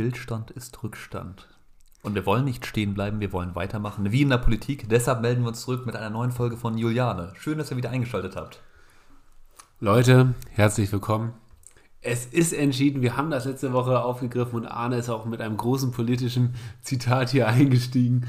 Stillstand 0.00 0.50
ist 0.52 0.82
Rückstand. 0.82 1.46
Und 2.02 2.14
wir 2.14 2.24
wollen 2.24 2.46
nicht 2.46 2.64
stehen 2.64 2.94
bleiben, 2.94 3.20
wir 3.20 3.34
wollen 3.34 3.54
weitermachen, 3.54 4.10
wie 4.12 4.22
in 4.22 4.30
der 4.30 4.38
Politik. 4.38 4.88
Deshalb 4.88 5.20
melden 5.20 5.42
wir 5.42 5.48
uns 5.48 5.60
zurück 5.60 5.84
mit 5.84 5.94
einer 5.94 6.08
neuen 6.08 6.32
Folge 6.32 6.56
von 6.56 6.78
Juliane. 6.78 7.34
Schön, 7.36 7.58
dass 7.58 7.70
ihr 7.70 7.76
wieder 7.76 7.90
eingeschaltet 7.90 8.34
habt. 8.34 8.62
Leute, 9.78 10.32
herzlich 10.52 10.90
willkommen. 10.90 11.34
Es 12.00 12.24
ist 12.24 12.54
entschieden, 12.54 13.02
wir 13.02 13.18
haben 13.18 13.30
das 13.30 13.44
letzte 13.44 13.74
Woche 13.74 14.00
aufgegriffen 14.02 14.54
und 14.60 14.66
Arne 14.66 14.96
ist 14.96 15.10
auch 15.10 15.26
mit 15.26 15.42
einem 15.42 15.58
großen 15.58 15.90
politischen 15.90 16.54
Zitat 16.80 17.28
hier 17.28 17.46
eingestiegen. 17.48 18.26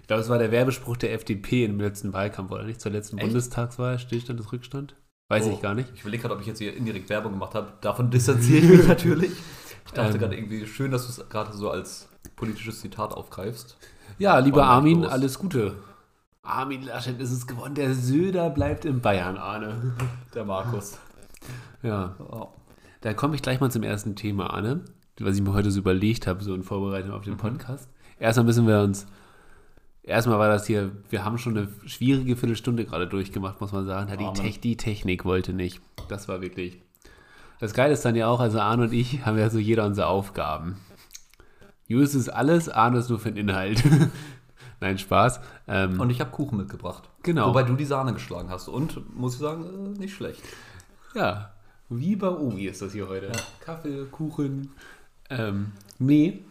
Ich 0.00 0.06
glaube, 0.06 0.22
es 0.22 0.28
war 0.28 0.38
der 0.38 0.52
Werbespruch 0.52 0.96
der 0.98 1.14
FDP 1.14 1.64
im 1.64 1.80
letzten 1.80 2.12
Wahlkampf, 2.12 2.52
oder 2.52 2.62
nicht? 2.62 2.80
Zur 2.80 2.92
letzten 2.92 3.18
Echt? 3.18 3.26
Bundestagswahl, 3.26 3.98
Stillstand 3.98 4.38
ist 4.38 4.52
Rückstand? 4.52 4.94
Weiß 5.28 5.46
Oh, 5.46 5.50
ich 5.52 5.60
gar 5.60 5.74
nicht. 5.74 5.88
Ich 5.96 6.02
überlege 6.02 6.22
gerade, 6.22 6.34
ob 6.36 6.40
ich 6.42 6.46
jetzt 6.46 6.58
hier 6.58 6.76
indirekt 6.76 7.08
Werbung 7.10 7.32
gemacht 7.32 7.56
habe. 7.56 7.72
Davon 7.80 8.08
distanziere 8.12 8.58
ich 8.58 8.68
mich 8.68 8.86
natürlich. 8.86 9.32
Ich 9.86 9.92
dachte 9.92 10.12
Ähm. 10.14 10.18
gerade 10.18 10.36
irgendwie 10.36 10.66
schön, 10.66 10.90
dass 10.90 11.06
du 11.06 11.22
es 11.22 11.28
gerade 11.28 11.52
so 11.52 11.70
als 11.70 12.08
politisches 12.36 12.80
Zitat 12.80 13.12
aufgreifst. 13.14 13.76
Ja, 14.18 14.38
lieber 14.38 14.58
War 14.62 14.68
Armin, 14.68 15.02
groß. 15.02 15.10
alles 15.12 15.38
Gute. 15.38 15.76
Armin 16.42 16.82
Laschet 16.82 17.18
ist 17.20 17.32
es 17.32 17.46
gewonnen, 17.46 17.74
der 17.74 17.92
Söder 17.94 18.50
bleibt 18.50 18.84
in 18.84 19.00
Bayern, 19.00 19.36
Arne. 19.36 19.94
Der 20.34 20.44
Markus. 20.44 20.98
Ja, 21.82 22.14
Oh. 22.18 22.48
Da 23.00 23.14
komme 23.14 23.34
ich 23.36 23.42
gleich 23.42 23.60
mal 23.60 23.70
zum 23.70 23.82
ersten 23.82 24.16
Thema, 24.16 24.52
Anne, 24.52 24.80
was 25.20 25.36
ich 25.36 25.42
mir 25.42 25.52
heute 25.52 25.70
so 25.70 25.78
überlegt 25.80 26.26
habe, 26.26 26.42
so 26.42 26.54
in 26.54 26.62
Vorbereitung 26.62 27.12
auf 27.12 27.22
den 27.24 27.34
Mhm. 27.34 27.38
Podcast. 27.38 27.88
Erstmal 28.18 28.46
müssen 28.46 28.66
wir 28.66 28.80
uns, 28.80 29.06
erstmal 30.02 30.38
war 30.38 30.48
das 30.48 30.66
hier, 30.66 30.90
wir 31.10 31.24
haben 31.24 31.38
schon 31.38 31.56
eine 31.56 31.68
schwierige 31.86 32.36
Viertelstunde 32.36 32.84
gerade 32.84 33.06
durchgemacht, 33.06 33.60
muss 33.60 33.72
man 33.72 33.86
sagen. 33.86 34.10
Die. 34.18 34.40
Tech, 34.40 34.60
die 34.60 34.76
Technik 34.76 35.24
wollte 35.24 35.52
nicht. 35.52 35.80
Das 36.08 36.28
war 36.28 36.40
wirklich. 36.40 36.80
Das 37.58 37.72
Geile 37.72 37.92
ist 37.94 38.04
dann 38.04 38.14
ja 38.16 38.28
auch, 38.28 38.40
also 38.40 38.60
Arne 38.60 38.84
und 38.84 38.92
ich 38.92 39.24
haben 39.24 39.38
ja 39.38 39.48
so 39.50 39.58
jeder 39.58 39.86
unsere 39.86 40.08
Aufgaben. 40.08 40.76
Julius 41.88 42.14
ist 42.14 42.28
alles, 42.28 42.68
Arne 42.68 42.98
ist 42.98 43.08
nur 43.08 43.18
für 43.18 43.30
den 43.32 43.48
Inhalt. 43.48 43.82
Nein, 44.80 44.98
Spaß. 44.98 45.40
Ähm, 45.68 45.98
Und 46.00 46.10
ich 46.10 46.20
habe 46.20 46.30
Kuchen 46.30 46.58
mitgebracht. 46.58 47.08
Genau. 47.22 47.48
Wobei 47.48 47.62
du 47.62 47.74
die 47.76 47.84
Sahne 47.86 48.12
geschlagen 48.12 48.50
hast. 48.50 48.68
Und, 48.68 49.16
muss 49.16 49.34
ich 49.34 49.40
sagen, 49.40 49.94
äh, 49.94 49.98
nicht 49.98 50.14
schlecht. 50.14 50.42
Ja, 51.14 51.54
wie 51.88 52.14
bei 52.16 52.28
Omi 52.28 52.64
ist 52.66 52.82
das 52.82 52.92
hier 52.92 53.08
heute. 53.08 53.32
Kaffee, 53.60 54.04
Kuchen. 54.10 54.70
Ähm, 55.30 55.72
nee, 55.98 56.44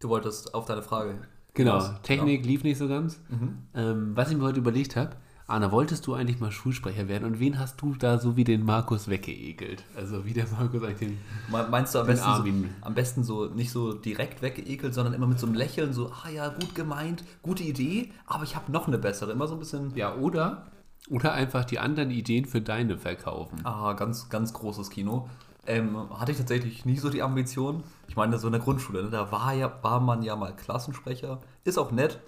Du 0.00 0.08
wolltest 0.08 0.54
auf 0.54 0.64
deine 0.66 0.82
Frage. 0.82 1.18
genau. 1.54 1.82
Technik 2.04 2.46
lief 2.46 2.62
nicht 2.62 2.78
so 2.78 2.86
ganz. 2.88 3.20
Mhm. 3.28 3.58
Ähm, 3.74 4.12
was 4.16 4.30
ich 4.30 4.36
mir 4.36 4.44
heute 4.44 4.60
überlegt 4.60 4.94
habe, 4.94 5.16
Anna, 5.50 5.72
wolltest 5.72 6.06
du 6.06 6.12
eigentlich 6.12 6.40
mal 6.40 6.52
Schulsprecher 6.52 7.08
werden? 7.08 7.24
Und 7.24 7.40
wen 7.40 7.58
hast 7.58 7.80
du 7.80 7.94
da 7.94 8.18
so 8.18 8.36
wie 8.36 8.44
den 8.44 8.66
Markus 8.66 9.08
weggeekelt? 9.08 9.82
Also 9.96 10.26
wie 10.26 10.34
der 10.34 10.46
Markus 10.48 10.82
eigentlich 10.82 10.98
den... 10.98 11.18
Me- 11.50 11.66
Meinst 11.70 11.94
du 11.94 12.00
am 12.00 12.06
besten, 12.06 12.34
so, 12.36 12.44
am 12.82 12.94
besten 12.94 13.24
so 13.24 13.46
nicht 13.46 13.70
so 13.70 13.94
direkt 13.94 14.42
weggeekelt, 14.42 14.92
sondern 14.92 15.14
immer 15.14 15.26
mit 15.26 15.38
so 15.40 15.46
einem 15.46 15.54
Lächeln, 15.54 15.94
so, 15.94 16.12
ah 16.22 16.28
ja, 16.28 16.48
gut 16.50 16.74
gemeint, 16.74 17.24
gute 17.42 17.62
Idee, 17.62 18.12
aber 18.26 18.44
ich 18.44 18.56
habe 18.56 18.70
noch 18.70 18.88
eine 18.88 18.98
bessere. 18.98 19.32
Immer 19.32 19.46
so 19.48 19.54
ein 19.54 19.58
bisschen, 19.58 19.96
Ja, 19.96 20.14
oder? 20.16 20.66
Oder 21.08 21.32
einfach 21.32 21.64
die 21.64 21.78
anderen 21.78 22.10
Ideen 22.10 22.44
für 22.44 22.60
deine 22.60 22.98
verkaufen. 22.98 23.60
ah, 23.64 23.94
ganz, 23.94 24.28
ganz 24.28 24.52
großes 24.52 24.90
Kino. 24.90 25.30
Ähm, 25.66 25.96
hatte 26.18 26.32
ich 26.32 26.38
tatsächlich 26.38 26.84
nie 26.84 26.98
so 26.98 27.08
die 27.08 27.22
Ambition. 27.22 27.84
Ich 28.06 28.16
meine, 28.16 28.38
so 28.38 28.48
in 28.48 28.52
der 28.52 28.60
Grundschule, 28.60 29.02
ne, 29.02 29.08
da 29.08 29.32
war, 29.32 29.54
ja, 29.54 29.72
war 29.82 30.00
man 30.00 30.22
ja 30.22 30.36
mal 30.36 30.54
Klassensprecher. 30.54 31.40
Ist 31.64 31.78
auch 31.78 31.90
nett, 31.90 32.20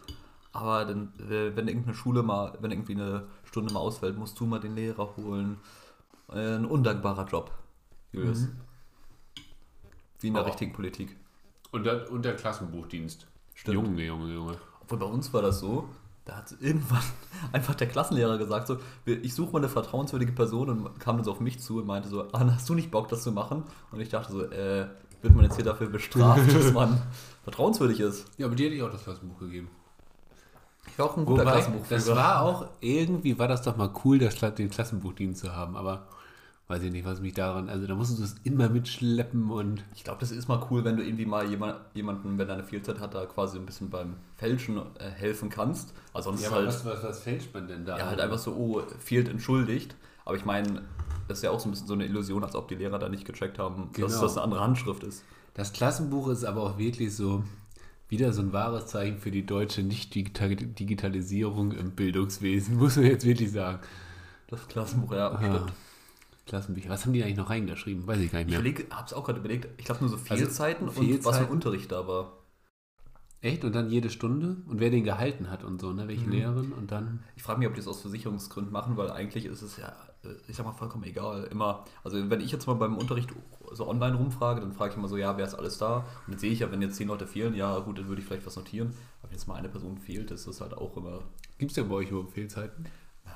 aber 0.53 0.85
dann, 0.85 1.13
äh, 1.31 1.55
wenn 1.57 1.69
irgendeine 1.69 1.95
Schule 1.95 2.23
mal, 2.23 2.57
wenn 2.61 2.71
irgendwie 2.71 2.95
eine 2.95 3.25
Stunde 3.45 3.73
mal 3.73 3.81
ausfällt, 3.81 4.17
musst 4.19 4.39
du 4.41 4.47
mal 4.47 4.59
den 4.61 4.75
Lehrer 4.75 5.17
holen. 5.17 5.59
Äh, 6.33 6.57
ein 6.57 6.65
undankbarer 6.67 7.27
Job, 7.27 7.51
Julius. 8.13 8.49
Wie 10.21 10.29
in 10.29 10.35
der 10.35 10.43
Aber- 10.43 10.51
richtigen 10.51 10.73
Politik. 10.73 11.17
Und 11.73 11.85
der, 11.85 12.11
und 12.11 12.25
der 12.25 12.35
Klassenbuchdienst. 12.35 13.27
Stimmt. 13.55 13.75
Junge, 13.87 14.05
Junge, 14.05 14.33
Junge. 14.35 14.57
Obwohl 14.83 14.99
bei 14.99 15.07
uns 15.07 15.33
war 15.33 15.43
das 15.43 15.61
so, 15.61 15.89
da 16.25 16.37
hat 16.39 16.53
irgendwann 16.61 17.03
einfach 17.53 17.75
der 17.75 17.87
Klassenlehrer 17.87 18.39
gesagt, 18.39 18.67
so, 18.67 18.79
ich 19.07 19.35
suche 19.35 19.53
mal 19.53 19.59
eine 19.59 19.69
vertrauenswürdige 19.69 20.33
Person 20.33 20.69
und 20.69 20.99
kam 21.01 21.17
dann 21.17 21.25
so 21.25 21.31
auf 21.31 21.41
mich 21.41 21.61
zu 21.61 21.79
und 21.79 21.87
meinte 21.87 22.09
so, 22.09 22.29
Anna, 22.33 22.55
hast 22.55 22.69
du 22.69 22.75
nicht 22.75 22.91
Bock, 22.91 23.09
das 23.09 23.23
zu 23.23 23.31
machen? 23.33 23.63
Und 23.93 24.01
ich 24.01 24.09
dachte 24.09 24.33
so, 24.33 24.43
äh, 24.51 24.89
wird 25.23 25.35
man 25.35 25.45
jetzt 25.45 25.57
hier 25.57 25.65
dafür 25.65 25.89
bestraft, 25.89 26.53
dass 26.53 26.73
man 26.73 27.01
vertrauenswürdig 27.45 28.01
ist? 28.01 28.27
Ja, 28.37 28.47
aber 28.47 28.57
dir 28.57 28.67
hätte 28.67 28.77
ich 28.77 28.83
auch 28.83 28.91
das 28.91 29.05
Klassenbuch 29.05 29.39
gegeben. 29.39 29.69
Ich 30.87 30.99
war 30.99 31.07
auch 31.07 31.17
ein 31.17 31.25
guter 31.25 31.43
Wobei, 31.43 31.53
Klassenbuchführer. 31.53 32.01
das 32.01 32.09
war 32.17 32.43
auch, 32.43 32.67
irgendwie 32.81 33.39
war 33.39 33.49
das 33.49 33.63
doch 33.63 33.77
mal 33.77 33.91
cool, 34.05 34.19
das, 34.19 34.37
den 34.55 34.71
Klassenbuchdienst 34.71 35.41
zu 35.41 35.55
haben, 35.55 35.77
aber 35.77 36.07
weiß 36.69 36.83
ich 36.85 36.93
nicht, 36.93 37.05
was 37.05 37.21
mich 37.21 37.35
daran, 37.35 37.69
also 37.69 37.87
da 37.87 37.95
musstest 37.95 38.21
du 38.21 38.25
es 38.25 38.37
immer 38.45 38.69
mitschleppen 38.69 39.51
und 39.51 39.85
Ich 39.95 40.05
glaube, 40.05 40.21
das 40.21 40.31
ist 40.31 40.47
mal 40.49 40.65
cool, 40.71 40.85
wenn 40.85 40.97
du 40.97 41.03
irgendwie 41.05 41.27
mal 41.27 41.49
jemand, 41.49 41.77
jemanden, 41.95 42.39
wenn 42.39 42.49
er 42.49 42.55
eine 42.55 42.65
Fehlzeit 42.65 43.01
hat, 43.01 43.15
da 43.15 43.27
quasi 43.27 43.59
ein 43.59 43.67
bisschen 43.67 43.91
beim 43.91 44.15
Fälschen 44.37 44.79
äh, 44.99 45.11
helfen 45.11 45.49
kannst. 45.49 45.93
Also 46.15 46.31
sonst 46.31 46.45
ja, 46.45 46.51
halt, 46.53 46.69
was, 46.69 46.85
was, 46.85 47.03
was 47.03 47.21
fälscht 47.21 47.53
man 47.53 47.67
denn 47.67 47.85
da? 47.85 47.99
ja, 47.99 48.07
halt 48.07 48.21
einfach 48.21 48.39
so, 48.39 48.53
oh, 48.53 48.83
fehlt 49.01 49.29
entschuldigt. 49.29 49.97
Aber 50.25 50.37
ich 50.37 50.45
meine, 50.45 50.83
das 51.27 51.39
ist 51.39 51.45
ja 51.45 51.51
auch 51.51 51.59
so 51.59 51.69
ein 51.69 51.73
bisschen 51.73 51.89
so 51.89 51.95
eine 51.95 52.05
Illusion, 52.05 52.45
als 52.45 52.55
ob 52.55 52.69
die 52.69 52.77
Lehrer 52.77 53.01
da 53.01 53.09
nicht 53.09 53.25
gecheckt 53.25 53.59
haben, 53.59 53.91
dass 53.99 54.13
Genau. 54.13 54.23
das 54.23 54.37
eine 54.37 54.45
andere 54.45 54.61
Handschrift 54.61 55.03
ist. 55.03 55.25
Das 55.55 55.73
Klassenbuch 55.73 56.29
ist 56.29 56.45
aber 56.45 56.63
auch 56.63 56.79
wirklich 56.79 57.17
so 57.17 57.43
wieder 58.11 58.33
so 58.33 58.43
ein 58.43 58.53
wahres 58.53 58.87
Zeichen 58.87 59.19
für 59.19 59.31
die 59.31 59.47
deutsche 59.47 59.83
Nicht-Digitalisierung 59.83 61.73
im 61.73 61.93
Bildungswesen, 61.93 62.77
muss 62.79 62.97
man 62.97 63.07
jetzt 63.07 63.25
wirklich 63.25 63.51
sagen. 63.53 63.79
Das 64.49 64.67
Klassenbuch, 64.69 65.13
ja, 65.13 65.31
Ah, 65.31 65.39
stimmt. 65.39 65.73
Klassenbücher. 66.47 66.89
Was 66.91 67.05
haben 67.07 67.13
die 67.13 67.23
eigentlich 67.23 67.37
noch 67.37 67.51
reingeschrieben? 67.51 68.07
Weiß 68.07 68.19
ich 68.19 68.33
gar 68.33 68.39
nicht 68.41 68.49
Ich 68.49 68.51
mehr. 68.53 68.61
überlege, 68.61 68.87
hab's 68.95 69.13
auch 69.13 69.25
gerade 69.25 69.39
überlegt, 69.39 69.69
ich 69.79 69.85
glaube 69.85 70.01
nur 70.01 70.11
so 70.11 70.17
Fehlzeiten 70.17 70.89
und 70.89 70.97
was 70.97 71.05
für 71.05 71.13
Fehlzeiten. 71.13 71.45
ein 71.47 71.51
Unterricht 71.51 71.93
da 71.93 72.09
war. 72.09 72.33
Echt? 73.43 73.65
Und 73.65 73.75
dann 73.75 73.89
jede 73.89 74.11
Stunde? 74.11 74.57
Und 74.67 74.81
wer 74.81 74.91
den 74.91 75.05
gehalten 75.05 75.51
hat 75.51 75.65
und 75.65 75.81
so, 75.81 75.93
ne? 75.93 76.09
Welche 76.09 76.27
Mhm. 76.27 76.33
Lehrerin? 76.33 76.73
Und 76.73 76.91
dann. 76.93 77.23
Ich 77.37 77.43
frage 77.43 77.59
mich, 77.59 77.69
ob 77.69 77.75
die 77.75 77.81
das 77.81 77.89
aus 77.89 78.03
Versicherungsgründen 78.03 78.73
machen, 78.73 78.97
weil 78.97 79.11
eigentlich 79.11 79.47
ist 79.47 79.63
es 79.63 79.79
ja, 79.79 79.89
äh, 80.25 80.29
ich 80.47 80.57
sag 80.57 80.67
mal, 80.67 80.73
vollkommen 80.73 81.05
egal. 81.05 81.45
Immer, 81.45 81.85
also 82.05 82.29
wenn 82.29 82.41
ich 82.41 82.53
jetzt 82.53 82.67
mal 82.67 82.75
beim 82.75 82.97
Unterricht 82.99 83.31
so 83.73 83.89
online 83.89 84.17
rumfrage, 84.17 84.61
dann 84.61 84.73
frage 84.73 84.93
ich 84.93 84.99
immer 84.99 85.09
so, 85.09 85.17
ja, 85.17 85.39
wer 85.39 85.47
ist 85.47 85.55
alles 85.55 85.79
da? 85.79 85.99
Und 86.27 86.33
dann 86.35 86.39
sehe 86.39 86.53
ich 86.53 86.59
ja, 86.59 86.71
wenn 86.71 86.83
jetzt 86.83 86.97
zehn 86.97 87.09
Leute 87.09 87.27
fehlen, 87.27 87.55
ja 87.55 87.79
gut, 87.79 87.99
dann 87.99 88.09
würde 88.09 88.21
ich 88.21 88.27
vielleicht 88.29 88.47
was 88.47 88.57
notieren. 88.57 88.89
Aber 89.21 89.31
wenn 89.31 89.39
jetzt 89.39 89.49
mal 89.49 89.55
eine 89.55 89.69
Person 89.71 89.97
fehlt, 89.97 90.31
ist 90.31 90.47
das 90.47 90.61
halt 90.61 90.75
auch 90.75 90.97
immer 90.97 91.21
Gibt 91.57 91.71
es 91.73 91.77
ja 91.77 91.83
bei 91.85 91.95
euch 91.95 92.11
überhaupt 92.11 92.33
Fehlzeiten? 92.33 92.87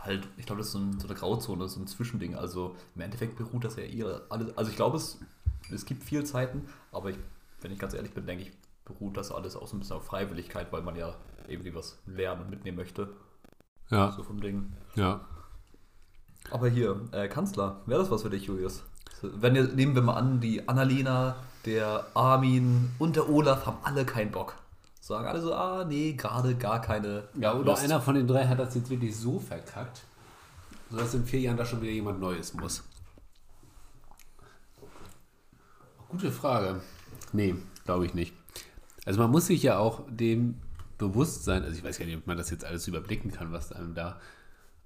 halt, 0.03 0.29
ich 0.37 0.45
glaube, 0.45 0.59
das 0.59 0.67
ist 0.69 0.73
so, 0.75 0.79
ein, 0.81 0.99
so 1.01 1.07
eine 1.09 1.17
Grauzone, 1.17 1.67
so 1.69 1.81
ein 1.81 1.87
Zwischending. 1.87 2.35
Also 2.35 2.77
im 2.95 3.01
Endeffekt 3.01 3.37
beruht 3.37 3.65
das 3.65 3.77
ja 3.77 3.85
eher 3.85 4.23
alles. 4.29 4.57
Also 4.59 4.71
ich 4.71 4.77
glaube, 4.77 4.99
es, 4.99 5.19
es 5.71 5.87
gibt 5.87 6.03
viel 6.03 6.25
Zeiten, 6.25 6.67
aber 6.93 7.11
ich, 7.11 7.17
wenn 7.63 7.73
ich 7.73 7.79
ganz 7.79 7.95
ehrlich 7.95 8.13
bin, 8.13 8.27
denke 8.27 8.45
ich, 8.45 8.53
beruht 8.85 9.17
das 9.17 9.31
alles 9.33 9.57
auch 9.57 9.67
so 9.67 9.77
ein 9.77 9.81
bisschen 9.81 9.97
auf 9.97 10.05
Freiwilligkeit, 10.07 10.73
weil 10.73 10.83
man 10.83 10.97
ja 10.97 11.15
irgendwie 11.49 11.75
was 11.75 11.99
lernen 12.07 12.43
und 12.43 12.51
mitnehmen 12.51 12.77
möchte. 12.77 13.09
Ja, 13.91 14.13
So 14.13 14.23
vom 14.23 14.41
Ding. 14.41 14.73
ja. 14.95 15.21
Aber 16.51 16.69
hier, 16.69 17.01
äh, 17.13 17.27
Kanzler, 17.29 17.81
wäre 17.87 18.01
das 18.01 18.11
was 18.11 18.21
für 18.23 18.29
dich, 18.29 18.45
Julius? 18.45 18.83
Wenn 19.23 19.55
wir, 19.55 19.65
nehmen 19.65 19.95
wir 19.95 20.03
mal 20.03 20.15
an, 20.17 20.41
die 20.41 20.69
Annalena, 20.69 21.37
der 21.65 22.05
Armin 22.13 22.91
und 22.99 23.17
der 23.17 23.31
Olaf 23.31 23.65
haben 23.65 23.79
alle 23.83 24.05
keinen 24.05 24.31
Bock. 24.31 24.55
Sagen 25.01 25.27
alle 25.27 25.41
so, 25.41 25.55
ah, 25.55 25.85
nee, 25.85 26.13
gerade 26.13 26.55
gar 26.55 26.83
keine. 26.83 27.25
Ja, 27.35 27.55
oder 27.55 27.71
Lust. 27.73 27.83
einer 27.85 28.01
von 28.03 28.15
den 28.15 28.27
drei 28.27 28.47
hat 28.47 28.59
das 28.59 28.75
jetzt 28.75 28.91
wirklich 28.91 29.17
so 29.17 29.39
verkackt, 29.41 30.03
sodass 30.91 31.15
in 31.15 31.25
vier 31.25 31.41
Jahren 31.41 31.57
da 31.57 31.65
schon 31.65 31.81
wieder 31.81 31.93
jemand 31.93 32.21
Neues 32.21 32.53
muss. 32.53 32.83
Gute 36.09 36.31
Frage. 36.31 36.81
Nee, 37.33 37.55
glaube 37.87 38.07
ich 38.07 38.13
nicht. 38.15 38.35
Also 39.05 39.21
man 39.21 39.31
muss 39.31 39.47
sich 39.47 39.63
ja 39.63 39.79
auch 39.79 40.05
dem 40.11 40.57
bewusst 40.99 41.45
sein, 41.45 41.63
also 41.63 41.77
ich 41.77 41.85
weiß 41.85 41.99
gar 41.99 42.07
nicht, 42.07 42.17
ob 42.17 42.27
man 42.27 42.37
das 42.37 42.51
jetzt 42.51 42.65
alles 42.65 42.89
überblicken 42.89 43.33
kann, 43.33 43.53
was 43.53 43.73
einem 43.73 43.95
da, 43.95 44.21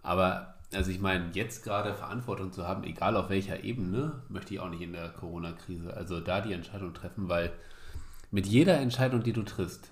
aber 0.02 0.58
also 0.74 0.90
ich 0.90 1.00
meine, 1.00 1.30
jetzt 1.32 1.64
gerade 1.64 1.94
Verantwortung 1.94 2.52
zu 2.52 2.66
haben, 2.66 2.84
egal 2.84 3.16
auf 3.16 3.30
welcher 3.30 3.64
Ebene, 3.64 4.22
möchte 4.28 4.54
ich 4.54 4.60
auch 4.60 4.68
nicht 4.68 4.82
in 4.82 4.92
der 4.92 5.08
Corona-Krise. 5.08 5.94
Also 5.94 6.20
da 6.20 6.40
die 6.40 6.52
Entscheidung 6.52 6.92
treffen, 6.92 7.28
weil 7.28 7.52
mit 8.30 8.46
jeder 8.46 8.78
Entscheidung, 8.78 9.22
die 9.22 9.32
du 9.32 9.42
triffst, 9.42 9.90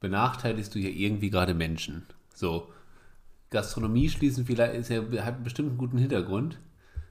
benachteiligst 0.00 0.74
du 0.74 0.78
ja 0.78 0.88
irgendwie 0.88 1.30
gerade 1.30 1.54
Menschen. 1.54 2.06
So, 2.34 2.72
Gastronomie 3.50 4.08
schließen 4.08 4.44
vielleicht 4.44 4.74
ist 4.74 4.90
ja, 4.90 5.02
hat 5.24 5.44
bestimmt 5.44 5.70
einen 5.70 5.78
guten 5.78 5.98
Hintergrund, 5.98 6.58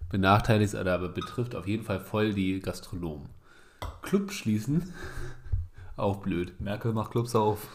benachteiligt 0.10 0.76
oder 0.76 0.94
aber 0.94 1.10
betrifft 1.10 1.56
auf 1.56 1.68
jeden 1.68 1.84
Fall 1.84 2.00
voll 2.00 2.34
die 2.34 2.60
Gastronomen. 2.60 3.30
Club 4.02 4.32
schließen, 4.32 4.94
auch 5.98 6.18
blöd. 6.18 6.60
Merkel 6.62 6.94
macht 6.94 7.12
Clubs 7.12 7.36
auf. 7.36 7.68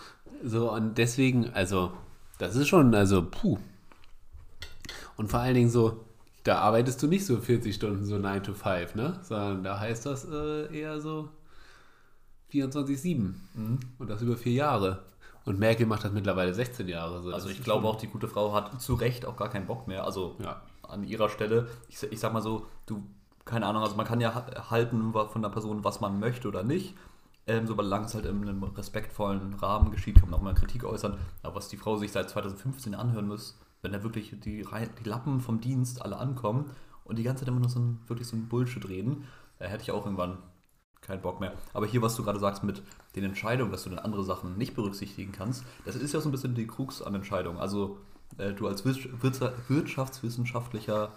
So, 0.44 0.72
und 0.72 0.96
deswegen, 0.98 1.50
also, 1.54 1.92
das 2.38 2.56
ist 2.56 2.68
schon, 2.68 2.94
also, 2.94 3.22
puh. 3.28 3.58
Und 5.16 5.30
vor 5.30 5.40
allen 5.40 5.54
Dingen 5.54 5.70
so, 5.70 6.04
da 6.44 6.58
arbeitest 6.58 7.02
du 7.02 7.06
nicht 7.06 7.24
so 7.26 7.36
40 7.36 7.74
Stunden 7.74 8.04
so 8.04 8.18
9 8.18 8.42
to 8.42 8.54
5, 8.54 8.94
ne? 8.96 9.20
Sondern 9.22 9.62
da 9.62 9.78
heißt 9.78 10.06
das 10.06 10.24
äh, 10.24 10.76
eher 10.76 11.00
so 11.00 11.28
24-7. 12.52 13.32
Und 13.98 14.10
das 14.10 14.22
über 14.22 14.36
vier 14.36 14.52
Jahre. 14.52 15.02
Und 15.44 15.58
Merkel 15.58 15.86
macht 15.86 16.04
das 16.04 16.12
mittlerweile 16.12 16.54
16 16.54 16.88
Jahre. 16.88 17.22
So. 17.22 17.32
Also 17.32 17.48
ich 17.48 17.62
glaube 17.64 17.86
auch, 17.88 17.96
die 17.96 18.06
gute 18.06 18.28
Frau 18.28 18.52
hat 18.52 18.80
zu 18.80 18.94
Recht 18.94 19.26
auch 19.26 19.36
gar 19.36 19.48
keinen 19.50 19.66
Bock 19.66 19.88
mehr. 19.88 20.04
Also 20.04 20.36
Ja. 20.42 20.60
an 20.82 21.04
ihrer 21.04 21.28
Stelle, 21.28 21.68
ich, 21.88 22.02
ich 22.10 22.20
sag 22.20 22.32
mal 22.32 22.42
so, 22.42 22.66
du 22.86 23.02
keine 23.44 23.66
Ahnung, 23.66 23.82
also 23.82 23.96
man 23.96 24.06
kann 24.06 24.20
ja 24.20 24.34
ha- 24.36 24.70
halten 24.70 25.12
von 25.12 25.42
der 25.42 25.48
Person, 25.48 25.82
was 25.82 26.00
man 26.00 26.20
möchte 26.20 26.46
oder 26.46 26.62
nicht. 26.62 26.94
Ähm, 27.46 27.66
solange 27.66 28.06
es 28.06 28.14
halt 28.14 28.26
in 28.26 28.48
einem 28.48 28.62
respektvollen 28.62 29.54
Rahmen 29.54 29.90
geschieht, 29.90 30.20
kann 30.20 30.30
man 30.30 30.38
auch 30.38 30.44
mal 30.44 30.54
Kritik 30.54 30.84
äußern. 30.84 31.18
Aber 31.42 31.56
was 31.56 31.68
die 31.68 31.76
Frau 31.76 31.96
sich 31.96 32.12
seit 32.12 32.30
2015 32.30 32.94
anhören 32.94 33.26
muss, 33.26 33.58
wenn 33.82 33.92
da 33.92 34.02
wirklich 34.04 34.30
die, 34.40 34.64
die 34.64 35.08
Lappen 35.08 35.40
vom 35.40 35.60
Dienst 35.60 36.02
alle 36.02 36.18
ankommen 36.18 36.70
und 37.04 37.18
die 37.18 37.24
ganze 37.24 37.40
Zeit 37.40 37.48
immer 37.48 37.60
nur 37.60 37.68
so 37.68 37.80
ein, 37.80 37.98
wirklich 38.06 38.28
so 38.28 38.36
ein 38.36 38.48
Bullshit 38.48 38.88
reden, 38.88 39.26
da 39.58 39.66
hätte 39.66 39.82
ich 39.82 39.90
auch 39.90 40.04
irgendwann 40.04 40.38
keinen 41.00 41.20
Bock 41.20 41.40
mehr. 41.40 41.52
Aber 41.74 41.86
hier, 41.86 42.00
was 42.00 42.14
du 42.14 42.22
gerade 42.22 42.38
sagst 42.38 42.62
mit 42.62 42.80
den 43.16 43.24
Entscheidungen, 43.24 43.72
dass 43.72 43.82
du 43.84 43.90
dann 43.90 43.98
andere 43.98 44.24
Sachen 44.24 44.56
nicht 44.56 44.74
berücksichtigen 44.74 45.32
kannst, 45.32 45.64
das 45.84 45.96
ist 45.96 46.14
ja 46.14 46.20
so 46.20 46.28
ein 46.28 46.32
bisschen 46.32 46.54
die 46.54 46.66
Krux 46.66 47.02
an 47.02 47.14
Entscheidungen. 47.14 47.58
Also 47.58 47.98
äh, 48.38 48.52
du 48.52 48.68
als 48.68 48.84
wirtschaftswissenschaftlicher, 48.84 51.10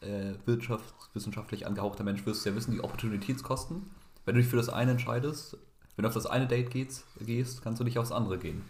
äh, 0.00 0.34
wirtschaftswissenschaftlich 0.44 1.66
angehauchter 1.66 2.04
Mensch 2.04 2.26
wirst 2.26 2.44
ja 2.44 2.54
wissen, 2.54 2.72
die 2.72 2.80
Opportunitätskosten. 2.80 3.90
Wenn 4.28 4.34
du 4.34 4.42
dich 4.42 4.50
für 4.50 4.58
das 4.58 4.68
eine 4.68 4.90
entscheidest, 4.90 5.56
wenn 5.96 6.02
du 6.02 6.08
auf 6.08 6.12
das 6.12 6.26
eine 6.26 6.46
Date 6.46 6.70
gehst, 6.70 7.06
gehst 7.18 7.62
kannst 7.62 7.80
du 7.80 7.84
nicht 7.84 7.98
aufs 7.98 8.12
andere 8.12 8.36
gehen. 8.36 8.62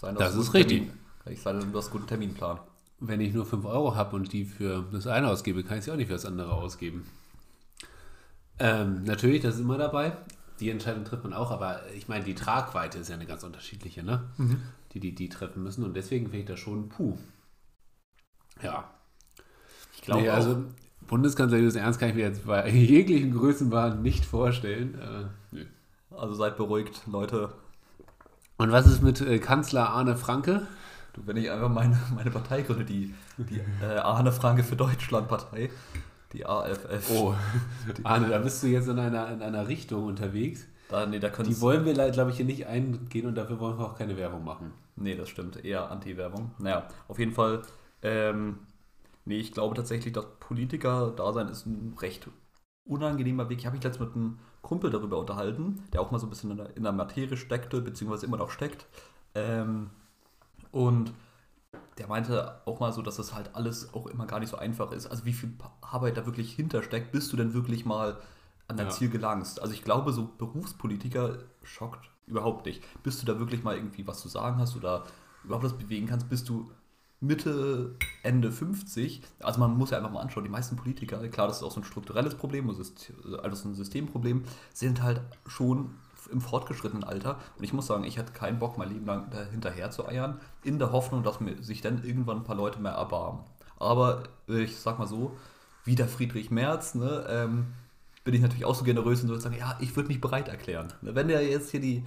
Sei 0.00 0.12
Das 0.12 0.36
ist 0.36 0.54
richtig. 0.54 0.82
Termin. 0.82 0.98
Ich 1.26 1.42
sei 1.42 1.52
denn, 1.52 1.72
du 1.72 1.78
hast 1.78 1.86
einen 1.86 1.92
guten 1.94 2.06
Terminplan. 2.06 2.60
Wenn 3.00 3.20
ich 3.20 3.34
nur 3.34 3.44
5 3.44 3.64
Euro 3.64 3.96
habe 3.96 4.14
und 4.14 4.32
die 4.32 4.44
für 4.44 4.84
das 4.92 5.08
eine 5.08 5.26
ausgebe, 5.26 5.64
kann 5.64 5.78
ich 5.78 5.84
sie 5.84 5.90
auch 5.90 5.96
nicht 5.96 6.06
für 6.06 6.12
das 6.12 6.26
andere 6.26 6.52
ausgeben. 6.52 7.08
Ähm, 8.60 9.02
natürlich, 9.02 9.42
das 9.42 9.56
ist 9.56 9.62
immer 9.62 9.78
dabei. 9.78 10.16
Die 10.60 10.70
Entscheidung 10.70 11.04
trifft 11.04 11.24
man 11.24 11.32
auch, 11.32 11.50
aber 11.50 11.80
ich 11.96 12.06
meine, 12.06 12.24
die 12.24 12.36
Tragweite 12.36 12.98
ist 12.98 13.08
ja 13.08 13.16
eine 13.16 13.26
ganz 13.26 13.42
unterschiedliche, 13.42 14.04
ne? 14.04 14.30
Die, 14.92 15.00
die 15.00 15.12
die 15.12 15.28
treffen 15.28 15.64
müssen 15.64 15.82
und 15.82 15.94
deswegen 15.96 16.26
finde 16.26 16.38
ich 16.38 16.46
das 16.46 16.60
schon 16.60 16.88
puh. 16.88 17.18
Ja. 18.62 18.88
Ich 19.96 20.02
glaube 20.02 20.22
nee, 20.22 20.30
auch. 20.30 20.34
also 20.34 20.66
Bundeskanzler 21.06 21.58
Julius 21.58 21.76
Ernst 21.76 22.00
kann 22.00 22.10
ich 22.10 22.14
mir 22.14 22.22
jetzt 22.22 22.46
bei 22.46 22.68
jeglichen 22.70 23.32
Größenwahn 23.32 24.02
nicht 24.02 24.24
vorstellen. 24.24 24.98
Äh, 25.00 25.54
nö. 25.54 25.64
Also 26.10 26.34
seid 26.34 26.56
beruhigt, 26.56 27.02
Leute. 27.06 27.52
Und 28.58 28.70
was 28.70 28.86
ist 28.86 29.02
mit 29.02 29.20
äh, 29.20 29.38
Kanzler 29.38 29.90
Arne 29.90 30.16
Franke? 30.16 30.66
Du, 31.14 31.22
wenn 31.26 31.36
ich 31.36 31.50
einfach 31.50 31.68
meine, 31.68 31.98
meine 32.14 32.30
Partei 32.30 32.62
gründe, 32.62 32.84
die, 32.84 33.14
die 33.36 33.60
äh, 33.82 33.98
Arne 33.98 34.32
Franke 34.32 34.62
für 34.62 34.76
Deutschland 34.76 35.28
Partei, 35.28 35.70
die 36.32 36.46
AFF. 36.46 37.10
Oh, 37.10 37.34
Arne, 38.04 38.28
da 38.28 38.38
bist 38.38 38.62
du 38.62 38.68
jetzt 38.68 38.88
in 38.88 38.98
einer, 38.98 39.30
in 39.30 39.42
einer 39.42 39.68
Richtung 39.68 40.04
unterwegs. 40.04 40.66
Da, 40.88 41.06
nee, 41.06 41.18
da 41.18 41.28
Die 41.28 41.60
wollen 41.60 41.84
wir, 41.84 41.94
glaube 41.94 42.30
ich, 42.30 42.36
hier 42.36 42.44
nicht 42.44 42.66
eingehen 42.66 43.26
und 43.26 43.34
dafür 43.34 43.58
wollen 43.58 43.78
wir 43.78 43.86
auch 43.86 43.96
keine 43.96 44.16
Werbung 44.16 44.44
machen. 44.44 44.72
Nee, 44.96 45.14
das 45.16 45.28
stimmt. 45.28 45.64
Eher 45.64 45.90
Anti-Werbung. 45.90 46.50
Naja, 46.58 46.86
auf 47.08 47.18
jeden 47.18 47.32
Fall. 47.32 47.62
Ähm, 48.02 48.58
nee, 49.24 49.38
ich 49.38 49.52
glaube 49.52 49.74
tatsächlich, 49.74 50.12
dass 50.12 50.26
Politiker-Dasein 50.40 51.48
ist 51.48 51.66
ein 51.66 51.96
recht 52.00 52.28
unangenehmer 52.84 53.48
Weg. 53.48 53.58
Ich 53.60 53.66
habe 53.66 53.76
mich 53.76 53.84
letztens 53.84 54.08
mit 54.08 54.16
einem 54.16 54.38
Kumpel 54.60 54.90
darüber 54.90 55.18
unterhalten, 55.18 55.82
der 55.92 56.00
auch 56.00 56.10
mal 56.10 56.18
so 56.18 56.26
ein 56.26 56.30
bisschen 56.30 56.50
in 56.52 56.56
der, 56.56 56.76
in 56.76 56.82
der 56.82 56.92
Materie 56.92 57.36
steckte, 57.36 57.80
beziehungsweise 57.80 58.26
immer 58.26 58.36
noch 58.36 58.50
steckt. 58.50 58.86
Ähm, 59.34 59.90
und 60.70 61.12
der 61.98 62.08
meinte 62.08 62.60
auch 62.64 62.80
mal 62.80 62.92
so, 62.92 63.02
dass 63.02 63.16
das 63.16 63.34
halt 63.34 63.54
alles 63.54 63.92
auch 63.94 64.06
immer 64.06 64.26
gar 64.26 64.40
nicht 64.40 64.48
so 64.48 64.56
einfach 64.56 64.92
ist. 64.92 65.06
Also 65.06 65.24
wie 65.24 65.32
viel 65.32 65.52
Arbeit 65.80 66.16
da 66.16 66.26
wirklich 66.26 66.54
hintersteckt, 66.54 67.12
bis 67.12 67.28
du 67.28 67.36
denn 67.36 67.54
wirklich 67.54 67.84
mal 67.84 68.18
an 68.68 68.76
dein 68.76 68.86
Ja. 68.86 68.92
Ziel 68.92 69.10
gelangst. 69.10 69.60
Also 69.60 69.74
ich 69.74 69.84
glaube, 69.84 70.12
so 70.12 70.30
Berufspolitiker 70.38 71.38
schockt 71.62 72.10
überhaupt 72.26 72.66
nicht. 72.66 72.82
Bis 73.02 73.20
du 73.20 73.26
da 73.26 73.38
wirklich 73.38 73.62
mal 73.62 73.76
irgendwie 73.76 74.06
was 74.06 74.20
zu 74.20 74.28
sagen 74.28 74.58
hast 74.58 74.76
oder 74.76 75.04
überhaupt 75.44 75.64
was 75.64 75.76
bewegen 75.76 76.06
kannst, 76.06 76.28
bist 76.28 76.48
du 76.48 76.70
Mitte, 77.22 77.94
Ende 78.22 78.50
50. 78.50 79.22
Also 79.40 79.60
man 79.60 79.76
muss 79.76 79.90
ja 79.90 79.98
einfach 79.98 80.10
mal 80.10 80.20
anschauen, 80.20 80.44
die 80.44 80.50
meisten 80.50 80.76
Politiker, 80.76 81.26
klar, 81.28 81.46
das 81.46 81.58
ist 81.58 81.62
auch 81.62 81.70
so 81.70 81.80
ein 81.80 81.84
strukturelles 81.84 82.34
Problem, 82.34 82.68
also 82.68 82.82
also 83.42 83.68
ein 83.68 83.74
Systemproblem, 83.74 84.42
sind 84.74 85.02
halt 85.02 85.20
schon 85.46 85.94
im 86.30 86.40
fortgeschrittenen 86.40 87.04
Alter. 87.04 87.38
Und 87.56 87.64
ich 87.64 87.72
muss 87.72 87.86
sagen, 87.86 88.04
ich 88.04 88.18
hatte 88.18 88.32
keinen 88.32 88.58
Bock, 88.58 88.76
mein 88.76 88.90
Leben 88.90 89.06
lang 89.06 89.30
hinterher 89.50 89.90
zu 89.90 90.06
eiern, 90.06 90.40
in 90.64 90.78
der 90.78 90.92
Hoffnung, 90.92 91.22
dass 91.22 91.40
mir 91.40 91.62
sich 91.62 91.80
dann 91.80 92.04
irgendwann 92.04 92.38
ein 92.38 92.44
paar 92.44 92.56
Leute 92.56 92.80
mehr 92.80 92.92
erbarmen. 92.92 93.40
Aber 93.78 94.24
äh, 94.48 94.62
ich 94.62 94.78
sag 94.78 94.98
mal 94.98 95.06
so, 95.06 95.36
wie 95.84 95.94
der 95.94 96.08
Friedrich 96.08 96.50
Merz, 96.50 96.94
ne, 96.94 97.24
ähm, 97.28 97.66
bin 98.24 98.34
ich 98.34 98.40
natürlich 98.40 98.64
auch 98.64 98.74
so 98.74 98.84
generös 98.84 99.22
und 99.22 99.28
würde 99.28 99.40
sagen, 99.40 99.56
ja, 99.58 99.76
ich 99.80 99.94
würde 99.96 100.08
mich 100.08 100.20
bereit 100.20 100.48
erklären. 100.48 100.92
Wenn 101.02 101.28
der 101.28 101.44
jetzt 101.44 101.70
hier 101.70 101.80
die, 101.80 102.04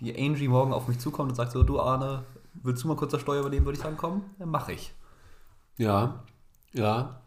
die 0.00 0.16
Angie 0.16 0.48
morgen 0.48 0.72
auf 0.72 0.86
mich 0.88 0.98
zukommt 0.98 1.30
und 1.30 1.34
sagt 1.36 1.52
so, 1.52 1.62
du 1.62 1.80
Arne, 1.80 2.24
willst 2.62 2.84
du 2.84 2.88
mal 2.88 2.96
kurz 2.96 3.12
das 3.12 3.20
Steuer 3.20 3.40
übernehmen, 3.40 3.66
würde 3.66 3.76
ich 3.76 3.82
sagen, 3.82 3.96
komm, 3.96 4.24
dann 4.38 4.48
mache 4.48 4.72
ich. 4.72 4.94
Ja, 5.78 6.24
ja. 6.72 7.20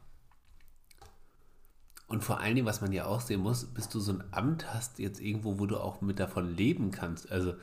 Und 2.08 2.24
vor 2.24 2.40
allen 2.40 2.56
Dingen, 2.56 2.66
was 2.66 2.82
man 2.82 2.92
ja 2.92 3.06
auch 3.06 3.22
sehen 3.22 3.42
muss, 3.42 3.66
bis 3.66 3.88
du 3.88 4.00
so 4.00 4.14
ein 4.14 4.24
Amt 4.32 4.74
hast, 4.74 4.98
jetzt 4.98 5.22
irgendwo, 5.22 5.60
wo 5.60 5.68
du 5.68 5.78
auch 5.78 6.02
mit 6.02 6.20
davon 6.20 6.56
leben 6.56 6.90
kannst. 6.90 7.32
Also 7.32 7.54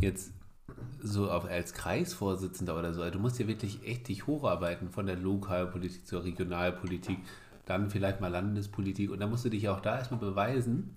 jetzt 0.00 0.32
so 1.02 1.30
auf, 1.30 1.44
als 1.44 1.74
Kreisvorsitzender 1.74 2.78
oder 2.78 2.94
so. 2.94 3.02
Also 3.02 3.14
du 3.14 3.18
musst 3.18 3.38
ja 3.38 3.46
wirklich 3.46 3.86
echt 3.86 4.08
dich 4.08 4.26
hocharbeiten 4.26 4.88
von 4.88 5.04
der 5.04 5.16
Lokalpolitik 5.16 6.06
zur 6.06 6.24
Regionalpolitik, 6.24 7.18
dann 7.66 7.90
vielleicht 7.90 8.22
mal 8.22 8.28
Landespolitik. 8.28 9.10
Und 9.10 9.20
dann 9.20 9.28
musst 9.28 9.44
du 9.44 9.50
dich 9.50 9.68
auch 9.68 9.80
da 9.80 9.98
erstmal 9.98 10.20
beweisen, 10.20 10.96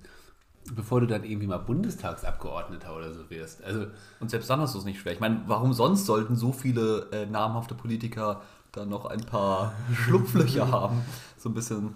bevor 0.71 1.01
du 1.01 1.07
dann 1.07 1.23
irgendwie 1.23 1.47
mal 1.47 1.57
Bundestagsabgeordneter 1.57 2.95
oder 2.95 3.13
so 3.13 3.29
wirst. 3.29 3.63
Also 3.63 3.87
Und 4.19 4.29
selbst 4.29 4.49
dann 4.49 4.59
hast 4.59 4.75
du 4.75 4.79
es 4.79 4.85
nicht 4.85 4.99
schwer. 4.99 5.13
Ich 5.13 5.19
meine, 5.19 5.41
warum 5.47 5.73
sonst 5.73 6.05
sollten 6.05 6.35
so 6.35 6.51
viele 6.51 7.09
äh, 7.11 7.25
namhafte 7.25 7.75
Politiker 7.75 8.41
dann 8.71 8.89
noch 8.89 9.05
ein 9.05 9.21
paar 9.21 9.73
Schlupflöcher 9.93 10.71
haben? 10.71 11.01
So 11.37 11.49
ein 11.49 11.53
bisschen. 11.53 11.95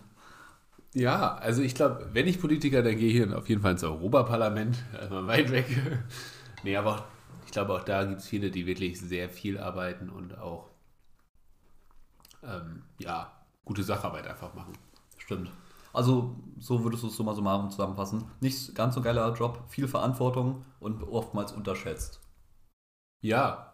Ja, 0.94 1.36
also 1.36 1.62
ich 1.62 1.76
glaube, 1.76 2.10
wenn 2.14 2.28
ich 2.28 2.42
Politiker, 2.42 2.82
dann 2.82 2.98
gehe 2.98 3.08
ich 3.08 3.14
hier 3.14 3.38
auf 3.38 3.48
jeden 3.50 3.62
Fall 3.62 3.74
ins 3.74 3.84
Europaparlament, 3.84 4.78
also 5.00 5.28
weit 5.28 5.52
weg. 5.52 5.66
nee, 6.64 6.76
aber 6.76 7.06
ich 7.46 7.52
glaube, 7.52 7.74
auch 7.74 7.84
da 7.84 8.04
gibt 8.04 8.22
es 8.22 8.28
viele, 8.28 8.52
die 8.52 8.66
wirklich 8.66 9.00
sehr 9.00 9.30
viel 9.30 9.58
arbeiten 9.58 10.10
und 10.10 10.38
auch, 10.38 10.70
ähm, 12.44 12.84
ja, 13.00 13.32
gute 13.64 13.84
Sacharbeit 13.84 14.28
einfach 14.28 14.54
machen. 14.54 14.74
Stimmt. 15.18 15.52
Also, 15.98 16.36
so 16.60 16.84
würdest 16.84 17.02
du 17.02 17.08
es 17.08 17.16
summa 17.16 17.34
summarum 17.34 17.72
zusammenfassen. 17.72 18.26
Nicht 18.40 18.76
ganz 18.76 18.94
so 18.94 19.02
geiler 19.02 19.34
Job, 19.34 19.64
viel 19.68 19.88
Verantwortung 19.88 20.64
und 20.80 21.02
oftmals 21.02 21.54
unterschätzt. 21.54 22.22
Ja, 23.20 23.74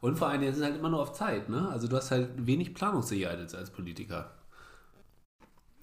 und 0.00 0.18
vor 0.18 0.26
allem, 0.26 0.42
es 0.42 0.56
ist 0.56 0.64
halt 0.64 0.76
immer 0.76 0.88
nur 0.88 1.00
auf 1.00 1.12
Zeit, 1.12 1.48
ne? 1.48 1.68
Also 1.68 1.86
du 1.86 1.96
hast 1.96 2.10
halt 2.10 2.44
wenig 2.44 2.74
Planungssicherheit 2.74 3.38
jetzt 3.38 3.54
als 3.54 3.70
Politiker. 3.70 4.32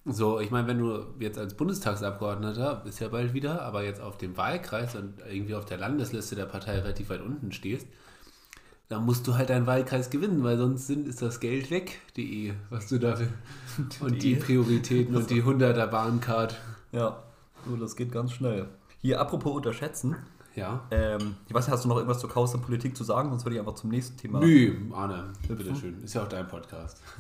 So, 0.04 0.42
ich 0.42 0.52
meine, 0.52 0.68
wenn 0.68 0.80
du 0.80 1.06
jetzt 1.20 1.40
als 1.40 1.54
Bundestagsabgeordneter, 1.56 2.84
ist 2.86 3.00
ja 3.00 3.08
bald 3.08 3.34
wieder, 3.34 3.62
aber 3.62 3.86
jetzt 3.86 4.02
auf 4.02 4.18
dem 4.18 4.36
Wahlkreis 4.36 4.94
und 4.94 5.22
irgendwie 5.30 5.56
auf 5.56 5.64
der 5.64 5.78
Landesliste 5.78 6.36
der 6.36 6.48
Partei 6.48 6.80
relativ 6.80 7.10
weit 7.10 7.22
unten 7.22 7.54
stehst, 7.54 7.88
dann 8.90 9.06
musst 9.06 9.28
du 9.28 9.36
halt 9.36 9.50
deinen 9.50 9.68
Wahlkreis 9.68 10.10
gewinnen, 10.10 10.44
weil 10.44 10.58
sonst 10.58 10.88
sind, 10.88 11.08
ist 11.08 11.22
das 11.22 11.40
Geld 11.40 11.70
weg, 11.72 12.00
die, 12.16 12.54
was 12.70 12.88
du 12.88 13.00
dafür, 13.00 13.28
und 14.00 14.14
die 14.24 14.34
Die- 14.34 14.36
Prioritäten 14.36 15.16
und 15.16 15.30
die 15.30 15.44
100er 15.44 15.88
Bahncard. 15.88 16.58
Ja, 16.92 17.22
so, 17.68 17.76
das 17.76 17.96
geht 17.96 18.12
ganz 18.12 18.32
schnell. 18.32 18.68
Hier, 19.02 19.20
apropos 19.20 19.54
unterschätzen. 19.56 20.16
Ja. 20.56 20.86
Ähm, 20.90 21.36
ich 21.48 21.54
weiß 21.54 21.68
nicht, 21.68 21.74
hast 21.74 21.84
du 21.86 21.90
noch 21.90 21.98
irgendwas 21.98 22.20
zur 22.20 22.30
Chaos 22.32 22.56
und 22.56 22.62
Politik 22.62 22.98
zu 22.98 23.04
sagen? 23.04 23.30
Sonst 23.30 23.46
würde 23.46 23.56
ich 23.56 23.60
einfach 23.60 23.76
zum 23.76 23.92
nächsten 23.92 24.18
Thema. 24.18 24.40
Nö, 24.40 24.74
Arne, 24.94 25.32
bitteschön. 25.48 26.02
Ist 26.04 26.16
ja 26.16 26.24
auch 26.24 26.30
dein 26.30 26.48
Podcast. 26.48 27.02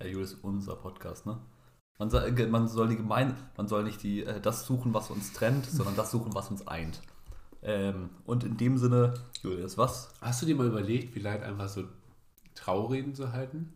Ja, 0.00 0.06
Julius, 0.06 0.34
unser 0.42 0.76
Podcast, 0.76 1.26
ne? 1.26 1.38
Man 1.98 2.08
soll, 2.08 2.22
äh, 2.22 2.46
man 2.46 2.68
soll 2.68 2.86
die 2.90 2.96
gemein, 2.96 3.34
man 3.56 3.66
soll 3.66 3.82
nicht 3.82 4.00
die, 4.04 4.22
äh, 4.22 4.40
das 4.40 4.64
suchen, 4.64 4.94
was 4.94 5.10
uns 5.10 5.32
trennt, 5.32 5.66
sondern 5.66 5.96
das 5.96 6.12
suchen, 6.12 6.32
was 6.36 6.50
uns 6.52 6.68
eint. 6.68 7.00
Ähm, 7.62 8.10
und 8.24 8.44
in 8.44 8.56
dem 8.56 8.78
Sinne, 8.78 9.14
Julius, 9.42 9.76
was? 9.78 10.12
Hast 10.20 10.42
du 10.42 10.46
dir 10.46 10.54
mal 10.54 10.66
überlegt, 10.66 11.12
vielleicht 11.12 11.42
einfach 11.42 11.68
so 11.68 11.84
Traureden 12.54 13.14
zu 13.14 13.32
halten? 13.32 13.72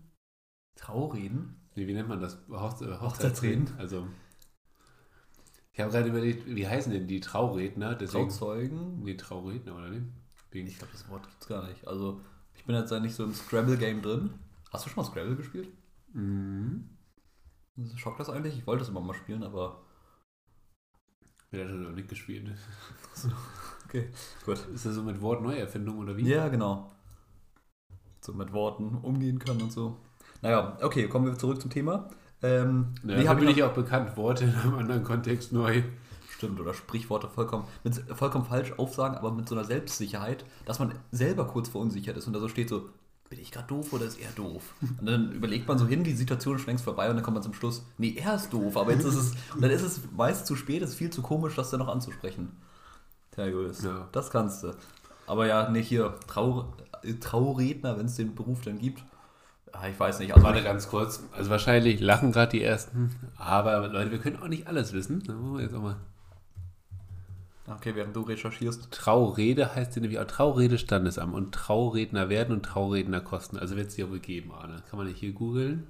Traureden? 0.76 1.56
Nee, 1.74 1.86
wie 1.86 1.94
nennt 1.94 2.08
man 2.08 2.20
das? 2.20 2.38
Hochze 2.50 2.86
äh, 2.90 3.00
Hochzeitsreden. 3.00 3.68
Also, 3.78 4.06
ich 5.72 5.80
habe 5.80 5.90
gerade 5.90 6.08
überlegt, 6.08 6.46
wie 6.46 6.66
heißen 6.68 6.92
denn 6.92 7.08
die 7.08 7.20
Trauredner? 7.20 7.94
Deswegen, 7.94 8.28
Trauzeugen? 8.28 9.02
nee, 9.02 9.14
Trauredner, 9.14 9.76
oder 9.76 9.88
nicht? 9.88 10.06
Wegen, 10.50 10.68
Ich 10.68 10.78
glaube, 10.78 10.92
das 10.92 11.08
Wort 11.08 11.26
gibt's 11.28 11.48
gar 11.48 11.66
nicht. 11.66 11.86
Also, 11.86 12.20
ich 12.54 12.64
bin 12.64 12.76
jetzt 12.76 12.90
ja 12.90 13.00
nicht 13.00 13.14
so 13.14 13.24
im 13.24 13.32
Scrabble-Game 13.32 14.02
drin. 14.02 14.34
Hast 14.70 14.84
du 14.84 14.90
schon 14.90 15.02
mal 15.02 15.10
Scrabble 15.10 15.36
gespielt? 15.36 15.68
mhm. 16.12 16.88
Schockt 17.96 18.20
das 18.20 18.28
eigentlich? 18.28 18.58
Ich 18.58 18.66
wollte 18.66 18.82
es 18.82 18.90
immer 18.90 19.00
mal 19.00 19.14
spielen, 19.14 19.42
aber. 19.42 19.82
Wer 21.52 21.64
hat 21.64 21.70
das 21.72 21.78
noch 21.80 21.92
nicht 21.92 22.08
gespielt? 22.08 22.50
Okay, 23.88 24.08
gut. 24.46 24.58
Ist 24.74 24.86
das 24.86 24.94
so 24.94 25.02
mit 25.02 25.20
Wortneuerfindung 25.20 25.98
oder 25.98 26.16
wie? 26.16 26.26
Ja, 26.26 26.48
genau. 26.48 26.90
So 28.22 28.32
mit 28.32 28.50
Worten 28.54 28.96
umgehen 29.02 29.38
können 29.38 29.60
und 29.60 29.70
so. 29.70 29.98
Naja, 30.40 30.78
okay, 30.80 31.08
kommen 31.08 31.26
wir 31.26 31.36
zurück 31.36 31.60
zum 31.60 31.70
Thema. 31.70 32.08
Ähm, 32.42 32.94
Ja, 33.04 33.18
wie 33.18 33.24
da 33.24 33.34
bin 33.34 33.48
ich 33.48 33.58
ich 33.58 33.62
auch 33.62 33.74
bekannt, 33.74 34.16
Worte 34.16 34.44
in 34.44 34.54
einem 34.54 34.76
anderen 34.76 35.04
Kontext 35.04 35.52
neu. 35.52 35.82
Stimmt, 36.30 36.58
oder 36.58 36.72
Sprichworte 36.72 37.28
vollkommen, 37.28 37.66
mit, 37.84 37.94
vollkommen 38.16 38.46
falsch 38.46 38.72
aufsagen, 38.78 39.18
aber 39.18 39.30
mit 39.30 39.46
so 39.46 39.54
einer 39.54 39.64
Selbstsicherheit, 39.64 40.46
dass 40.64 40.78
man 40.78 40.94
selber 41.10 41.46
kurz 41.46 41.68
verunsichert 41.68 42.16
ist 42.16 42.26
und 42.26 42.32
da 42.32 42.40
so 42.40 42.48
steht 42.48 42.70
so, 42.70 42.88
bin 43.32 43.40
ich 43.40 43.50
gerade 43.50 43.66
doof 43.66 43.94
oder 43.94 44.04
ist 44.04 44.20
er 44.20 44.28
doof? 44.32 44.74
Und 44.82 45.06
dann 45.06 45.32
überlegt 45.32 45.66
man 45.66 45.78
so 45.78 45.86
hin, 45.86 46.04
die 46.04 46.12
Situation 46.12 46.56
ist 46.56 46.60
schon 46.60 46.66
längst 46.68 46.84
vorbei 46.84 47.08
und 47.08 47.16
dann 47.16 47.24
kommt 47.24 47.36
man 47.36 47.42
zum 47.42 47.54
Schluss, 47.54 47.82
nee, 47.96 48.14
er 48.14 48.34
ist 48.34 48.52
doof, 48.52 48.76
aber 48.76 48.92
jetzt 48.92 49.06
ist 49.06 49.14
es, 49.14 49.30
und 49.54 49.60
dann 49.62 49.70
ist 49.70 49.80
es 49.80 50.02
meist 50.14 50.46
zu 50.46 50.54
spät, 50.54 50.82
es 50.82 50.90
ist 50.90 50.96
viel 50.96 51.08
zu 51.08 51.22
komisch, 51.22 51.54
das 51.56 51.70
dann 51.70 51.80
noch 51.80 51.88
anzusprechen. 51.88 52.50
Tja, 53.30 53.46
Julius, 53.46 53.82
Ja. 53.82 54.06
das 54.12 54.30
kannst 54.30 54.64
du. 54.64 54.74
Aber 55.26 55.46
ja, 55.46 55.70
nee, 55.70 55.82
hier, 55.82 56.14
Trau, 56.26 56.74
äh, 57.02 57.14
Trauredner, 57.14 57.96
wenn 57.98 58.04
es 58.04 58.16
den 58.16 58.34
Beruf 58.34 58.60
dann 58.60 58.78
gibt. 58.78 59.02
Ah, 59.72 59.88
ich 59.88 59.98
weiß 59.98 60.18
nicht. 60.18 60.34
Also 60.34 60.44
Warte 60.46 60.62
ganz 60.62 60.90
kurz. 60.90 61.22
Also 61.32 61.48
wahrscheinlich 61.48 62.00
lachen 62.00 62.32
gerade 62.32 62.50
die 62.52 62.62
ersten, 62.62 63.16
aber 63.38 63.88
Leute, 63.88 64.10
wir 64.10 64.18
können 64.18 64.36
auch 64.42 64.48
nicht 64.48 64.66
alles 64.66 64.92
wissen. 64.92 65.22
Jetzt 65.58 65.74
auch 65.74 65.80
mal. 65.80 65.96
Okay, 67.76 67.94
während 67.94 68.14
du 68.16 68.22
recherchierst. 68.22 68.90
Traurede 68.90 69.74
heißt 69.74 69.94
ja 69.96 70.02
nämlich 70.02 70.18
auch 70.18 70.24
Traurede 70.26 70.78
Standesamt 70.78 71.34
und 71.34 71.52
Trauredner 71.54 72.28
werden 72.28 72.54
und 72.54 72.64
Trauredner 72.64 73.20
kosten. 73.20 73.58
Also 73.58 73.76
wird 73.76 73.88
es 73.88 73.96
ja 73.96 74.10
wohl 74.10 74.20
geben, 74.20 74.52
Arne. 74.52 74.82
Kann 74.90 74.98
man 74.98 75.06
nicht 75.06 75.18
hier 75.18 75.32
googeln? 75.32 75.86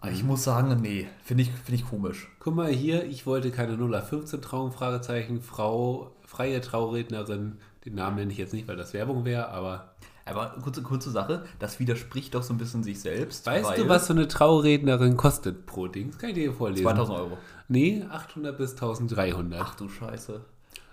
Ah, 0.00 0.08
Ich 0.10 0.22
muss 0.22 0.44
sagen, 0.44 0.80
nee, 0.82 1.06
finde 1.22 1.44
ich, 1.44 1.50
find 1.50 1.78
ich 1.80 1.88
komisch. 1.88 2.28
Guck 2.38 2.54
mal 2.54 2.68
hier, 2.70 3.04
ich 3.04 3.26
wollte 3.26 3.50
keine 3.50 3.72
0815 3.74 4.42
Trauung, 4.42 4.72
Fragezeichen, 4.72 5.40
Frau, 5.40 6.12
freie 6.26 6.60
Traurednerin. 6.60 7.58
Den 7.84 7.94
Namen 7.94 8.16
nenne 8.16 8.32
ich 8.32 8.38
jetzt 8.38 8.52
nicht, 8.52 8.68
weil 8.68 8.76
das 8.76 8.92
Werbung 8.92 9.24
wäre, 9.24 9.48
aber 9.48 9.94
Aber 10.26 10.54
kurze, 10.62 10.82
kurze 10.82 11.10
Sache, 11.10 11.44
das 11.58 11.80
widerspricht 11.80 12.34
doch 12.34 12.42
so 12.42 12.54
ein 12.54 12.58
bisschen 12.58 12.82
sich 12.82 13.00
selbst. 13.00 13.46
weißt 13.46 13.76
du, 13.78 13.88
was 13.88 14.06
so 14.06 14.14
eine 14.14 14.26
Traurednerin 14.26 15.16
kostet 15.18 15.66
pro 15.66 15.86
Dings? 15.86 16.16
Kann 16.18 16.30
ich 16.30 16.34
dir 16.36 16.52
vorlesen? 16.52 16.82
2000 16.82 17.18
Euro. 17.18 17.38
Nee, 17.68 18.04
800 18.10 18.56
bis 18.58 18.72
1300. 18.72 19.60
Ach 19.62 19.74
du 19.74 19.88
Scheiße. 19.88 20.40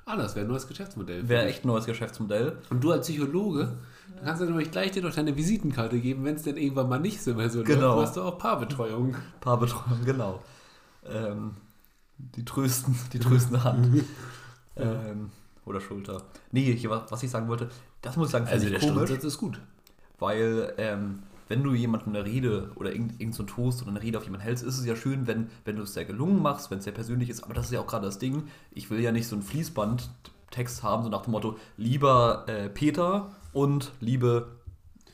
Ah, 0.05 0.15
das 0.15 0.35
wäre 0.35 0.45
ein 0.45 0.51
neues 0.51 0.67
Geschäftsmodell. 0.67 1.27
Wäre 1.29 1.45
echt 1.45 1.63
ein 1.63 1.67
neues 1.67 1.85
Geschäftsmodell. 1.85 2.57
Und 2.69 2.83
du 2.83 2.91
als 2.91 3.07
Psychologe, 3.07 3.73
dann 4.15 4.25
kannst 4.25 4.41
du 4.41 4.45
nämlich 4.45 4.71
gleich 4.71 4.91
dir 4.91 5.03
noch 5.03 5.13
deine 5.13 5.35
Visitenkarte 5.37 5.99
geben, 5.99 6.23
wenn 6.25 6.35
es 6.35 6.43
denn 6.43 6.57
irgendwann 6.57 6.89
mal 6.89 6.99
nicht 6.99 7.21
so 7.21 7.33
mehr 7.33 7.49
so 7.49 7.63
Genau. 7.63 7.95
läuft, 7.95 8.07
hast 8.07 8.17
du 8.17 8.21
auch 8.23 8.37
Paarbetreuung. 8.37 9.15
Paarbetreuung, 9.41 10.03
genau. 10.05 10.41
Ähm, 11.05 11.51
die 12.17 12.43
trösten, 12.45 12.95
die 13.13 13.19
tröstende 13.19 13.63
Hand. 13.63 14.03
ähm, 14.75 15.29
oder 15.65 15.79
Schulter. 15.81 16.23
Nee, 16.51 16.73
hier, 16.75 16.89
was 16.89 17.21
ich 17.23 17.29
sagen 17.29 17.47
wollte, 17.47 17.69
das 18.01 18.17
muss 18.17 18.27
ich 18.27 18.31
sagen, 18.31 18.47
Also 18.47 18.67
ich 18.67 18.79
der 18.79 18.89
komisch, 18.89 19.09
ist 19.11 19.37
gut. 19.37 19.59
weil 20.19 20.73
ähm, 20.77 21.19
wenn 21.51 21.63
du 21.63 21.73
jemandem 21.73 22.15
eine 22.15 22.25
Rede 22.25 22.71
oder 22.75 22.93
irgend, 22.93 23.19
irgend 23.19 23.35
so 23.35 23.43
Toast 23.43 23.81
oder 23.81 23.91
eine 23.91 24.01
Rede 24.01 24.17
auf 24.17 24.23
jemanden 24.23 24.45
hältst, 24.45 24.63
ist 24.63 24.79
es 24.79 24.85
ja 24.85 24.95
schön, 24.95 25.27
wenn, 25.27 25.49
wenn 25.65 25.75
du 25.75 25.83
es 25.83 25.93
sehr 25.93 26.05
gelungen 26.05 26.41
machst, 26.41 26.71
wenn 26.71 26.77
es 26.77 26.85
sehr 26.85 26.93
persönlich 26.93 27.29
ist, 27.29 27.43
aber 27.43 27.53
das 27.53 27.65
ist 27.65 27.73
ja 27.73 27.81
auch 27.81 27.87
gerade 27.87 28.05
das 28.05 28.19
Ding, 28.19 28.43
ich 28.71 28.89
will 28.89 29.01
ja 29.01 29.11
nicht 29.11 29.27
so 29.27 29.35
einen 29.35 29.43
Fließbandtext 29.43 30.81
haben, 30.81 31.03
so 31.03 31.09
nach 31.09 31.23
dem 31.23 31.31
Motto, 31.31 31.57
lieber 31.75 32.45
äh, 32.47 32.69
Peter 32.69 33.31
und 33.51 33.91
liebe, 33.99 34.47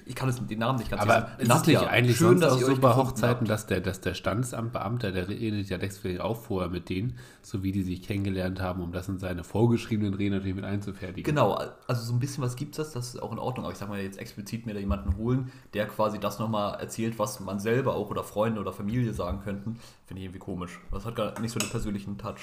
ich 0.07 0.15
kann 0.15 0.29
jetzt 0.29 0.41
den 0.49 0.59
Namen 0.59 0.79
nicht 0.79 0.89
ganz 0.89 1.01
Aber 1.01 1.29
lesen, 1.37 1.51
ist 1.51 1.61
es 1.61 1.67
nicht 1.67 1.79
eigentlich 1.79 2.17
sonst 2.17 2.43
auch 2.43 2.59
ihr 2.59 2.65
so 2.65 2.77
bei 2.77 2.95
Hochzeiten, 2.95 3.41
habt. 3.41 3.49
dass 3.49 3.65
der, 3.67 3.81
dass 3.81 4.01
der 4.01 4.13
Standesamtbeamter, 4.13 5.11
der 5.11 5.27
redet 5.27 5.69
ja 5.69 5.77
deswegen 5.77 6.21
auch 6.21 6.37
vorher 6.37 6.69
mit 6.69 6.89
denen, 6.89 7.17
so 7.41 7.63
wie 7.63 7.71
die 7.71 7.83
sich 7.83 8.01
kennengelernt 8.01 8.61
haben, 8.61 8.81
um 8.81 8.91
das 8.91 9.07
in 9.09 9.19
seine 9.19 9.43
vorgeschriebenen 9.43 10.13
Reden 10.13 10.35
natürlich 10.35 10.55
mit 10.55 10.65
einzufertigen. 10.65 11.23
Genau, 11.23 11.59
also 11.87 12.03
so 12.03 12.13
ein 12.13 12.19
bisschen 12.19 12.43
was 12.43 12.55
gibt 12.55 12.77
es, 12.79 12.91
das 12.91 13.15
ist 13.15 13.21
auch 13.21 13.31
in 13.31 13.39
Ordnung. 13.39 13.65
Aber 13.65 13.73
ich 13.73 13.79
sag 13.79 13.89
mal 13.89 13.99
jetzt 14.01 14.17
explizit 14.19 14.65
mir 14.65 14.73
da 14.73 14.79
jemanden 14.79 15.17
holen, 15.17 15.51
der 15.73 15.87
quasi 15.87 16.19
das 16.19 16.39
nochmal 16.39 16.79
erzählt, 16.79 17.19
was 17.19 17.39
man 17.39 17.59
selber 17.59 17.95
auch 17.95 18.09
oder 18.09 18.23
Freunde 18.23 18.61
oder 18.61 18.73
Familie 18.73 19.13
sagen 19.13 19.41
könnten, 19.41 19.79
finde 20.05 20.19
ich 20.21 20.25
irgendwie 20.25 20.39
komisch. 20.39 20.79
Das 20.91 21.05
hat 21.05 21.15
gar 21.15 21.39
nicht 21.39 21.51
so 21.51 21.59
den 21.59 21.69
persönlichen 21.69 22.17
Touch. 22.17 22.41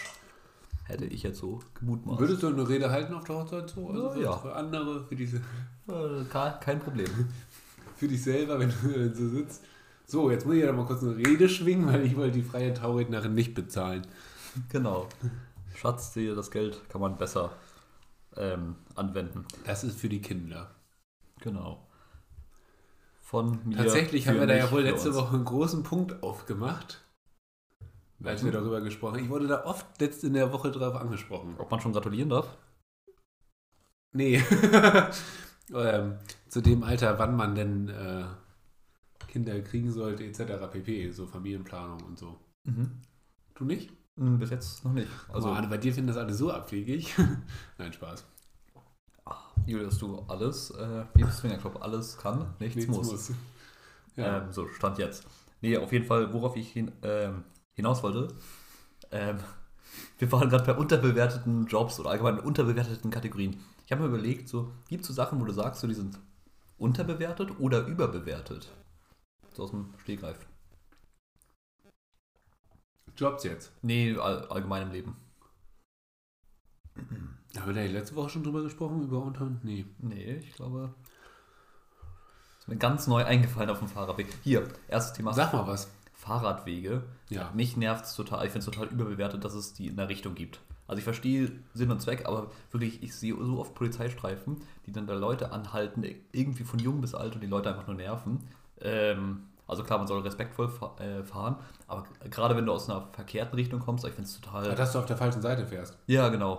Hätte 0.86 1.06
ich 1.06 1.22
jetzt 1.22 1.38
so 1.38 1.60
gemutmaßt. 1.80 2.20
Würdest 2.20 2.42
du 2.42 2.48
eine 2.48 2.68
Rede 2.68 2.90
halten 2.90 3.14
auf 3.14 3.24
der 3.24 3.36
Hochzeit 3.36 3.70
so? 3.70 3.88
Also 3.88 4.02
Ja, 4.02 4.10
für, 4.12 4.20
ja. 4.22 4.36
für 4.36 4.54
andere, 4.54 5.04
für, 5.04 5.16
diese, 5.16 5.38
Äh, 5.88 6.24
kein 6.60 6.78
Problem. 6.78 7.06
für 7.96 8.08
dich 8.08 8.22
selber, 8.22 8.58
wenn 8.58 8.70
du 8.70 9.14
so 9.14 9.28
sitzt. 9.28 9.64
So, 10.06 10.30
jetzt 10.30 10.46
muss 10.46 10.56
ich 10.56 10.62
ja 10.62 10.72
mal 10.72 10.84
kurz 10.84 11.02
eine 11.02 11.16
Rede 11.16 11.48
schwingen, 11.48 11.86
weil 11.86 12.04
ich 12.04 12.16
wollte 12.16 12.38
die 12.38 12.42
freie 12.42 12.74
Traurednerin 12.74 13.34
nicht 13.34 13.54
bezahlen. 13.54 14.06
Genau. 14.70 15.08
Schatz, 15.74 16.12
dir 16.12 16.34
das 16.34 16.50
Geld 16.50 16.88
kann 16.88 17.00
man 17.00 17.16
besser 17.16 17.52
ähm, 18.36 18.76
anwenden. 18.94 19.46
Das 19.64 19.84
ist 19.84 19.98
für 19.98 20.08
die 20.08 20.20
Kinder. 20.20 20.70
Genau. 21.40 21.86
Von 23.20 23.58
mir. 23.64 23.76
Tatsächlich 23.78 24.28
haben 24.28 24.38
wir 24.38 24.46
da 24.46 24.54
ja 24.54 24.70
wohl 24.70 24.82
letzte. 24.82 25.14
Woche 25.14 25.34
einen 25.34 25.44
großen 25.44 25.82
Punkt 25.82 26.22
aufgemacht, 26.22 27.02
als 28.22 28.44
wir 28.44 28.52
darüber 28.52 28.80
gesprochen 28.80 29.14
haben. 29.14 29.24
Ich 29.24 29.30
wurde 29.30 29.46
da 29.46 29.64
oft 29.64 30.00
letzt 30.00 30.22
in 30.24 30.34
der 30.34 30.52
Woche 30.52 30.70
drauf 30.70 30.94
angesprochen. 30.94 31.54
Ob 31.58 31.70
man 31.70 31.80
schon 31.80 31.92
gratulieren 31.92 32.28
darf? 32.28 32.56
Nee. 34.12 34.42
ähm, 35.72 36.14
zu 36.48 36.60
dem 36.60 36.82
Alter, 36.82 37.18
wann 37.18 37.36
man 37.36 37.54
denn 37.54 37.88
äh, 37.88 38.24
Kinder 39.28 39.60
kriegen 39.62 39.90
sollte, 39.90 40.24
etc. 40.24 40.70
pp. 40.70 41.10
So 41.10 41.26
Familienplanung 41.26 42.00
und 42.02 42.18
so. 42.18 42.38
Mhm. 42.64 42.90
Du 43.54 43.64
nicht? 43.64 43.90
Hm, 44.16 44.38
Bis 44.38 44.50
jetzt 44.50 44.84
noch 44.84 44.92
nicht. 44.92 45.08
Also, 45.32 45.50
Also, 45.50 45.68
bei 45.68 45.78
dir 45.78 45.92
finden 45.92 46.08
das 46.08 46.16
alle 46.16 46.34
so 46.34 46.52
abwegig. 46.52 47.14
Nein, 47.78 47.92
Spaß. 47.92 48.24
Julius, 49.66 49.98
du 49.98 50.18
alles, 50.28 50.70
äh, 50.72 51.04
liebes 51.14 51.40
Fingerclub, 51.40 51.82
alles 51.82 52.18
kann, 52.18 52.54
nichts, 52.60 52.76
Nichts 52.76 52.94
muss. 52.94 53.10
muss. 53.10 53.32
Ja. 54.16 54.42
Ähm, 54.42 54.52
so, 54.52 54.68
Stand 54.68 54.98
jetzt. 54.98 55.26
Nee, 55.62 55.78
auf 55.78 55.90
jeden 55.92 56.04
Fall, 56.04 56.32
worauf 56.34 56.56
ich 56.56 56.70
hin, 56.70 56.92
ähm, 57.02 57.44
hinaus 57.72 58.02
wollte. 58.02 58.28
Ähm, 59.10 59.38
wir 60.18 60.30
waren 60.32 60.50
gerade 60.50 60.64
bei 60.64 60.74
unterbewerteten 60.74 61.66
Jobs 61.66 61.98
oder 61.98 62.10
allgemein 62.10 62.38
unterbewerteten 62.40 63.10
Kategorien. 63.10 63.56
Ich 63.84 63.92
habe 63.92 64.02
mir 64.02 64.08
überlegt, 64.08 64.48
so, 64.48 64.72
gibt 64.88 65.02
es 65.02 65.08
so 65.08 65.12
Sachen, 65.12 65.40
wo 65.40 65.44
du 65.44 65.52
sagst, 65.52 65.80
so, 65.80 65.86
die 65.86 65.94
sind 65.94 66.18
unterbewertet 66.78 67.58
oder 67.60 67.86
überbewertet? 67.86 68.72
So 69.52 69.64
aus 69.64 69.70
dem 69.70 69.92
Stegreif. 69.98 70.46
Jobs 73.16 73.44
jetzt. 73.44 73.72
Nee, 73.82 74.16
all, 74.16 74.48
allgemein 74.48 74.82
im 74.82 74.92
Leben. 74.92 75.16
Haben 77.56 77.66
wir 77.66 77.74
da 77.74 77.82
letzte 77.82 78.16
Woche 78.16 78.30
schon 78.30 78.42
drüber 78.42 78.62
gesprochen? 78.62 79.02
Über 79.02 79.22
Unter... 79.22 79.50
Nee. 79.62 79.86
Nee, 79.98 80.36
ich 80.36 80.52
glaube. 80.54 80.94
Ist 82.58 82.68
mir 82.68 82.76
ganz 82.76 83.06
neu 83.06 83.24
eingefallen 83.24 83.70
auf 83.70 83.78
dem 83.78 83.88
Fahrradweg. 83.88 84.26
Hier, 84.42 84.66
erstes 84.88 85.16
Thema. 85.16 85.32
Sag 85.32 85.52
mal 85.52 85.66
was. 85.66 85.88
Fahrradwege. 86.14 87.04
Ja. 87.28 87.52
Mich 87.54 87.76
nervt 87.76 88.06
es 88.06 88.14
total, 88.14 88.46
ich 88.46 88.52
finde 88.52 88.66
es 88.66 88.74
total 88.74 88.88
überbewertet, 88.88 89.44
dass 89.44 89.54
es 89.54 89.74
die 89.74 89.88
in 89.88 89.96
der 89.96 90.08
Richtung 90.08 90.34
gibt. 90.34 90.60
Also 90.86 90.98
ich 90.98 91.04
verstehe 91.04 91.50
Sinn 91.72 91.90
und 91.90 92.00
Zweck, 92.00 92.26
aber 92.26 92.50
wirklich, 92.70 93.02
ich 93.02 93.14
sehe 93.14 93.34
so 93.42 93.58
oft 93.58 93.74
Polizeistreifen, 93.74 94.60
die 94.86 94.92
dann 94.92 95.06
da 95.06 95.14
Leute 95.14 95.52
anhalten, 95.52 96.04
irgendwie 96.32 96.64
von 96.64 96.78
jung 96.78 97.00
bis 97.00 97.14
alt 97.14 97.34
und 97.34 97.40
die 97.40 97.46
Leute 97.46 97.70
einfach 97.70 97.86
nur 97.86 97.96
nerven. 97.96 98.40
Ähm, 98.80 99.44
also 99.66 99.82
klar, 99.82 99.98
man 99.98 100.06
soll 100.06 100.20
respektvoll 100.20 100.70
äh, 100.98 101.22
fahren, 101.22 101.56
aber 101.86 102.04
gerade 102.28 102.54
wenn 102.54 102.66
du 102.66 102.72
aus 102.72 102.90
einer 102.90 103.08
verkehrten 103.12 103.54
Richtung 103.54 103.80
kommst, 103.80 104.04
ich 104.04 104.12
finde 104.12 104.28
es 104.28 104.40
total... 104.40 104.74
Dass 104.74 104.92
du 104.92 104.98
auf 104.98 105.06
der 105.06 105.16
falschen 105.16 105.40
Seite 105.40 105.66
fährst. 105.66 105.98
ja, 106.06 106.28
genau. 106.28 106.56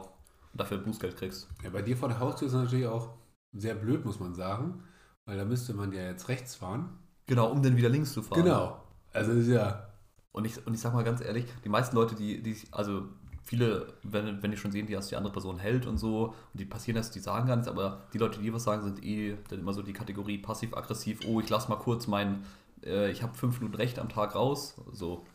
Und 0.52 0.62
dafür 0.62 0.80
Bußgeld 0.80 1.18
kriegst. 1.18 1.48
Ja, 1.64 1.70
bei 1.70 1.82
dir 1.82 1.96
vor 1.96 2.08
der 2.08 2.20
Haustür 2.20 2.48
ist 2.48 2.54
es 2.54 2.64
natürlich 2.64 2.88
auch 2.88 3.10
sehr 3.54 3.76
blöd, 3.76 4.06
muss 4.06 4.20
man 4.20 4.34
sagen. 4.34 4.84
Weil 5.26 5.38
da 5.38 5.46
müsste 5.46 5.74
man 5.74 5.92
ja 5.92 6.04
jetzt 6.04 6.30
rechts 6.30 6.56
fahren. 6.56 6.98
Genau, 7.26 7.50
um 7.50 7.62
dann 7.62 7.76
wieder 7.76 7.90
links 7.90 8.14
zu 8.14 8.22
fahren. 8.22 8.44
Genau. 8.44 8.82
Also 9.12 9.32
ist 9.32 9.48
ja. 9.48 9.88
Und 10.32 10.46
ich, 10.46 10.66
und 10.68 10.74
ich 10.74 10.82
sag 10.82 10.94
mal 10.94 11.04
ganz 11.04 11.22
ehrlich, 11.22 11.46
die 11.64 11.70
meisten 11.70 11.96
Leute, 11.96 12.16
die, 12.16 12.44
die 12.44 12.56
also 12.72 13.04
viele, 13.46 13.94
wenn, 14.04 14.42
wenn 14.42 14.52
die 14.52 14.58
schon 14.58 14.72
sehen, 14.72 14.92
dass 14.92 15.08
die 15.08 15.16
andere 15.16 15.32
Person 15.32 15.60
hält 15.60 15.86
und 15.86 15.98
so, 15.98 16.34
und 16.54 16.60
die 16.60 16.66
passieren 16.66 16.98
das, 16.98 17.12
die 17.12 17.20
sagen 17.20 17.48
gar 17.48 17.56
nichts, 17.56 17.70
aber 17.70 18.02
die 18.12 18.18
Leute, 18.18 18.42
die 18.42 18.52
was 18.52 18.64
sagen, 18.64 18.84
sind 18.84 19.04
eh 19.04 19.38
dann 19.50 19.60
immer 19.60 19.74
so 19.74 19.84
die 19.84 19.94
Kategorie 19.94 20.40
passiv-aggressiv, 20.40 21.22
oh, 21.28 21.40
ich 21.40 21.50
lass 21.50 21.70
mal 21.70 21.78
kurz 21.78 22.08
mein, 22.08 22.44
äh, 22.84 23.12
ich 23.12 23.22
habe 23.22 23.36
fünf 23.36 23.60
Minuten 23.60 23.78
Recht 23.78 24.00
am 24.00 24.10
Tag 24.10 24.36
raus. 24.36 24.76
So. 24.92 25.26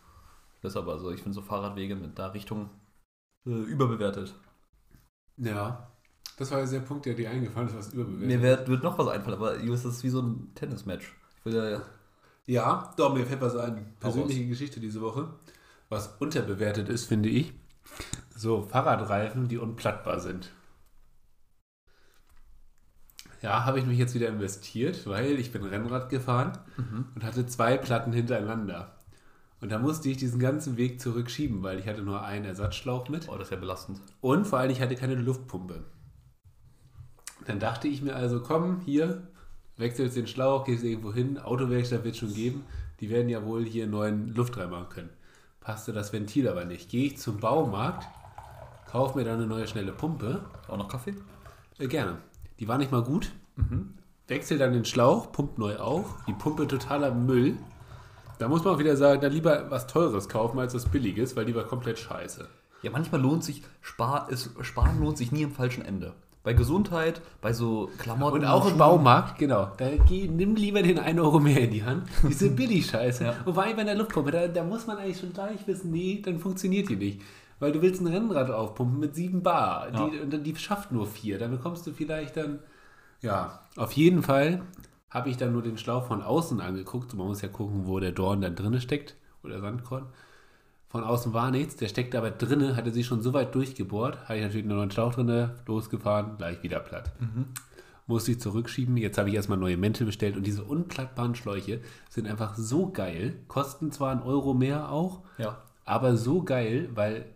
Deshalb, 0.62 0.88
also 0.88 1.11
ich 1.11 1.23
finde 1.23 1.35
so 1.35 1.43
Fahrradwege 1.43 1.95
mit 1.95 2.19
der 2.19 2.35
Richtung 2.35 2.69
äh, 3.47 3.50
überbewertet. 3.50 4.35
Ja. 5.37 5.88
Das 6.37 6.50
war 6.50 6.61
ja 6.61 6.67
der 6.67 6.81
Punkt, 6.81 7.07
der 7.07 7.14
dir 7.14 7.31
eingefallen 7.31 7.69
ist, 7.69 7.76
was 7.76 7.93
überbewertet. 7.93 8.26
Mir 8.26 8.43
wird, 8.43 8.69
wird 8.69 8.83
noch 8.83 8.99
was 8.99 9.09
einfallen, 9.09 9.37
aber 9.37 9.59
Julius, 9.59 9.85
das 9.85 9.97
ist 9.97 10.05
wie 10.05 10.11
so 10.11 10.21
ein 10.21 10.52
Tennismatch. 10.55 11.14
Ich 11.38 11.45
will 11.45 11.55
ja, 11.55 11.83
Ja, 12.47 12.93
doch, 12.97 13.14
mir 13.14 13.25
fällt 13.25 13.40
was 13.40 13.57
ein. 13.57 13.95
Persönliche 14.00 14.47
Geschichte 14.49 14.81
diese 14.81 15.00
Woche. 15.00 15.29
Was 15.88 16.17
unterbewertet 16.19 16.88
ist, 16.88 17.07
finde 17.07 17.29
ich. 17.29 17.52
So, 18.35 18.63
Fahrradreifen, 18.63 19.49
die 19.49 19.59
unplattbar 19.59 20.21
sind. 20.21 20.51
Ja, 23.43 23.65
habe 23.65 23.79
ich 23.79 23.87
mich 23.87 23.99
jetzt 23.99 24.15
wieder 24.15 24.29
investiert, 24.29 25.07
weil 25.07 25.39
ich 25.39 25.51
bin 25.51 25.65
Rennrad 25.65 26.11
gefahren 26.11 26.59
und 27.15 27.25
hatte 27.25 27.47
zwei 27.47 27.79
Platten 27.79 28.13
hintereinander. 28.13 29.01
Und 29.61 29.73
da 29.73 29.79
musste 29.79 30.09
ich 30.09 30.17
diesen 30.17 30.41
ganzen 30.41 30.77
Weg 30.77 31.01
zurückschieben, 31.01 31.63
weil 31.63 31.79
ich 31.79 31.87
hatte 31.87 32.03
nur 32.03 32.23
einen 32.23 32.47
Ersatzschlauch 32.47 33.09
mit. 33.09 33.29
oh, 33.29 33.37
das 33.37 33.49
ist 33.49 33.53
ja 33.53 33.57
belastend. 33.59 34.01
Und 34.21 34.47
vor 34.47 34.59
allem, 34.59 34.71
ich 34.71 34.81
hatte 34.81 34.95
keine 34.95 35.15
Luftpumpe. 35.15 35.85
Dann 37.47 37.61
dachte 37.61 37.89
ich 37.89 38.03
mir 38.03 38.15
also, 38.15 38.41
komm, 38.41 38.81
hier, 38.81 39.29
wechselst 39.77 40.17
den 40.17 40.27
Schlauch, 40.27 40.65
gehst 40.65 40.85
irgendwo 40.85 41.13
hin, 41.13 41.39
Autowerkstatt 41.39 42.05
wird 42.05 42.17
schon 42.17 42.35
geben. 42.35 42.65
Die 43.01 43.11
werden 43.11 43.29
ja 43.29 43.45
wohl 43.45 43.65
hier 43.65 43.85
einen 43.85 43.93
neuen 43.93 44.35
Luft 44.35 44.57
reinmachen 44.57 44.89
können. 44.91 45.11
Passte 45.61 45.93
das 45.93 46.12
Ventil 46.12 46.49
aber 46.49 46.64
nicht. 46.64 46.88
Gehe 46.88 47.07
ich 47.07 47.19
zum 47.19 47.38
Baumarkt, 47.38 48.09
kaufe 48.90 49.19
mir 49.19 49.25
dann 49.25 49.37
eine 49.37 49.47
neue 49.47 49.67
schnelle 49.67 49.93
Pumpe. 49.93 50.40
Auch 50.69 50.79
noch 50.79 50.88
Kaffee? 50.88 51.14
Äh, 51.79 51.87
gerne. 51.87 52.19
Die 52.59 52.67
war 52.69 52.79
nicht 52.79 52.93
mal 52.93 53.02
gut. 53.02 53.33
wechselt 54.26 54.61
dann 54.61 54.73
den 54.73 54.85
Schlauch, 54.85 55.33
pumpt 55.33 55.59
neu 55.59 55.76
auf, 55.76 56.14
die 56.26 56.33
Pumpe 56.33 56.67
totaler 56.67 57.12
Müll. 57.12 57.57
Da 58.38 58.49
muss 58.49 58.64
man 58.64 58.75
auch 58.75 58.79
wieder 58.79 58.97
sagen, 58.97 59.21
dann 59.21 59.33
lieber 59.33 59.71
was 59.71 59.87
Teures 59.87 60.29
kaufen 60.29 60.59
als 60.59 60.73
was 60.73 60.87
Billiges, 60.87 61.37
weil 61.37 61.45
die 61.45 61.55
war 61.55 61.64
komplett 61.64 61.99
scheiße. 61.99 62.49
Ja, 62.83 62.90
manchmal 62.90 63.21
lohnt 63.21 63.45
sich, 63.45 63.62
Spar, 63.83 64.31
ist, 64.31 64.50
Sparen 64.62 65.00
lohnt 65.00 65.19
sich 65.19 65.33
nie 65.33 65.45
am 65.45 65.52
falschen 65.52 65.85
Ende. 65.85 66.14
Bei 66.43 66.55
Gesundheit, 66.55 67.21
bei 67.43 67.53
so 67.53 67.91
Klamotten. 67.99 68.39
Und 68.39 68.45
auch 68.47 68.71
im. 68.71 68.79
Baumarkt, 68.79 69.39
genau. 69.39 69.73
Da 69.77 69.91
geh, 70.09 70.27
nimm 70.27 70.55
lieber 70.55 70.83
den 70.83 70.99
1 70.99 71.21
Euro 71.21 71.39
mehr 71.39 71.61
in 71.61 71.71
die 71.71 71.85
Hand. 71.85 72.09
Diese 72.27 72.49
Billig-Scheiße. 72.57 73.25
Ja. 73.25 73.37
Wobei 73.45 73.75
bei 73.75 73.85
der 73.85 73.95
Luftpumpe, 73.95 74.31
da, 74.31 74.49
da 74.49 74.65
muss 74.65 74.87
man 74.87 74.97
eigentlich 74.97 75.21
schon 75.21 75.35
gleich 75.35 75.67
wissen, 75.67 75.91
nee, 75.91 76.23
dann 76.25 76.39
funktioniert 76.39 76.89
die 76.89 76.97
nicht. 76.97 77.21
Weil 77.59 77.73
du 77.73 77.83
willst 77.83 78.01
ein 78.01 78.07
Rennrad 78.07 78.51
aufpumpen 78.51 78.99
mit 78.99 79.15
7 79.15 79.43
Bar. 79.43 79.93
Ja. 79.93 80.09
Die, 80.09 80.19
und 80.19 80.47
die 80.47 80.57
schafft 80.57 80.93
nur 80.93 81.07
4. 81.07 81.39
Dann 81.39 81.51
bekommst 81.51 81.87
du 81.87 81.93
vielleicht 81.93 82.39
dann. 82.39 82.61
Ja, 83.21 83.61
auf 83.77 83.93
jeden 83.93 84.23
Fall 84.23 84.63
habe 85.11 85.29
ich 85.29 85.37
dann 85.37 85.53
nur 85.53 85.63
den 85.63 85.77
Schlauch 85.77 86.07
von 86.07 86.23
außen 86.23 86.61
angeguckt. 86.63 87.13
Man 87.13 87.27
muss 87.27 87.43
ja 87.43 87.49
gucken, 87.49 87.87
wo 87.87 88.01
der 88.01 88.13
Dorn 88.13 88.41
dann 88.41 88.55
drinne 88.55 88.81
steckt. 88.81 89.15
Oder 89.43 89.61
Sandkorn. 89.61 90.07
Von 90.91 91.05
außen 91.05 91.33
war 91.33 91.51
nichts, 91.53 91.77
der 91.77 91.87
steckt 91.89 92.15
aber 92.17 92.33
drinne, 92.33 92.75
hatte 92.77 92.91
sie 92.91 93.05
schon 93.05 93.23
so 93.23 93.33
weit 93.33 93.55
durchgebohrt, 93.55 94.19
hatte 94.25 94.37
ich 94.37 94.43
natürlich 94.43 94.69
einen 94.69 94.91
Schlauch 94.91 95.15
drinne, 95.15 95.55
losgefahren, 95.67 96.37
gleich 96.37 96.63
wieder 96.65 96.81
platt. 96.81 97.13
Musste 98.09 98.33
ich 98.33 98.41
zurückschieben, 98.41 98.97
jetzt 98.97 99.17
habe 99.17 99.29
ich 99.29 99.37
erstmal 99.37 99.57
neue 99.59 99.77
Mäntel 99.77 100.05
bestellt 100.05 100.37
und 100.37 100.45
diese 100.45 100.65
unplattbaren 100.65 101.37
Schläuche 101.37 101.81
sind 102.09 102.27
einfach 102.27 102.57
so 102.57 102.91
geil, 102.91 103.37
kosten 103.47 103.93
zwar 103.93 104.11
einen 104.11 104.23
Euro 104.23 104.53
mehr 104.53 104.91
auch, 104.91 105.21
Ja. 105.39 105.59
aber 105.85 106.17
so 106.17 106.43
geil, 106.43 106.89
weil 106.95 107.27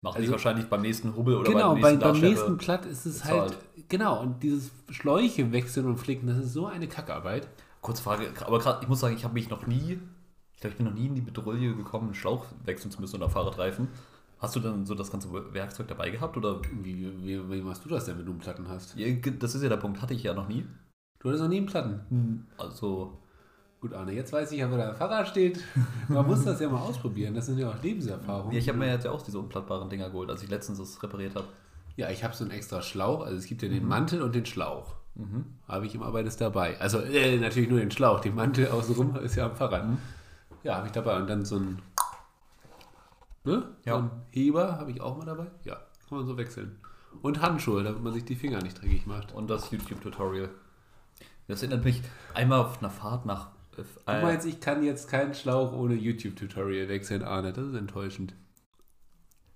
Macht 0.00 0.16
Also- 0.18 0.32
wahrscheinlich 0.32 0.66
beim 0.66 0.82
nächsten 0.82 1.16
Hubbel 1.16 1.34
oder 1.36 1.50
genau, 1.50 1.72
beim 1.72 1.80
bei, 1.80 1.88
nächsten 1.92 2.00
beim 2.00 2.08
Darsteller 2.10 2.30
nächsten 2.30 2.58
Platt 2.58 2.84
ist 2.84 3.06
es 3.06 3.20
bezahlt. 3.22 3.40
halt, 3.40 3.58
genau, 3.88 4.20
und 4.20 4.42
dieses 4.42 4.70
Schläuche 4.90 5.50
wechseln 5.50 5.86
und 5.86 5.96
flicken, 5.96 6.26
das 6.26 6.36
ist 6.36 6.52
so 6.52 6.66
eine 6.66 6.88
Kackarbeit. 6.88 7.48
Kurze 7.80 8.02
Frage, 8.02 8.26
aber 8.46 8.58
gerade, 8.58 8.80
ich 8.82 8.88
muss 8.88 9.00
sagen, 9.00 9.16
ich 9.16 9.24
habe 9.24 9.32
mich 9.32 9.48
noch 9.48 9.66
nie, 9.66 9.98
ich 10.54 10.60
glaube, 10.60 10.72
ich 10.72 10.76
bin 10.76 10.86
noch 10.86 10.94
nie 10.94 11.06
in 11.06 11.14
die 11.14 11.20
Bedrohung 11.20 11.58
gekommen, 11.76 12.06
einen 12.06 12.14
Schlauch 12.14 12.46
wechseln 12.64 12.90
zu 12.90 13.00
müssen 13.00 13.16
oder 13.16 13.28
Fahrradreifen. 13.28 13.88
Hast 14.38 14.56
du 14.56 14.60
dann 14.60 14.84
so 14.84 14.94
das 14.94 15.10
ganze 15.10 15.28
Werkzeug 15.54 15.88
dabei 15.88 16.10
gehabt 16.10 16.36
oder? 16.36 16.60
Wie, 16.82 17.10
wie, 17.24 17.50
wie 17.50 17.62
machst 17.62 17.84
du 17.84 17.88
das 17.88 18.04
denn, 18.04 18.18
wenn 18.18 18.26
du 18.26 18.32
einen 18.32 18.40
Platten 18.40 18.68
hast? 18.68 18.96
Ja, 18.96 19.06
Das 19.38 19.54
ist 19.54 19.62
ja 19.62 19.68
der 19.68 19.76
Punkt, 19.78 20.02
hatte 20.02 20.14
ich 20.14 20.22
ja 20.22 20.34
noch 20.34 20.48
nie. 20.48 20.66
Du 21.18 21.28
hattest 21.28 21.42
noch 21.42 21.48
nie 21.50 21.58
einen 21.58 21.66
Platten. 21.66 22.46
Also, 22.58 23.18
Gut, 23.80 23.92
Arne, 23.92 24.12
jetzt 24.12 24.32
weiß 24.32 24.50
ich 24.52 24.60
ja, 24.60 24.70
wo 24.72 24.78
dein 24.78 24.94
Fahrrad 24.94 25.28
steht. 25.28 25.62
Man 26.08 26.26
muss 26.26 26.42
das 26.42 26.58
ja 26.58 26.70
mal 26.70 26.80
ausprobieren. 26.80 27.34
Das 27.34 27.44
sind 27.44 27.58
ja 27.58 27.68
auch 27.68 27.82
Lebenserfahrungen. 27.82 28.52
ja, 28.52 28.58
ich 28.58 28.66
habe 28.70 28.78
mir 28.78 28.88
jetzt 28.88 29.04
ja 29.04 29.10
auch 29.10 29.20
diese 29.20 29.38
unplattbaren 29.38 29.90
Dinger 29.90 30.08
geholt, 30.08 30.30
als 30.30 30.42
ich 30.42 30.48
letztens 30.48 30.78
das 30.78 31.02
repariert 31.02 31.34
habe. 31.36 31.46
Ja, 31.96 32.08
ich 32.08 32.24
habe 32.24 32.34
so 32.34 32.44
einen 32.44 32.50
extra 32.52 32.80
Schlauch. 32.80 33.20
Also 33.22 33.36
es 33.36 33.44
gibt 33.44 33.62
ja 33.62 33.68
den 33.68 33.86
Mantel 33.86 34.22
und 34.22 34.34
den 34.34 34.46
Schlauch. 34.46 34.94
Habe 35.68 35.84
ich 35.84 35.94
immer 35.94 36.10
beides 36.12 36.38
dabei. 36.38 36.80
Also 36.80 36.98
äh, 37.00 37.36
natürlich 37.38 37.68
nur 37.68 37.78
den 37.78 37.90
Schlauch. 37.90 38.20
Den 38.20 38.34
Mantel 38.34 38.68
außenrum 38.68 39.16
ist 39.16 39.36
ja 39.36 39.46
am 39.46 39.54
Fahrrad. 39.54 39.84
Ja, 40.64 40.76
habe 40.76 40.86
ich 40.86 40.92
dabei. 40.92 41.16
Und 41.16 41.28
dann 41.28 41.44
so 41.44 41.56
ein, 41.56 41.80
ne? 43.44 43.76
Ja. 43.84 43.94
so 43.94 43.98
ein 44.02 44.10
Heber 44.30 44.78
habe 44.78 44.90
ich 44.90 45.00
auch 45.00 45.16
mal 45.16 45.26
dabei. 45.26 45.46
Ja, 45.62 45.76
kann 46.08 46.18
man 46.18 46.26
so 46.26 46.36
wechseln. 46.36 46.78
Und 47.22 47.40
Handschuhe, 47.40 47.84
damit 47.84 48.02
man 48.02 48.12
sich 48.12 48.24
die 48.24 48.34
Finger 48.34 48.60
nicht 48.60 48.80
dreckig 48.80 49.06
macht. 49.06 49.32
Und 49.32 49.48
das 49.48 49.70
YouTube-Tutorial. 49.70 50.48
Das 51.46 51.62
erinnert 51.62 51.84
mich 51.84 52.02
einmal 52.32 52.60
auf 52.60 52.78
einer 52.78 52.90
Fahrt 52.90 53.26
nach. 53.26 53.50
Du 53.76 53.82
Äh, 54.10 54.22
meinst, 54.22 54.46
ich 54.46 54.60
kann 54.60 54.82
jetzt 54.82 55.08
keinen 55.08 55.34
Schlauch 55.34 55.72
ohne 55.72 55.94
YouTube-Tutorial 55.94 56.88
wechseln, 56.88 57.22
Arne. 57.22 57.52
Das 57.52 57.66
ist 57.66 57.74
enttäuschend. 57.74 58.34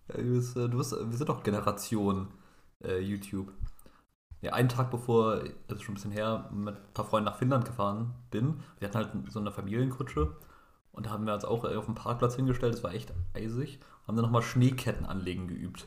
Ja, 0.09 0.19
du 0.19 0.35
bist, 0.35 0.57
äh, 0.57 0.69
du 0.69 0.77
bist, 0.79 0.93
wir 0.93 1.17
sind 1.17 1.29
doch 1.29 1.43
Generation 1.43 2.29
äh, 2.85 2.99
YouTube. 2.99 3.53
Ja, 4.41 4.53
einen 4.53 4.69
Tag 4.69 4.91
bevor, 4.91 5.43
also 5.69 5.83
schon 5.83 5.93
ein 5.93 5.95
bisschen 5.95 6.13
her, 6.13 6.49
mit 6.53 6.77
ein 6.77 6.95
paar 6.95 7.05
Freunden 7.07 7.25
nach 7.25 7.39
Finnland 7.39 7.65
gefahren 7.65 8.15
bin, 8.31 8.61
wir 8.79 8.89
hatten 8.89 8.99
halt 8.99 9.33
so 9.33 9.41
eine 9.41 9.51
Familienkutsche 9.51 10.37
und 10.93 11.07
da 11.07 11.11
haben 11.11 11.27
wir 11.27 11.35
uns 11.35 11.45
auch 11.45 11.65
auf 11.65 11.85
dem 11.85 11.95
Parkplatz 11.95 12.37
hingestellt, 12.37 12.75
das 12.75 12.83
war 12.83 12.93
echt 12.93 13.13
eisig, 13.35 13.81
haben 14.07 14.17
dann 14.17 14.25
nochmal 14.25 14.43
Schneeketten 14.43 15.07
anlegen 15.07 15.49
geübt. 15.49 15.87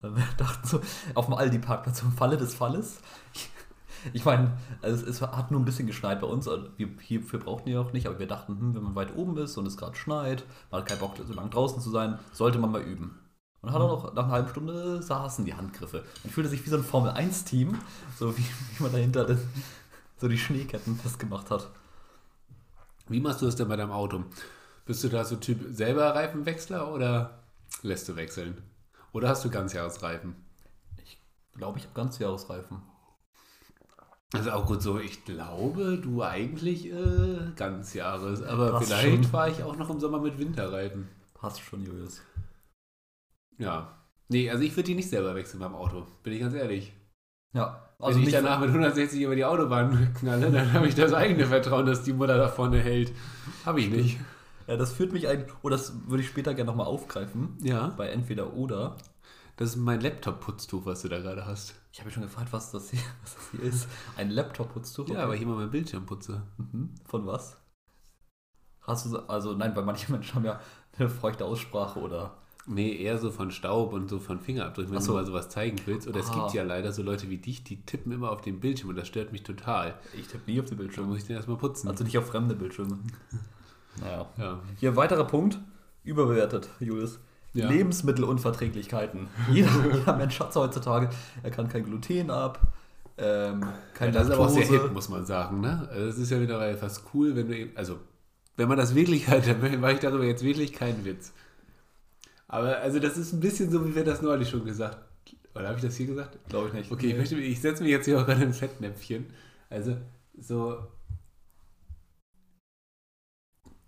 Wir 0.00 0.12
dachten 0.36 0.66
so, 0.66 0.80
auf 1.14 1.26
dem 1.26 1.34
Aldi-Parkplatz 1.34 2.02
im 2.02 2.12
Falle 2.12 2.36
des 2.36 2.54
Falles. 2.54 3.00
Ich, 3.34 3.50
ich 4.12 4.24
meine, 4.24 4.56
also 4.82 5.04
es, 5.04 5.20
es 5.20 5.22
hat 5.22 5.50
nur 5.50 5.60
ein 5.60 5.64
bisschen 5.64 5.86
geschneit 5.86 6.20
bei 6.20 6.26
uns, 6.26 6.46
also 6.48 6.68
wir, 6.76 6.88
hierfür 7.00 7.40
brauchten 7.40 7.66
wir 7.66 7.80
auch 7.80 7.92
nicht, 7.92 8.06
aber 8.06 8.18
wir 8.18 8.26
dachten, 8.26 8.58
hm, 8.58 8.74
wenn 8.74 8.82
man 8.82 8.94
weit 8.94 9.16
oben 9.16 9.36
ist 9.38 9.56
und 9.56 9.66
es 9.66 9.76
gerade 9.76 9.96
schneit, 9.96 10.44
man 10.70 10.80
hat 10.80 10.88
keinen 10.88 11.00
Bock, 11.00 11.14
so 11.16 11.32
lange 11.32 11.50
draußen 11.50 11.80
zu 11.80 11.90
sein, 11.90 12.18
sollte 12.32 12.58
man 12.58 12.70
mal 12.70 12.82
üben. 12.82 13.18
Und 13.60 13.72
hat 13.72 13.80
auch 13.80 14.04
noch 14.04 14.14
nach 14.14 14.24
einer 14.24 14.32
halben 14.32 14.48
Stunde 14.48 15.02
saßen 15.02 15.44
die 15.44 15.54
Handgriffe. 15.54 16.04
Man 16.22 16.32
fühlte 16.32 16.48
sich 16.48 16.64
wie 16.64 16.70
so 16.70 16.76
ein 16.76 16.84
Formel-1-Team, 16.84 17.76
so 18.16 18.36
wie, 18.38 18.44
wie 18.76 18.82
man 18.82 18.92
dahinter 18.92 19.24
den, 19.24 19.38
so 20.16 20.28
die 20.28 20.38
Schneeketten 20.38 20.96
festgemacht 20.96 21.50
hat. 21.50 21.68
Wie 23.08 23.20
machst 23.20 23.42
du 23.42 23.46
das 23.46 23.56
denn 23.56 23.68
bei 23.68 23.76
deinem 23.76 23.92
Auto? 23.92 24.24
Bist 24.84 25.04
du 25.04 25.08
da 25.08 25.24
so 25.24 25.36
Typ 25.36 25.60
selber 25.70 26.14
Reifenwechsler 26.14 26.92
oder 26.92 27.42
lässt 27.82 28.08
du 28.08 28.16
wechseln? 28.16 28.62
Oder 29.12 29.28
hast 29.28 29.44
du 29.44 29.50
Ganzjahresreifen? 29.50 30.36
Ich 31.04 31.18
glaube, 31.54 31.78
ich 31.78 31.84
habe 31.84 31.94
Ganzjahresreifen. 31.94 32.82
Also 34.34 34.50
auch 34.50 34.66
gut 34.66 34.82
so, 34.82 34.98
ich 34.98 35.24
glaube, 35.24 35.98
du 35.98 36.22
eigentlich 36.22 36.92
äh, 36.92 37.52
Ganzjahres, 37.56 38.42
aber 38.42 38.72
Passt 38.72 38.92
vielleicht 38.92 39.24
fahre 39.26 39.50
ich 39.50 39.62
auch 39.62 39.76
noch 39.76 39.88
im 39.88 40.00
Sommer 40.00 40.20
mit 40.20 40.38
Winterreifen. 40.38 41.08
Passt 41.32 41.60
schon, 41.60 41.84
Julius. 41.84 42.20
Ja. 43.56 43.98
Nee, 44.28 44.50
also 44.50 44.62
ich 44.62 44.76
würde 44.76 44.88
die 44.88 44.94
nicht 44.94 45.08
selber 45.08 45.34
wechseln 45.34 45.60
beim 45.60 45.74
Auto, 45.74 46.06
bin 46.22 46.34
ich 46.34 46.40
ganz 46.40 46.52
ehrlich. 46.52 46.92
Ja, 47.54 47.87
Also 48.00 48.20
Wenn 48.20 48.26
ich 48.28 48.32
danach 48.32 48.60
mit 48.60 48.68
160 48.68 49.20
über 49.22 49.34
die 49.34 49.44
Autobahn 49.44 50.14
knalle, 50.18 50.52
dann 50.52 50.72
habe 50.72 50.86
ich 50.86 50.94
das 50.94 51.12
eigene 51.12 51.46
Vertrauen, 51.46 51.84
dass 51.84 52.04
die 52.04 52.12
Mutter 52.12 52.36
da 52.38 52.48
vorne 52.48 52.78
hält. 52.78 53.12
Habe 53.66 53.80
ich 53.80 53.90
nicht. 53.90 54.20
ja, 54.68 54.76
das 54.76 54.92
führt 54.92 55.12
mich 55.12 55.26
ein, 55.26 55.46
oh, 55.62 55.68
das 55.68 55.94
würde 56.08 56.22
ich 56.22 56.28
später 56.28 56.54
gerne 56.54 56.70
nochmal 56.70 56.86
aufgreifen, 56.86 57.56
Ja. 57.60 57.88
bei 57.96 58.08
entweder 58.10 58.52
oder. 58.54 58.96
Das 59.56 59.70
ist 59.70 59.76
mein 59.76 60.00
Laptop-Putztuch, 60.00 60.86
was 60.86 61.02
du 61.02 61.08
da 61.08 61.18
gerade 61.18 61.44
hast. 61.44 61.74
Ich 61.92 61.98
habe 61.98 62.06
mich 62.06 62.14
schon 62.14 62.22
gefragt, 62.22 62.52
was 62.52 62.70
das 62.70 62.90
hier, 62.90 63.00
was 63.24 63.34
das 63.34 63.50
hier 63.50 63.62
ist. 63.62 63.88
Ein 64.16 64.30
Laptop-Putztuch? 64.30 65.08
Ja, 65.08 65.24
aber 65.24 65.34
ich 65.34 65.42
immer 65.42 65.56
meinen 65.56 65.72
Bildschirm 65.72 66.06
putze. 66.06 66.42
Mhm. 66.58 66.94
Von 67.04 67.26
was? 67.26 67.56
Hast 68.82 69.06
du, 69.06 69.10
so- 69.10 69.26
also 69.26 69.54
nein, 69.54 69.74
weil 69.74 69.84
manche 69.84 70.12
Menschen 70.12 70.36
haben 70.36 70.44
ja 70.44 70.60
eine 70.96 71.08
feuchte 71.08 71.44
Aussprache 71.44 71.98
oder. 71.98 72.36
Nee, 72.70 72.96
eher 73.02 73.16
so 73.18 73.30
von 73.30 73.50
Staub 73.50 73.92
und 73.94 74.10
so 74.10 74.18
von 74.18 74.40
Fingerabdrücken, 74.40 74.92
wenn 74.92 75.00
so. 75.00 75.12
du 75.12 75.18
mal 75.18 75.24
sowas 75.26 75.48
zeigen 75.48 75.76
willst. 75.86 76.06
Oder 76.06 76.20
es 76.20 76.30
Ah. 76.30 76.34
gibt 76.34 76.52
ja 76.54 76.62
leider 76.64 76.92
so 76.92 77.02
Leute 77.02 77.30
wie 77.30 77.38
dich, 77.38 77.64
die 77.64 77.80
tippen 77.82 78.12
immer 78.12 78.30
auf 78.30 78.42
den 78.42 78.60
Bildschirm 78.60 78.90
und 78.90 78.96
das 78.96 79.08
stört 79.08 79.32
mich 79.32 79.42
total. 79.42 79.94
Ich 80.18 80.26
tippe 80.28 80.50
nie 80.50 80.60
auf 80.60 80.66
den 80.66 80.76
Dann 80.76 80.86
Bildschirm. 80.86 81.06
muss 81.08 81.18
ich 81.18 81.24
den 81.24 81.36
erstmal 81.36 81.56
putzen. 81.56 81.88
Also 81.88 82.04
nicht 82.04 82.18
auf 82.18 82.26
fremde 82.26 82.54
Bildschirme. 82.54 82.98
naja. 84.00 84.26
ja. 84.36 84.60
Hier 84.76 84.96
weiterer 84.96 85.24
Punkt. 85.24 85.58
Überbewertet, 86.04 86.68
Julius. 86.80 87.18
Ja. 87.54 87.68
Lebensmittelunverträglichkeiten. 87.68 89.28
Jeder, 89.52 89.70
jeder 89.94 90.16
Mensch 90.16 90.38
hat 90.38 90.54
heutzutage. 90.54 91.08
Er 91.42 91.50
kann 91.50 91.68
kein 91.68 91.84
Gluten 91.84 92.30
ab, 92.30 92.60
ähm, 93.16 93.64
kein 93.94 94.12
das 94.12 94.28
ist 94.28 94.34
aber 94.34 94.44
auch 94.44 94.48
sehr 94.48 94.60
Laktose. 94.62 94.82
hip, 94.82 94.92
muss 94.92 95.08
man 95.08 95.24
sagen. 95.26 95.60
Ne? 95.60 95.88
Also 95.90 96.06
es 96.08 96.18
ist 96.18 96.30
ja 96.30 96.38
mittlerweile 96.38 96.76
fast 96.76 97.02
cool, 97.14 97.34
wenn 97.34 97.48
du 97.48 97.56
eben, 97.56 97.76
also 97.76 97.98
wenn 98.56 98.68
man 98.68 98.76
das 98.76 98.94
wirklich 98.94 99.26
halt, 99.28 99.46
dann 99.48 99.80
mache 99.80 99.94
ich 99.94 99.98
darüber 100.00 100.24
jetzt 100.24 100.44
wirklich 100.44 100.72
keinen 100.72 101.04
Witz. 101.04 101.32
Aber 102.48 102.78
also 102.78 102.98
das 102.98 103.16
ist 103.18 103.32
ein 103.32 103.40
bisschen 103.40 103.70
so, 103.70 103.86
wie 103.86 103.94
wir 103.94 104.04
das 104.04 104.22
neulich 104.22 104.48
schon 104.50 104.64
gesagt 104.64 104.98
Oder 105.54 105.68
habe 105.68 105.78
ich 105.78 105.84
das 105.84 105.96
hier 105.96 106.06
gesagt? 106.06 106.38
Glaube 106.48 106.68
ich 106.68 106.74
nicht. 106.74 106.90
Okay, 106.90 107.10
ich, 107.10 107.16
möchte, 107.16 107.36
ich 107.36 107.60
setze 107.60 107.82
mich 107.82 107.92
jetzt 107.92 108.06
hier 108.06 108.20
auch 108.20 108.26
gerade 108.26 108.42
im 108.44 108.52
Fettnäpfchen. 108.54 109.26
Also 109.70 109.96
so, 110.38 110.86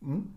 Hm? 0.03 0.35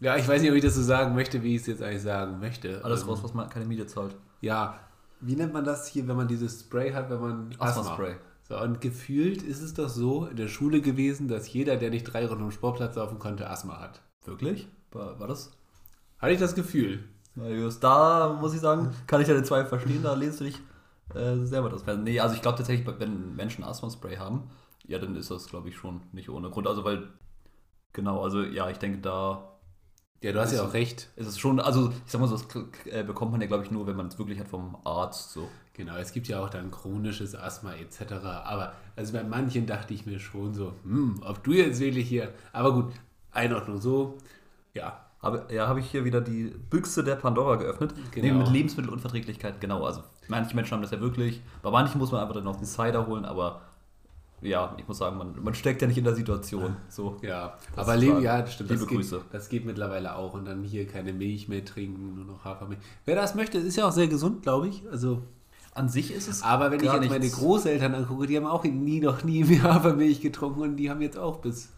ja, 0.00 0.16
ich 0.16 0.26
weiß 0.26 0.42
nicht, 0.42 0.50
ob 0.50 0.56
ich 0.56 0.62
das 0.64 0.74
so 0.74 0.82
sagen 0.82 1.14
möchte, 1.14 1.42
wie 1.42 1.54
ich 1.54 1.62
es 1.62 1.66
jetzt 1.66 1.82
eigentlich 1.82 2.02
sagen 2.02 2.40
möchte. 2.40 2.84
Alles 2.84 3.02
Ähm, 3.02 3.08
raus, 3.08 3.22
was 3.22 3.34
man 3.34 3.48
keine 3.48 3.66
Miete 3.66 3.86
zahlt. 3.86 4.16
Ja, 4.40 4.80
wie 5.20 5.36
nennt 5.36 5.52
man 5.52 5.64
das 5.64 5.88
hier, 5.88 6.06
wenn 6.08 6.16
man 6.16 6.28
dieses 6.28 6.60
Spray 6.60 6.92
hat, 6.92 7.10
wenn 7.10 7.20
man 7.20 7.56
Asthma-Spray. 7.58 8.16
So, 8.48 8.60
und 8.60 8.80
gefühlt 8.80 9.42
ist 9.42 9.62
es 9.62 9.72
doch 9.74 9.88
so 9.88 10.26
in 10.26 10.36
der 10.36 10.48
Schule 10.48 10.82
gewesen, 10.82 11.28
dass 11.28 11.50
jeder, 11.52 11.76
der 11.76 11.90
nicht 11.90 12.04
drei 12.04 12.26
Runden 12.26 12.44
am 12.44 12.50
Sportplatz 12.50 12.96
laufen 12.96 13.18
konnte, 13.18 13.48
Asthma 13.48 13.80
hat. 13.80 14.02
Wirklich? 14.24 14.68
War, 14.92 15.18
war 15.18 15.28
das? 15.28 15.52
Hatte 16.18 16.32
ich 16.34 16.40
das 16.40 16.54
Gefühl. 16.54 17.04
Na, 17.34 17.48
Julius, 17.48 17.80
da 17.80 18.36
muss 18.40 18.54
ich 18.54 18.60
sagen, 18.60 18.94
kann 19.06 19.20
ich 19.20 19.26
deine 19.26 19.42
Zweifel 19.42 19.68
verstehen, 19.68 20.02
da 20.02 20.14
lehnst 20.14 20.40
du 20.40 20.44
dich 20.44 20.60
äh, 21.14 21.36
selber 21.44 21.68
das. 21.68 21.84
Nee, 21.98 22.20
also 22.20 22.34
ich 22.34 22.42
glaube 22.42 22.58
tatsächlich, 22.58 22.86
wenn 22.98 23.34
Menschen 23.34 23.64
Asthma-Spray 23.64 24.16
haben, 24.16 24.50
ja, 24.86 24.98
dann 24.98 25.16
ist 25.16 25.30
das, 25.30 25.46
glaube 25.48 25.68
ich, 25.68 25.76
schon 25.76 26.02
nicht 26.12 26.28
ohne 26.30 26.50
Grund. 26.50 26.66
Also, 26.66 26.84
weil, 26.84 27.08
genau, 27.92 28.22
also 28.22 28.42
ja, 28.42 28.70
ich 28.70 28.78
denke, 28.78 28.98
da 29.00 29.58
Ja, 30.22 30.32
du 30.32 30.40
hast 30.40 30.52
ja 30.52 30.62
auch 30.64 30.72
recht. 30.72 31.10
ist 31.16 31.26
es 31.26 31.38
schon, 31.38 31.60
also 31.60 31.90
ich 32.06 32.12
sag 32.12 32.20
mal 32.20 32.28
so, 32.28 32.36
das 32.36 32.46
äh, 32.86 33.04
bekommt 33.04 33.32
man 33.32 33.40
ja, 33.40 33.46
glaube 33.46 33.64
ich, 33.64 33.70
nur, 33.70 33.86
wenn 33.86 33.96
man 33.96 34.08
es 34.08 34.18
wirklich 34.18 34.38
hat 34.40 34.48
vom 34.48 34.76
Arzt. 34.84 35.32
So. 35.32 35.50
Genau, 35.74 35.96
es 35.96 36.12
gibt 36.12 36.28
ja 36.28 36.40
auch 36.42 36.50
dann 36.50 36.70
chronisches 36.70 37.34
Asthma 37.34 37.74
etc. 37.74 38.44
Aber 38.44 38.74
also 38.96 39.12
bei 39.12 39.24
manchen 39.24 39.66
dachte 39.66 39.92
ich 39.94 40.06
mir 40.06 40.20
schon 40.20 40.54
so, 40.54 40.72
hm, 40.84 41.20
ob 41.24 41.42
du 41.44 41.52
jetzt 41.52 41.80
wirklich 41.80 42.08
hier. 42.08 42.32
Aber 42.52 42.72
gut, 42.72 42.92
Einordnung 43.32 43.80
so. 43.80 44.18
Ja, 44.74 45.03
Habe, 45.24 45.44
ja, 45.52 45.66
habe 45.66 45.80
ich 45.80 45.90
hier 45.90 46.04
wieder 46.04 46.20
die 46.20 46.52
Büchse 46.70 47.02
der 47.02 47.16
Pandora 47.16 47.56
geöffnet. 47.56 47.94
Genau. 48.12 48.38
Mit 48.38 48.50
Lebensmittelunverträglichkeit, 48.50 49.60
genau. 49.60 49.84
Also 49.84 50.02
manche 50.28 50.54
Menschen 50.54 50.72
haben 50.74 50.82
das 50.82 50.90
ja 50.90 51.00
wirklich. 51.00 51.40
Bei 51.62 51.70
manchen 51.70 51.98
muss 51.98 52.12
man 52.12 52.20
einfach 52.20 52.34
dann 52.34 52.44
noch 52.44 52.56
einen 52.56 52.66
Cider 52.66 53.06
holen, 53.06 53.24
aber 53.24 53.62
ja, 54.42 54.74
ich 54.76 54.86
muss 54.86 54.98
sagen, 54.98 55.16
man, 55.16 55.42
man 55.42 55.54
steckt 55.54 55.80
ja 55.80 55.88
nicht 55.88 55.96
in 55.96 56.04
der 56.04 56.14
Situation. 56.14 56.76
So. 56.90 57.16
Ja, 57.22 57.54
aber 57.76 57.96
Leben, 57.96 58.20
ja, 58.20 58.42
das 58.42 58.52
stimmt. 58.52 58.68
Liebe 58.70 58.80
das 58.80 58.88
geht, 58.88 58.98
Grüße. 58.98 59.20
Das 59.32 59.48
geht 59.48 59.64
mittlerweile 59.64 60.14
auch. 60.16 60.34
Und 60.34 60.44
dann 60.44 60.62
hier 60.62 60.86
keine 60.86 61.14
Milch 61.14 61.48
mehr 61.48 61.64
trinken, 61.64 62.14
nur 62.16 62.26
noch 62.26 62.44
Hafermilch. 62.44 62.80
Wer 63.06 63.16
das 63.16 63.34
möchte, 63.34 63.56
ist 63.58 63.76
ja 63.76 63.88
auch 63.88 63.92
sehr 63.92 64.06
gesund, 64.08 64.42
glaube 64.42 64.68
ich. 64.68 64.82
Also, 64.90 65.22
An 65.72 65.88
sich 65.88 66.12
ist 66.12 66.28
es. 66.28 66.42
aber 66.42 66.70
wenn 66.70 66.80
ich 66.80 66.92
jetzt 66.92 67.08
meine 67.08 67.20
nichts- 67.20 67.38
Großeltern 67.38 67.94
angucke, 67.94 68.26
die 68.26 68.36
haben 68.36 68.46
auch 68.46 68.64
nie 68.64 69.00
noch 69.00 69.24
nie 69.24 69.44
mehr 69.44 69.62
Hafermilch 69.74 70.20
getrunken 70.20 70.60
und 70.60 70.76
die 70.76 70.90
haben 70.90 71.00
jetzt 71.00 71.16
auch 71.16 71.38
bis. 71.38 71.70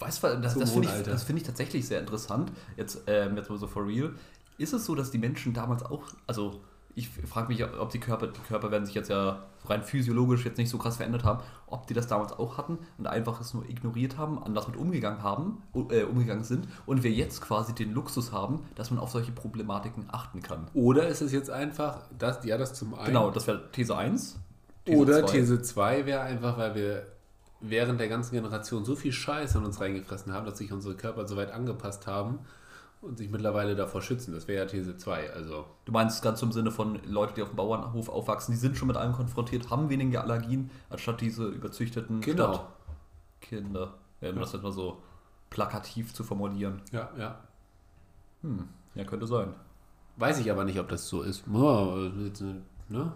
Weißt 0.00 0.22
du, 0.22 0.38
das, 0.40 0.58
das 0.58 0.72
finde 0.72 0.88
ich, 0.88 1.02
das 1.04 1.22
finde 1.22 1.42
ich 1.42 1.46
tatsächlich 1.46 1.86
sehr 1.86 2.00
interessant. 2.00 2.50
Jetzt, 2.76 3.02
ähm, 3.06 3.36
jetzt 3.36 3.50
mal 3.50 3.58
so 3.58 3.66
for 3.66 3.86
real. 3.86 4.14
Ist 4.58 4.72
es 4.72 4.84
so, 4.84 4.94
dass 4.94 5.10
die 5.10 5.18
Menschen 5.18 5.52
damals 5.52 5.84
auch, 5.84 6.02
also 6.26 6.60
ich 6.94 7.08
frage 7.08 7.48
mich, 7.48 7.64
ob 7.64 7.90
die 7.90 8.00
Körper, 8.00 8.26
die 8.26 8.40
Körper 8.40 8.70
werden 8.70 8.84
sich 8.84 8.94
jetzt 8.94 9.10
ja 9.10 9.44
rein 9.66 9.82
physiologisch 9.82 10.44
jetzt 10.44 10.58
nicht 10.58 10.70
so 10.70 10.78
krass 10.78 10.96
verändert 10.96 11.24
haben, 11.24 11.40
ob 11.66 11.86
die 11.86 11.94
das 11.94 12.06
damals 12.06 12.32
auch 12.32 12.58
hatten 12.58 12.78
und 12.98 13.06
einfach 13.06 13.40
es 13.40 13.54
nur 13.54 13.68
ignoriert 13.68 14.18
haben, 14.18 14.42
anders 14.42 14.66
mit 14.66 14.76
umgegangen 14.76 15.22
haben, 15.22 15.62
äh, 15.90 16.02
umgegangen 16.02 16.44
sind 16.44 16.66
und 16.86 17.02
wir 17.02 17.12
jetzt 17.12 17.42
quasi 17.42 17.74
den 17.74 17.92
Luxus 17.92 18.32
haben, 18.32 18.60
dass 18.74 18.90
man 18.90 18.98
auf 18.98 19.10
solche 19.10 19.32
Problematiken 19.32 20.06
achten 20.10 20.42
kann. 20.42 20.66
Oder 20.74 21.08
ist 21.08 21.20
es 21.20 21.32
jetzt 21.32 21.50
einfach, 21.50 21.98
das, 22.18 22.44
ja, 22.44 22.58
das 22.58 22.74
zum 22.74 22.94
einen. 22.94 23.06
Genau, 23.06 23.30
das 23.30 23.46
wäre 23.46 23.70
These 23.70 23.96
1. 23.96 24.38
Oder 24.88 25.26
zwei. 25.26 25.32
These 25.32 25.62
2 25.62 26.06
wäre 26.06 26.22
einfach, 26.22 26.58
weil 26.58 26.74
wir 26.74 27.06
während 27.60 28.00
der 28.00 28.08
ganzen 28.08 28.34
Generation 28.34 28.84
so 28.84 28.96
viel 28.96 29.12
Scheiß 29.12 29.54
in 29.54 29.64
uns 29.64 29.80
reingefressen 29.80 30.32
haben, 30.32 30.46
dass 30.46 30.58
sich 30.58 30.72
unsere 30.72 30.94
Körper 30.94 31.26
so 31.28 31.36
weit 31.36 31.50
angepasst 31.52 32.06
haben 32.06 32.38
und 33.02 33.18
sich 33.18 33.30
mittlerweile 33.30 33.74
davor 33.76 34.02
schützen. 34.02 34.32
Das 34.34 34.46
wäre 34.48 34.64
ja 34.64 34.70
These 34.70 34.96
2. 34.96 35.32
Also, 35.32 35.64
Du 35.84 35.92
meinst 35.92 36.22
ganz 36.22 36.42
im 36.42 36.52
Sinne 36.52 36.70
von 36.70 37.00
Leute, 37.04 37.34
die 37.34 37.42
auf 37.42 37.48
dem 37.50 37.56
Bauernhof 37.56 38.08
aufwachsen, 38.08 38.52
die 38.52 38.58
sind 38.58 38.76
schon 38.76 38.88
mit 38.88 38.96
allem 38.96 39.12
konfrontiert, 39.12 39.70
haben 39.70 39.88
weniger 39.88 40.22
Allergien, 40.22 40.70
anstatt 40.90 41.20
diese 41.20 41.46
überzüchteten 41.46 42.20
Genau. 42.20 42.68
Stadtkinder. 43.40 43.94
Ja, 44.20 44.30
um 44.30 44.38
das 44.38 44.52
jetzt 44.52 44.62
mal 44.62 44.72
so 44.72 44.98
plakativ 45.48 46.12
zu 46.14 46.24
formulieren. 46.24 46.82
ja, 46.92 47.10
ja. 47.18 47.40
Hm, 48.42 48.68
ja, 48.94 49.04
könnte 49.04 49.26
sein. 49.26 49.54
Weiß 50.16 50.38
ich 50.38 50.50
aber 50.50 50.64
nicht, 50.64 50.78
ob 50.78 50.88
das 50.88 51.08
so 51.08 51.22
ist. 51.22 51.44
Ja, 51.46 51.94
ne? 52.88 53.12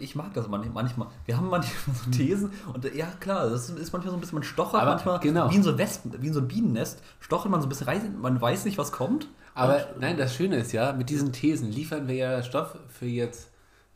Ich 0.00 0.14
mag 0.14 0.32
das 0.34 0.48
manch- 0.48 0.70
manchmal. 0.72 1.08
Wir 1.26 1.36
haben 1.36 1.48
manchmal 1.48 1.96
so 2.04 2.10
Thesen 2.10 2.50
und 2.72 2.84
ja 2.94 3.06
klar, 3.18 3.50
das 3.50 3.68
ist 3.70 3.92
manchmal 3.92 4.10
so 4.10 4.16
ein 4.16 4.20
bisschen, 4.20 4.36
man 4.36 4.44
stochert 4.44 4.80
Aber 4.80 4.92
manchmal 4.92 5.18
genau. 5.20 5.50
wie 5.50 5.56
in 5.56 5.62
so 5.62 5.70
ein 5.70 5.78
Wespen, 5.78 6.12
wie 6.20 6.28
in 6.28 6.32
so 6.34 6.40
ein 6.40 6.48
Bienennest, 6.48 7.02
stochert 7.20 7.50
man 7.50 7.60
so 7.60 7.66
ein 7.66 7.70
bisschen 7.70 7.88
rein, 7.88 8.16
man 8.20 8.40
weiß 8.40 8.64
nicht, 8.66 8.78
was 8.78 8.92
kommt. 8.92 9.28
Aber 9.54 9.84
nein, 10.00 10.16
das 10.16 10.34
Schöne 10.34 10.56
ist 10.56 10.72
ja, 10.72 10.92
mit 10.92 11.10
diesen 11.10 11.32
Thesen 11.32 11.70
liefern 11.70 12.08
wir 12.08 12.14
ja 12.14 12.42
Stoff 12.42 12.76
für 12.88 13.06
jetzt 13.06 13.50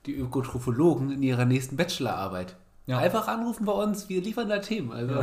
die 0.06 0.16
Ökotrophologen 0.16 1.10
in 1.10 1.22
ihrer 1.22 1.44
nächsten 1.44 1.76
Bachelorarbeit. 1.76 2.56
Ja. 2.86 2.98
Einfach 2.98 3.28
anrufen 3.28 3.66
bei 3.66 3.72
uns, 3.72 4.08
wir 4.08 4.22
liefern 4.22 4.48
da 4.48 4.58
Themen. 4.58 4.92
Also. 4.92 5.22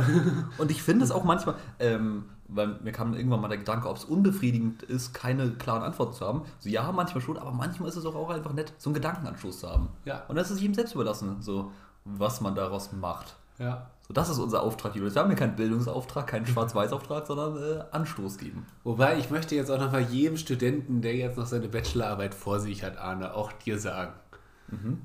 Und 0.58 0.70
ich 0.70 0.82
finde 0.82 1.04
es 1.04 1.10
auch 1.10 1.24
manchmal, 1.24 1.56
ähm, 1.80 2.26
weil 2.48 2.78
mir 2.82 2.92
kam 2.92 3.14
irgendwann 3.14 3.40
mal 3.40 3.48
der 3.48 3.58
Gedanke, 3.58 3.88
ob 3.88 3.96
es 3.96 4.04
unbefriedigend 4.04 4.82
ist, 4.82 5.12
keine 5.12 5.50
klaren 5.52 5.82
Antworten 5.82 6.12
zu 6.12 6.26
haben. 6.26 6.42
So 6.58 6.68
ja, 6.68 6.90
manchmal 6.92 7.20
schon, 7.20 7.36
aber 7.36 7.52
manchmal 7.52 7.88
ist 7.88 7.96
es 7.96 8.06
auch, 8.06 8.14
auch 8.14 8.30
einfach 8.30 8.52
nett, 8.52 8.72
so 8.78 8.90
einen 8.90 8.94
Gedankenanstoß 8.94 9.60
zu 9.60 9.68
haben. 9.68 9.88
Ja. 10.04 10.24
Und 10.28 10.36
das 10.36 10.50
ist 10.50 10.60
jedem 10.60 10.74
selbst 10.74 10.94
überlassen, 10.94 11.36
so 11.40 11.72
was 12.04 12.40
man 12.40 12.54
daraus 12.54 12.92
macht. 12.92 13.36
Ja. 13.58 13.90
So, 14.06 14.14
das 14.14 14.28
ist 14.28 14.38
unser 14.38 14.62
Auftrag, 14.62 14.94
Julius. 14.94 15.14
Wir 15.14 15.22
haben 15.22 15.30
hier 15.30 15.38
keinen 15.38 15.56
Bildungsauftrag, 15.56 16.28
keinen 16.28 16.46
Schwarz-Weiß-Auftrag, 16.46 17.26
sondern 17.26 17.56
äh, 17.56 17.82
Anstoß 17.90 18.38
geben. 18.38 18.66
Wobei, 18.84 19.18
ich 19.18 19.30
möchte 19.30 19.56
jetzt 19.56 19.70
auch 19.70 19.80
nochmal 19.80 20.02
jedem 20.02 20.36
Studenten, 20.36 21.00
der 21.02 21.16
jetzt 21.16 21.36
noch 21.36 21.46
seine 21.46 21.68
Bachelorarbeit 21.68 22.34
vor 22.34 22.60
sich 22.60 22.84
hat, 22.84 22.98
Arne, 22.98 23.34
auch 23.34 23.50
dir 23.52 23.78
sagen. 23.80 24.12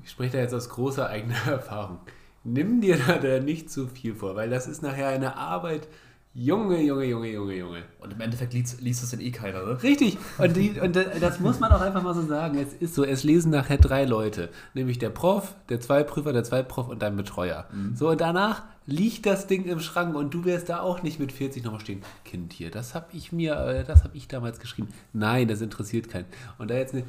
Ich 0.03 0.11
spreche 0.11 0.33
da 0.33 0.37
jetzt 0.39 0.53
aus 0.53 0.69
großer 0.69 1.07
eigener 1.07 1.35
Erfahrung. 1.47 1.99
Nimm 2.43 2.81
dir 2.81 2.97
da 2.97 3.39
nicht 3.39 3.69
zu 3.69 3.87
viel 3.87 4.15
vor, 4.15 4.35
weil 4.35 4.49
das 4.49 4.67
ist 4.67 4.81
nachher 4.81 5.09
eine 5.09 5.37
Arbeit. 5.37 5.87
Junge, 6.33 6.81
Junge, 6.81 7.05
Junge, 7.05 7.29
Junge, 7.29 7.57
Junge. 7.57 7.83
Und 7.99 8.13
im 8.13 8.21
Endeffekt 8.21 8.53
liest, 8.53 8.79
liest 8.79 9.03
es 9.03 9.11
dann 9.11 9.19
eh 9.19 9.31
keiner, 9.31 9.65
ne? 9.65 9.83
Richtig. 9.83 10.17
Und, 10.37 10.55
die, 10.55 10.79
und 10.79 10.95
das 10.95 11.41
muss 11.41 11.59
man 11.59 11.71
auch 11.73 11.81
einfach 11.81 12.01
mal 12.01 12.13
so 12.13 12.25
sagen. 12.25 12.57
Es 12.57 12.73
ist 12.73 12.95
so, 12.95 13.03
es 13.03 13.23
lesen 13.23 13.51
nachher 13.51 13.77
drei 13.77 14.05
Leute. 14.05 14.49
Nämlich 14.73 14.97
der 14.97 15.09
Prof, 15.09 15.53
der 15.67 15.81
Zweiprüfer, 15.81 16.31
der 16.31 16.45
Zweitprof 16.45 16.87
und 16.87 17.01
dein 17.01 17.17
Betreuer. 17.17 17.67
So, 17.95 18.09
und 18.09 18.21
danach 18.21 18.63
liegt 18.85 19.25
das 19.25 19.47
Ding 19.47 19.65
im 19.65 19.79
Schrank 19.79 20.15
und 20.15 20.33
du 20.33 20.45
wirst 20.45 20.69
da 20.69 20.79
auch 20.79 21.03
nicht 21.03 21.19
mit 21.19 21.33
40 21.33 21.63
nochmal 21.63 21.81
stehen. 21.81 22.01
Kind 22.23 22.53
hier, 22.53 22.71
das 22.71 22.95
habe 22.95 23.07
ich 23.13 23.31
mir, 23.31 23.55
äh, 23.55 23.83
das 23.83 24.03
habe 24.03 24.15
ich 24.15 24.27
damals 24.27 24.59
geschrieben. 24.59 24.87
Nein, 25.13 25.47
das 25.47 25.61
interessiert 25.61 26.09
keinen. 26.09 26.25
Und 26.57 26.69
da 26.71 26.75
jetzt 26.75 26.93
eine, 26.93 27.03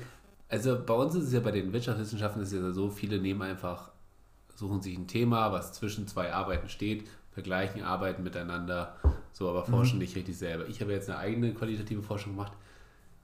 also 0.49 0.79
bei 0.85 0.95
uns 0.95 1.15
ist 1.15 1.25
es 1.25 1.33
ja 1.33 1.41
bei 1.41 1.51
den 1.51 1.73
Wirtschaftswissenschaften 1.73 2.43
ist 2.43 2.53
es 2.53 2.61
ja 2.61 2.73
so, 2.73 2.91
viele 2.91 3.19
nehmen 3.19 3.43
einfach, 3.43 3.91
suchen 4.55 4.83
sich 4.83 4.97
ein 4.97 5.07
Thema, 5.07 5.53
was 5.53 5.73
zwischen 5.73 6.07
zwei 6.07 6.33
Arbeiten 6.33 6.69
steht, 6.69 7.05
vergleichen 7.33 7.83
Arbeiten 7.83 8.23
miteinander, 8.23 8.97
so, 9.33 9.49
aber 9.49 9.65
forschen 9.65 9.99
nicht 9.99 10.15
richtig 10.17 10.37
selber. 10.37 10.69
Ich 10.69 10.81
habe 10.81 10.93
jetzt 10.93 11.09
eine 11.09 11.19
eigene 11.19 11.55
qualitative 11.55 12.03
Forschung 12.03 12.33
gemacht. 12.33 12.53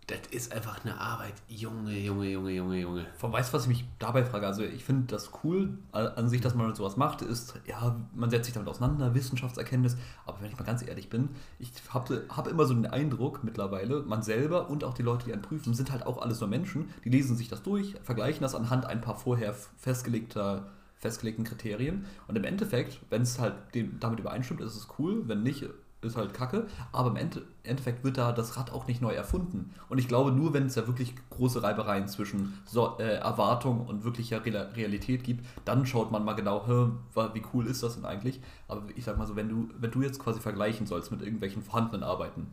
Das 0.09 0.21
ist 0.31 0.55
einfach 0.55 0.83
eine 0.83 0.99
Arbeit. 0.99 1.35
Junge, 1.49 1.93
Junge, 1.99 2.31
Junge, 2.31 2.51
Junge, 2.53 2.81
Junge. 2.81 3.07
Von 3.19 3.31
weißt 3.31 3.53
du, 3.53 3.57
was 3.59 3.65
ich 3.65 3.69
mich 3.69 3.85
dabei 3.99 4.25
frage? 4.25 4.47
Also 4.47 4.63
ich 4.63 4.83
finde 4.83 5.05
das 5.09 5.31
cool 5.45 5.77
an 5.93 6.07
an 6.07 6.29
sich, 6.31 6.41
dass 6.41 6.55
man 6.55 6.75
sowas 6.75 6.97
macht, 6.97 7.21
ist, 7.21 7.61
ja, 7.67 7.95
man 8.15 8.31
setzt 8.31 8.47
sich 8.47 8.55
damit 8.55 8.71
auseinander, 8.71 9.15
Wissenschaftserkenntnis, 9.15 9.99
aber 10.25 10.41
wenn 10.41 10.51
ich 10.51 10.59
mal 10.59 10.65
ganz 10.65 10.83
ehrlich 10.83 11.11
bin, 11.11 11.29
ich 11.59 11.71
habe 11.91 12.25
hab 12.35 12.49
immer 12.49 12.65
so 12.65 12.73
den 12.73 12.87
Eindruck 12.87 13.45
mittlerweile, 13.45 14.01
man 14.01 14.23
selber 14.23 14.71
und 14.71 14.83
auch 14.83 14.95
die 14.95 15.03
Leute, 15.03 15.27
die 15.27 15.35
einen 15.35 15.43
prüfen, 15.43 15.75
sind 15.75 15.93
halt 15.93 16.07
auch 16.07 16.23
alles 16.23 16.41
nur 16.41 16.49
Menschen, 16.49 16.89
die 17.05 17.11
lesen 17.11 17.37
sich 17.37 17.49
das 17.49 17.63
durch, 17.63 17.95
vergleichen 18.03 18.41
das 18.41 18.55
anhand 18.55 18.87
ein 18.87 19.03
paar 19.03 19.17
vorher 19.17 19.55
festgelegter, 19.77 20.69
festgelegten 20.99 21.45
Kriterien 21.45 22.07
und 22.27 22.37
im 22.37 22.45
Endeffekt, 22.45 23.01
wenn 23.11 23.23
es 23.23 23.39
halt 23.39 23.55
dem, 23.75 23.99
damit 24.01 24.21
übereinstimmt, 24.21 24.61
ist 24.61 24.77
es 24.77 24.89
cool, 24.99 25.29
wenn 25.29 25.43
nicht, 25.43 25.65
ist 26.01 26.17
halt 26.17 26.33
kacke, 26.33 26.67
aber 26.93 27.11
im 27.11 27.17
Ende, 27.17 27.43
Endeffekt 27.65 28.05
wird 28.05 28.19
da 28.19 28.33
das 28.33 28.57
Rad 28.57 28.73
auch 28.73 28.87
nicht 28.87 29.03
neu 29.03 29.13
erfunden. 29.13 29.75
Und 29.89 29.99
ich 29.99 30.07
glaube, 30.07 30.31
nur 30.31 30.55
wenn 30.55 30.67
es 30.67 30.77
ja 30.77 30.87
wirklich 30.87 31.15
große 31.31 31.63
Reibereien 31.63 32.07
zwischen 32.07 32.55
so, 32.65 32.97
äh, 32.99 33.17
Erwartung 33.17 33.87
und 33.87 34.05
wirklicher 34.05 34.45
Re 34.45 34.71
Realität 34.77 35.25
gibt, 35.25 35.45
dann 35.65 35.87
schaut 35.87 36.13
man 36.13 36.25
mal 36.25 36.35
genau, 36.35 36.67
wie 36.69 37.43
cool 37.53 37.67
ist 37.67 37.83
das 37.83 37.97
denn 37.97 38.05
eigentlich? 38.05 38.41
Aber 38.69 38.83
ich 38.95 39.05
sag 39.05 39.19
mal 39.19 39.27
so, 39.27 39.35
wenn 39.35 39.49
du, 39.49 39.69
wenn 39.79 39.91
du 39.91 40.03
jetzt 40.03 40.21
quasi 40.21 40.41
vergleichen 40.41 40.87
sollst 40.87 41.11
mit 41.11 41.21
irgendwelchen 41.21 41.63
vorhandenen 41.63 42.05
Arbeiten, 42.05 42.47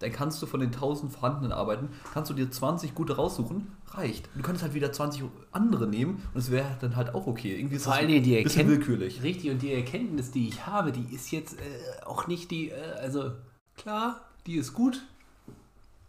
dann 0.00 0.12
kannst 0.12 0.40
du 0.40 0.46
von 0.46 0.60
den 0.60 0.70
1000 0.72 1.12
vorhandenen 1.12 1.52
Arbeiten, 1.52 1.88
kannst 2.14 2.30
du 2.30 2.34
dir 2.34 2.50
20 2.50 2.94
gute 2.94 3.16
raussuchen, 3.16 3.72
reicht. 3.88 4.28
Du 4.36 4.42
könntest 4.42 4.62
halt 4.62 4.74
wieder 4.74 4.92
20 4.92 5.24
andere 5.50 5.86
nehmen 5.86 6.22
und 6.34 6.38
es 6.40 6.50
wäre 6.50 6.76
dann 6.80 6.94
halt 6.96 7.14
auch 7.14 7.26
okay. 7.26 7.56
Irgendwie 7.56 7.76
ist 7.76 7.84
Vor 7.84 7.96
Dingen 7.96 8.22
die 8.22 8.36
Erkenntnis. 8.36 8.66
willkürlich. 8.66 9.22
Richtig, 9.22 9.50
und 9.50 9.60
die 9.60 9.72
Erkenntnis, 9.72 10.30
die 10.30 10.48
ich 10.48 10.66
habe, 10.66 10.92
die 10.92 11.12
ist 11.14 11.30
jetzt 11.30 11.54
äh, 11.54 12.04
auch 12.04 12.26
nicht 12.26 12.50
die, 12.50 12.70
äh, 12.70 12.74
also 13.00 13.32
klar, 13.76 14.20
die 14.46 14.56
ist 14.56 14.72
gut. 14.72 15.02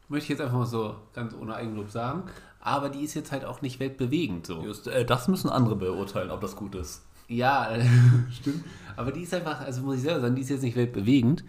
Möchte 0.08 0.25
ich 0.25 0.30
jetzt 0.30 0.41
einfach 0.41 0.58
mal 0.58 0.65
so 0.65 0.95
ganz 1.13 1.34
ohne 1.34 1.56
Eigenlob 1.56 1.89
sagen. 1.89 2.23
Aber 2.62 2.89
die 2.89 3.04
ist 3.04 3.13
jetzt 3.13 3.32
halt 3.32 3.45
auch 3.45 3.62
nicht 3.62 3.80
weltbewegend 3.80 4.45
so. 4.45 4.62
Just, 4.63 4.88
äh, 4.88 5.06
das 5.06 5.28
müssen 5.28 5.49
andere 5.49 5.75
beurteilen, 5.75 6.30
ob 6.30 6.41
das 6.41 6.56
gut 6.56 6.75
ist. 6.75 7.04
Ja, 7.28 7.69
stimmt. 8.32 8.65
Aber 8.97 9.12
die 9.12 9.21
ist 9.21 9.34
einfach, 9.34 9.62
also 9.62 9.82
muss 9.82 9.97
ich 9.97 10.02
selber 10.02 10.21
sagen, 10.21 10.36
die 10.36 10.41
ist 10.41 10.49
jetzt 10.49 10.63
nicht 10.63 10.75
weltbewegend. 10.75 11.43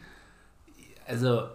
Also, 1.07 1.49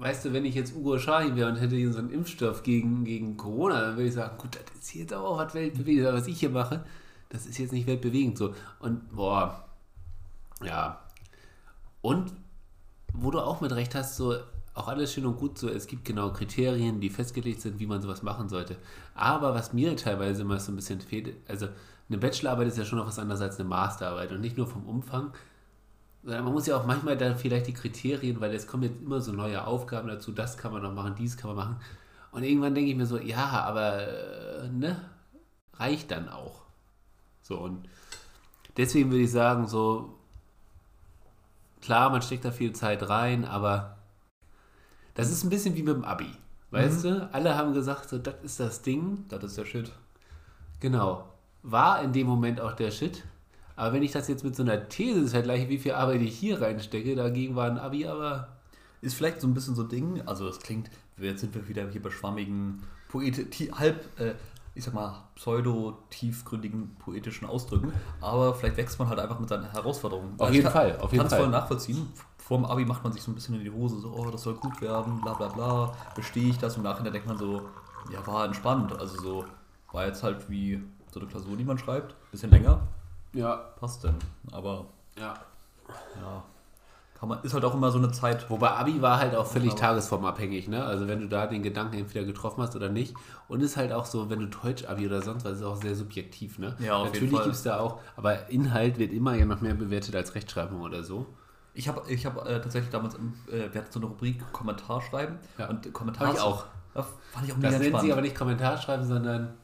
weißt 0.00 0.24
du, 0.24 0.32
wenn 0.32 0.44
ich 0.44 0.54
jetzt 0.54 0.74
Ugo 0.74 0.98
Schahin 0.98 1.36
wäre 1.36 1.50
und 1.50 1.56
hätte 1.56 1.76
hier 1.76 1.92
so 1.92 1.98
einen 1.98 2.10
Impfstoff 2.10 2.62
gegen, 2.62 3.04
gegen 3.04 3.36
Corona, 3.36 3.80
dann 3.82 3.96
würde 3.96 4.08
ich 4.08 4.14
sagen, 4.14 4.38
gut, 4.38 4.56
das 4.56 4.80
ist 4.82 4.94
jetzt 4.94 5.14
auch 5.14 5.38
was 5.38 5.54
weltbewegendes. 5.54 6.08
Aber 6.08 6.18
was 6.18 6.26
ich 6.26 6.40
hier 6.40 6.50
mache, 6.50 6.84
das 7.28 7.46
ist 7.46 7.58
jetzt 7.58 7.72
nicht 7.72 7.86
weltbewegend 7.86 8.38
so. 8.38 8.54
Und, 8.80 9.14
boah, 9.14 9.64
ja. 10.64 11.00
Und, 12.00 12.32
wo 13.12 13.30
du 13.30 13.40
auch 13.40 13.60
mit 13.60 13.72
recht 13.72 13.94
hast, 13.94 14.16
so, 14.16 14.36
auch 14.74 14.88
alles 14.88 15.12
schön 15.12 15.26
und 15.26 15.36
gut 15.36 15.58
so, 15.58 15.68
es 15.68 15.86
gibt 15.86 16.04
genau 16.04 16.32
Kriterien, 16.32 17.00
die 17.00 17.10
festgelegt 17.10 17.60
sind, 17.60 17.78
wie 17.78 17.86
man 17.86 18.00
sowas 18.00 18.22
machen 18.22 18.48
sollte. 18.48 18.76
Aber 19.14 19.54
was 19.54 19.72
mir 19.72 19.96
teilweise 19.96 20.42
immer 20.42 20.58
so 20.60 20.72
ein 20.72 20.76
bisschen 20.76 21.00
fehlt, 21.00 21.36
also 21.48 21.68
eine 22.08 22.18
Bachelorarbeit 22.18 22.68
ist 22.68 22.78
ja 22.78 22.84
schon 22.84 22.98
noch 22.98 23.06
was 23.06 23.18
anderes 23.18 23.40
als 23.40 23.58
eine 23.58 23.68
Masterarbeit 23.68 24.32
und 24.32 24.40
nicht 24.40 24.56
nur 24.56 24.66
vom 24.66 24.86
Umfang, 24.86 25.32
sondern 26.22 26.44
man 26.44 26.52
muss 26.52 26.66
ja 26.66 26.76
auch 26.76 26.86
manchmal 26.86 27.16
dann 27.16 27.36
vielleicht 27.36 27.66
die 27.66 27.74
Kriterien, 27.74 28.40
weil 28.40 28.54
es 28.54 28.66
kommen 28.66 28.84
jetzt 28.84 29.00
immer 29.00 29.20
so 29.20 29.32
neue 29.32 29.66
Aufgaben 29.66 30.08
dazu, 30.08 30.32
das 30.32 30.56
kann 30.56 30.72
man 30.72 30.82
noch 30.82 30.92
machen, 30.92 31.14
dies 31.18 31.36
kann 31.36 31.54
man 31.54 31.56
machen. 31.56 31.76
Und 32.32 32.44
irgendwann 32.44 32.74
denke 32.74 32.90
ich 32.90 32.96
mir 32.96 33.06
so, 33.06 33.18
ja, 33.18 33.46
aber 33.62 34.06
äh, 34.06 34.68
ne, 34.68 35.00
reicht 35.74 36.10
dann 36.10 36.28
auch. 36.28 36.62
So 37.42 37.58
und 37.58 37.88
deswegen 38.76 39.10
würde 39.10 39.24
ich 39.24 39.32
sagen, 39.32 39.66
so 39.66 40.18
klar, 41.80 42.10
man 42.10 42.22
steckt 42.22 42.44
da 42.44 42.50
viel 42.50 42.72
Zeit 42.72 43.08
rein, 43.08 43.44
aber 43.44 43.96
das 45.14 45.30
ist 45.30 45.44
ein 45.44 45.50
bisschen 45.50 45.74
wie 45.74 45.82
mit 45.82 45.94
dem 45.94 46.04
Abi. 46.04 46.30
Weißt 46.70 47.04
du, 47.04 47.28
alle 47.32 47.56
haben 47.56 47.74
gesagt, 47.74 48.08
so, 48.08 48.18
das 48.18 48.36
ist 48.42 48.60
das 48.60 48.82
Ding. 48.82 49.24
Das 49.28 49.42
ist 49.42 49.58
der 49.58 49.64
Shit. 49.64 49.90
Genau. 50.78 51.28
War 51.62 52.02
in 52.02 52.12
dem 52.12 52.26
Moment 52.26 52.60
auch 52.60 52.72
der 52.72 52.92
Shit. 52.92 53.24
Aber 53.80 53.94
wenn 53.94 54.02
ich 54.02 54.12
das 54.12 54.28
jetzt 54.28 54.44
mit 54.44 54.54
so 54.54 54.62
einer 54.62 54.90
These 54.90 55.28
vergleiche, 55.28 55.70
wie 55.70 55.78
viel 55.78 55.92
Arbeit 55.92 56.20
ich 56.20 56.36
hier 56.36 56.60
reinstecke, 56.60 57.16
dagegen 57.16 57.56
war 57.56 57.66
ein 57.66 57.78
Abi 57.78 58.06
aber. 58.06 58.48
Ist 59.00 59.14
vielleicht 59.14 59.40
so 59.40 59.46
ein 59.46 59.54
bisschen 59.54 59.74
so 59.74 59.84
ein 59.84 59.88
Ding, 59.88 60.20
also 60.26 60.46
das 60.46 60.58
klingt, 60.58 60.90
jetzt 61.16 61.40
sind 61.40 61.54
wir 61.54 61.66
wieder 61.66 61.88
hier 61.88 62.02
bei 62.02 62.10
schwammigen 62.10 62.82
Poet, 63.08 63.38
halb, 63.72 64.04
äh, 64.20 64.34
ich 64.74 64.84
sag 64.84 64.92
mal, 64.92 65.24
pseudo-tiefgründigen 65.34 66.96
poetischen 66.96 67.48
Ausdrücken, 67.48 67.92
aber 68.20 68.54
vielleicht 68.54 68.76
wächst 68.76 68.98
man 68.98 69.08
halt 69.08 69.18
einfach 69.18 69.40
mit 69.40 69.48
seinen 69.48 69.70
Herausforderungen. 69.70 70.34
Auf 70.34 70.42
Also 70.42 70.52
jeden 70.52 70.64
kann, 70.64 70.72
Fall, 70.72 70.98
auf 70.98 71.12
jeden 71.12 71.16
kann 71.16 71.26
es 71.28 71.32
Fall. 71.32 71.40
voll 71.40 71.48
nachvollziehen. 71.50 72.08
Vor 72.36 72.58
dem 72.58 72.66
Abi 72.66 72.84
macht 72.84 73.02
man 73.02 73.14
sich 73.14 73.22
so 73.22 73.30
ein 73.30 73.34
bisschen 73.34 73.54
in 73.54 73.64
die 73.64 73.70
Hose, 73.70 73.98
so, 73.98 74.12
oh, 74.14 74.30
das 74.30 74.42
soll 74.42 74.54
gut 74.56 74.78
werden, 74.82 75.22
bla 75.22 75.32
bla 75.32 75.48
bla, 75.48 75.94
bestehe 76.14 76.50
ich 76.50 76.58
das? 76.58 76.74
Und 76.76 76.80
im 76.84 76.90
Nachhinein 76.90 77.14
denkt 77.14 77.26
man 77.28 77.38
so, 77.38 77.62
ja, 78.12 78.26
war 78.26 78.44
entspannt. 78.44 78.92
Also 78.98 79.18
so, 79.22 79.44
war 79.92 80.06
jetzt 80.06 80.22
halt 80.22 80.50
wie 80.50 80.82
so 81.10 81.20
eine 81.20 81.28
Klausur, 81.30 81.56
die 81.56 81.64
man 81.64 81.78
schreibt, 81.78 82.14
bisschen 82.30 82.50
länger, 82.50 82.86
Ja. 83.32 83.56
passt 83.78 84.04
denn. 84.04 84.16
Aber 84.52 84.86
ja. 85.18 85.34
ja, 86.20 86.42
kann 87.18 87.28
man, 87.28 87.42
ist 87.42 87.52
halt 87.54 87.64
auch 87.64 87.74
immer 87.74 87.90
so 87.90 87.98
eine 87.98 88.10
Zeit. 88.12 88.48
Wobei 88.50 88.70
Abi 88.70 89.00
war 89.02 89.18
halt 89.18 89.34
auch 89.34 89.46
völlig 89.46 89.72
Aber- 89.72 89.80
tagesformabhängig, 89.80 90.68
ne? 90.68 90.84
Also 90.84 91.06
wenn 91.06 91.20
du 91.20 91.28
da 91.28 91.46
den 91.46 91.62
Gedanken 91.62 91.98
entweder 91.98 92.24
getroffen 92.24 92.62
hast 92.62 92.74
oder 92.76 92.88
nicht. 92.88 93.14
Und 93.48 93.60
ist 93.62 93.76
halt 93.76 93.92
auch 93.92 94.06
so, 94.06 94.30
wenn 94.30 94.40
du 94.40 94.46
Deutsch-Abi 94.46 95.06
oder 95.06 95.20
sonst 95.22 95.44
was, 95.44 95.58
ist 95.58 95.62
auch 95.62 95.76
sehr 95.76 95.94
subjektiv, 95.94 96.58
ne? 96.58 96.74
Ja, 96.78 96.96
auf 96.96 97.06
Natürlich 97.06 97.30
gibt 97.32 97.46
es 97.46 97.62
da 97.62 97.78
auch, 97.80 98.00
aber 98.16 98.48
Inhalt 98.48 98.98
wird 98.98 99.12
immer 99.12 99.34
ja 99.34 99.44
noch 99.44 99.60
mehr 99.60 99.74
bewertet 99.74 100.14
als 100.16 100.34
Rechtschreibung 100.34 100.80
oder 100.80 101.02
so. 101.02 101.26
Ich 101.74 101.86
habe 101.88 102.02
ich 102.10 102.26
hab, 102.26 102.36
äh, 102.46 102.60
tatsächlich 102.60 102.90
damals, 102.90 103.14
im, 103.14 103.34
äh, 103.48 103.72
wir 103.72 103.80
hatten 103.80 103.92
so 103.92 104.00
eine 104.00 104.06
Rubrik 104.08 104.52
Kommentar 104.52 105.00
schreiben 105.02 105.38
Ja. 105.58 105.68
und 105.68 105.92
Kommentar 105.92 106.32
ich 106.32 106.40
auch. 106.40 106.64
Fand 106.94 107.06
ich 107.46 107.52
auch 107.52 107.56
Das 107.56 107.56
mega 107.56 107.70
nennt 107.70 107.82
entspannt. 107.84 108.04
sie 108.04 108.12
aber 108.12 108.20
nicht 108.22 108.34
Kommentar 108.34 108.76
schreiben, 108.78 109.04
sondern 109.04 109.54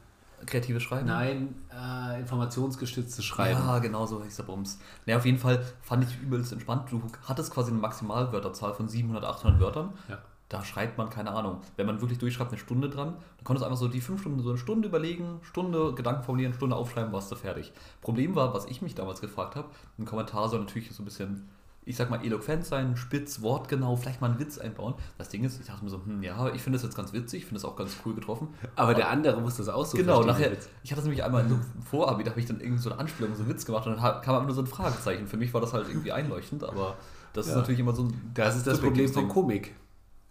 Kreatives 0.46 0.82
Schreiben? 0.82 1.06
nein, 1.06 1.54
äh, 1.70 2.20
informationsgestütztes 2.20 3.24
Schreiben. 3.24 3.60
Ja, 3.60 3.78
genau 3.78 4.06
so 4.06 4.22
hieß 4.22 4.36
der 4.36 4.44
Bums. 4.44 4.78
Ne, 5.06 5.16
auf 5.16 5.24
jeden 5.24 5.38
Fall 5.38 5.64
fand 5.82 6.04
ich 6.04 6.20
übelst 6.20 6.52
entspannt. 6.52 6.90
Du 6.90 7.02
hattest 7.26 7.52
quasi 7.52 7.70
eine 7.70 7.80
Maximalwörterzahl 7.80 8.74
von 8.74 8.88
700, 8.88 9.24
800 9.24 9.60
Wörtern. 9.60 9.92
Ja. 10.08 10.18
Da 10.48 10.64
schreibt 10.64 10.96
man, 10.96 11.10
keine 11.10 11.32
Ahnung, 11.32 11.60
wenn 11.74 11.86
man 11.86 12.00
wirklich 12.00 12.20
durchschreibt, 12.20 12.52
eine 12.52 12.60
Stunde 12.60 12.88
dran, 12.88 13.14
dann 13.14 13.44
konntest 13.44 13.62
du 13.62 13.66
einfach 13.66 13.80
so 13.80 13.88
die 13.88 14.00
fünf 14.00 14.20
Stunden, 14.20 14.40
so 14.42 14.50
eine 14.50 14.58
Stunde 14.58 14.86
überlegen, 14.86 15.40
Stunde 15.42 15.92
Gedanken 15.94 16.22
formulieren, 16.22 16.54
Stunde 16.54 16.76
aufschreiben, 16.76 17.12
warst 17.12 17.32
du 17.32 17.36
fertig. 17.36 17.72
Problem 18.00 18.36
war, 18.36 18.54
was 18.54 18.66
ich 18.66 18.80
mich 18.80 18.94
damals 18.94 19.20
gefragt 19.20 19.56
habe, 19.56 19.68
ein 19.98 20.04
Kommentar 20.04 20.48
soll 20.48 20.60
natürlich 20.60 20.92
so 20.92 21.02
ein 21.02 21.04
bisschen, 21.04 21.48
ich 21.86 21.96
sag 21.96 22.10
mal, 22.10 22.22
eloquent 22.24 22.66
sein, 22.66 22.96
spitz, 22.96 23.40
wortgenau, 23.42 23.94
vielleicht 23.96 24.20
mal 24.20 24.28
einen 24.30 24.40
Witz 24.40 24.58
einbauen. 24.58 24.94
Das 25.18 25.28
Ding 25.28 25.44
ist, 25.44 25.60
ich 25.60 25.66
dachte 25.68 25.84
mir 25.84 25.90
so, 25.90 26.04
hm, 26.04 26.22
ja, 26.22 26.52
ich 26.52 26.60
finde 26.60 26.76
das 26.76 26.82
jetzt 26.82 26.96
ganz 26.96 27.12
witzig, 27.12 27.38
ich 27.42 27.44
finde 27.46 27.60
das 27.62 27.64
auch 27.64 27.76
ganz 27.76 27.96
cool 28.04 28.14
getroffen. 28.14 28.48
Aber 28.74 28.92
der 28.92 29.08
andere 29.08 29.40
muss 29.40 29.56
das 29.56 29.68
auch 29.68 29.86
so 29.86 29.96
Genau, 29.96 30.22
nachher, 30.24 30.50
ich 30.82 30.90
hatte 30.90 30.96
das 30.96 31.04
nämlich 31.04 31.22
einmal 31.22 31.44
in 31.44 31.48
so 31.48 31.54
einem 31.54 31.82
Vorabi, 31.88 32.24
da 32.24 32.30
habe 32.32 32.40
ich 32.40 32.46
dann 32.46 32.60
irgend 32.60 32.80
so 32.80 32.90
eine 32.90 32.98
Anspielung, 32.98 33.34
so 33.36 33.42
einen 33.42 33.50
Witz 33.50 33.64
gemacht 33.64 33.86
und 33.86 33.92
dann 33.94 34.02
kam 34.20 34.34
einfach 34.34 34.46
nur 34.46 34.54
so 34.54 34.62
ein 34.62 34.66
Fragezeichen. 34.66 35.28
Für 35.28 35.36
mich 35.36 35.54
war 35.54 35.60
das 35.60 35.72
halt 35.72 35.88
irgendwie 35.88 36.10
einleuchtend, 36.12 36.64
aber 36.64 36.96
das 37.32 37.46
ist 37.46 37.52
Ja. 37.52 37.58
natürlich 37.60 37.78
immer 37.80 37.94
so 37.94 38.02
ein. 38.02 38.32
Das 38.34 38.56
ist 38.56 38.66
das 38.66 38.80
Problem 38.80 39.08
von. 39.08 39.28
Komik. 39.28 39.74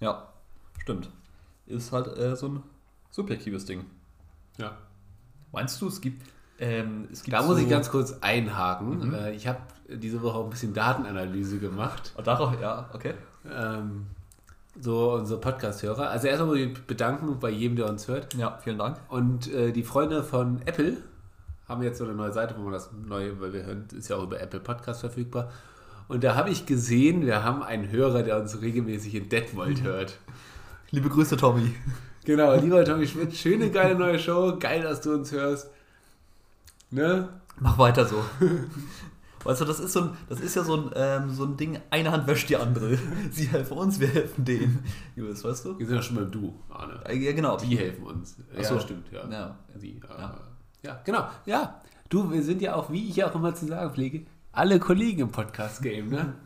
Ja, 0.01 0.27
stimmt. 0.81 1.09
Ist 1.67 1.91
halt 1.93 2.07
äh, 2.17 2.35
so 2.35 2.49
ein 2.49 2.63
subjektives 3.11 3.63
Ding. 3.65 3.85
Ja. 4.57 4.77
Meinst 5.53 5.81
du, 5.81 5.87
es 5.87 6.01
gibt. 6.01 6.21
Ähm, 6.59 7.07
es 7.11 7.23
gibt 7.23 7.33
Da 7.33 7.41
muss 7.43 7.57
so, 7.57 7.63
ich 7.63 7.69
ganz 7.69 7.89
kurz 7.89 8.13
einhaken. 8.21 9.07
Mhm. 9.07 9.13
Äh, 9.13 9.31
Ich 9.33 9.47
habe 9.47 9.59
diese 9.87 10.21
Woche 10.21 10.37
auch 10.37 10.43
ein 10.45 10.49
bisschen 10.49 10.73
Datenanalyse 10.73 11.59
gemacht. 11.59 12.13
Ah, 12.17 12.21
Darauf, 12.21 12.59
ja, 12.59 12.89
okay. 12.93 13.13
Ähm, 13.49 14.07
so 14.79 15.13
unsere 15.13 15.39
Podcast-Hörer. 15.39 16.09
Also 16.09 16.27
erstmal 16.27 16.49
muss 16.49 16.57
ich 16.57 16.85
bedanken 16.85 17.39
bei 17.39 17.49
jedem, 17.49 17.77
der 17.77 17.89
uns 17.89 18.07
hört. 18.07 18.33
Ja, 18.33 18.57
vielen 18.63 18.77
Dank. 18.77 18.97
Und 19.09 19.51
äh, 19.53 19.71
die 19.71 19.83
Freunde 19.83 20.23
von 20.23 20.61
Apple 20.65 20.97
haben 21.67 21.81
jetzt 21.81 21.97
so 21.97 22.03
eine 22.05 22.13
neue 22.13 22.31
Seite, 22.31 22.55
wo 22.57 22.63
man 22.63 22.73
das 22.73 22.89
neue, 22.91 23.39
weil 23.39 23.53
wir 23.53 23.65
hören, 23.65 23.87
ist 23.97 24.09
ja 24.09 24.17
auch 24.17 24.23
über 24.23 24.39
Apple 24.39 24.59
Podcast 24.59 24.99
verfügbar. 24.99 25.51
Und 26.07 26.23
da 26.23 26.35
habe 26.35 26.51
ich 26.51 26.65
gesehen, 26.65 27.25
wir 27.25 27.43
haben 27.43 27.63
einen 27.63 27.89
Hörer, 27.89 28.21
der 28.21 28.39
uns 28.39 28.61
regelmäßig 28.61 29.15
in 29.15 29.29
Detmold 29.29 29.81
hört. 29.81 30.19
Liebe 30.91 31.09
Grüße, 31.09 31.35
Tommy. 31.37 31.73
Genau, 32.25 32.55
lieber 32.55 32.83
Tommy 32.85 33.07
Schmidt, 33.07 33.35
schöne 33.35 33.71
geile 33.71 33.95
neue 33.95 34.19
Show, 34.19 34.57
geil, 34.59 34.81
dass 34.81 35.01
du 35.01 35.13
uns 35.13 35.31
hörst. 35.31 35.69
Ne? 36.91 37.29
Mach 37.59 37.77
weiter 37.77 38.05
so. 38.05 38.23
Weißt 39.45 39.61
du, 39.61 39.65
das 39.65 39.79
ist, 39.79 39.93
so 39.93 40.01
ein, 40.01 40.09
das 40.27 40.39
ist 40.39 40.55
ja 40.55 40.63
so 40.63 40.75
ein, 40.75 40.91
ähm, 40.95 41.29
so 41.29 41.45
ein 41.45 41.55
Ding, 41.55 41.79
eine 41.91 42.11
Hand 42.11 42.25
wäscht 42.27 42.49
die 42.49 42.57
andere. 42.57 42.97
Sie 43.31 43.45
helfen 43.47 43.77
uns, 43.77 43.99
wir 43.99 44.07
helfen 44.07 44.43
denen. 44.43 44.83
Julius, 45.15 45.43
weißt 45.43 45.65
du? 45.65 45.79
Wir 45.79 45.85
sind 45.85 45.95
ja 45.95 46.01
schon 46.01 46.15
beim 46.17 46.31
Du, 46.31 46.53
Arne. 46.69 46.99
Äh, 47.07 47.15
Ja, 47.17 47.31
genau. 47.31 47.55
Die 47.57 47.77
helfen 47.77 48.03
uns. 48.03 48.35
Ach 48.59 48.63
so. 48.63 48.79
stimmt, 48.79 49.05
ja. 49.11 49.29
Ja. 49.29 49.55
Sie, 49.77 49.91
äh, 49.91 50.19
Ja. 50.19 50.37
ja. 50.83 51.01
genau. 51.05 51.27
Ja, 51.45 51.79
du, 52.09 52.31
wir 52.31 52.41
sind 52.41 52.61
ja 52.61 52.75
auch, 52.75 52.91
wie 52.91 53.07
ich 53.07 53.23
auch 53.23 53.35
immer 53.35 53.53
zu 53.53 53.67
sagen 53.67 53.93
pflege, 53.93 54.25
alle 54.51 54.79
Kollegen 54.79 55.21
im 55.21 55.29
Podcast-Game, 55.31 56.09
ne? 56.09 56.33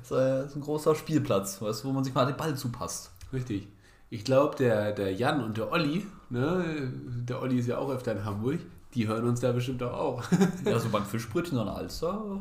Das 0.00 0.10
ist, 0.10 0.16
äh, 0.16 0.46
ist 0.46 0.56
ein 0.56 0.60
großer 0.62 0.94
Spielplatz, 0.94 1.62
weißt 1.62 1.84
du, 1.84 1.88
wo 1.88 1.92
man 1.92 2.02
sich 2.04 2.12
mal 2.14 2.26
den 2.26 2.36
Ball 2.36 2.56
zupasst. 2.56 3.12
Richtig. 3.32 3.68
Ich 4.10 4.24
glaube, 4.24 4.56
der, 4.56 4.92
der 4.92 5.12
Jan 5.12 5.42
und 5.42 5.56
der 5.56 5.72
Olli, 5.72 6.06
ne, 6.30 6.92
der 7.28 7.40
Olli 7.40 7.58
ist 7.58 7.66
ja 7.68 7.78
auch 7.78 7.90
öfter 7.90 8.12
in 8.12 8.24
Hamburg, 8.24 8.58
die 8.96 9.06
hören 9.06 9.28
uns 9.28 9.40
da 9.40 9.52
bestimmt 9.52 9.82
auch. 9.82 10.22
Ja, 10.64 10.78
so 10.78 10.88
beim 10.88 11.04
Fischbrötchen 11.04 11.58
und 11.58 11.68
Alster. 11.68 12.40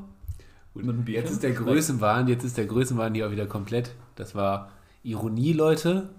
Mit 0.73 0.83
einem 0.83 1.05
Bierchen. 1.05 1.23
Jetzt 1.23 1.33
ist 1.33 1.43
der 1.43 1.51
Größenwahn, 1.51 2.27
jetzt 2.27 2.43
ist 2.43 2.57
der 2.57 2.65
Größenwahn 2.65 3.13
hier 3.13 3.27
auch 3.27 3.31
wieder 3.31 3.45
komplett. 3.45 3.91
Das 4.15 4.35
war 4.35 4.71
Ironie, 5.03 5.53
Leute. 5.53 6.09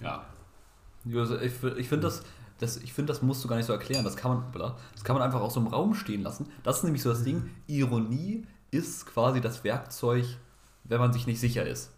Ja. 0.00 0.24
Ich 1.04 1.14
ich 1.14 1.88
finde 1.88 2.06
das, 2.06 2.22
das, 2.58 2.76
ich 2.78 2.92
finde, 2.92 3.12
das 3.12 3.22
musst 3.22 3.42
du 3.44 3.48
gar 3.48 3.56
nicht 3.56 3.66
so 3.66 3.72
erklären. 3.72 4.04
Das 4.04 4.16
kann 4.16 4.32
man, 4.32 4.52
das 4.52 5.04
kann 5.04 5.14
man 5.14 5.22
einfach 5.22 5.40
auch 5.40 5.50
so 5.50 5.60
im 5.60 5.66
Raum 5.66 5.94
stehen 5.94 6.22
lassen. 6.22 6.46
Das 6.62 6.78
ist 6.78 6.84
nämlich 6.84 7.02
so 7.02 7.10
das 7.10 7.22
Ding. 7.22 7.50
Ironie 7.66 8.46
ist 8.70 9.06
quasi 9.06 9.40
das 9.40 9.64
Werkzeug, 9.64 10.24
wenn 10.84 11.00
man 11.00 11.12
sich 11.12 11.26
nicht 11.26 11.40
sicher 11.40 11.66
ist. 11.66 11.92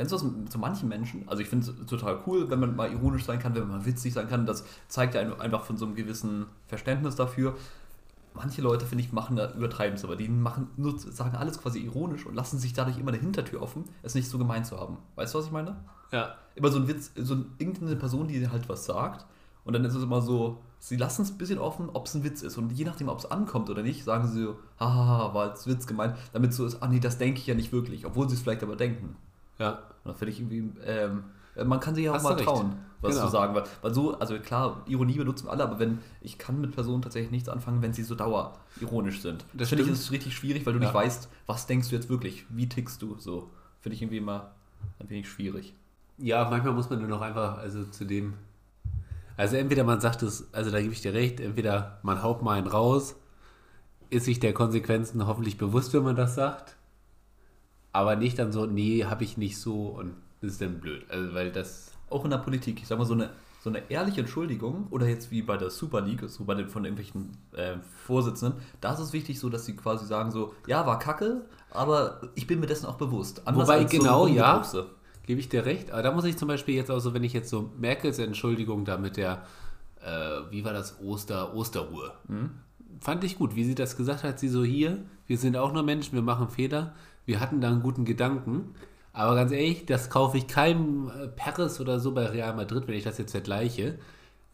Kennst 0.00 0.12
du 0.14 0.16
das 0.16 0.50
zu 0.52 0.58
manchen 0.58 0.88
Menschen? 0.88 1.28
Also 1.28 1.42
ich 1.42 1.48
finde 1.50 1.70
es 1.78 1.86
total 1.86 2.20
cool, 2.26 2.48
wenn 2.48 2.58
man 2.58 2.74
mal 2.74 2.90
ironisch 2.90 3.24
sein 3.26 3.38
kann, 3.38 3.54
wenn 3.54 3.68
man 3.68 3.80
mal 3.80 3.84
witzig 3.84 4.14
sein 4.14 4.28
kann. 4.30 4.46
Das 4.46 4.64
zeigt 4.88 5.14
ja 5.14 5.20
ein- 5.20 5.38
einfach 5.38 5.62
von 5.64 5.76
so 5.76 5.84
einem 5.84 5.94
gewissen 5.94 6.46
Verständnis 6.68 7.16
dafür. 7.16 7.54
Manche 8.32 8.62
Leute, 8.62 8.86
finde 8.86 9.04
ich, 9.04 9.12
machen 9.12 9.36
da 9.36 9.52
übertreiben 9.52 9.96
es, 9.96 10.04
aber 10.04 10.16
die 10.16 10.26
machen 10.26 10.68
nur, 10.78 10.98
sagen 10.98 11.36
alles 11.36 11.60
quasi 11.60 11.80
ironisch 11.80 12.24
und 12.24 12.34
lassen 12.34 12.58
sich 12.58 12.72
dadurch 12.72 12.96
immer 12.98 13.10
eine 13.10 13.20
Hintertür 13.20 13.60
offen, 13.60 13.84
es 14.02 14.14
nicht 14.14 14.26
so 14.30 14.38
gemeint 14.38 14.64
zu 14.64 14.78
haben. 14.80 14.96
Weißt 15.16 15.34
du, 15.34 15.38
was 15.38 15.44
ich 15.46 15.52
meine? 15.52 15.76
Ja. 16.12 16.34
immer 16.54 16.70
so 16.72 16.78
ein 16.78 16.88
Witz, 16.88 17.10
so 17.16 17.34
ein, 17.34 17.44
irgendeine 17.58 17.96
Person, 17.96 18.26
die 18.26 18.48
halt 18.48 18.70
was 18.70 18.86
sagt. 18.86 19.26
Und 19.64 19.74
dann 19.74 19.84
ist 19.84 19.94
es 19.94 20.02
immer 20.02 20.22
so, 20.22 20.62
sie 20.78 20.96
lassen 20.96 21.22
es 21.22 21.30
ein 21.32 21.36
bisschen 21.36 21.58
offen, 21.58 21.90
ob 21.92 22.06
es 22.06 22.14
ein 22.14 22.24
Witz 22.24 22.40
ist. 22.40 22.56
Und 22.56 22.72
je 22.72 22.86
nachdem, 22.86 23.10
ob 23.10 23.18
es 23.18 23.30
ankommt 23.30 23.68
oder 23.68 23.82
nicht, 23.82 24.02
sagen 24.04 24.26
sie 24.26 24.44
so, 24.44 24.56
haha, 24.78 25.34
war 25.34 25.50
als 25.50 25.66
Witz 25.66 25.86
gemeint, 25.86 26.16
damit 26.32 26.54
so 26.54 26.64
ist, 26.64 26.82
ah 26.82 26.88
nee, 26.88 27.00
das 27.00 27.18
denke 27.18 27.38
ich 27.40 27.46
ja 27.46 27.54
nicht 27.54 27.70
wirklich, 27.70 28.06
obwohl 28.06 28.28
sie 28.30 28.36
es 28.36 28.40
vielleicht 28.40 28.62
aber 28.62 28.76
denken. 28.76 29.16
Ja. 29.60 29.70
Und 30.04 30.12
das 30.12 30.18
finde 30.18 30.32
ich 30.32 30.40
irgendwie, 30.40 30.72
ähm, 30.84 31.24
man 31.64 31.78
kann 31.78 31.94
sich 31.94 32.04
ja 32.04 32.10
auch 32.12 32.14
Hast 32.16 32.22
mal 32.24 32.36
trauen, 32.36 32.76
was 33.00 33.14
Genau. 33.14 33.26
zu 33.26 33.32
sagen. 33.32 33.54
Weil, 33.54 33.64
weil 33.82 33.94
so, 33.94 34.18
also 34.18 34.38
klar, 34.38 34.82
Ironie 34.88 35.18
benutzen 35.18 35.46
wir 35.46 35.52
alle, 35.52 35.62
aber 35.64 35.78
wenn, 35.78 35.98
ich 36.22 36.38
kann 36.38 36.60
mit 36.60 36.72
Personen 36.72 37.02
tatsächlich 37.02 37.30
nichts 37.30 37.48
anfangen, 37.48 37.82
wenn 37.82 37.92
sie 37.92 38.02
so 38.02 38.14
dauerironisch 38.14 39.20
sind. 39.20 39.44
Das 39.52 39.68
finde 39.68 39.84
ich 39.84 39.90
ist 39.90 40.10
richtig 40.10 40.34
schwierig, 40.34 40.64
weil 40.66 40.72
du 40.72 40.78
Ja. 40.80 40.86
nicht 40.86 40.94
weißt, 40.94 41.28
was 41.46 41.66
denkst 41.66 41.90
du 41.90 41.94
jetzt 41.94 42.08
wirklich, 42.08 42.46
wie 42.48 42.68
tickst 42.68 43.02
du, 43.02 43.16
so. 43.18 43.50
Finde 43.80 43.94
ich 43.96 44.02
irgendwie 44.02 44.18
immer 44.18 44.52
ein 44.98 45.08
wenig 45.10 45.28
schwierig. 45.28 45.74
Ja, 46.18 46.48
manchmal 46.50 46.72
muss 46.74 46.88
man 46.90 46.98
nur 47.00 47.08
noch 47.08 47.20
einfach, 47.22 47.58
also 47.58 47.84
zu 47.84 48.04
dem. 48.04 48.34
Also 49.36 49.56
entweder 49.56 49.84
man 49.84 50.00
sagt 50.00 50.22
es, 50.22 50.52
also 50.52 50.70
da 50.70 50.80
gebe 50.80 50.92
ich 50.92 51.00
dir 51.00 51.14
recht, 51.14 51.40
entweder 51.40 51.98
man 52.02 52.22
haut 52.22 52.42
mal 52.42 52.58
einen 52.58 52.66
raus, 52.66 53.16
ist 54.10 54.24
sich 54.26 54.38
der 54.40 54.52
Konsequenzen 54.52 55.26
hoffentlich 55.26 55.56
bewusst, 55.56 55.94
wenn 55.94 56.02
man 56.02 56.16
das 56.16 56.34
sagt, 56.34 56.76
aber 57.92 58.16
nicht 58.16 58.38
dann 58.38 58.52
so, 58.52 58.66
nee, 58.66 59.04
habe 59.04 59.24
ich 59.24 59.36
nicht 59.36 59.58
so 59.58 59.86
und 59.86 60.14
das 60.40 60.52
ist 60.52 60.60
dann 60.60 60.80
blöd. 60.80 61.04
Also 61.08 61.34
weil 61.34 61.50
das, 61.50 61.92
auch 62.08 62.24
in 62.24 62.30
der 62.30 62.38
Politik, 62.38 62.80
ich 62.80 62.88
sag 62.88 62.98
mal, 62.98 63.04
so 63.04 63.14
eine, 63.14 63.30
so 63.62 63.68
eine 63.70 63.90
ehrliche 63.90 64.20
Entschuldigung 64.20 64.86
oder 64.90 65.06
jetzt 65.06 65.30
wie 65.30 65.42
bei 65.42 65.56
der 65.56 65.70
Super 65.70 66.00
League, 66.00 66.22
so 66.28 66.44
bei 66.44 66.54
den 66.54 66.68
von 66.68 66.84
irgendwelchen 66.84 67.36
äh, 67.52 67.76
Vorsitzenden, 68.06 68.60
da 68.80 68.94
ist 68.94 69.00
es 69.00 69.12
wichtig 69.12 69.38
so, 69.38 69.50
dass 69.50 69.66
sie 69.66 69.76
quasi 69.76 70.06
sagen 70.06 70.30
so, 70.30 70.54
ja, 70.66 70.86
war 70.86 70.98
kacke, 70.98 71.44
aber 71.70 72.20
ich 72.34 72.46
bin 72.46 72.60
mir 72.60 72.66
dessen 72.66 72.86
auch 72.86 72.96
bewusst. 72.96 73.42
Wobei, 73.44 73.78
als 73.78 73.90
genau, 73.90 74.26
ein 74.26 74.34
ja. 74.34 74.62
Gebe 75.26 75.38
ich 75.38 75.48
dir 75.48 75.64
recht, 75.64 75.92
aber 75.92 76.02
da 76.02 76.12
muss 76.12 76.24
ich 76.24 76.36
zum 76.36 76.48
Beispiel 76.48 76.74
jetzt 76.74 76.90
auch 76.90 76.98
so, 76.98 77.12
wenn 77.14 77.22
ich 77.22 77.32
jetzt 77.32 77.50
so 77.50 77.70
Merkels 77.78 78.18
Entschuldigung 78.18 78.84
da 78.84 78.96
mit 78.96 79.16
der, 79.16 79.42
äh, 80.04 80.40
wie 80.50 80.64
war 80.64 80.72
das, 80.72 80.98
Oster, 81.00 81.54
Osterruhe, 81.54 82.12
fand 83.00 83.24
ich 83.24 83.38
gut, 83.38 83.54
wie 83.54 83.64
sie 83.64 83.74
das 83.74 83.96
gesagt 83.96 84.24
hat, 84.24 84.38
sie 84.38 84.48
so 84.48 84.64
hier, 84.64 85.04
wir 85.26 85.38
sind 85.38 85.56
auch 85.56 85.72
nur 85.72 85.82
Menschen, 85.82 86.14
wir 86.14 86.22
machen 86.22 86.48
Fehler, 86.48 86.94
wir 87.30 87.38
hatten 87.40 87.60
da 87.60 87.68
einen 87.68 87.80
guten 87.82 88.04
Gedanken, 88.04 88.74
aber 89.12 89.36
ganz 89.36 89.52
ehrlich, 89.52 89.86
das 89.86 90.10
kaufe 90.10 90.36
ich 90.36 90.48
keinem 90.48 91.08
äh, 91.08 91.28
Paris 91.28 91.80
oder 91.80 92.00
so 92.00 92.12
bei 92.12 92.26
Real 92.26 92.54
Madrid, 92.56 92.88
wenn 92.88 92.96
ich 92.96 93.04
das 93.04 93.18
jetzt 93.18 93.30
vergleiche, 93.30 93.98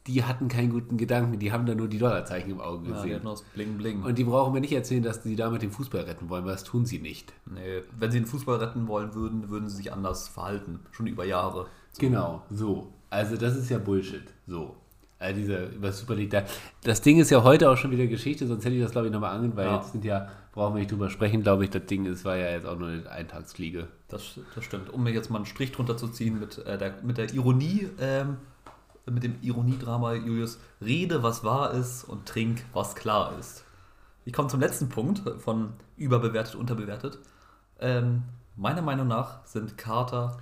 die 0.07 0.23
hatten 0.25 0.49
keinen 0.49 0.71
guten 0.71 0.99
Gedanken, 0.99 1.39
die 1.39 1.53
haben 1.53 1.65
da 1.67 1.75
nur 1.75 1.89
die 1.89 1.99
Dollarzeichen 1.99 2.51
im 2.51 2.61
Auge 2.61 2.89
Ja, 2.91 3.03
die 3.03 3.09
gesehen. 3.09 3.25
hatten 3.29 3.43
Bling 3.55 3.79
Bling. 3.79 4.03
Und 4.03 4.19
die 4.19 4.25
brauchen 4.25 4.53
mir 4.53 4.61
nicht 4.61 4.73
erzählen, 4.75 5.03
dass 5.03 5.23
sie 5.23 5.37
damit 5.37 5.63
den 5.63 5.71
Fußball 5.73 6.03
retten 6.03 6.29
wollen, 6.29 6.45
weil 6.45 6.53
das 6.53 6.65
tun 6.65 6.85
sie 6.85 6.99
nicht. 6.99 7.33
nee, 7.47 7.83
wenn 7.99 8.11
sie 8.13 8.21
den 8.21 8.27
Fußball 8.27 8.59
retten 8.59 8.87
wollen 8.89 9.15
würden, 9.15 9.49
würden 9.49 9.69
sie 9.71 9.77
sich 9.77 9.93
anders 9.93 10.29
verhalten. 10.29 10.81
Schon 10.93 11.07
über 11.07 11.25
Jahre. 11.25 11.67
Genau, 11.99 12.43
so. 12.51 12.93
Also 13.09 13.37
das 13.37 13.57
ist 13.57 13.71
ja 13.71 13.79
Bullshit. 13.79 14.25
So. 14.47 14.77
Also 15.19 15.41
dieser 15.41 15.71
über 15.71 15.93
Super 15.93 16.15
League. 16.15 16.31
Da. 16.31 16.43
Das 16.85 17.01
Ding 17.01 17.19
ist 17.19 17.31
ja 17.31 17.43
heute 17.43 17.71
auch 17.71 17.77
schon 17.77 17.91
wieder 17.91 18.07
Geschichte, 18.07 18.47
sonst 18.47 18.65
hätte 18.65 18.75
ich 18.75 18.83
das, 18.83 18.93
glaube 18.93 19.07
ich, 19.07 19.13
nochmal 19.13 19.35
angenommen, 19.35 19.57
weil 19.57 19.67
Ja. 19.67 19.77
jetzt 19.77 19.93
sind 19.93 20.05
ja, 20.05 20.29
brauchen 20.53 20.75
wir 20.75 20.81
nicht 20.81 20.91
drüber 20.93 21.09
sprechen, 21.09 21.43
glaube 21.43 21.65
ich, 21.65 21.71
das 21.71 21.87
Ding 21.87 22.05
ist, 22.05 22.25
war 22.25 22.37
ja 22.37 22.51
jetzt 22.51 22.67
auch 22.67 22.79
nur 22.79 22.89
eine 22.89 23.11
Eintagsfliege. 23.11 23.89
Das, 24.09 24.39
das 24.55 24.65
stimmt. 24.65 24.91
Um 24.91 25.03
mir 25.05 25.13
jetzt 25.13 25.31
mal 25.31 25.39
einen 25.39 25.47
Strich 25.47 25.73
drunter 25.73 25.97
zu 25.97 26.09
ziehen 26.09 26.39
mit, 26.39 26.59
äh, 26.59 26.77
der, 26.77 26.97
mit 27.03 27.17
der 27.17 27.33
Ironie, 27.33 27.89
ähm, 27.99 28.37
mit 29.07 29.23
dem 29.23 29.37
Ironiedrama, 29.41 30.15
Julius, 30.15 30.59
rede, 30.85 31.23
was 31.23 31.45
wahr 31.45 31.73
ist 31.73 32.05
und 32.05 32.27
trink, 32.27 32.65
was 32.75 32.95
klar 32.95 33.39
ist. 33.39 33.65
Ich 34.25 34.33
komme 34.33 34.49
zum 34.49 34.61
letzten 34.61 34.89
Punkt 34.89 35.23
von 35.41 35.75
überbewertet, 35.97 36.57
unterbewertet. 36.57 37.19
Ähm, 37.79 38.25
meiner 38.57 38.83
Meinung 38.83 39.07
nach 39.07 39.47
sind 39.47 39.79
Kater 39.79 40.39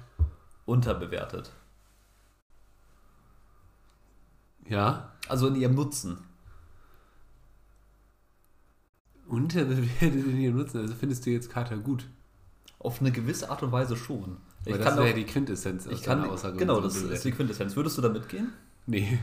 unterbewertet. 0.65 1.53
Ja. 4.69 5.13
Also 5.29 5.49
in 5.49 5.57
ihrem 5.57 5.75
Nutzen. 5.75 6.19
Unterbewertet 9.27 10.01
in 10.01 10.41
ihrem 10.41 10.57
Nutzen. 10.57 10.79
Also 10.79 10.95
findest 10.95 11.27
du 11.27 11.31
jetzt 11.31 11.51
Kater 11.51 11.77
gut? 11.77 12.07
Auf 12.79 13.01
eine 13.01 13.13
gewisse 13.13 13.51
Art 13.51 13.63
und 13.63 13.73
Weise 13.73 13.97
schon. 13.97 14.37
Ich 14.67 14.77
das 14.77 14.97
wäre 14.97 15.09
ja 15.09 15.15
die 15.15 15.25
Quintessenz 15.25 15.87
ich 15.87 16.03
kann, 16.03 16.25
Aussage. 16.25 16.57
Genau, 16.57 16.81
das 16.81 16.97
ist 16.97 17.25
die 17.25 17.33
Quintessenz. 17.33 17.77
Würdest 17.77 17.99
du 17.99 18.03
da 18.03 18.09
mitgehen? 18.09 18.53
Nee. 18.87 19.19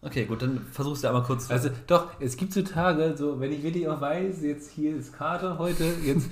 Okay, 0.00 0.26
gut, 0.26 0.42
dann 0.42 0.60
versuchst 0.70 1.02
du 1.02 1.08
einmal 1.08 1.24
kurz. 1.24 1.50
Also 1.50 1.70
doch, 1.88 2.12
es 2.20 2.36
gibt 2.36 2.52
so 2.52 2.62
Tage, 2.62 3.16
so 3.16 3.40
wenn 3.40 3.50
ich 3.50 3.64
wirklich 3.64 3.88
auch 3.88 4.00
weiß, 4.00 4.42
jetzt 4.42 4.70
hier 4.70 4.94
ist 4.94 5.12
Kater 5.12 5.58
heute, 5.58 5.92
jetzt 6.04 6.28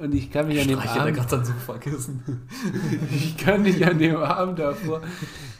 und 0.00 0.14
ich 0.14 0.30
kann 0.30 0.46
mich 0.46 0.60
an 0.60 0.68
dem 0.68 0.78
Abend 0.78 1.16
gerade 1.16 1.28
dann 1.28 1.44
so 1.44 1.52
vergessen. 1.52 2.46
ich 3.10 3.36
kann 3.36 3.62
mich 3.62 3.84
an 3.84 3.98
dem 3.98 4.16
Abend 4.16 4.60
davor, 4.60 5.02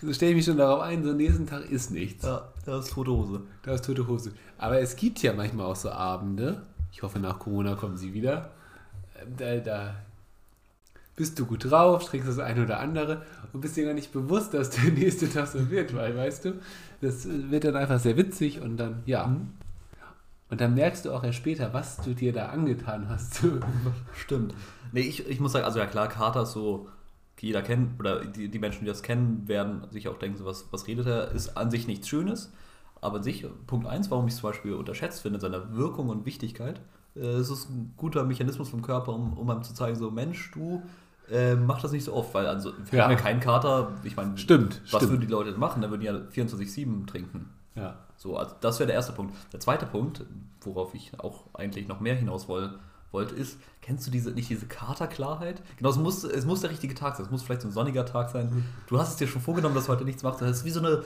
so 0.01 0.13
stelle 0.13 0.31
ich 0.31 0.37
mich 0.37 0.45
schon 0.45 0.59
darauf 0.59 0.83
ein, 0.83 1.03
so 1.03 1.13
nächsten 1.13 1.47
Tag 1.47 1.69
ist 1.69 1.91
nichts. 1.91 2.25
Ja, 2.25 2.53
da 2.65 2.79
ist 2.79 2.93
tote 2.93 3.11
Hose. 3.11 3.43
Da 3.63 3.75
ist 3.75 3.85
tote 3.85 4.07
Hose. 4.07 4.33
Aber 4.57 4.81
es 4.81 4.95
gibt 4.95 5.21
ja 5.21 5.33
manchmal 5.33 5.67
auch 5.67 5.77
so 5.77 5.91
Abende. 5.91 6.63
Ich 6.93 7.03
hoffe, 7.03 7.19
nach 7.19 7.41
Corona 7.41 7.75
kommen 7.75 7.97
sie 7.97 8.15
wieder. 8.15 8.51
Da, 9.37 9.57
da 9.57 9.95
bist 11.21 11.39
du 11.39 11.45
gut 11.45 11.71
drauf, 11.71 12.07
trinkst 12.07 12.31
das 12.31 12.39
eine 12.39 12.63
oder 12.63 12.81
andere 12.81 13.21
und 13.53 13.61
bist 13.61 13.77
dir 13.77 13.85
gar 13.85 13.93
nicht 13.93 14.11
bewusst, 14.11 14.55
dass 14.55 14.71
der 14.71 14.85
nächste 14.91 15.29
Tag 15.29 15.49
so 15.49 15.69
wird, 15.69 15.95
weil, 15.95 16.17
weißt 16.17 16.47
du, 16.47 16.55
das 17.03 17.29
wird 17.29 17.65
dann 17.65 17.77
einfach 17.77 18.01
sehr 18.01 18.17
witzig 18.17 18.63
und 18.63 18.79
dann, 18.79 19.03
ja. 19.05 19.27
Mhm. 19.27 19.51
Und 20.49 20.63
dann 20.63 20.75
merkst 20.75 21.05
du 21.05 21.13
auch 21.13 21.23
erst 21.23 21.37
später, 21.37 21.75
was 21.75 21.99
du 21.99 22.15
dir 22.15 22.33
da 22.33 22.47
angetan 22.47 23.11
hast. 23.11 23.45
Stimmt. 24.15 24.55
Nee, 24.93 25.03
ich, 25.03 25.29
ich 25.29 25.41
muss 25.41 25.53
sagen, 25.53 25.67
also 25.67 25.79
ja 25.79 25.85
klar, 25.85 26.09
Kater 26.09 26.45
ist 26.45 26.53
so, 26.53 26.89
jeder 27.39 27.61
kennt, 27.61 28.01
oder 28.01 28.25
die, 28.25 28.49
die 28.49 28.59
Menschen, 28.59 28.81
die 28.81 28.87
das 28.87 29.03
kennen, 29.03 29.47
werden 29.47 29.83
sich 29.91 30.09
auch 30.09 30.19
denken, 30.19 30.39
so, 30.39 30.47
was, 30.47 30.69
was 30.71 30.87
redet 30.87 31.07
er, 31.07 31.33
ist 31.33 31.55
an 31.59 31.71
sich 31.71 31.87
nichts 31.87 32.09
Schönes. 32.09 32.51
Aber 33.03 33.19
an 33.19 33.23
sich, 33.23 33.45
Punkt 33.67 33.87
1, 33.87 34.11
warum 34.11 34.27
ich 34.27 34.33
es 34.33 34.41
zum 34.41 34.49
Beispiel 34.49 34.73
unterschätzt 34.73 35.21
finde, 35.21 35.39
seiner 35.39 35.75
Wirkung 35.75 36.09
und 36.09 36.25
Wichtigkeit, 36.25 36.81
äh, 37.15 37.21
es 37.21 37.51
ist 37.51 37.69
ein 37.69 37.93
guter 37.99 38.25
Mechanismus 38.25 38.71
vom 38.71 38.81
Körper, 38.81 39.13
um, 39.13 39.35
um 39.35 39.51
einem 39.51 39.63
zu 39.63 39.75
zeigen, 39.75 39.97
so 39.97 40.11
Mensch, 40.11 40.51
du 40.53 40.83
äh, 41.31 41.55
macht 41.55 41.85
das 41.85 41.93
nicht 41.93 42.05
so 42.05 42.14
oft, 42.14 42.35
weil 42.35 42.47
also 42.47 42.73
wir 42.90 42.99
ja. 42.99 43.05
haben 43.05 43.12
ja 43.12 43.16
keinen 43.16 43.40
Kater. 43.40 43.93
Ich 44.05 44.16
meine, 44.16 44.37
stimmt. 44.37 44.81
Was 44.83 44.88
stimmt. 44.88 45.12
würden 45.12 45.21
die 45.21 45.27
Leute 45.27 45.51
denn 45.51 45.61
machen? 45.61 45.83
Da 45.83 45.90
würden 45.90 46.01
die 46.01 46.07
ja 46.07 46.14
24-7 46.14 47.07
trinken. 47.07 47.51
Ja. 47.75 47.97
So, 48.16 48.37
also 48.37 48.55
das 48.61 48.79
wäre 48.79 48.88
der 48.88 48.97
erste 48.97 49.12
Punkt. 49.12 49.35
Der 49.53 49.61
zweite 49.61 49.87
Punkt, 49.87 50.25
worauf 50.62 50.95
ich 50.95 51.12
auch 51.19 51.45
eigentlich 51.55 51.88
noch 51.88 52.01
mehr 52.01 52.14
hinaus 52.14 52.49
woll, 52.49 52.79
wollte, 53.12 53.35
ist, 53.35 53.59
kennst 53.83 54.07
du 54.07 54.11
diese, 54.11 54.31
nicht 54.31 54.51
diese 54.51 54.66
Katerklarheit? 54.66 55.62
Genau, 55.79 55.90
es 55.90 55.97
muss, 55.97 56.25
es 56.25 56.45
muss 56.45 56.61
der 56.61 56.71
richtige 56.71 56.95
Tag 56.95 57.16
sein. 57.16 57.27
Es 57.27 57.33
muss 57.33 57.43
vielleicht 57.43 57.62
so 57.62 57.69
ein 57.69 57.73
sonniger 57.73 58.05
Tag 58.07 58.31
sein. 58.31 58.51
Mhm. 58.51 58.64
Du 58.87 58.99
hast 58.99 59.11
es 59.11 59.16
dir 59.16 59.27
schon 59.27 59.43
vorgenommen, 59.43 59.75
dass 59.75 59.87
du 59.87 59.93
heute 59.93 60.05
nichts 60.05 60.23
machst. 60.23 60.43
Das 60.43 60.51
ist 60.51 60.64
wie 60.64 60.71
so 60.71 60.81
eine 60.81 61.03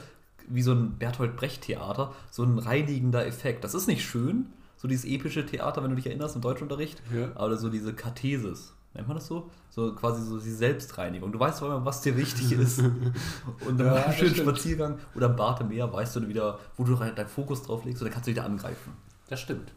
wie 0.49 0.63
so 0.63 0.73
ein 0.73 0.99
Bertolt 0.99 1.37
Brecht 1.37 1.63
Theater, 1.63 2.13
so 2.31 2.43
ein 2.43 2.59
reinigender 2.59 3.27
Effekt. 3.27 3.65
Das 3.65 3.75
ist 3.75 3.87
nicht 3.87 4.05
schön, 4.05 4.47
so 4.77 4.89
dieses 4.89 5.05
epische 5.05 5.47
Theater, 5.47 5.83
wenn 5.83 5.91
du 5.91 5.97
dich 5.97 6.07
erinnerst 6.07 6.37
im 6.37 6.43
Deutschunterricht, 6.43 7.03
ja. 7.15 7.31
aber 7.35 7.57
so 7.57 7.71
diese 7.71 7.95
Kathesis 7.95 8.75
nennt 8.95 9.09
man 9.09 9.17
das 9.17 9.27
so? 9.27 9.51
So 9.71 9.95
quasi 9.95 10.23
so 10.23 10.39
die 10.39 10.51
Selbstreinigung. 10.51 11.33
Du 11.33 11.39
weißt 11.39 11.63
immer, 11.63 11.85
was 11.85 12.01
dir 12.01 12.17
wichtig 12.17 12.53
ist. 12.53 12.79
Und 13.67 13.79
dann 13.79 13.95
ja, 13.95 14.13
schönen 14.13 14.35
Spaziergang 14.35 14.99
oder 15.15 15.27
im 15.27 15.37
Bad 15.37 15.61
im 15.61 15.69
Meer 15.69 15.93
weißt 15.93 16.17
du 16.17 16.29
wieder, 16.29 16.59
wo 16.77 16.85
du 16.85 16.95
deinen 16.95 17.29
Fokus 17.29 17.63
drauf 17.63 17.85
legst 17.85 18.01
und 18.03 18.07
dann 18.07 18.13
kannst 18.13 18.29
du 18.29 18.31
wieder 18.31 18.45
angreifen. 18.45 18.93
Das 19.29 19.41
stimmt. 19.41 19.73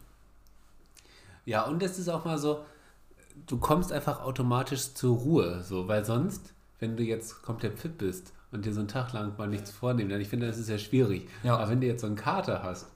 Ja, 1.44 1.64
und 1.64 1.82
es 1.82 1.98
ist 1.98 2.08
auch 2.08 2.24
mal 2.24 2.38
so, 2.38 2.64
du 3.46 3.58
kommst 3.58 3.92
einfach 3.92 4.20
automatisch 4.20 4.94
zur 4.94 5.16
Ruhe, 5.16 5.62
so, 5.62 5.88
weil 5.88 6.04
sonst, 6.04 6.52
wenn 6.78 6.96
du 6.96 7.02
jetzt 7.02 7.42
komplett 7.42 7.78
fit 7.78 7.98
bist 7.98 8.32
und 8.52 8.64
dir 8.64 8.72
so 8.72 8.80
einen 8.80 8.88
Tag 8.88 9.12
lang 9.12 9.36
mal 9.36 9.48
nichts 9.48 9.70
vornehmen, 9.70 10.10
dann 10.10 10.20
ich 10.20 10.28
finde, 10.28 10.46
das 10.46 10.58
ist 10.58 10.68
ja 10.68 10.78
schwierig. 10.78 11.28
Ja. 11.42 11.56
Aber 11.56 11.70
wenn 11.70 11.80
du 11.80 11.86
jetzt 11.86 12.02
so 12.02 12.06
einen 12.06 12.16
Kater 12.16 12.62
hast, 12.62 12.86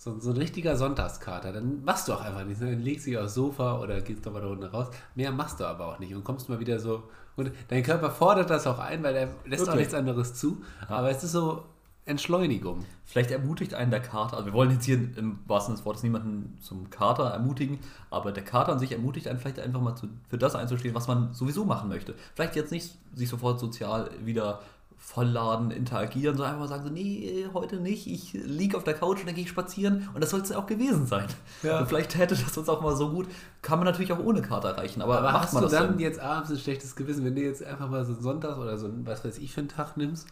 so, 0.00 0.20
so 0.20 0.30
ein 0.30 0.36
richtiger 0.36 0.76
Sonntagskater, 0.76 1.52
dann 1.52 1.82
machst 1.84 2.06
du 2.06 2.12
auch 2.12 2.20
einfach 2.20 2.44
nichts. 2.44 2.60
Dann 2.60 2.80
legst 2.80 3.04
du 3.04 3.10
dich 3.10 3.18
aufs 3.18 3.34
Sofa 3.34 3.80
oder 3.80 4.00
gehst 4.00 4.24
doch 4.24 4.32
mal 4.32 4.40
da 4.40 4.46
unten 4.46 4.64
raus. 4.64 4.86
Mehr 5.16 5.32
machst 5.32 5.58
du 5.58 5.64
aber 5.64 5.88
auch 5.88 5.98
nicht 5.98 6.14
und 6.14 6.22
kommst 6.22 6.48
mal 6.48 6.60
wieder 6.60 6.78
so. 6.78 7.02
Und 7.34 7.50
dein 7.66 7.82
Körper 7.82 8.10
fordert 8.10 8.48
das 8.48 8.66
auch 8.68 8.78
ein, 8.78 9.02
weil 9.02 9.16
er 9.16 9.26
lässt 9.26 9.42
Wirklich? 9.44 9.68
auch 9.68 9.74
nichts 9.74 9.94
anderes 9.94 10.34
zu. 10.34 10.62
Aber 10.86 11.10
es 11.10 11.24
ist 11.24 11.32
so 11.32 11.64
Entschleunigung. 12.04 12.84
Vielleicht 13.04 13.32
ermutigt 13.32 13.74
einen 13.74 13.90
der 13.90 14.00
Kater, 14.00 14.36
also 14.36 14.46
wir 14.46 14.52
wollen 14.52 14.70
jetzt 14.70 14.84
hier 14.84 14.96
im 15.16 15.40
wahrsten 15.46 15.74
des 15.74 15.84
Wortes 15.84 16.04
niemanden 16.04 16.56
zum 16.62 16.90
Kater 16.90 17.24
ermutigen, 17.24 17.80
aber 18.08 18.32
der 18.32 18.44
Kater 18.44 18.72
an 18.72 18.78
sich 18.78 18.92
ermutigt 18.92 19.26
einen 19.26 19.38
vielleicht 19.38 19.58
einfach 19.58 19.80
mal 19.80 19.96
zu, 19.96 20.08
für 20.28 20.38
das 20.38 20.54
einzustehen, 20.54 20.94
was 20.94 21.08
man 21.08 21.34
sowieso 21.34 21.64
machen 21.64 21.88
möchte. 21.88 22.14
Vielleicht 22.34 22.56
jetzt 22.56 22.70
nicht 22.70 22.96
sich 23.14 23.28
sofort 23.28 23.60
sozial 23.60 24.10
wieder 24.24 24.60
vollladen, 24.98 25.70
interagieren, 25.70 26.36
sondern 26.36 26.54
einfach 26.54 26.68
sagen 26.68 26.84
so, 26.84 26.90
nee, 26.90 27.46
heute 27.54 27.76
nicht, 27.76 28.06
ich 28.06 28.32
liege 28.32 28.76
auf 28.76 28.84
der 28.84 28.94
Couch 28.94 29.20
und 29.20 29.26
dann 29.26 29.34
gehe 29.34 29.44
ich 29.44 29.50
spazieren 29.50 30.08
und 30.12 30.20
das 30.20 30.30
soll 30.30 30.40
es 30.40 30.52
auch 30.52 30.66
gewesen 30.66 31.06
sein. 31.06 31.26
Ja. 31.62 31.78
Und 31.78 31.88
vielleicht 31.88 32.16
hätte 32.16 32.34
das 32.34 32.58
uns 32.58 32.68
auch 32.68 32.82
mal 32.82 32.96
so 32.96 33.10
gut, 33.10 33.26
kann 33.62 33.78
man 33.78 33.86
natürlich 33.86 34.12
auch 34.12 34.18
ohne 34.18 34.42
Karte 34.42 34.68
erreichen, 34.68 35.00
aber, 35.00 35.18
aber 35.18 35.32
macht 35.32 35.52
man 35.52 35.62
du 35.62 35.68
dann 35.68 35.92
denn? 35.92 36.00
jetzt 36.00 36.20
abends 36.20 36.50
ein 36.50 36.58
schlechtes 36.58 36.96
Gewissen, 36.96 37.24
wenn 37.24 37.34
du 37.34 37.42
jetzt 37.42 37.64
einfach 37.64 37.88
mal 37.88 38.04
so 38.04 38.12
einen 38.12 38.22
Sonntag 38.22 38.58
oder 38.58 38.76
so 38.76 38.90
was 39.04 39.24
weiß 39.24 39.38
ich 39.38 39.52
für 39.52 39.60
einen 39.60 39.68
Tag 39.68 39.96
nimmst 39.96 40.26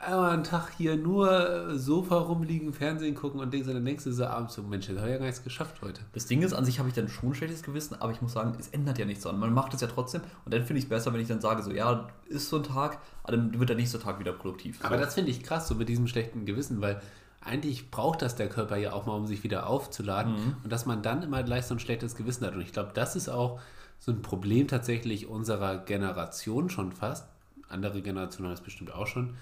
einmal 0.00 0.30
einen 0.32 0.44
Tag 0.44 0.70
hier 0.76 0.96
nur 0.96 1.78
Sofa 1.78 2.16
rumliegen, 2.16 2.72
Fernsehen 2.72 3.14
gucken 3.14 3.40
und 3.40 3.52
denkst, 3.52 3.68
dann 3.68 3.84
denkst 3.84 4.04
du 4.04 4.12
so 4.12 4.24
abends 4.24 4.54
so, 4.54 4.62
Mensch, 4.62 4.86
das 4.86 4.96
habe 4.96 5.08
ich 5.08 5.12
ja 5.12 5.18
gar 5.18 5.26
nichts 5.26 5.44
geschafft 5.44 5.82
heute. 5.82 6.00
Das 6.12 6.26
Ding 6.26 6.42
ist, 6.42 6.52
an 6.52 6.64
sich 6.64 6.78
habe 6.78 6.88
ich 6.88 6.94
dann 6.94 7.08
schon 7.08 7.30
ein 7.30 7.34
schlechtes 7.34 7.62
Gewissen, 7.62 8.00
aber 8.00 8.12
ich 8.12 8.22
muss 8.22 8.32
sagen, 8.32 8.56
es 8.58 8.68
ändert 8.68 8.98
ja 8.98 9.04
nichts 9.04 9.26
an. 9.26 9.38
Man 9.38 9.52
macht 9.52 9.74
es 9.74 9.80
ja 9.80 9.88
trotzdem 9.88 10.22
und 10.44 10.54
dann 10.54 10.64
finde 10.64 10.78
ich 10.78 10.84
es 10.84 10.88
besser, 10.88 11.12
wenn 11.12 11.20
ich 11.20 11.28
dann 11.28 11.40
sage, 11.40 11.62
so, 11.62 11.70
ja, 11.70 12.08
ist 12.28 12.48
so 12.48 12.56
ein 12.56 12.62
Tag, 12.62 12.98
aber 13.22 13.36
dann 13.36 13.58
wird 13.58 13.68
der 13.68 13.76
nächste 13.76 13.98
Tag 13.98 14.18
wieder 14.18 14.32
produktiv. 14.32 14.78
So. 14.78 14.84
Aber 14.84 14.96
das 14.96 15.14
finde 15.14 15.30
ich 15.30 15.42
krass, 15.42 15.68
so 15.68 15.74
mit 15.74 15.88
diesem 15.88 16.06
schlechten 16.06 16.46
Gewissen, 16.46 16.80
weil 16.80 17.00
eigentlich 17.42 17.90
braucht 17.90 18.22
das 18.22 18.36
der 18.36 18.48
Körper 18.48 18.76
ja 18.76 18.92
auch 18.92 19.06
mal, 19.06 19.16
um 19.16 19.26
sich 19.26 19.42
wieder 19.44 19.66
aufzuladen 19.66 20.32
mhm. 20.32 20.56
und 20.62 20.70
dass 20.72 20.86
man 20.86 21.02
dann 21.02 21.22
immer 21.22 21.42
gleich 21.42 21.64
so 21.66 21.74
ein 21.74 21.80
schlechtes 21.80 22.14
Gewissen 22.14 22.46
hat. 22.46 22.54
Und 22.54 22.60
ich 22.60 22.72
glaube, 22.72 22.90
das 22.94 23.16
ist 23.16 23.28
auch 23.28 23.60
so 23.98 24.12
ein 24.12 24.22
Problem 24.22 24.68
tatsächlich 24.68 25.26
unserer 25.26 25.78
Generation 25.78 26.70
schon 26.70 26.92
fast. 26.92 27.26
Andere 27.68 28.02
Generationen 28.02 28.48
haben 28.48 28.54
es 28.54 28.60
bestimmt 28.60 28.92
auch 28.92 29.06
schon 29.06 29.36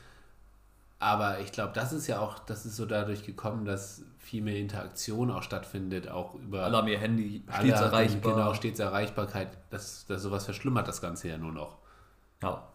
aber 0.99 1.41
ich 1.41 1.53
glaube, 1.53 1.73
das 1.75 1.93
ist 1.93 2.07
ja 2.07 2.19
auch, 2.21 2.39
das 2.41 2.67
ist 2.67 2.77
so 2.77 2.85
dadurch 2.85 3.25
gekommen, 3.25 3.65
dass 3.65 4.03
viel 4.19 4.43
mehr 4.43 4.57
Interaktion 4.57 5.31
auch 5.31 5.43
stattfindet, 5.43 6.09
auch 6.09 6.35
über. 6.35 6.71
Haben 6.71 6.89
ihr 6.89 6.99
Handy 6.99 7.43
stets 7.61 7.81
erreichbar. 7.81 8.35
Genau, 8.35 8.55
stets 8.55 8.81
Erreichbarkeit. 8.81 9.49
Das, 9.71 10.07
das 10.07 10.23
sowas 10.23 10.45
verschlimmert 10.45 10.89
das 10.89 11.01
Ganze 11.01 11.29
ja 11.29 11.39
nur 11.39 11.53
noch. 11.53 11.79
Ja. 12.43 12.69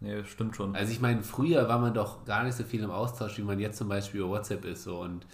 Nee, 0.00 0.24
stimmt 0.24 0.56
schon. 0.56 0.74
Also 0.74 0.92
ich 0.92 1.00
meine, 1.00 1.22
früher 1.22 1.68
war 1.68 1.78
man 1.78 1.94
doch 1.94 2.24
gar 2.24 2.42
nicht 2.42 2.56
so 2.56 2.64
viel 2.64 2.82
im 2.82 2.90
Austausch, 2.90 3.38
wie 3.38 3.42
man 3.42 3.60
jetzt 3.60 3.78
zum 3.78 3.88
Beispiel 3.88 4.20
über 4.20 4.30
WhatsApp 4.30 4.64
ist 4.64 4.82
so 4.82 5.00
und 5.00 5.24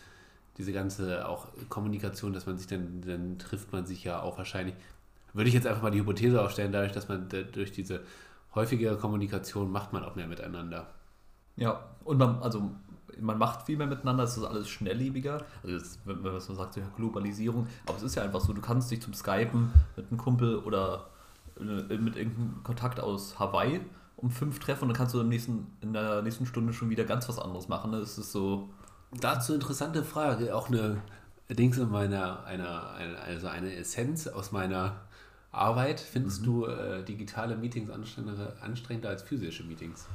diese 0.58 0.72
ganze 0.72 1.26
auch 1.26 1.48
Kommunikation, 1.70 2.34
dass 2.34 2.44
man 2.44 2.58
sich 2.58 2.66
dann, 2.66 3.00
dann 3.00 3.38
trifft 3.38 3.72
man 3.72 3.86
sich 3.86 4.04
ja 4.04 4.20
auch 4.20 4.36
wahrscheinlich. 4.36 4.74
Würde 5.32 5.48
ich 5.48 5.54
jetzt 5.54 5.66
einfach 5.66 5.82
mal 5.82 5.90
die 5.90 6.00
Hypothese 6.00 6.42
aufstellen, 6.42 6.72
dadurch, 6.72 6.92
dass 6.92 7.08
man 7.08 7.28
durch 7.28 7.72
diese 7.72 8.02
häufigere 8.54 8.96
Kommunikation 8.96 9.70
macht 9.70 9.92
man 9.92 10.04
auch 10.04 10.16
mehr 10.16 10.26
miteinander. 10.26 10.86
Ja, 11.58 11.84
und 12.04 12.18
man, 12.18 12.40
also 12.42 12.70
man 13.20 13.38
macht 13.38 13.66
viel 13.66 13.76
mehr 13.76 13.86
miteinander, 13.86 14.24
es 14.24 14.36
ist 14.36 14.44
alles 14.44 14.68
schnelllebiger. 14.68 15.44
Also 15.62 15.78
das, 15.78 15.98
wenn 16.04 16.22
man 16.22 16.40
so 16.40 16.54
sagt, 16.54 16.74
so 16.74 16.80
Globalisierung, 16.96 17.66
aber 17.86 17.96
es 17.96 18.02
ist 18.02 18.14
ja 18.14 18.22
einfach 18.22 18.40
so, 18.40 18.52
du 18.52 18.60
kannst 18.60 18.90
dich 18.90 19.02
zum 19.02 19.14
Skypen 19.14 19.72
mit 19.96 20.08
einem 20.08 20.18
Kumpel 20.18 20.58
oder 20.58 21.06
äh, 21.58 21.96
mit 21.96 22.16
irgendeinem 22.16 22.62
Kontakt 22.62 23.00
aus 23.00 23.38
Hawaii 23.38 23.80
um 24.16 24.30
fünf 24.30 24.58
treffen 24.58 24.84
und 24.84 24.88
dann 24.88 24.96
kannst 24.96 25.14
du 25.14 25.20
im 25.20 25.28
nächsten, 25.28 25.66
in 25.80 25.92
der 25.92 26.22
nächsten 26.22 26.44
Stunde 26.44 26.72
schon 26.72 26.90
wieder 26.90 27.04
ganz 27.04 27.28
was 27.28 27.38
anderes 27.38 27.68
machen. 27.68 27.92
Ne? 27.92 27.98
Es 27.98 28.18
ist 28.18 28.32
so. 28.32 28.68
Dazu 29.20 29.54
interessante 29.54 30.02
Frage, 30.02 30.54
auch 30.54 30.68
eine 30.68 31.00
Dings 31.48 31.78
in 31.78 31.90
meiner, 31.90 32.44
einer, 32.44 32.90
also 33.24 33.46
eine 33.46 33.74
Essenz 33.74 34.26
aus 34.26 34.52
meiner 34.52 34.96
Arbeit. 35.50 36.00
Findest 36.00 36.42
mhm. 36.42 36.46
du 36.46 36.66
äh, 36.66 37.04
digitale 37.04 37.56
Meetings 37.56 37.90
anstrengender, 37.90 38.52
anstrengender 38.60 39.08
als 39.08 39.22
physische 39.22 39.64
Meetings? 39.64 40.06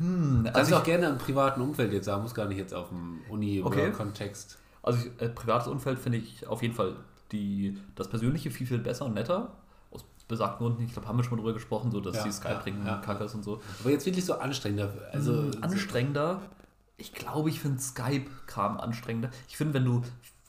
Hm, 0.00 0.40
Kannst 0.44 0.56
also 0.56 0.70
du 0.70 0.76
auch 0.78 0.84
gerne 0.84 1.06
im 1.08 1.18
privaten 1.18 1.60
Umfeld 1.60 1.92
jetzt 1.92 2.06
sagen, 2.06 2.22
muss 2.22 2.34
gar 2.34 2.46
nicht 2.46 2.56
jetzt 2.56 2.72
auf 2.72 2.88
dem 2.88 3.20
Uni-Kontext. 3.28 4.52
Okay. 4.52 4.78
Also 4.82 4.98
ich, 4.98 5.22
äh, 5.22 5.28
privates 5.28 5.68
Umfeld 5.68 5.98
finde 5.98 6.18
ich 6.18 6.46
auf 6.46 6.62
jeden 6.62 6.74
Fall 6.74 6.96
die, 7.32 7.76
das 7.94 8.08
Persönliche 8.08 8.50
viel, 8.50 8.66
viel 8.66 8.78
besser 8.78 9.04
und 9.04 9.14
netter. 9.14 9.52
Aus 9.90 10.06
besagten 10.26 10.66
Gründen, 10.66 10.84
ich 10.84 10.94
glaube, 10.94 11.06
haben 11.06 11.18
wir 11.18 11.22
schon 11.22 11.32
mal 11.32 11.42
drüber 11.42 11.52
gesprochen, 11.52 11.90
so 11.90 12.00
dass 12.00 12.16
ja, 12.16 12.24
die 12.24 12.32
Skype-Ringen 12.32 12.86
ja, 12.86 12.92
ja. 12.92 12.98
kacke 12.98 13.24
ist 13.24 13.34
und 13.34 13.44
so. 13.44 13.60
Aber 13.80 13.90
jetzt 13.90 14.06
wirklich 14.06 14.24
so 14.24 14.34
anstrengender. 14.34 14.90
Also 15.12 15.34
hm, 15.34 15.50
anstrengender? 15.60 16.40
Ich 16.96 17.12
glaube, 17.12 17.50
ich 17.50 17.60
finde 17.60 17.80
Skype-Kram 17.80 18.78
anstrengender. 18.78 19.28
Ich 19.48 19.58
finde, 19.58 19.74
wenn 19.74 19.84
du 19.84 20.02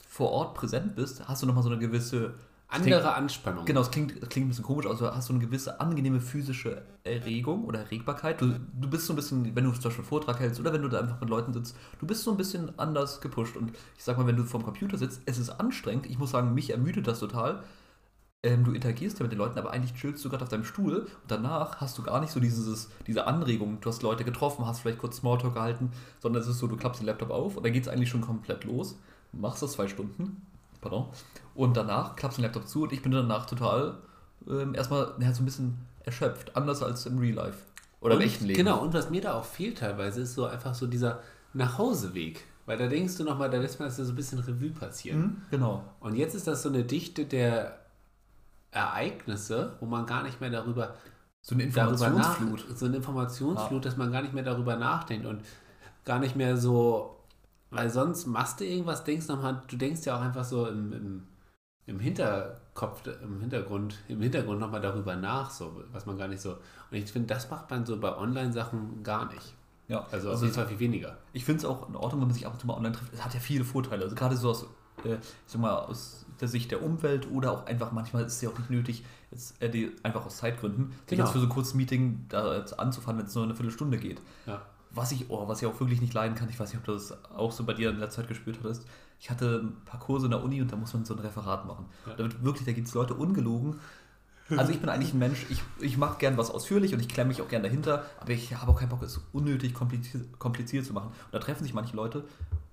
vor 0.08 0.32
Ort 0.32 0.54
präsent 0.54 0.96
bist, 0.96 1.28
hast 1.28 1.44
du 1.44 1.46
nochmal 1.46 1.64
so 1.64 1.70
eine 1.70 1.80
gewisse 1.80 2.36
Andere 2.72 3.00
klingt- 3.02 3.06
Anspannung. 3.18 3.66
Genau, 3.66 3.82
es 3.82 3.92
klingt, 3.92 4.14
klingt 4.30 4.46
ein 4.46 4.50
bisschen 4.50 4.64
komisch, 4.64 4.86
also 4.86 5.14
hast 5.14 5.30
du 5.30 5.34
eine 5.34 5.44
gewisse 5.46 5.80
angenehme 5.82 6.22
physische 6.22 6.84
Erregung 7.04 7.66
oder 7.66 7.80
Erregbarkeit. 7.80 8.40
Du, 8.42 8.48
du 8.80 8.90
bist 8.90 9.06
so 9.06 9.14
ein 9.14 9.16
bisschen, 9.16 9.56
wenn 9.56 9.64
du 9.64 9.72
zum 9.72 9.84
Beispiel 9.84 9.98
einen 10.04 10.06
Vortrag 10.10 10.40
hältst 10.40 10.60
oder 10.60 10.72
wenn 10.74 10.82
du 10.82 10.88
da 10.88 11.00
einfach 11.00 11.20
mit 11.20 11.30
Leuten 11.30 11.54
sitzt, 11.54 11.76
du 12.00 12.08
bist 12.08 12.24
so 12.24 12.32
ein 12.32 12.38
bisschen 12.38 12.78
anders 12.80 13.22
gepusht. 13.22 13.58
Und 13.58 13.72
ich 13.98 14.04
sag 14.04 14.18
mal, 14.18 14.26
wenn 14.28 14.38
du 14.38 14.44
vorm 14.46 14.64
Computer 14.64 14.98
sitzt, 14.98 15.22
es 15.26 15.38
ist 15.38 15.50
anstrengend. 15.50 16.06
Ich 16.08 16.18
muss 16.18 16.32
sagen, 16.32 16.54
mich 16.54 16.70
ermüdet 16.70 17.08
das 17.08 17.20
total. 17.20 17.64
Ähm, 18.44 18.64
du 18.64 18.72
interagierst 18.72 19.20
ja 19.20 19.24
mit 19.24 19.32
den 19.32 19.38
Leuten, 19.38 19.60
aber 19.60 19.72
eigentlich 19.72 19.94
chillst 19.94 20.26
du 20.26 20.30
gerade 20.30 20.44
auf 20.44 20.50
deinem 20.50 20.64
Stuhl 20.64 21.02
und 21.02 21.10
danach 21.28 21.80
hast 21.80 21.98
du 22.00 22.02
gar 22.04 22.20
nicht 22.22 22.32
so 22.32 22.40
dieses, 22.40 22.90
diese 23.06 23.28
Anregung. 23.28 23.80
Du 23.82 23.90
hast 23.90 24.02
Leute 24.02 24.24
getroffen, 24.24 24.66
hast 24.66 24.80
vielleicht 24.80 24.98
kurz 24.98 25.18
Smalltalk 25.18 25.54
gehalten, 25.54 25.92
sondern 26.20 26.42
es 26.42 26.48
ist 26.48 26.58
so, 26.58 26.66
du 26.66 26.76
klappst 26.76 27.02
den 27.02 27.06
Laptop 27.06 27.30
auf 27.30 27.56
und 27.58 27.64
dann 27.64 27.72
geht 27.74 27.84
es 27.84 27.90
eigentlich 27.90 28.10
schon 28.10 28.22
komplett 28.22 28.64
los. 28.64 28.98
Machst 29.32 29.62
das 29.62 29.74
zwei 29.74 29.88
Stunden, 29.88 30.42
pardon, 30.82 31.06
und 31.56 31.76
danach 31.78 32.16
klappst 32.16 32.38
du 32.38 32.42
den 32.42 32.46
Laptop 32.48 32.68
zu 32.68 32.84
und 32.84 32.94
ich 32.94 33.02
bin 33.02 33.12
danach 33.12 33.46
total 33.46 33.98
ähm, 34.48 34.74
erstmal 34.76 35.14
ja, 35.20 35.34
so 35.34 35.42
ein 35.42 35.46
bisschen 35.46 35.78
erschöpft, 36.04 36.56
anders 36.56 36.82
als 36.82 37.06
im 37.06 37.18
Real 37.20 37.36
Life. 37.36 37.60
Oder 38.00 38.16
im 38.16 38.20
Und- 38.22 38.26
echten 38.26 38.46
Leben. 38.46 38.58
Genau, 38.58 38.80
und 38.82 38.94
was 38.94 39.10
mir 39.10 39.22
da 39.22 39.34
auch 39.36 39.46
fehlt 39.46 39.78
teilweise, 39.80 40.22
ist 40.22 40.34
so 40.34 40.46
einfach 40.46 40.74
so 40.74 40.88
dieser 40.88 41.20
Nachhauseweg. 41.54 42.44
Weil 42.66 42.78
da 42.78 42.88
denkst 42.88 43.18
du 43.18 43.24
nochmal, 43.24 43.50
da 43.50 43.58
lässt 43.58 43.80
man 43.80 43.90
das 43.90 43.98
ja 43.98 44.04
so 44.06 44.12
ein 44.14 44.16
bisschen 44.16 44.40
Revue 44.40 44.70
passieren. 44.70 45.20
Mhm, 45.20 45.42
genau. 45.52 45.84
Und 46.00 46.16
jetzt 46.16 46.36
ist 46.36 46.48
das 46.48 46.64
so 46.64 46.70
eine 46.70 46.84
Dichte 46.84 47.26
der 47.26 47.80
Ereignisse, 48.72 49.74
wo 49.80 49.86
man 49.86 50.06
gar 50.06 50.24
nicht 50.24 50.40
mehr 50.42 50.50
darüber, 50.50 50.96
So 51.42 51.56
eine 51.56 51.68
darüber 51.68 52.10
nach, 52.10 52.40
Informationsflut. 52.40 52.78
so 52.80 52.86
eine 52.86 52.98
Informationsflut, 52.98 53.86
dass 53.86 53.98
man 53.98 54.12
gar 54.12 54.22
nicht 54.22 54.34
mehr 54.34 54.44
darüber 54.44 54.76
nachdenkt 54.78 55.26
und 55.26 55.42
gar 56.06 56.20
nicht 56.20 56.36
mehr 56.36 56.56
so, 56.58 57.18
weil 57.70 57.90
sonst 57.90 58.28
machst 58.28 58.60
du 58.60 58.66
irgendwas, 58.66 59.04
denkst 59.04 59.28
nochmal, 59.28 59.62
du 59.68 59.76
denkst 59.76 60.06
ja 60.06 60.18
auch 60.18 60.22
einfach 60.22 60.46
so 60.46 60.68
im, 60.68 60.94
im, 60.94 61.24
im 61.88 62.00
Hinterkopf, 62.00 63.02
im 63.24 63.42
Hintergrund, 63.42 64.00
im 64.08 64.22
Hintergrund 64.22 64.60
nochmal 64.60 64.82
darüber 64.82 65.16
nach, 65.16 65.50
so, 65.50 65.84
was 65.92 66.06
man 66.06 66.18
gar 66.18 66.28
nicht 66.28 66.42
so. 66.42 66.52
Und 66.52 66.98
ich 66.98 67.12
finde, 67.12 67.34
das 67.34 67.50
macht 67.50 67.70
man 67.70 67.86
so 67.86 68.00
bei 68.00 68.16
Online-Sachen 68.16 69.04
gar 69.04 69.32
nicht. 69.34 69.56
Ja, 69.88 70.06
Also, 70.12 70.28
auf 70.30 70.34
also 70.36 70.46
jeden 70.46 70.56
Fall 70.56 70.68
viel 70.68 70.80
weniger. 70.80 71.18
Ich 71.34 71.44
finde 71.44 71.60
es 71.60 71.66
auch 71.66 71.90
in 71.90 71.96
Ordnung, 71.96 72.22
wenn 72.22 72.28
man 72.28 72.34
sich 72.34 72.46
ab 72.46 72.54
und 72.54 72.60
zu 72.60 72.68
mal 72.68 72.76
online 72.76 72.96
trifft. 72.96 73.14
Es 73.14 73.24
hat 73.26 73.34
ja 73.34 73.40
viele 73.40 73.66
Vorteile. 73.66 74.04
Also 74.04 74.16
gerade 74.16 74.38
so 74.38 74.50
aus, 74.52 74.64
äh, 75.04 75.16
ich 75.16 75.20
sag 75.48 75.60
mal, 75.60 75.76
aus 75.76 76.26
der 76.40 76.48
Sicht 76.48 76.72
der 76.72 76.82
Umwelt 76.82 77.30
oder 77.30 77.52
auch 77.52 77.66
einfach 77.66 77.92
manchmal 77.92 78.24
ist 78.24 78.34
es 78.34 78.42
ja 78.42 78.50
auch 78.50 78.58
nicht 78.58 78.70
nötig, 78.70 79.04
jetzt, 79.32 79.62
äh, 79.62 79.70
die, 79.70 79.92
einfach 80.04 80.26
aus 80.26 80.38
Zeitgründen, 80.38 80.94
Genau. 81.08 81.24
jetzt 81.24 81.34
für 81.34 81.40
so 81.40 81.46
ein 81.46 81.50
kurzes 81.50 81.74
Meeting 81.74 82.26
da 82.30 82.58
jetzt 82.58 82.80
anzufahren, 82.80 83.18
wenn 83.20 83.26
es 83.26 83.36
nur 83.36 83.44
eine 83.44 83.56
Viertelstunde 83.56 83.98
geht. 83.98 84.22
Ja. 84.46 84.62
Was 84.92 85.12
ich, 85.12 85.30
oh, 85.30 85.48
was 85.48 85.62
ich 85.62 85.68
auch 85.68 85.80
wirklich 85.80 86.00
nicht 86.02 86.14
leiden 86.14 86.36
kann, 86.36 86.50
ich 86.50 86.60
weiß 86.60 86.70
nicht, 86.70 86.80
ob 86.80 86.86
du 86.86 86.94
das 86.94 87.12
auch 87.34 87.52
so 87.52 87.64
bei 87.66 87.74
dir 87.74 87.90
in 87.90 88.00
der 88.00 88.10
Zeit 88.10 88.28
gespürt 88.28 88.60
hattest. 88.64 88.86
Ich 89.22 89.30
hatte 89.30 89.62
ein 89.64 89.86
paar 89.86 90.00
Kurse 90.00 90.26
in 90.26 90.32
der 90.32 90.44
Uni 90.44 90.60
und 90.64 90.72
da 90.72 90.76
muss 90.76 90.96
man 90.96 91.06
so 91.06 91.14
ein 91.14 91.20
Referat 91.20 91.68
machen. 91.68 91.86
Ja. 92.08 92.14
Da 92.14 92.24
wird 92.24 92.44
wirklich, 92.44 92.66
da 92.66 92.72
gibt 92.72 92.88
es 92.88 92.96
Leute 92.96 93.14
ungelogen. 93.14 93.76
Also 94.58 94.74
ich 94.74 94.80
bin 94.82 94.90
eigentlich 94.90 95.14
ein 95.14 95.20
Mensch, 95.20 95.46
ich, 95.50 95.62
ich 95.80 95.96
mache 95.96 96.18
gern 96.18 96.38
was 96.38 96.50
ausführlich 96.50 96.94
und 96.94 97.00
ich 97.00 97.08
klemme 97.08 97.30
mich 97.30 97.42
auch 97.42 97.48
gern 97.48 97.64
dahinter, 97.64 98.04
aber 98.20 98.32
ich 98.32 98.54
habe 98.54 98.70
auch 98.72 98.80
keinen 98.80 98.90
Bock, 98.90 99.02
es 99.04 99.22
unnötig 99.32 99.74
kompliziert, 99.74 100.40
kompliziert 100.40 100.86
zu 100.86 100.92
machen. 100.92 101.08
Und 101.08 101.34
da 101.34 101.40
treffen 101.40 101.64
sich 101.64 101.74
manche 101.74 101.96
Leute 101.96 102.26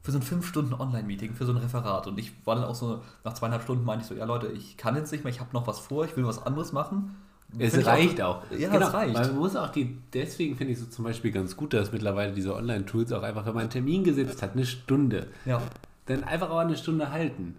für 0.03 0.11
so 0.11 0.19
ein 0.19 0.23
5 0.23 0.45
Stunden 0.47 0.73
Online-Meeting, 0.73 1.35
für 1.35 1.45
so 1.45 1.53
ein 1.53 1.59
Referat. 1.59 2.07
Und 2.07 2.19
ich 2.19 2.33
war 2.47 2.57
dann 2.57 2.65
auch 2.65 2.75
so, 2.75 3.03
nach 3.25 3.35
zweieinhalb 3.35 3.63
Stunden 3.63 3.85
meinte 3.85 4.03
ich 4.03 4.09
so, 4.09 4.15
ja 4.15 4.25
Leute, 4.25 4.49
ich 4.49 4.79
kann 4.79 4.97
jetzt 4.97 5.13
nicht 5.13 5.25
mehr, 5.25 5.33
ich 5.33 5.41
habe 5.41 5.51
noch 5.53 5.67
was 5.67 5.79
vor, 5.79 6.07
ich 6.07 6.17
will 6.17 6.27
was 6.27 6.45
anderes 6.45 6.73
machen. 6.73 7.15
Es 7.59 7.73
Find 7.73 7.83
ich 7.83 7.87
reicht 7.87 8.23
auch. 8.23 8.43
Ja, 8.51 8.71
genau, 8.71 8.89
es 8.89 8.95
reicht. 8.95 9.15
Man 9.15 9.37
muss 9.37 9.55
auch 9.55 9.71
die, 9.71 9.99
deswegen 10.13 10.57
finde 10.57 10.73
ich 10.73 10.81
so 10.81 10.87
zum 10.87 11.05
Beispiel 11.05 11.31
ganz 11.31 11.57
gut, 11.57 11.75
dass 11.75 11.93
mittlerweile 11.93 12.33
diese 12.33 12.55
Online-Tools 12.55 13.13
auch 13.13 13.23
einfach, 13.23 13.47
wenn 13.47 13.55
man 13.55 13.63
einen 13.63 13.71
Termin 13.71 14.03
gesetzt 14.03 14.43
hat, 14.43 14.53
eine 14.53 14.67
Stunde, 14.67 15.29
Ja, 15.45 15.63
dann 16.09 16.25
einfach 16.25 16.51
auch 16.51 16.59
eine 16.59 16.77
Stunde 16.77 17.11
halten. 17.11 17.57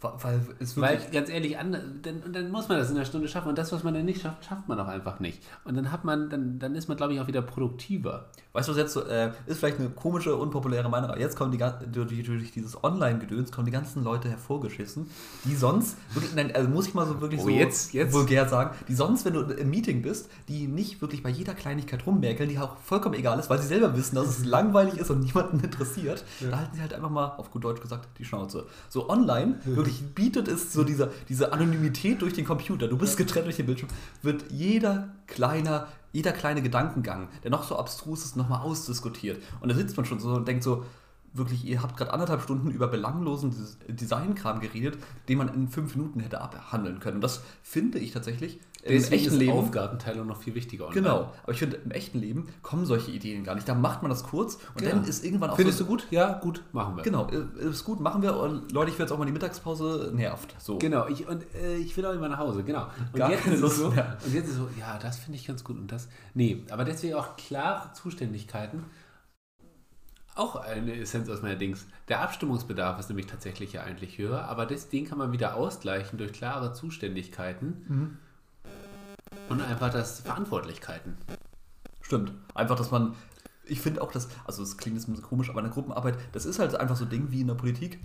Weil 0.00 0.40
es 0.60 0.78
Weil 0.78 0.98
ganz 1.12 1.30
ehrlich, 1.30 1.56
an, 1.58 1.72
dann, 2.02 2.30
dann 2.32 2.50
muss 2.50 2.68
man 2.68 2.76
das 2.76 2.90
in 2.90 2.96
einer 2.96 3.06
Stunde 3.06 3.26
schaffen 3.26 3.48
und 3.48 3.56
das, 3.56 3.72
was 3.72 3.82
man 3.84 3.94
dann 3.94 4.04
nicht 4.04 4.20
schafft, 4.20 4.44
schafft 4.44 4.68
man 4.68 4.78
auch 4.78 4.86
einfach 4.88 5.18
nicht. 5.18 5.42
Und 5.64 5.76
dann 5.76 5.90
hat 5.90 6.04
man, 6.04 6.28
dann, 6.28 6.58
dann 6.58 6.74
ist 6.74 6.88
man, 6.88 6.96
glaube 6.98 7.14
ich, 7.14 7.20
auch 7.20 7.26
wieder 7.26 7.40
produktiver. 7.40 8.26
Weißt 8.52 8.68
du, 8.68 8.72
was 8.72 8.78
jetzt 8.78 8.92
so, 8.92 9.02
äh, 9.06 9.32
ist 9.46 9.58
vielleicht 9.60 9.80
eine 9.80 9.88
komische, 9.88 10.36
unpopuläre 10.36 10.88
Meinung, 10.90 11.08
aber 11.10 11.18
jetzt 11.18 11.36
kommen 11.36 11.52
die 11.52 11.58
durch, 11.90 12.22
durch 12.22 12.52
dieses 12.52 12.84
Online-Gedöns 12.84 13.50
kommen 13.50 13.64
die 13.64 13.72
ganzen 13.72 14.04
Leute 14.04 14.28
hervorgeschissen, 14.28 15.08
die 15.44 15.56
sonst, 15.56 15.96
wirklich, 16.12 16.34
nein, 16.34 16.54
also 16.54 16.68
muss 16.68 16.86
ich 16.86 16.92
mal 16.94 17.06
so 17.06 17.20
wirklich 17.22 17.40
Oh, 17.40 17.44
so 17.44 17.48
jetzt- 17.50 17.94
jetzt? 17.94 18.12
vulgär 18.12 18.46
sagen, 18.48 18.76
die 18.88 18.94
sonst, 18.94 19.24
wenn 19.24 19.32
du 19.32 19.40
im 19.40 19.70
Meeting 19.70 20.02
bist, 20.02 20.28
die 20.48 20.66
nicht 20.68 21.00
wirklich 21.00 21.22
bei 21.22 21.30
jeder 21.30 21.54
Kleinigkeit 21.54 22.06
rummerkeln, 22.06 22.48
die 22.50 22.58
auch 22.58 22.76
vollkommen 22.78 23.14
egal 23.14 23.38
ist, 23.38 23.48
weil 23.48 23.58
sie 23.58 23.68
selber 23.68 23.96
wissen, 23.96 24.16
dass 24.16 24.26
es 24.28 24.44
langweilig 24.44 24.98
ist 24.98 25.10
und 25.10 25.20
niemanden 25.20 25.60
interessiert, 25.60 26.24
da 26.50 26.58
halten 26.58 26.74
sie 26.76 26.82
halt 26.82 26.92
einfach 26.92 27.10
mal, 27.10 27.26
auf 27.38 27.50
gut 27.50 27.64
Deutsch 27.64 27.80
gesagt, 27.80 28.06
die 28.18 28.24
Schnauze. 28.24 28.66
So 28.90 29.08
online, 29.08 29.58
wirklich 29.64 29.93
bietet 30.02 30.48
es 30.48 30.72
so 30.72 30.84
diese, 30.84 31.12
diese 31.28 31.52
Anonymität 31.52 32.22
durch 32.22 32.34
den 32.34 32.44
Computer, 32.44 32.88
du 32.88 32.98
bist 32.98 33.16
getrennt 33.16 33.46
durch 33.46 33.56
den 33.56 33.66
Bildschirm, 33.66 33.88
wird 34.22 34.44
jeder 34.50 35.10
kleiner 35.26 35.88
jeder 36.14 36.30
kleine 36.30 36.62
Gedankengang, 36.62 37.28
der 37.42 37.50
noch 37.50 37.64
so 37.64 37.76
abstrus 37.76 38.24
ist, 38.24 38.36
nochmal 38.36 38.60
ausdiskutiert. 38.60 39.42
Und 39.60 39.68
da 39.68 39.74
sitzt 39.74 39.96
man 39.96 40.06
schon 40.06 40.20
so 40.20 40.28
und 40.28 40.46
denkt 40.46 40.62
so, 40.62 40.84
wirklich, 41.34 41.64
ihr 41.64 41.82
habt 41.82 41.96
gerade 41.96 42.12
anderthalb 42.12 42.40
Stunden 42.42 42.70
über 42.70 42.86
belanglosen 42.88 43.50
Des- 43.50 43.78
Designkram 43.88 44.60
geredet, 44.60 44.98
den 45.28 45.38
man 45.38 45.52
in 45.52 45.68
fünf 45.68 45.94
Minuten 45.96 46.20
hätte 46.20 46.40
abhandeln 46.40 47.00
können. 47.00 47.16
Und 47.16 47.22
das 47.24 47.42
finde 47.62 47.98
ich 47.98 48.12
tatsächlich 48.12 48.60
im 48.82 48.92
Deswegen 48.92 49.14
echten 49.22 49.32
ist 49.34 49.38
Leben. 49.40 49.52
Aufgabenteilung 49.52 50.26
noch 50.26 50.36
viel 50.42 50.54
wichtiger. 50.54 50.84
online. 50.88 51.00
Genau, 51.02 51.32
aber 51.42 51.52
ich 51.52 51.58
finde, 51.58 51.76
im 51.76 51.90
echten 51.90 52.18
Leben 52.18 52.48
kommen 52.62 52.84
solche 52.84 53.10
Ideen 53.10 53.42
gar 53.42 53.54
nicht. 53.54 53.66
Da 53.66 53.74
macht 53.74 54.02
man 54.02 54.10
das 54.10 54.24
kurz 54.24 54.56
und 54.56 54.78
Genau. 54.82 54.90
dann 54.96 55.04
ist 55.04 55.24
irgendwann 55.24 55.50
auch 55.50 55.56
Findest 55.56 55.78
so, 55.78 55.84
du 55.84 55.90
gut? 55.90 56.06
Ja, 56.10 56.34
gut, 56.34 56.62
machen 56.72 56.96
wir. 56.96 57.02
Genau, 57.02 57.26
äh, 57.28 57.64
ist 57.70 57.84
gut, 57.84 58.00
machen 58.00 58.20
wir. 58.22 58.36
Und 58.36 58.72
Leute, 58.72 58.90
ich 58.90 58.98
will 58.98 59.04
jetzt 59.06 59.12
auch 59.12 59.18
mal 59.18 59.24
die 59.24 59.32
Mittagspause 59.32 60.12
nervt. 60.14 60.54
So. 60.58 60.76
Genau, 60.78 61.08
ich, 61.08 61.26
und 61.26 61.42
äh, 61.54 61.76
ich 61.78 61.96
will 61.96 62.04
auch 62.04 62.12
immer 62.12 62.28
nach 62.28 62.38
Hause, 62.38 62.62
genau. 62.62 62.86
Und 63.12 63.18
Gar 63.18 63.30
jetzt 63.30 63.44
keine 63.44 63.56
Lust 63.56 63.78
so, 63.78 63.90
mehr. 63.90 64.18
Und 64.24 64.34
jetzt 64.34 64.48
ist 64.50 64.56
so, 64.56 64.68
ja, 64.78 64.98
das 64.98 65.16
finde 65.18 65.38
ich 65.38 65.46
ganz 65.46 65.64
gut 65.64 65.78
und 65.78 65.90
das. 65.90 66.06
Nee, 66.34 66.62
aber 66.70 66.84
deswegen 66.84 67.14
auch 67.14 67.36
klare 67.36 67.92
Zuständigkeiten. 67.94 68.84
Auch 70.36 70.56
eine 70.56 70.96
Essenz 70.96 71.28
aus 71.28 71.42
meiner 71.42 71.54
Dings. 71.56 71.86
Der 72.08 72.20
Abstimmungsbedarf 72.22 72.98
ist 72.98 73.08
nämlich 73.08 73.26
tatsächlich 73.26 73.72
ja 73.72 73.82
eigentlich 73.84 74.18
höher, 74.18 74.44
aber 74.48 74.66
das, 74.66 74.88
den 74.88 75.06
kann 75.06 75.18
man 75.18 75.30
wieder 75.32 75.54
ausgleichen 75.54 76.18
durch 76.18 76.32
klare 76.32 76.72
Zuständigkeiten 76.72 77.84
Mhm. 77.88 78.16
und 79.48 79.60
einfach 79.62 79.90
das 79.92 80.20
Verantwortlichkeiten. 80.20 81.16
Stimmt. 82.00 82.32
Einfach, 82.54 82.76
dass 82.76 82.90
man. 82.90 83.14
Ich 83.66 83.80
finde 83.80 84.02
auch, 84.02 84.12
dass. 84.12 84.28
Also, 84.44 84.62
es 84.62 84.76
klingt 84.76 84.96
jetzt 84.96 85.08
ein 85.08 85.12
bisschen 85.12 85.24
komisch, 85.26 85.48
aber 85.48 85.60
in 85.60 85.64
der 85.66 85.72
Gruppenarbeit, 85.72 86.18
das 86.32 86.44
ist 86.46 86.58
halt 86.58 86.74
einfach 86.74 86.96
so 86.96 87.04
ein 87.04 87.10
Ding 87.10 87.30
wie 87.30 87.40
in 87.40 87.46
der 87.46 87.54
Politik. 87.54 88.00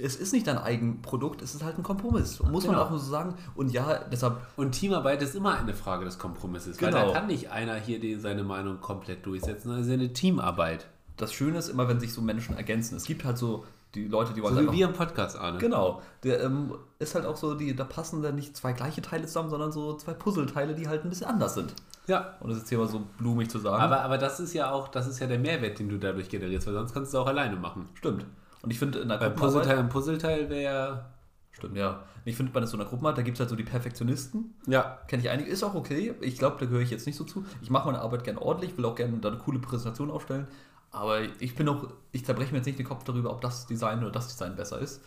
Es 0.00 0.16
ist 0.16 0.32
nicht 0.32 0.46
dein 0.46 0.56
Eigenprodukt, 0.56 1.42
es 1.42 1.54
ist 1.54 1.62
halt 1.62 1.76
ein 1.76 1.82
Kompromiss. 1.82 2.40
Muss 2.40 2.64
man 2.64 2.74
Genau. 2.74 2.86
auch 2.86 2.90
nur 2.90 2.98
so 2.98 3.10
sagen. 3.10 3.34
Und 3.54 3.72
ja, 3.72 3.98
deshalb. 4.10 4.38
Und 4.56 4.72
Teamarbeit 4.72 5.20
ist 5.22 5.34
immer 5.34 5.58
eine 5.58 5.74
Frage 5.74 6.04
des 6.06 6.18
Kompromisses, 6.18 6.80
weil 6.80 6.90
Genau. 6.92 7.08
da 7.08 7.12
kann 7.12 7.26
nicht 7.26 7.50
einer 7.50 7.74
hier 7.74 8.18
seine 8.20 8.44
Meinung 8.44 8.80
komplett 8.80 9.26
durchsetzen, 9.26 9.64
sondern 9.64 9.82
es 9.82 9.88
ist 9.88 9.92
eine 9.92 10.12
Teamarbeit. 10.14 10.86
Das 11.16 11.32
Schöne 11.32 11.58
ist 11.58 11.68
immer, 11.68 11.88
wenn 11.88 12.00
sich 12.00 12.12
so 12.12 12.20
Menschen 12.20 12.56
ergänzen. 12.56 12.96
Es 12.96 13.04
gibt 13.04 13.24
halt 13.24 13.38
so 13.38 13.64
die 13.94 14.08
Leute, 14.08 14.32
die 14.32 14.42
wollen 14.42 14.54
So 14.54 14.60
wie 14.60 14.64
einfach. 14.64 14.74
wir 14.74 14.86
im 14.86 14.92
Podcast, 14.94 15.36
Arne. 15.38 15.58
Genau. 15.58 16.00
Der 16.22 16.42
ähm, 16.42 16.74
ist 16.98 17.14
halt 17.14 17.26
auch 17.26 17.36
so, 17.36 17.54
die, 17.54 17.76
da 17.76 17.84
passen 17.84 18.22
dann 18.22 18.34
nicht 18.36 18.56
zwei 18.56 18.72
gleiche 18.72 19.02
Teile 19.02 19.26
zusammen, 19.26 19.50
sondern 19.50 19.70
so 19.70 19.94
zwei 19.96 20.14
Puzzleteile, 20.14 20.74
die 20.74 20.88
halt 20.88 21.04
ein 21.04 21.10
bisschen 21.10 21.26
anders 21.26 21.54
sind. 21.54 21.74
Ja, 22.06 22.36
Und 22.40 22.48
das 22.48 22.56
ist 22.56 22.62
jetzt 22.62 22.68
hier 22.70 22.78
mal 22.78 22.88
so 22.88 23.02
blumig 23.18 23.50
zu 23.50 23.58
sagen. 23.58 23.82
Aber, 23.82 24.00
aber 24.00 24.18
das 24.18 24.40
ist 24.40 24.54
ja 24.54 24.70
auch, 24.72 24.88
das 24.88 25.06
ist 25.06 25.20
ja 25.20 25.26
der 25.26 25.38
Mehrwert, 25.38 25.78
den 25.78 25.88
du 25.88 25.98
dadurch 25.98 26.28
generierst, 26.28 26.66
weil 26.66 26.74
sonst 26.74 26.94
kannst 26.94 27.14
du 27.14 27.18
auch 27.18 27.26
alleine 27.26 27.56
machen. 27.56 27.88
Stimmt. 27.94 28.24
Und 28.62 28.70
ich 28.70 28.78
finde, 28.78 29.00
in 29.00 29.08
der 29.08 29.18
Bei. 29.18 29.28
Puzzleteil 29.28 29.78
und 29.78 29.88
Puzzleteil 29.88 30.48
wäre 30.48 30.62
ja. 30.62 31.04
Stimmt, 31.52 31.76
ja. 31.76 32.00
Ich 32.24 32.36
finde, 32.36 32.50
bei 32.50 32.64
so 32.64 32.76
einer 32.76 32.86
Gruppenarbeit, 32.86 33.18
da 33.18 33.22
gibt 33.22 33.36
es 33.36 33.40
halt 33.40 33.50
so 33.50 33.56
die 33.56 33.64
Perfektionisten. 33.64 34.54
Ja. 34.66 34.98
Kenne 35.06 35.22
ich 35.22 35.28
einige, 35.28 35.50
ist 35.50 35.62
auch 35.62 35.74
okay. 35.74 36.14
Ich 36.20 36.38
glaube, 36.38 36.56
da 36.58 36.66
gehöre 36.66 36.80
ich 36.80 36.90
jetzt 36.90 37.06
nicht 37.06 37.16
so 37.16 37.24
zu. 37.24 37.44
Ich 37.60 37.68
mache 37.68 37.86
meine 37.86 38.00
Arbeit 38.00 38.24
gerne 38.24 38.40
ordentlich, 38.40 38.76
will 38.78 38.84
auch 38.86 38.94
gerne 38.94 39.18
da 39.18 39.28
eine 39.28 39.38
coole 39.38 39.58
Präsentation 39.58 40.10
aufstellen. 40.10 40.46
Aber 40.92 41.22
ich 41.40 41.54
bin 41.54 41.68
auch, 41.68 41.88
ich 42.12 42.24
zerbreche 42.24 42.52
mir 42.52 42.58
jetzt 42.58 42.66
nicht 42.66 42.78
den 42.78 42.86
Kopf 42.86 43.02
darüber, 43.04 43.30
ob 43.32 43.40
das 43.40 43.66
Design 43.66 44.00
oder 44.00 44.12
das 44.12 44.28
Design 44.28 44.54
besser 44.54 44.78
ist. 44.78 45.02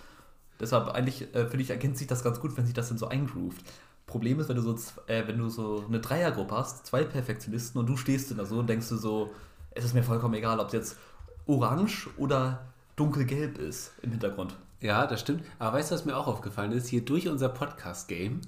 Deshalb 0.60 0.90
eigentlich, 0.90 1.34
äh, 1.36 1.46
finde 1.48 1.62
ich, 1.62 1.70
ergänzt 1.70 2.00
sich 2.00 2.08
das 2.08 2.24
ganz 2.24 2.40
gut, 2.40 2.58
wenn 2.58 2.66
sich 2.66 2.74
das 2.74 2.90
dann 2.90 2.98
so 2.98 3.08
eingroovt. 3.08 3.64
Problem 4.08 4.40
ist, 4.40 4.50
wenn 4.50 4.56
du 4.56 4.62
so, 4.62 4.76
äh, 5.08 5.28
wenn 5.28 5.38
du 5.38 5.50
so 5.50 5.84
eine 5.88 6.00
Dreiergruppe 6.00 6.56
hast, 6.56 6.86
zwei 6.86 7.04
Perfektionisten 7.04 7.80
und 7.80 7.88
du 7.88 7.98
stehst 7.98 8.36
da 8.38 8.46
so 8.46 8.60
und 8.60 8.68
denkst 8.68 8.90
du 8.90 8.98
so, 8.98 9.32
es 9.72 9.86
ist 9.86 9.94
mir 9.94 10.04
vollkommen 10.04 10.34
egal, 10.34 10.60
ob 10.60 10.68
es 10.68 10.74
jetzt 10.74 10.98
orange 11.46 12.10
oder 12.18 12.66
dunkelgelb 12.96 13.58
ist 13.58 13.94
im 14.02 14.12
Hintergrund. 14.12 14.56
Ja, 14.82 15.06
das 15.08 15.20
stimmt. 15.22 15.44
Aber 15.60 15.78
weißt 15.78 15.92
du, 15.92 15.96
was 15.96 16.06
mir 16.06 16.16
auch 16.16 16.28
aufgefallen 16.28 16.72
ist? 16.72 16.88
Hier 16.88 17.04
durch 17.04 17.28
unser 17.28 17.50
Podcast-Game 17.50 18.42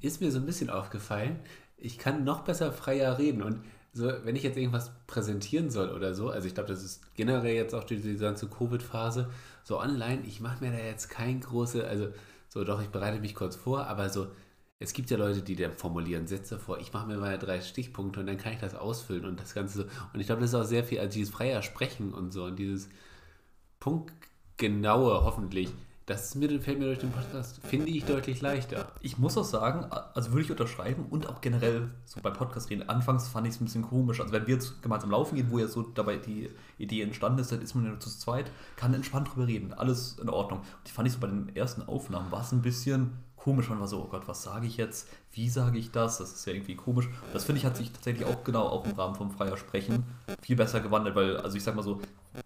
ist 0.00 0.20
mir 0.20 0.30
so 0.30 0.38
ein 0.38 0.46
bisschen 0.46 0.70
aufgefallen, 0.70 1.40
ich 1.76 1.98
kann 1.98 2.24
noch 2.24 2.42
besser 2.42 2.72
freier 2.72 3.18
reden. 3.18 3.42
Und 3.42 3.60
so, 3.92 4.10
wenn 4.24 4.36
ich 4.36 4.42
jetzt 4.42 4.56
irgendwas 4.56 4.90
präsentieren 5.06 5.70
soll 5.70 5.90
oder 5.90 6.14
so, 6.14 6.30
also 6.30 6.46
ich 6.46 6.54
glaube, 6.54 6.70
das 6.70 6.82
ist 6.82 7.14
generell 7.14 7.54
jetzt 7.54 7.74
auch 7.74 7.84
durch 7.84 8.02
die 8.02 8.16
ganze 8.16 8.48
Covid-Phase, 8.48 9.30
so 9.64 9.78
online, 9.78 10.22
ich 10.26 10.40
mache 10.40 10.64
mir 10.64 10.72
da 10.72 10.78
jetzt 10.78 11.08
kein 11.08 11.40
große, 11.40 11.86
also 11.86 12.08
so 12.48 12.64
doch, 12.64 12.80
ich 12.82 12.88
bereite 12.88 13.20
mich 13.20 13.34
kurz 13.34 13.56
vor, 13.56 13.86
aber 13.86 14.08
so, 14.08 14.28
es 14.78 14.92
gibt 14.92 15.10
ja 15.10 15.16
Leute, 15.16 15.42
die 15.42 15.56
dann 15.56 15.76
formulieren 15.76 16.26
Sätze 16.26 16.58
vor. 16.58 16.78
Ich 16.80 16.92
mache 16.92 17.06
mir 17.06 17.16
mal 17.16 17.38
drei 17.38 17.60
Stichpunkte 17.60 18.20
und 18.20 18.26
dann 18.26 18.36
kann 18.36 18.52
ich 18.52 18.58
das 18.58 18.74
ausfüllen 18.74 19.24
und 19.24 19.38
das 19.40 19.54
Ganze 19.54 19.78
so. 19.78 19.84
Und 20.12 20.20
ich 20.20 20.26
glaube, 20.26 20.40
das 20.40 20.50
ist 20.50 20.56
auch 20.56 20.64
sehr 20.64 20.82
viel, 20.82 20.98
also 20.98 21.12
dieses 21.12 21.32
freier 21.32 21.62
Sprechen 21.62 22.12
und 22.12 22.32
so 22.32 22.44
und 22.44 22.58
dieses 22.58 22.88
punktgenaue, 23.78 25.22
hoffentlich, 25.22 25.72
Das 26.12 26.32
fällt 26.32 26.78
mir 26.78 26.84
durch 26.84 26.98
den 26.98 27.10
Podcast, 27.10 27.58
finde 27.64 27.88
ich, 27.88 28.04
deutlich 28.04 28.42
leichter. 28.42 28.92
Ich 29.00 29.16
muss 29.16 29.38
auch 29.38 29.44
sagen, 29.44 29.90
also 30.12 30.32
würde 30.32 30.42
ich 30.42 30.50
unterschreiben 30.50 31.06
und 31.08 31.26
auch 31.26 31.40
generell 31.40 31.88
so 32.04 32.20
bei 32.20 32.28
Podcast 32.28 32.68
reden. 32.68 32.86
Anfangs 32.86 33.28
fand 33.28 33.46
ich 33.46 33.54
es 33.54 33.62
ein 33.62 33.64
bisschen 33.64 33.80
komisch. 33.80 34.20
Also 34.20 34.30
wenn 34.30 34.46
wir 34.46 34.56
jetzt 34.56 34.82
gemeinsam 34.82 35.10
laufen 35.10 35.36
gehen, 35.36 35.50
wo 35.50 35.58
ja 35.58 35.68
so 35.68 35.80
dabei 35.80 36.16
die 36.16 36.50
Idee 36.76 37.00
entstanden 37.00 37.38
ist, 37.38 37.50
dann 37.50 37.62
ist 37.62 37.74
man 37.74 37.84
ja 37.84 37.90
nur 37.92 38.00
zu 38.00 38.10
zweit, 38.10 38.50
kann 38.76 38.92
entspannt 38.92 39.30
drüber 39.32 39.46
reden. 39.46 39.72
Alles 39.72 40.18
in 40.20 40.28
Ordnung. 40.28 40.58
Und 40.58 40.66
ich 40.84 40.92
fand 40.92 41.08
ich 41.08 41.14
so 41.14 41.20
bei 41.20 41.28
den 41.28 41.56
ersten 41.56 41.80
Aufnahmen 41.80 42.30
war 42.30 42.42
es 42.42 42.52
ein 42.52 42.60
bisschen 42.60 43.12
komisch. 43.42 43.68
Man 43.68 43.80
war 43.80 43.88
so, 43.88 44.00
oh 44.00 44.08
Gott, 44.08 44.28
was 44.28 44.42
sage 44.42 44.66
ich 44.66 44.76
jetzt? 44.76 45.08
Wie 45.32 45.48
sage 45.48 45.78
ich 45.78 45.90
das? 45.90 46.18
Das 46.18 46.32
ist 46.32 46.46
ja 46.46 46.52
irgendwie 46.52 46.76
komisch. 46.76 47.08
Das 47.32 47.44
finde 47.44 47.58
ich 47.58 47.66
hat 47.66 47.76
sich 47.76 47.90
tatsächlich 47.90 48.26
auch 48.26 48.44
genau 48.44 48.66
auch 48.66 48.84
im 48.84 48.92
Rahmen 48.92 49.14
vom 49.14 49.30
Freier 49.30 49.56
Sprechen 49.56 50.04
viel 50.40 50.56
besser 50.56 50.80
gewandelt, 50.80 51.16
weil, 51.16 51.36
also 51.38 51.56
ich 51.56 51.64
sag 51.64 51.74
mal 51.74 51.82
so, 51.82 52.00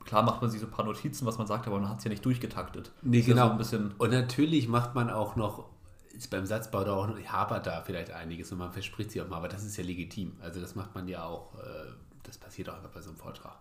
klar 0.04 0.22
macht 0.22 0.40
man 0.40 0.50
sich 0.50 0.60
so 0.60 0.66
ein 0.66 0.72
paar 0.72 0.84
Notizen, 0.84 1.26
was 1.26 1.36
man 1.38 1.46
sagt, 1.46 1.66
aber 1.66 1.78
man 1.78 1.90
hat 1.90 1.98
es 1.98 2.04
ja 2.04 2.10
nicht 2.10 2.24
durchgetaktet. 2.24 2.92
Nee, 3.02 3.20
ja 3.20 3.26
genau. 3.26 3.46
So 3.46 3.52
ein 3.52 3.58
bisschen, 3.58 3.94
Und 3.98 4.10
natürlich 4.10 4.68
macht 4.68 4.94
man 4.94 5.10
auch 5.10 5.36
noch, 5.36 5.66
ist 6.16 6.30
beim 6.30 6.46
Satzbau 6.46 6.82
da 6.84 6.94
auch 6.94 7.06
noch, 7.06 7.18
hapert 7.26 7.66
da 7.66 7.82
vielleicht 7.82 8.12
einiges 8.12 8.50
und 8.52 8.58
man 8.58 8.72
verspricht 8.72 9.10
sich 9.10 9.20
auch 9.20 9.28
mal, 9.28 9.36
aber 9.36 9.48
das 9.48 9.64
ist 9.64 9.76
ja 9.76 9.84
legitim. 9.84 10.32
Also 10.40 10.60
das 10.60 10.74
macht 10.74 10.94
man 10.94 11.08
ja 11.08 11.24
auch, 11.24 11.54
äh, 11.56 11.92
das 12.22 12.38
passiert 12.38 12.70
auch 12.70 12.76
einfach 12.76 12.90
bei 12.90 13.02
so 13.02 13.10
einem 13.10 13.18
Vortrag. 13.18 13.56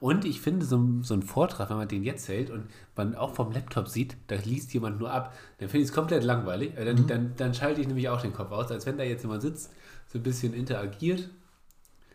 Und 0.00 0.24
ich 0.24 0.40
finde, 0.40 0.66
so, 0.66 0.76
ein- 0.78 1.02
so 1.02 1.14
ein 1.14 1.22
Vortrag, 1.22 1.70
wenn 1.70 1.76
man 1.76 1.88
den 1.88 2.02
jetzt 2.04 2.28
hält 2.28 2.50
und 2.50 2.66
man 2.96 3.14
auch 3.14 3.34
vom 3.34 3.52
Laptop 3.52 3.88
sieht, 3.88 4.16
da 4.26 4.36
liest 4.36 4.72
jemand 4.74 4.98
nur 4.98 5.10
ab, 5.12 5.34
dann 5.58 5.68
finde 5.68 5.84
ich 5.84 5.90
es 5.90 5.94
komplett 5.94 6.24
langweilig. 6.24 6.76
Äh, 6.76 6.84
Dann, 6.84 7.06
dann, 7.06 7.32
dann 7.36 7.54
schalte 7.54 7.80
ich 7.80 7.86
nämlich 7.88 8.08
auch 8.08 8.20
den 8.20 8.32
Kopf 8.32 8.50
aus, 8.52 8.70
als 8.70 8.86
wenn 8.86 8.98
da 8.98 9.04
jetzt 9.04 9.22
jemand 9.22 9.42
sitzt, 9.42 9.72
so 10.08 10.18
ein 10.18 10.22
bisschen 10.22 10.54
interagiert. 10.54 11.28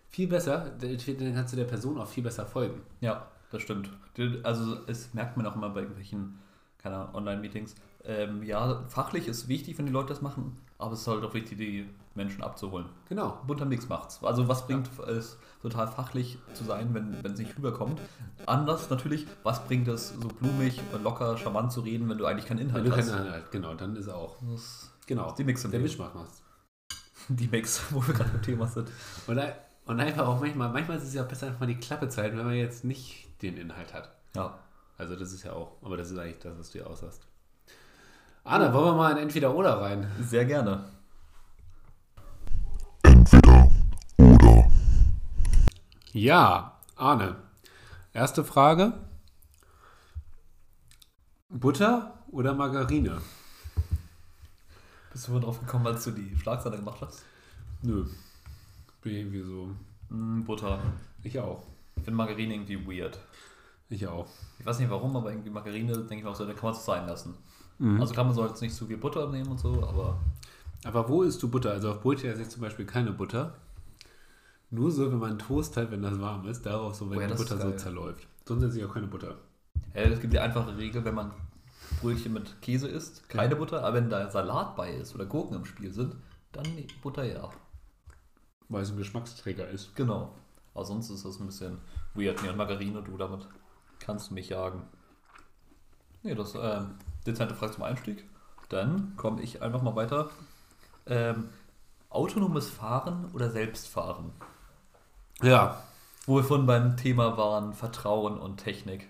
Viel 0.10 0.28
besser, 0.28 0.72
dann 0.80 1.34
kannst 1.36 1.54
du 1.54 1.58
der 1.58 1.66
Person 1.66 1.98
auch 2.00 2.08
viel 2.08 2.24
besser 2.24 2.46
folgen. 2.46 2.82
ja, 3.02 3.28
das 3.52 3.62
stimmt. 3.62 3.90
Also 4.44 4.78
es 4.88 5.14
merkt 5.14 5.38
man 5.38 5.46
auch 5.46 5.56
immer 5.56 5.70
bei 5.70 5.82
irgendwelchen, 5.82 6.40
keine 6.80 7.14
Online-Meetings. 7.14 7.76
Ähm, 8.04 8.44
ja, 8.44 8.84
fachlich 8.90 9.28
ist 9.28 9.48
wichtig, 9.48 9.78
wenn 9.78 9.86
die 9.86 9.92
Leute 9.92 10.10
das 10.10 10.22
machen, 10.22 10.58
aber 10.80 10.94
es 10.94 11.02
ist 11.02 11.08
halt 11.08 11.24
auch 11.24 11.34
wichtig, 11.34 11.58
die 11.58 11.90
Menschen 12.16 12.42
abzuholen. 12.44 12.88
Genau. 13.10 13.40
bunter 13.46 13.66
Mix 13.66 13.88
macht's. 13.90 14.24
Also 14.24 14.48
was 14.48 14.66
bringt 14.66 14.90
es, 15.08 15.38
total 15.62 15.88
fachlich 15.88 16.38
zu 16.54 16.64
sein, 16.64 16.94
wenn 16.94 17.24
wenn 17.24 17.34
es 17.34 17.40
nicht 17.40 17.56
rüberkommt? 17.58 18.00
Anders 18.46 18.90
natürlich, 18.90 19.28
was 19.44 19.64
bringt 19.66 19.88
es, 19.88 20.10
so 20.10 20.28
blumig, 20.28 20.80
locker, 21.04 21.38
charmant 21.38 21.72
zu 21.72 21.82
reden, 21.82 22.10
wenn 22.10 22.18
du 22.18 22.26
eigentlich 22.26 22.46
keinen 22.46 22.60
Wenn 22.60 22.68
Inhalt 22.70 22.88
du 22.88 22.96
hast? 22.96 23.10
keinen 23.12 23.22
Anhalt, 23.28 23.52
genau, 23.52 23.74
dann 23.76 23.96
ist 23.96 24.10
auch. 24.10 24.38
Das 24.52 24.92
Genau. 25.06 25.30
ist 25.30 25.36
die 25.38 25.44
Mix 25.46 25.64
im 25.64 25.72
Der 25.72 25.80
Leben. 25.80 25.90
Mischmasch 25.90 26.14
machst. 26.14 26.44
Die 27.30 27.48
Mix, 27.48 27.82
wo 27.92 28.06
wir 28.06 28.14
gerade 28.14 28.30
beim 28.30 28.42
Thema 28.42 28.68
sind. 28.68 28.90
Und, 29.28 29.40
und 29.86 30.00
einfach 30.00 30.28
auch 30.28 30.40
manchmal, 30.40 30.70
manchmal 30.70 30.98
ist 30.98 31.04
es 31.04 31.14
ja 31.14 31.24
besser, 31.24 31.48
einfach 31.48 31.62
mal 31.62 31.66
die 31.68 31.78
Klappe 31.78 32.08
zu 32.10 32.22
halten, 32.22 32.38
wenn 32.38 32.46
man 32.46 32.56
jetzt 32.56 32.84
nicht 32.84 33.42
den 33.42 33.58
Inhalt 33.58 33.94
hat. 33.94 34.12
Ja. 34.36 34.58
Also 34.98 35.16
das 35.16 35.32
ist 35.32 35.44
ja 35.44 35.54
auch, 35.54 35.74
aber 35.82 35.96
das 35.98 36.10
ist 36.12 36.18
eigentlich 36.18 36.40
das, 36.40 36.58
was 36.58 36.72
du 36.72 36.80
hier 36.80 36.90
aussagst. 36.90 37.22
Anna, 38.50 38.74
wollen 38.74 38.86
wir 38.86 38.94
mal 38.94 39.12
in 39.12 39.18
entweder 39.18 39.54
oder 39.54 39.82
rein? 39.82 40.10
Sehr 40.22 40.46
gerne. 40.46 40.86
Ja, 46.14 46.80
Arne. 46.96 47.36
Erste 48.14 48.46
Frage. 48.46 48.94
Butter 51.50 52.24
oder 52.32 52.54
Margarine? 52.54 53.22
Bist 55.12 55.28
du 55.28 55.34
wohl 55.34 55.42
drauf 55.42 55.60
gekommen, 55.60 55.88
als 55.88 56.06
du 56.06 56.12
die 56.12 56.34
Schlagzeile 56.38 56.78
gemacht 56.78 57.02
hast? 57.02 57.26
Nö. 57.82 58.06
Bin 59.02 59.14
irgendwie 59.14 59.44
so. 59.44 59.76
Mm, 60.08 60.44
Butter. 60.46 60.80
Ich 61.22 61.38
auch. 61.38 61.64
Ich 61.98 62.04
finde 62.06 62.16
Margarine 62.16 62.54
irgendwie 62.54 62.88
weird. 62.88 63.20
Ich 63.90 64.08
auch. 64.08 64.30
Ich 64.58 64.66
weiß 64.66 64.80
nicht 64.80 64.90
warum, 64.90 65.18
aber 65.18 65.32
irgendwie 65.32 65.50
Margarine, 65.50 65.92
denke 66.06 66.20
ich 66.20 66.26
auch 66.26 66.36
so, 66.36 66.46
da 66.46 66.54
kann 66.54 66.70
man 66.70 66.74
es 66.76 66.86
sein 66.86 67.06
lassen. 67.06 67.36
Mhm. 67.80 68.02
Also 68.02 68.14
klar, 68.14 68.26
man 68.26 68.36
soll 68.36 68.48
jetzt 68.48 68.62
nicht 68.62 68.76
zu 68.76 68.86
viel 68.86 68.98
Butter 68.98 69.30
nehmen 69.30 69.50
und 69.52 69.60
so, 69.60 69.84
aber 69.84 70.20
Aber 70.84 71.08
wo 71.10 71.24
isst 71.24 71.42
du 71.44 71.50
Butter? 71.50 71.72
Also 71.72 71.92
auf 71.92 72.02
Brötchen 72.02 72.32
esse 72.32 72.42
ich 72.42 72.50
zum 72.50 72.62
Beispiel 72.62 72.86
keine 72.86 73.12
Butter. 73.12 73.56
Nur 74.70 74.92
so, 74.92 75.12
wenn 75.12 75.20
man 75.20 75.40
Toast 75.40 75.78
hat, 75.78 75.92
wenn 75.92 76.02
das 76.02 76.20
warm 76.20 76.46
ist, 76.48 76.66
darauf 76.66 76.96
so, 76.96 77.10
wenn 77.10 77.20
Oh 77.20 77.22
ja, 77.22 77.28
die 77.28 77.34
Butter 77.36 77.60
so 77.60 77.72
zerläuft. 77.72 78.28
Sonst 78.46 78.64
esse 78.64 78.80
ich 78.80 78.86
auch 78.86 78.94
keine 78.94 79.08
Butter. 79.08 79.36
Ja, 79.94 80.02
es 80.02 80.20
gibt 80.20 80.34
die 80.34 80.40
einfache 80.40 80.78
Regel, 80.78 81.04
wenn 81.06 81.16
man 81.16 81.32
Brötchen 82.02 82.34
mit 82.34 82.62
Käse 82.62 82.88
isst, 82.88 83.30
keine 83.30 83.56
Butter, 83.56 83.84
aber 83.84 83.96
wenn 83.96 84.10
da 84.10 84.30
Salat 84.30 84.76
bei 84.76 84.92
ist 84.92 85.16
oder 85.16 85.26
Gurken 85.26 85.56
im 85.56 85.66
Spiel 85.66 85.92
sind, 85.92 86.16
dann 86.52 86.66
Butter 87.02 87.24
ja. 87.24 87.50
Weil 88.70 88.84
es 88.84 88.92
ein 88.92 88.98
Geschmacksträger 88.98 89.70
ist. 89.70 89.96
Genau. 89.96 90.36
Aber 90.74 90.86
sonst 90.86 91.10
ist 91.10 91.26
das 91.26 91.40
ein 91.40 91.48
bisschen 91.48 91.80
weird. 92.14 92.42
Nee, 92.44 92.50
und 92.50 92.58
Margarine, 92.58 93.02
du, 93.02 93.18
damit 93.18 93.48
kannst 94.00 94.30
du 94.30 94.34
mich 94.34 94.50
jagen. 94.50 94.84
Nee, 96.24 96.36
das 96.36 96.54
ähm, 96.56 96.96
dezente 97.28 97.56
Frage 97.56 97.74
zum 97.74 97.84
Einstieg. 97.84 98.24
Dann 98.70 99.14
komme 99.18 99.42
ich 99.42 99.62
einfach 99.62 99.82
mal 99.82 99.96
weiter. 99.96 100.30
Ähm, 101.06 101.50
autonomes 102.10 102.70
Fahren 102.70 103.30
oder 103.34 103.52
Selbstfahren? 103.52 104.32
Ja. 105.42 105.84
Wo 106.26 106.38
wir 106.38 106.44
vorhin 106.44 106.66
beim 106.66 106.98
Thema 106.98 107.38
waren, 107.38 107.74
Vertrauen 107.74 108.38
und 108.38 108.58
Technik. 108.58 109.08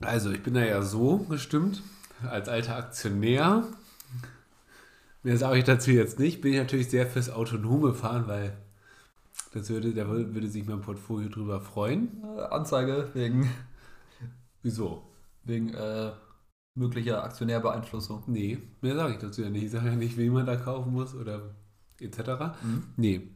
Also, 0.00 0.30
ich 0.30 0.42
bin 0.42 0.54
da 0.54 0.60
ja 0.60 0.82
so 0.82 1.18
gestimmt, 1.18 1.82
als 2.28 2.48
alter 2.48 2.76
Aktionär. 2.76 3.64
Mehr 5.22 5.36
sage 5.36 5.58
ich 5.58 5.64
dazu 5.64 5.90
jetzt 5.90 6.18
nicht. 6.18 6.40
Bin 6.40 6.52
ich 6.52 6.58
natürlich 6.58 6.90
sehr 6.90 7.06
fürs 7.06 7.30
autonome 7.30 7.94
Fahren, 7.94 8.28
weil 8.28 8.56
das 9.52 9.68
würde, 9.70 9.92
da 9.92 10.06
würde 10.06 10.34
würde 10.34 10.48
sich 10.48 10.66
mein 10.66 10.80
Portfolio 10.80 11.28
drüber 11.28 11.60
freuen. 11.60 12.22
Äh, 12.36 12.42
Anzeige 12.42 13.10
wegen, 13.14 13.50
Wieso? 14.62 15.02
Wegen 15.48 15.74
äh, 15.74 16.12
möglicher 16.74 17.24
Aktionärbeeinflussung. 17.24 18.24
Nee, 18.26 18.58
mehr 18.80 18.94
sage 18.94 19.14
ich 19.14 19.18
dazu 19.18 19.42
ja 19.42 19.50
nicht. 19.50 19.64
Ich 19.64 19.70
sage 19.70 19.88
ja 19.88 19.96
nicht, 19.96 20.16
wen 20.16 20.32
man 20.32 20.46
da 20.46 20.56
kaufen 20.56 20.92
muss 20.92 21.14
oder 21.14 21.54
etc. 22.00 22.18
Mhm. 22.62 22.84
Nee. 22.96 23.28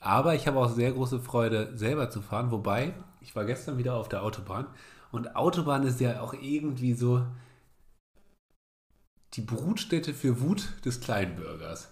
Aber 0.00 0.34
ich 0.34 0.46
habe 0.46 0.58
auch 0.58 0.68
sehr 0.70 0.92
große 0.92 1.20
Freude, 1.20 1.76
selber 1.76 2.10
zu 2.10 2.20
fahren. 2.20 2.50
Wobei, 2.50 2.94
ich 3.20 3.34
war 3.34 3.44
gestern 3.44 3.78
wieder 3.78 3.94
auf 3.94 4.08
der 4.08 4.22
Autobahn. 4.22 4.66
Und 5.10 5.34
Autobahn 5.36 5.84
ist 5.84 6.00
ja 6.00 6.20
auch 6.20 6.34
irgendwie 6.34 6.92
so 6.92 7.26
die 9.34 9.40
Brutstätte 9.40 10.14
für 10.14 10.40
Wut 10.40 10.68
des 10.84 11.00
Kleinbürgers. 11.00 11.90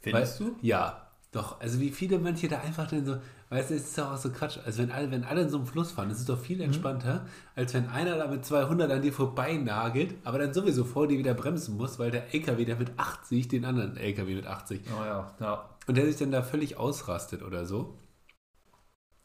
Findest 0.00 0.40
Weil- 0.40 0.48
du? 0.48 0.56
Ja. 0.62 1.09
Doch, 1.32 1.60
also 1.60 1.78
wie 1.78 1.90
viele 1.90 2.18
manche 2.18 2.48
da 2.48 2.58
einfach 2.60 2.88
dann 2.88 3.06
so, 3.06 3.16
weißt 3.50 3.70
du, 3.70 3.74
es 3.74 3.84
ist 3.84 3.98
doch 3.98 4.10
auch 4.12 4.16
so 4.16 4.30
Quatsch. 4.30 4.58
Also 4.64 4.82
wenn 4.82 4.90
alle, 4.90 5.10
wenn 5.12 5.22
alle 5.22 5.42
in 5.42 5.48
so 5.48 5.58
einem 5.58 5.66
Fluss 5.66 5.92
fahren, 5.92 6.08
das 6.08 6.18
ist 6.18 6.28
doch 6.28 6.38
Mhm. 6.38 6.42
viel 6.42 6.60
entspannter, 6.60 7.24
als 7.54 7.72
wenn 7.72 7.88
einer 7.88 8.16
da 8.16 8.26
mit 8.26 8.44
200 8.44 8.90
an 8.90 9.00
dir 9.02 9.12
vorbei 9.12 9.56
nagelt, 9.56 10.14
aber 10.24 10.38
dann 10.40 10.52
sowieso 10.52 10.84
vor 10.84 11.06
dir 11.06 11.18
wieder 11.18 11.34
bremsen 11.34 11.76
muss, 11.76 12.00
weil 12.00 12.10
der 12.10 12.34
LKW, 12.34 12.64
der 12.64 12.76
mit 12.76 12.98
80, 12.98 13.46
den 13.46 13.64
anderen 13.64 13.96
LKW 13.96 14.34
mit 14.34 14.46
80, 14.46 14.80
Oh 14.88 15.04
ja, 15.04 15.32
ja. 15.38 15.70
und 15.86 15.96
der 15.96 16.06
sich 16.06 16.16
dann 16.16 16.32
da 16.32 16.42
völlig 16.42 16.76
ausrastet 16.78 17.42
oder 17.44 17.64
so. 17.64 17.96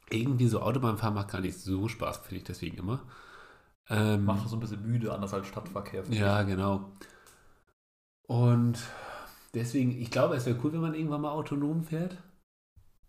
Irgendwie 0.10 0.48
so 0.48 0.62
Autobahnfahren 0.62 1.16
macht 1.16 1.30
gar 1.32 1.42
nicht 1.42 1.58
so 1.60 1.88
Spaß, 1.88 2.18
finde 2.20 2.38
ich 2.38 2.44
deswegen 2.44 2.78
immer. 2.78 3.02
Ähm, 3.90 4.26
Macht 4.26 4.48
so 4.50 4.56
ein 4.56 4.60
bisschen 4.60 4.84
müde, 4.86 5.12
anders 5.12 5.34
als 5.34 5.48
Stadtverkehr. 5.48 6.04
ja, 6.10 6.44
genau. 6.44 6.92
Und 8.28 8.80
deswegen, 9.56 10.00
ich 10.00 10.12
glaube, 10.12 10.36
es 10.36 10.46
wäre 10.46 10.58
cool, 10.64 10.74
wenn 10.74 10.82
man 10.82 10.94
irgendwann 10.94 11.22
mal 11.22 11.32
autonom 11.32 11.84
fährt. 11.84 12.18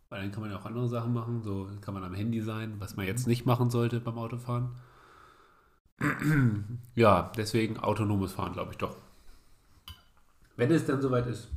Weil 0.09 0.23
dann 0.23 0.31
kann 0.31 0.41
man 0.41 0.51
ja 0.51 0.59
auch 0.59 0.65
andere 0.65 0.89
Sachen 0.89 1.13
machen. 1.13 1.43
So 1.43 1.69
kann 1.81 1.93
man 1.93 2.05
am 2.05 2.15
Handy 2.15 2.41
sein, 2.41 2.77
was 2.79 2.97
man 2.97 3.07
jetzt 3.07 3.27
nicht 3.27 3.45
machen 3.45 3.71
sollte 3.71 4.01
beim 4.01 4.19
Autofahren. 4.19 4.71
ja, 6.95 7.33
deswegen 7.37 7.79
autonomes 7.79 8.33
Fahren, 8.33 8.53
glaube 8.53 8.73
ich 8.73 8.79
doch. 8.79 8.97
Wenn 10.57 10.71
es 10.71 10.87
dann 10.87 11.03
soweit 11.03 11.27
ist. 11.27 11.49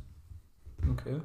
Okay. 0.90 1.20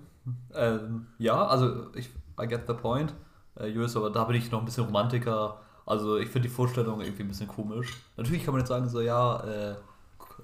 Ähm, 0.54 1.08
ja, 1.18 1.46
also 1.46 1.94
ich, 1.96 2.10
I 2.40 2.48
get 2.48 2.68
the 2.68 2.74
point. 2.74 3.14
Äh, 3.56 3.68
Julius, 3.68 3.98
aber 3.98 4.10
da 4.10 4.24
bin 4.26 4.36
ich 4.36 4.52
noch 4.52 4.60
ein 4.60 4.66
bisschen 4.66 4.86
Romantiker. 4.86 5.62
Also 5.86 6.18
ich 6.18 6.30
finde 6.30 6.48
die 6.48 6.54
Vorstellung 6.54 7.02
irgendwie 7.02 7.24
ein 7.24 7.28
bisschen 7.28 7.48
komisch. 7.48 7.94
Natürlich 8.18 8.44
kann 8.44 8.54
man 8.54 8.62
jetzt 8.62 8.70
sagen, 8.70 8.88
so 8.90 9.02
ja, 9.02 9.44
äh, 9.44 9.76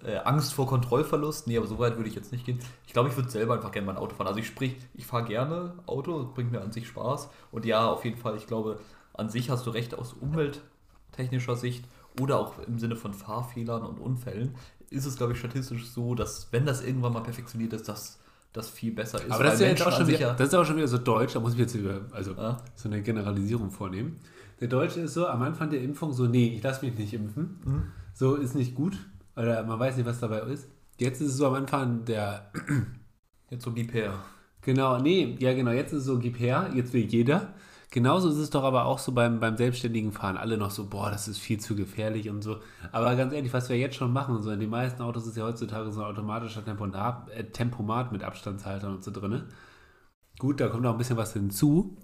äh, 0.05 0.17
Angst 0.17 0.53
vor 0.53 0.67
Kontrollverlust. 0.67 1.47
Nee, 1.47 1.57
aber 1.57 1.67
so 1.67 1.79
weit 1.79 1.97
würde 1.97 2.09
ich 2.09 2.15
jetzt 2.15 2.31
nicht 2.31 2.45
gehen. 2.45 2.59
Ich 2.87 2.93
glaube, 2.93 3.09
ich 3.09 3.15
würde 3.15 3.29
selber 3.29 3.53
einfach 3.55 3.71
gerne 3.71 3.87
mein 3.87 3.97
Auto 3.97 4.15
fahren. 4.15 4.27
Also 4.27 4.39
ich 4.39 4.47
sprich, 4.47 4.75
ich 4.93 5.05
fahre 5.05 5.25
gerne 5.25 5.73
Auto, 5.85 6.29
bringt 6.33 6.51
mir 6.51 6.61
an 6.61 6.71
sich 6.71 6.87
Spaß. 6.87 7.29
Und 7.51 7.65
ja, 7.65 7.89
auf 7.89 8.03
jeden 8.05 8.17
Fall, 8.17 8.35
ich 8.37 8.47
glaube, 8.47 8.79
an 9.13 9.29
sich 9.29 9.49
hast 9.49 9.65
du 9.65 9.69
recht 9.71 9.93
aus 9.97 10.13
umwelttechnischer 10.13 11.55
Sicht 11.55 11.85
oder 12.19 12.39
auch 12.39 12.59
im 12.67 12.79
Sinne 12.79 12.95
von 12.95 13.13
Fahrfehlern 13.13 13.83
und 13.83 13.99
Unfällen 13.99 14.55
ist 14.89 15.05
es, 15.05 15.15
glaube 15.15 15.33
ich, 15.33 15.39
statistisch 15.39 15.87
so, 15.89 16.15
dass 16.15 16.51
wenn 16.51 16.65
das 16.65 16.83
irgendwann 16.83 17.13
mal 17.13 17.21
perfektioniert 17.23 17.71
ist, 17.73 17.87
dass 17.87 18.19
das 18.53 18.69
viel 18.69 18.91
besser 18.91 19.23
ist. 19.23 19.31
Aber 19.31 19.45
das 19.45 19.53
ist 19.55 19.61
ja 19.61 19.67
jetzt 19.67 19.85
auch 19.87 19.95
schon 19.97 20.07
wieder, 20.07 20.33
das 20.33 20.49
ist 20.49 20.53
auch 20.55 20.65
schon 20.65 20.75
wieder 20.75 20.87
so 20.89 20.97
deutsch, 20.97 21.33
da 21.33 21.39
muss 21.39 21.53
ich 21.53 21.59
jetzt 21.59 21.73
über, 21.73 22.01
also 22.11 22.33
Ja. 22.33 22.57
so 22.75 22.89
eine 22.89 23.01
Generalisierung 23.01 23.71
vornehmen. 23.71 24.19
Der 24.59 24.67
Deutsche 24.67 24.99
ist 24.99 25.13
so, 25.13 25.25
am 25.27 25.41
Anfang 25.41 25.69
der 25.69 25.81
Impfung 25.81 26.11
so, 26.11 26.25
nee, 26.27 26.49
ich 26.55 26.61
lasse 26.61 26.85
mich 26.85 26.97
nicht 26.97 27.13
impfen. 27.13 27.59
Mhm. 27.63 27.83
So 28.13 28.35
ist 28.35 28.53
nicht 28.53 28.75
gut. 28.75 28.97
Oder 29.41 29.63
man 29.63 29.79
weiß 29.79 29.97
nicht, 29.97 30.05
was 30.05 30.19
dabei 30.19 30.39
ist. 30.41 30.67
Jetzt 30.99 31.21
ist 31.21 31.29
es 31.29 31.37
so 31.37 31.47
am 31.47 31.55
Anfang 31.55 32.05
der, 32.05 32.51
Jetzt 33.49 33.63
so 33.63 33.71
gib 33.73 33.93
her. 33.93 34.13
genau, 34.61 34.99
nee, 34.99 35.35
ja 35.39 35.53
genau, 35.53 35.71
jetzt 35.71 35.91
ist 35.91 35.99
es 35.99 36.05
so, 36.05 36.19
gib 36.19 36.39
her, 36.39 36.69
jetzt 36.73 36.93
will 36.93 37.05
jeder. 37.05 37.53
genauso 37.89 38.29
ist 38.29 38.37
es 38.37 38.49
doch 38.49 38.63
aber 38.63 38.85
auch 38.85 38.97
so 38.99 39.11
beim, 39.11 39.39
beim 39.41 39.57
selbstständigen 39.57 40.11
Fahren. 40.13 40.37
Alle 40.37 40.57
noch 40.57 40.71
so, 40.71 40.87
boah, 40.87 41.09
das 41.11 41.27
ist 41.27 41.39
viel 41.39 41.59
zu 41.59 41.75
gefährlich 41.75 42.29
und 42.29 42.41
so. 42.41 42.57
Aber 42.93 43.13
ganz 43.15 43.33
ehrlich, 43.33 43.51
was 43.53 43.67
wir 43.69 43.77
jetzt 43.77 43.95
schon 43.97 44.13
machen, 44.13 44.41
so 44.41 44.51
in 44.51 44.59
den 44.61 44.69
meisten 44.69 45.01
Autos 45.01 45.27
ist 45.27 45.35
ja 45.35 45.43
heutzutage 45.43 45.91
so 45.91 46.01
ein 46.01 46.07
automatischer 46.07 46.63
Tempomat, 46.63 47.29
äh, 47.31 47.43
Tempomat 47.45 48.11
mit 48.13 48.23
Abstandshaltern 48.23 48.95
und 48.95 49.03
so 49.03 49.11
drin. 49.11 49.43
Gut, 50.39 50.61
da 50.61 50.69
kommt 50.69 50.83
noch 50.83 50.93
ein 50.93 50.97
bisschen 50.97 51.17
was 51.17 51.33
hinzu. 51.33 51.97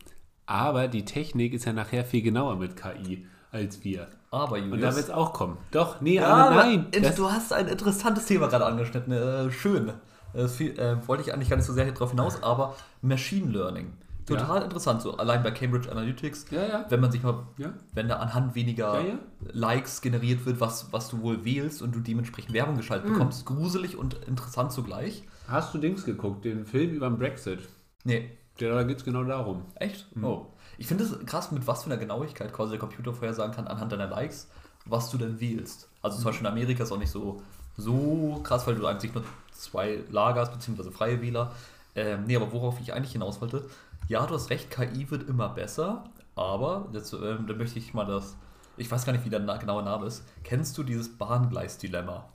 Aber 0.45 0.88
die 0.88 1.05
Technik 1.05 1.53
ist 1.53 1.65
ja 1.65 1.73
nachher 1.73 2.03
viel 2.05 2.21
genauer 2.21 2.57
mit 2.57 2.75
KI 2.75 3.25
als 3.58 3.84
wir. 3.84 4.08
Aber 4.32 4.55
Und 4.58 4.72
da 4.82 4.95
wird 4.95 5.05
es 5.05 5.10
auch 5.10 5.34
kommen. 5.34 5.58
Doch, 5.72 6.01
nee, 6.01 6.16
Ja, 6.16 6.28
aber 6.28 6.51
aber 6.51 6.55
nein. 6.66 6.88
Das, 7.01 7.16
du 7.16 7.30
hast 7.32 7.51
ein 7.53 7.68
interessantes 7.68 8.26
Thema 8.26 8.47
gerade 8.47 8.66
angeschnitten. 8.66 9.12
Äh, 9.14 9.51
schön. 9.51 9.91
Das 10.34 10.55
viel, 10.55 10.78
äh, 10.78 10.97
wollte 11.08 11.24
ich 11.24 11.34
eigentlich 11.34 11.49
gar 11.49 11.55
nicht 11.58 11.66
so 11.66 11.74
sehr 11.74 11.89
drauf 11.91 12.12
hinaus, 12.12 12.41
aber 12.43 12.76
Machine 13.01 13.51
Learning. 13.51 13.93
Total 14.26 14.62
interessant, 14.64 15.01
so 15.01 15.16
allein 15.16 15.41
bei 15.41 15.51
Cambridge 15.51 15.89
Analytics, 15.89 16.47
ja, 16.51 16.66
ja. 16.68 16.86
wenn 16.89 16.99
man 16.99 17.10
sich 17.14 17.24
mal, 17.24 17.47
Ja. 17.58 17.72
wenn 17.93 18.10
da 18.10 18.18
anhand 18.18 18.55
weniger 18.55 18.99
Ja, 18.99 19.08
ja. 19.08 19.14
Likes 19.53 20.01
generiert 20.01 20.45
wird, 20.45 20.60
was, 20.60 20.91
was 20.91 21.08
du 21.08 21.22
wohl 21.22 21.45
wählst 21.45 21.82
und 21.82 21.95
du 21.95 22.01
dementsprechend 22.01 22.53
Werbung 22.53 22.76
geschaltet 22.76 23.08
Mhm. 23.10 23.14
bekommst, 23.14 23.45
gruselig 23.45 23.95
und 23.97 24.16
interessant 24.28 24.74
zugleich. 24.74 25.24
Hast 25.47 25.74
du 25.74 25.78
Dings 25.78 26.03
geguckt, 26.03 26.43
den 26.43 26.66
Film 26.66 26.91
über 26.91 27.08
den 27.10 27.18
Brexit? 27.18 27.60
Nee, 28.03 28.32
Der, 28.60 28.74
da 28.74 28.84
geht 28.84 28.97
es 28.97 29.05
genau 29.05 29.24
darum. 29.24 29.62
echt? 29.76 30.14
Mhm. 30.18 30.24
Oh. 30.26 30.47
Ich 30.78 30.88
finde 30.88 31.03
es 31.03 31.25
krass, 31.25 31.51
mit 31.51 31.65
was 31.67 31.84
für 31.84 31.89
einer 31.89 31.99
Genauigkeit 31.99 32.53
quasi 32.53 32.71
der 32.71 32.80
Computer 32.80 33.13
vorhersagen 33.13 33.55
kann, 33.55 33.67
anhand 33.67 33.91
deiner 33.91 34.07
Likes, 34.07 34.49
was 34.86 35.09
du 35.09 35.17
denn 35.17 35.39
wählst. 35.39 35.89
Also 36.01 36.17
zum 36.17 36.25
Beispiel 36.25 36.45
in 36.45 36.51
Amerika 36.51 36.84
ist 36.84 36.91
auch 36.91 36.99
nicht 36.99 37.11
so, 37.11 37.41
so 37.75 38.39
krass, 38.43 38.67
weil 38.67 38.75
du 38.75 38.86
eigentlich 38.86 39.13
nur 39.13 39.23
zwei 39.51 40.03
Lager 40.09 40.41
hast, 40.41 40.53
beziehungsweise 40.53 40.91
freie 40.91 41.21
Wähler. 41.21 41.51
Ähm, 41.95 42.25
nee, 42.25 42.36
aber 42.36 42.51
worauf 42.51 42.80
ich 42.80 42.93
eigentlich 42.93 43.13
hinaus 43.13 43.41
wollte, 43.41 43.67
ja, 44.07 44.25
du 44.25 44.36
hast 44.36 44.49
recht, 44.49 44.69
KI 44.69 45.09
wird 45.09 45.28
immer 45.28 45.49
besser, 45.49 46.03
aber 46.36 46.88
jetzt 46.93 47.11
ähm, 47.13 47.47
da 47.47 47.53
möchte 47.53 47.80
ich 47.80 47.93
mal 47.93 48.05
das, 48.05 48.38
ich 48.78 48.89
weiß 48.89 49.05
gar 49.05 49.13
nicht, 49.13 49.25
wie 49.25 49.30
der 49.30 49.39
na 49.39 49.57
genaue 49.57 49.84
Name 49.84 50.05
ist. 50.05 50.23
Kennst 50.43 50.78
du 50.78 50.84
dieses 50.84 51.17
Bahngleis-Dilemma? 51.17 52.30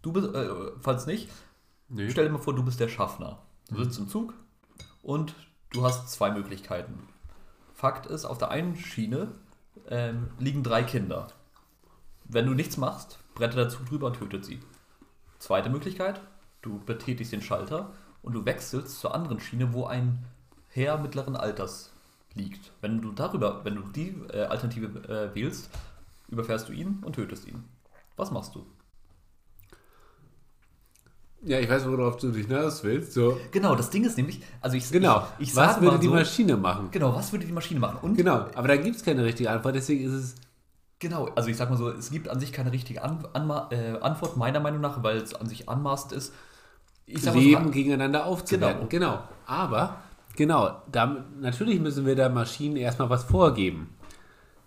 Du 0.00 0.12
bist, 0.12 0.34
äh, 0.34 0.48
falls 0.80 1.06
nicht, 1.06 1.28
Nee. 1.92 2.10
Stell 2.10 2.24
dir 2.24 2.32
mal 2.32 2.38
vor, 2.38 2.54
du 2.54 2.62
bist 2.62 2.80
der 2.80 2.88
Schaffner. 2.88 3.38
Du 3.68 3.84
sitzt 3.84 3.98
im 3.98 4.08
Zug 4.08 4.32
und 5.02 5.34
du 5.72 5.84
hast 5.84 6.10
zwei 6.10 6.30
Möglichkeiten. 6.30 7.08
Fakt 7.74 8.06
ist, 8.06 8.24
auf 8.24 8.38
der 8.38 8.50
einen 8.50 8.76
Schiene 8.76 9.32
ähm, 9.88 10.28
liegen 10.38 10.62
drei 10.62 10.82
Kinder. 10.82 11.28
Wenn 12.24 12.46
du 12.46 12.54
nichts 12.54 12.76
machst, 12.76 13.18
brettet 13.34 13.58
der 13.58 13.68
Zug 13.68 13.86
drüber 13.86 14.06
und 14.06 14.16
tötet 14.16 14.44
sie. 14.44 14.60
Zweite 15.38 15.70
Möglichkeit, 15.70 16.20
du 16.60 16.78
betätigst 16.84 17.32
den 17.32 17.42
Schalter 17.42 17.92
und 18.22 18.34
du 18.34 18.44
wechselst 18.44 19.00
zur 19.00 19.14
anderen 19.14 19.40
Schiene, 19.40 19.72
wo 19.72 19.86
ein 19.86 20.24
Herr 20.68 20.98
mittleren 20.98 21.36
Alters 21.36 21.92
liegt. 22.34 22.70
Wenn 22.80 23.02
du 23.02 23.12
darüber, 23.12 23.64
wenn 23.64 23.74
du 23.74 23.82
die 23.82 24.10
äh, 24.32 24.44
Alternative 24.44 25.08
äh, 25.08 25.34
wählst, 25.34 25.68
überfährst 26.28 26.68
du 26.68 26.72
ihn 26.72 27.02
und 27.02 27.14
tötest 27.14 27.46
ihn. 27.46 27.64
Was 28.16 28.30
machst 28.30 28.54
du? 28.54 28.64
Ja, 31.44 31.58
ich 31.58 31.68
weiß, 31.68 31.86
worauf 31.88 32.16
du 32.18 32.30
dich 32.30 32.46
hinaus 32.46 32.84
willst. 32.84 33.12
So. 33.14 33.36
Genau, 33.50 33.74
das 33.74 33.90
Ding 33.90 34.04
ist 34.04 34.16
nämlich, 34.16 34.40
also 34.60 34.76
ich, 34.76 34.90
Genau. 34.92 35.26
ich, 35.38 35.48
ich 35.48 35.56
Was 35.56 35.80
würde 35.80 35.98
die 35.98 36.06
so, 36.06 36.12
Maschine 36.14 36.56
machen? 36.56 36.88
Genau, 36.92 37.14
was 37.14 37.32
würde 37.32 37.44
die 37.46 37.52
Maschine 37.52 37.80
machen? 37.80 37.98
Und 38.02 38.16
Genau, 38.16 38.46
aber 38.54 38.68
da 38.68 38.76
gibt 38.76 38.96
es 38.96 39.04
keine 39.04 39.24
richtige 39.24 39.50
Antwort, 39.50 39.74
deswegen 39.74 40.04
ist 40.06 40.12
es. 40.12 40.34
genau, 41.00 41.26
also 41.34 41.48
ich 41.48 41.56
sag 41.56 41.68
mal 41.68 41.76
so, 41.76 41.90
es 41.90 42.10
gibt 42.12 42.28
an 42.28 42.38
sich 42.38 42.52
keine 42.52 42.70
richtige 42.72 43.02
an, 43.02 43.26
Anma 43.32 43.68
äh, 43.72 43.98
Antwort, 44.00 44.36
meiner 44.36 44.60
Meinung 44.60 44.80
nach, 44.80 45.02
weil 45.02 45.16
es 45.16 45.34
an 45.34 45.48
sich 45.48 45.68
anmaßend 45.68 46.12
ist. 46.12 46.32
Ich 47.06 47.22
sag 47.22 47.34
Leben 47.34 47.66
so, 47.66 47.70
gegeneinander 47.72 48.24
aufzuwerten. 48.26 48.88
Genau. 48.88 49.22
Aber, 49.46 50.02
genau, 50.36 50.82
da, 50.92 51.24
natürlich 51.40 51.80
müssen 51.80 52.06
wir 52.06 52.14
der 52.14 52.30
Maschinen 52.30 52.76
erstmal 52.76 53.10
was 53.10 53.24
vorgeben. 53.24 53.96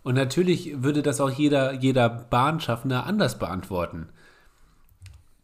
Und 0.03 0.15
natürlich 0.15 0.83
würde 0.83 1.01
das 1.01 1.21
auch 1.21 1.31
jeder, 1.31 1.73
jeder 1.73 2.09
Bahnschaffner 2.09 3.05
anders 3.05 3.39
beantworten. 3.39 4.09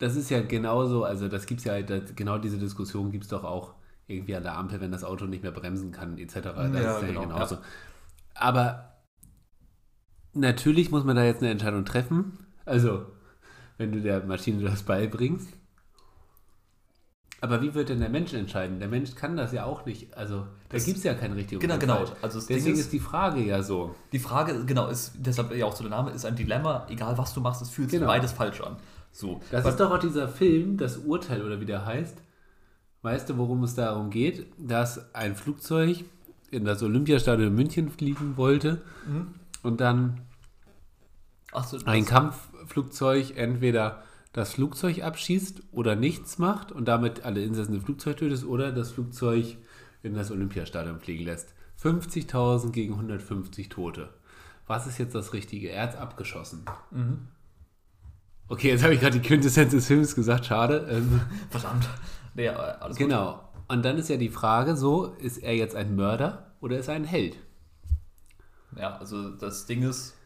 Das 0.02 0.16
ist 0.16 0.32
ja 0.32 0.42
genauso, 0.42 1.04
also 1.04 1.28
das 1.28 1.46
gibt 1.46 1.60
es 1.60 1.66
ja, 1.66 1.80
das, 1.82 2.16
genau 2.16 2.40
diese 2.40 2.58
Diskussion 2.58 3.12
gibt 3.12 3.26
es 3.26 3.30
doch 3.30 3.44
auch 3.44 3.76
irgendwie 4.08 4.36
an 4.36 4.42
der 4.42 4.58
Ampel, 4.58 4.82
wenn 4.82 4.92
das 4.92 5.04
Auto 5.04 5.26
nicht 5.26 5.44
mehr 5.44 5.52
bremsen 5.52 5.92
kann, 5.92 6.18
etc. 6.18 6.34
Das 6.34 6.44
Ja, 6.74 6.96
ist 6.98 7.02
ja 7.04 7.08
genau, 7.08 7.22
genauso. 7.22 7.58
Aber 8.34 8.96
natürlich 10.34 10.90
muss 10.90 11.04
man 11.04 11.16
da 11.16 11.24
jetzt 11.24 11.42
eine 11.42 11.52
Entscheidung 11.52 11.86
treffen. 11.86 12.40
Also, 12.66 13.06
wenn 13.78 13.92
du 13.92 14.02
der 14.02 14.24
Maschine 14.26 14.64
das 14.64 14.84
beibringst. 14.84 15.50
Aber 17.44 17.62
wie 17.62 17.74
wird 17.74 17.90
denn 17.90 18.00
der 18.00 18.10
Mensch 18.10 18.34
entscheiden? 18.34 18.80
Der 18.80 18.88
Mensch 18.88 19.16
kann 19.16 19.36
das 19.36 19.52
ja 19.52 19.66
auch 19.66 19.86
nicht. 19.86 20.16
Also, 20.16 20.46
da 20.70 20.78
gibt 20.78 20.98
es 20.98 21.04
ja 21.04 21.16
kein 21.16 21.34
richtig 21.34 21.58
und 21.58 21.62
Genau, 21.62 21.74
kein 21.74 21.82
genau. 21.82 22.06
Also 22.22 22.40
Deswegen 22.40 22.74
ist- 22.74 22.80
ist 22.82 22.94
die 22.94 23.00
Frage 23.00 23.42
ja 23.44 23.64
so. 23.64 23.96
die 24.12 24.20
Frage, 24.20 24.64
genau, 24.66 24.88
ist 24.88 25.14
deshalb 25.18 25.52
ja 25.56 25.66
auch 25.66 25.76
so 25.76 25.84
der 25.84 25.90
Name, 25.90 26.12
ist 26.12 26.26
ein 26.26 26.36
Dilemma, 26.36 26.86
egal 26.90 27.18
was 27.18 27.34
du 27.34 27.42
machst, 27.42 27.62
es 27.64 27.70
fühlt 27.72 27.90
sich 27.90 28.00
Genau. 28.00 28.12
beides 28.12 28.32
falsch 28.32 28.62
an. 28.62 28.78
So. 29.12 29.42
Das 29.52 29.64
Was- 29.66 29.74
ist 29.74 29.80
doch 29.80 29.92
auch 29.92 30.00
dieser 30.00 30.28
Film, 30.28 30.78
das 30.78 30.98
Urteil 30.98 31.42
oder 31.44 31.60
wie 31.60 31.66
der 31.66 31.86
heißt. 31.86 32.18
Weißt 33.04 33.30
du, 33.30 33.38
worum 33.38 33.64
es 33.64 33.76
darum 33.76 34.10
geht? 34.10 34.48
Dass 34.58 35.14
ein 35.16 35.36
Flugzeug 35.36 36.06
in 36.52 36.66
das 36.66 36.84
Olympiastadion 36.84 37.48
in 37.50 37.56
München 37.56 37.90
fliegen 37.90 38.38
wollte 38.38 38.82
Mhm. 39.08 39.34
und 39.64 39.82
dann 39.82 40.22
so, 41.66 41.78
ein 41.86 42.06
Kampfflugzeug 42.06 43.36
entweder 43.38 44.04
das 44.34 44.54
Flugzeug 44.54 45.04
abschießt 45.04 45.64
oder 45.72 45.96
nichts 45.96 46.38
macht 46.38 46.72
und 46.72 46.88
damit 46.88 47.26
alle 47.26 47.44
Insassen 47.44 47.74
des 47.74 47.84
Flugzeugs 47.84 48.20
tötet 48.20 48.46
oder 48.46 48.72
das 48.72 48.92
Flugzeug 48.92 49.58
in 50.04 50.14
das 50.14 50.32
Olympiastadion 50.32 51.00
fliegen 51.00 51.26
lässt. 51.26 51.54
50.000 51.82 52.72
gegen 52.72 52.94
150 52.94 53.68
Tote. 53.70 54.10
Was 54.68 54.88
ist 54.88 55.00
jetzt 55.00 55.16
das 55.16 55.34
Richtige? 55.34 55.70
Er 55.72 55.84
hat 55.84 55.96
abgeschossen. 55.98 56.64
Mhm. 56.92 57.28
Okay, 58.52 58.68
jetzt 58.68 58.84
habe 58.84 58.94
ich 58.94 59.00
gerade 59.00 59.18
die 59.18 59.26
Quintessenz 59.26 59.72
des 59.72 59.88
Films 59.88 60.14
gesagt, 60.14 60.46
schade. 60.46 60.86
Ähm, 60.92 61.22
Verdammt. 61.50 61.88
Nee, 62.34 62.50
alles 62.50 62.98
gut. 62.98 63.08
genau. 63.08 63.40
Und 63.70 63.86
dann 63.86 63.98
ist 63.98 64.10
ja 64.10 64.18
die 64.18 64.28
Frage 64.28 64.76
so, 64.76 65.06
ist 65.06 65.38
er 65.38 65.56
jetzt 65.56 65.74
ein 65.74 65.96
Mörder 65.96 66.52
oder 66.60 66.78
ist 66.78 66.90
er 66.90 66.96
ein 66.96 67.06
Held? 67.06 67.38
Ja, 68.78 68.98
also 68.98 69.30
das 69.30 69.68
Ding 69.68 69.84
ist. 69.84 70.18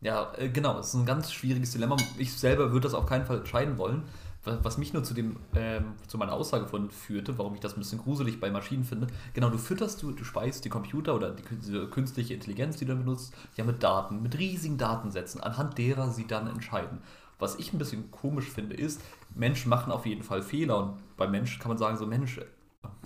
Ja, 0.00 0.32
äh, 0.38 0.48
genau, 0.48 0.78
es 0.78 0.88
ist 0.88 0.94
ein 0.94 1.04
ganz 1.04 1.30
schwieriges 1.30 1.72
Dilemma. 1.72 1.98
Ich 2.16 2.32
selber 2.32 2.72
würde 2.72 2.84
das 2.84 2.94
auf 2.94 3.04
keinen 3.04 3.26
Fall 3.26 3.40
entscheiden 3.40 3.76
wollen. 3.76 4.04
Wa- 4.44 4.58
Was 4.62 4.78
mich 4.78 4.92
nur 4.92 5.04
zu 5.04 5.14
dem, 5.14 5.36
ähm, 5.54 5.94
zu 6.06 6.18
meiner 6.18 6.32
Aussage 6.32 6.66
von 6.66 6.90
führte, 6.90 7.36
warum 7.38 7.54
ich 7.54 7.60
das 7.60 7.74
ein 7.76 7.80
bisschen 7.80 7.98
gruselig 7.98 8.40
bei 8.40 8.50
Maschinen 8.50 8.84
finde. 8.84 9.06
Genau, 9.32 9.50
du 9.50 9.58
fütterst, 9.58 10.02
du, 10.02 10.12
du 10.12 10.24
speist 10.24 10.64
die 10.64 10.68
Computer 10.68 11.14
oder 11.14 11.30
die 11.30 11.42
diese 11.56 11.86
künstliche 11.88 12.34
Intelligenz, 12.34 12.76
die 12.76 12.84
du 12.84 12.94
benutzt, 12.96 13.34
ja 13.56 13.64
mit 13.64 13.82
Daten, 13.82 14.22
mit 14.22 14.38
riesigen 14.38 14.78
Datensätzen, 14.78 15.40
anhand 15.40 15.78
derer 15.78 16.10
sie 16.10 16.26
dann 16.26 16.46
entscheiden. 16.46 16.98
Was 17.38 17.56
ich 17.56 17.72
ein 17.72 17.78
bisschen 17.78 18.10
komisch 18.10 18.48
finde, 18.48 18.76
ist, 18.76 19.00
Menschen 19.34 19.68
machen 19.68 19.92
auf 19.92 20.06
jeden 20.06 20.22
Fall 20.22 20.42
Fehler 20.42 20.78
und 20.78 21.16
bei 21.16 21.26
Menschen 21.26 21.60
kann 21.60 21.68
man 21.70 21.78
sagen, 21.78 21.96
so 21.96 22.06
Mensch, 22.06 22.38
äh, 22.38 22.44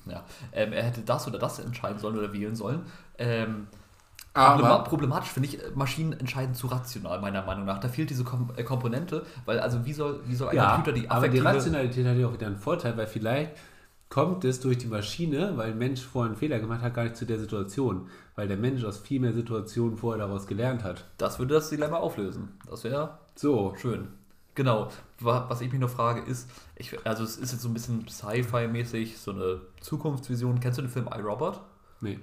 ja, 0.06 0.24
ähm, 0.52 0.72
er 0.72 0.82
hätte 0.84 1.02
das 1.02 1.26
oder 1.26 1.38
das 1.38 1.58
entscheiden 1.58 1.98
sollen 1.98 2.18
oder 2.18 2.32
wählen 2.32 2.56
sollen. 2.56 2.82
Ähm, 3.18 3.68
Aber, 4.34 4.84
problematisch 4.84 5.30
finde 5.30 5.48
ich, 5.48 5.62
äh, 5.62 5.70
Maschinen 5.74 6.12
entscheiden 6.12 6.54
zu 6.54 6.68
rational, 6.68 7.20
meiner 7.20 7.42
Meinung 7.44 7.64
nach. 7.64 7.78
Da 7.80 7.88
fehlt 7.88 8.10
diese 8.10 8.24
Kom 8.24 8.50
äh, 8.56 8.62
Komponente, 8.62 9.24
weil 9.46 9.58
also 9.58 9.84
wie 9.84 9.92
soll, 9.92 10.20
wie 10.26 10.34
soll 10.36 10.50
ein 10.50 10.56
ja, 10.56 10.74
Computer 10.74 10.92
die 10.92 11.10
aber 11.10 11.28
die. 11.28 11.38
Rationalität 11.40 12.06
hat 12.06 12.16
ja 12.16 12.28
auch 12.28 12.32
wieder 12.32 12.46
einen 12.46 12.56
Vorteil, 12.58 12.96
weil 12.96 13.06
vielleicht 13.08 13.52
kommt 14.08 14.44
es 14.44 14.60
durch 14.60 14.78
die 14.78 14.86
Maschine, 14.86 15.56
weil 15.56 15.72
ein 15.72 15.78
Mensch 15.78 16.02
vorher 16.02 16.30
einen 16.30 16.38
Fehler 16.38 16.60
gemacht 16.60 16.82
hat, 16.82 16.94
gar 16.94 17.04
nicht 17.04 17.16
zu 17.16 17.26
der 17.26 17.38
Situation, 17.38 18.08
weil 18.36 18.48
der 18.48 18.56
Mensch 18.56 18.84
aus 18.84 18.98
viel 18.98 19.20
mehr 19.20 19.32
Situationen 19.32 19.96
vorher 19.98 20.24
daraus 20.26 20.46
gelernt 20.46 20.84
hat. 20.84 21.04
das 21.18 21.38
würde 21.38 21.54
das 21.54 21.68
Dilemma 21.70 21.98
auflösen. 21.98 22.48
Das 22.68 22.84
wäre 22.84 23.18
So, 23.34 23.74
schön. 23.76 24.08
Genau. 24.54 24.90
Wa- 25.20 25.46
Was 25.48 25.60
ich 25.60 25.70
mich 25.70 25.80
noch 25.80 25.90
frage 25.90 26.20
ist, 26.22 26.50
ich, 26.76 26.96
also 27.06 27.22
es 27.24 27.36
ist 27.36 27.52
jetzt 27.52 27.62
so 27.62 27.68
ein 27.68 27.74
bisschen 27.74 28.08
Sci-Fi-mäßig, 28.08 29.18
so 29.18 29.30
eine 29.32 29.60
Zukunftsvision. 29.80 30.60
Kennst 30.60 30.78
du 30.78 30.82
den 30.82 30.90
Film 30.90 31.08
iRobot? 31.08 31.60
nee. 32.00 32.18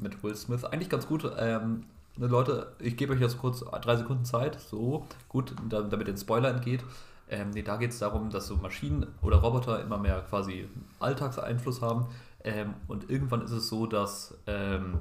Mit 0.00 0.22
Will 0.22 0.34
Smith. 0.34 0.64
Eigentlich 0.64 0.88
ganz 0.88 1.06
gut. 1.06 1.30
Ähm, 1.38 1.84
ne, 2.16 2.26
Leute, 2.26 2.72
ich 2.78 2.96
gebe 2.96 3.12
euch 3.12 3.20
jetzt 3.20 3.38
kurz 3.38 3.60
drei 3.60 3.96
Sekunden 3.96 4.24
Zeit. 4.24 4.58
So, 4.60 5.06
gut, 5.28 5.54
da- 5.68 5.82
damit 5.82 6.08
den 6.08 6.16
Spoiler 6.16 6.50
entgeht. 6.50 6.82
Ähm, 7.28 7.50
nee, 7.50 7.62
da 7.62 7.76
geht 7.76 7.90
es 7.90 7.98
darum, 8.00 8.30
dass 8.30 8.48
so 8.48 8.56
Maschinen 8.56 9.06
oder 9.22 9.36
Roboter 9.38 9.80
immer 9.80 9.98
mehr 9.98 10.20
quasi 10.22 10.68
Alltagseinfluss 10.98 11.80
haben. 11.80 12.06
Ähm, 12.42 12.74
und 12.88 13.08
irgendwann 13.08 13.42
ist 13.42 13.52
es 13.52 13.68
so, 13.68 13.86
dass 13.86 14.34
ähm, 14.46 14.98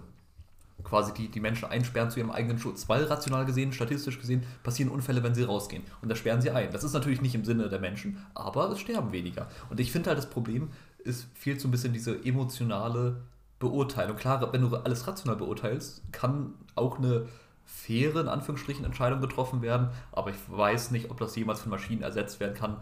quasi 0.83 1.13
die, 1.13 1.29
die 1.29 1.39
Menschen 1.39 1.69
einsperren 1.69 2.11
zu 2.11 2.19
ihrem 2.19 2.31
eigenen 2.31 2.59
Schutz. 2.59 2.87
Weil 2.87 3.05
rational 3.05 3.45
gesehen, 3.45 3.73
statistisch 3.73 4.19
gesehen, 4.19 4.43
passieren 4.63 4.91
Unfälle, 4.91 5.23
wenn 5.23 5.33
sie 5.33 5.43
rausgehen. 5.43 5.83
Und 6.01 6.09
da 6.09 6.15
sperren 6.15 6.41
sie 6.41 6.51
ein. 6.51 6.71
Das 6.71 6.83
ist 6.83 6.93
natürlich 6.93 7.21
nicht 7.21 7.35
im 7.35 7.45
Sinne 7.45 7.67
der 7.67 7.79
Menschen, 7.79 8.23
aber 8.35 8.69
es 8.69 8.79
sterben 8.79 9.11
weniger. 9.11 9.47
Und 9.69 9.79
ich 9.79 9.91
finde 9.91 10.09
halt, 10.09 10.19
das 10.19 10.29
Problem 10.29 10.69
ist, 11.03 11.27
fehlt 11.33 11.59
so 11.59 11.67
ein 11.67 11.71
bisschen 11.71 11.93
diese 11.93 12.23
emotionale 12.23 13.17
Beurteilung. 13.59 14.15
Klar, 14.15 14.51
wenn 14.53 14.61
du 14.61 14.75
alles 14.77 15.05
rational 15.07 15.35
beurteilst, 15.35 16.01
kann 16.11 16.53
auch 16.75 16.97
eine 16.97 17.27
faire, 17.65 18.21
in 18.21 18.27
Anführungsstrichen, 18.27 18.85
Entscheidung 18.85 19.21
getroffen 19.21 19.61
werden. 19.61 19.89
Aber 20.11 20.31
ich 20.31 20.37
weiß 20.47 20.91
nicht, 20.91 21.11
ob 21.11 21.19
das 21.19 21.35
jemals 21.35 21.61
von 21.61 21.69
Maschinen 21.69 22.01
ersetzt 22.01 22.39
werden 22.39 22.55
kann, 22.55 22.77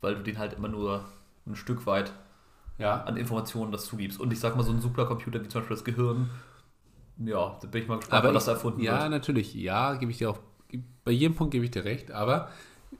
weil 0.00 0.14
du 0.14 0.22
den 0.22 0.38
halt 0.38 0.54
immer 0.54 0.68
nur 0.68 1.04
ein 1.46 1.56
Stück 1.56 1.86
weit 1.86 2.12
Ja. 2.78 3.02
an 3.02 3.16
Informationen 3.16 3.72
das 3.72 3.84
zugibst. 3.86 4.20
Und 4.20 4.32
ich 4.32 4.40
sag 4.40 4.56
mal, 4.56 4.62
so 4.62 4.72
ein 4.72 4.80
Supercomputer 4.80 5.42
wie 5.42 5.48
zum 5.48 5.60
Beispiel 5.60 5.76
das 5.76 5.84
Gehirn, 5.84 6.30
ja, 7.18 7.58
da 7.60 7.66
bin 7.68 7.82
ich 7.82 7.88
mal 7.88 7.98
gespannt, 7.98 8.24
wann 8.24 8.34
das 8.34 8.48
erfunden 8.48 8.80
ja, 8.80 9.00
wird. 9.00 9.10
natürlich. 9.10 9.54
Ja, 9.54 9.94
gebe 9.94 10.10
ich 10.12 10.18
dir 10.18 10.30
auch. 10.30 10.38
Bei 11.04 11.10
jedem 11.12 11.34
Punkt 11.34 11.50
gebe 11.52 11.64
ich 11.64 11.70
dir 11.70 11.84
recht. 11.84 12.10
Aber 12.10 12.48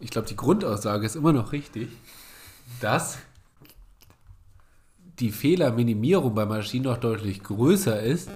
ich 0.00 0.10
glaube, 0.10 0.26
die 0.28 0.36
Grundaussage 0.36 1.06
ist 1.06 1.16
immer 1.16 1.32
noch 1.32 1.52
richtig, 1.52 1.88
dass 2.80 3.18
die 5.18 5.30
Fehlerminimierung 5.30 6.34
bei 6.34 6.46
Maschinen 6.46 6.84
doch 6.84 6.98
deutlich 6.98 7.42
größer 7.42 8.00
ist 8.00 8.30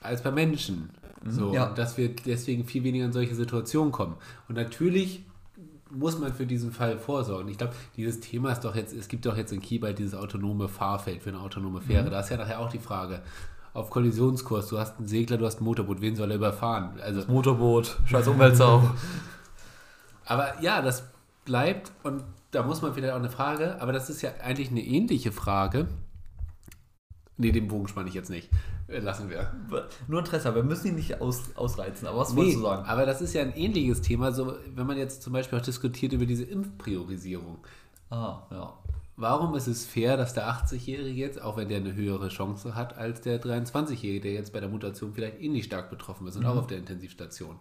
als 0.00 0.22
bei 0.22 0.30
Menschen. 0.30 0.90
So, 1.26 1.52
ja. 1.52 1.70
dass 1.70 1.98
wir 1.98 2.14
deswegen 2.14 2.64
viel 2.64 2.82
weniger 2.82 3.04
in 3.04 3.12
solche 3.12 3.34
Situationen 3.34 3.92
kommen. 3.92 4.16
Und 4.48 4.54
natürlich 4.54 5.22
muss 5.90 6.18
man 6.18 6.32
für 6.32 6.46
diesen 6.46 6.72
Fall 6.72 6.98
vorsorgen. 6.98 7.50
Ich 7.50 7.58
glaube, 7.58 7.74
dieses 7.96 8.20
Thema 8.20 8.52
ist 8.52 8.60
doch 8.60 8.74
jetzt, 8.74 8.94
es 8.94 9.08
gibt 9.08 9.26
doch 9.26 9.36
jetzt 9.36 9.52
in 9.52 9.60
Kiel 9.60 9.80
bald 9.80 9.98
dieses 9.98 10.14
autonome 10.14 10.68
Fahrfeld 10.68 11.22
für 11.22 11.30
eine 11.30 11.40
autonome 11.40 11.80
Fähre. 11.80 12.08
Da 12.08 12.20
ist 12.20 12.30
ja 12.30 12.36
nachher 12.36 12.60
auch 12.60 12.70
die 12.70 12.78
Frage, 12.78 13.22
auf 13.72 13.90
Kollisionskurs, 13.90 14.68
du 14.68 14.78
hast 14.78 14.98
einen 14.98 15.06
Segler, 15.06 15.36
du 15.36 15.46
hast 15.46 15.60
ein 15.60 15.64
Motorboot, 15.64 16.00
wen 16.00 16.16
soll 16.16 16.30
er 16.30 16.36
überfahren? 16.36 17.00
Also, 17.00 17.22
Motorboot, 17.28 17.98
scheiß 18.06 18.26
Umweltsau. 18.28 18.82
aber 20.24 20.60
ja, 20.60 20.82
das 20.82 21.09
bleibt 21.44 21.92
und 22.02 22.24
da 22.50 22.62
muss 22.62 22.82
man 22.82 22.94
vielleicht 22.94 23.12
auch 23.12 23.18
eine 23.18 23.30
Frage, 23.30 23.80
aber 23.80 23.92
das 23.92 24.10
ist 24.10 24.22
ja 24.22 24.30
eigentlich 24.42 24.70
eine 24.70 24.82
ähnliche 24.82 25.32
Frage. 25.32 25.88
Nee, 27.36 27.52
den 27.52 27.68
Bogen 27.68 27.88
spanne 27.88 28.08
ich 28.08 28.14
jetzt 28.14 28.28
nicht. 28.28 28.50
Äh, 28.86 28.98
Lassen 28.98 29.30
wir. 29.30 29.50
Nur 30.08 30.18
Interesse, 30.20 30.54
wir 30.54 30.62
müssen 30.62 30.88
ihn 30.88 30.96
nicht 30.96 31.20
aus, 31.22 31.56
ausreizen. 31.56 32.06
Aber 32.06 32.18
was 32.18 32.32
Nee, 32.32 32.36
wolltest 32.38 32.56
du 32.58 32.62
sagen? 32.62 32.84
aber 32.86 33.06
das 33.06 33.22
ist 33.22 33.32
ja 33.32 33.40
ein 33.42 33.54
ähnliches 33.56 34.02
Thema, 34.02 34.32
so 34.32 34.54
wenn 34.74 34.86
man 34.86 34.98
jetzt 34.98 35.22
zum 35.22 35.32
Beispiel 35.32 35.58
auch 35.58 35.62
diskutiert 35.64 36.12
über 36.12 36.26
diese 36.26 36.44
Impfpriorisierung. 36.44 37.58
Ah, 38.10 38.42
ja. 38.50 38.74
Warum 39.16 39.54
ist 39.54 39.66
es 39.68 39.86
fair, 39.86 40.16
dass 40.16 40.34
der 40.34 40.48
80-Jährige 40.48 41.18
jetzt, 41.18 41.40
auch 41.40 41.56
wenn 41.56 41.68
der 41.68 41.78
eine 41.78 41.94
höhere 41.94 42.28
Chance 42.28 42.74
hat 42.74 42.96
als 42.96 43.20
der 43.20 43.40
23-Jährige, 43.40 44.20
der 44.22 44.32
jetzt 44.32 44.52
bei 44.52 44.60
der 44.60 44.68
Mutation 44.68 45.12
vielleicht 45.14 45.40
ähnlich 45.40 45.64
stark 45.64 45.88
betroffen 45.90 46.26
ist 46.26 46.36
und 46.36 46.42
Mhm. 46.42 46.48
auch 46.48 46.56
auf 46.56 46.66
der 46.66 46.78
Intensivstation? 46.78 47.56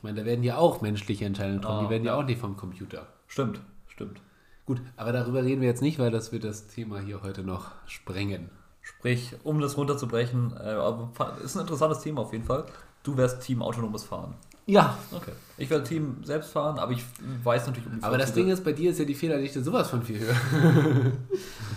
Ich 0.00 0.04
meine, 0.04 0.18
da 0.20 0.24
werden 0.24 0.42
ja 0.42 0.56
auch 0.56 0.80
menschliche 0.80 1.26
Entscheidungen 1.26 1.58
getroffen, 1.60 1.80
Ah, 1.80 1.84
die 1.84 1.90
werden 1.90 2.04
ja 2.04 2.14
ja. 2.14 2.18
auch 2.18 2.24
nicht 2.24 2.40
vom 2.40 2.56
Computer. 2.56 3.06
Stimmt, 3.26 3.60
stimmt. 3.86 4.22
Gut, 4.64 4.80
aber 4.96 5.12
darüber 5.12 5.44
reden 5.44 5.60
wir 5.60 5.68
jetzt 5.68 5.82
nicht, 5.82 5.98
weil 5.98 6.10
das 6.10 6.32
wird 6.32 6.42
das 6.44 6.68
Thema 6.68 7.00
hier 7.00 7.20
heute 7.22 7.42
noch 7.44 7.72
sprengen. 7.84 8.48
Sprich, 8.80 9.34
um 9.44 9.60
das 9.60 9.76
runterzubrechen, 9.76 10.56
äh, 10.56 11.44
ist 11.44 11.54
ein 11.54 11.60
interessantes 11.60 12.00
Thema 12.00 12.22
auf 12.22 12.32
jeden 12.32 12.44
Fall. 12.46 12.64
Du 13.02 13.14
wärst 13.18 13.42
Team 13.42 13.60
autonomes 13.62 14.02
Fahren. 14.04 14.32
Ja. 14.64 14.96
Okay. 15.12 15.32
Ich 15.58 15.68
werde 15.68 15.84
Team 15.84 16.24
selbst 16.24 16.50
fahren, 16.50 16.78
aber 16.78 16.92
ich 16.92 17.04
weiß 17.44 17.66
natürlich 17.66 17.86
um 17.90 17.96
die 17.98 18.02
Aber 18.02 18.16
das 18.16 18.28
Vorzüge. 18.30 18.46
Ding 18.46 18.54
ist, 18.54 18.64
bei 18.64 18.72
dir 18.72 18.92
ist 18.92 18.98
ja 19.00 19.04
die 19.04 19.14
Fehlerdichte 19.14 19.62
sowas 19.62 19.90
von 19.90 20.02
viel 20.02 20.18
höher. 20.20 20.34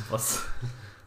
Was? 0.10 0.44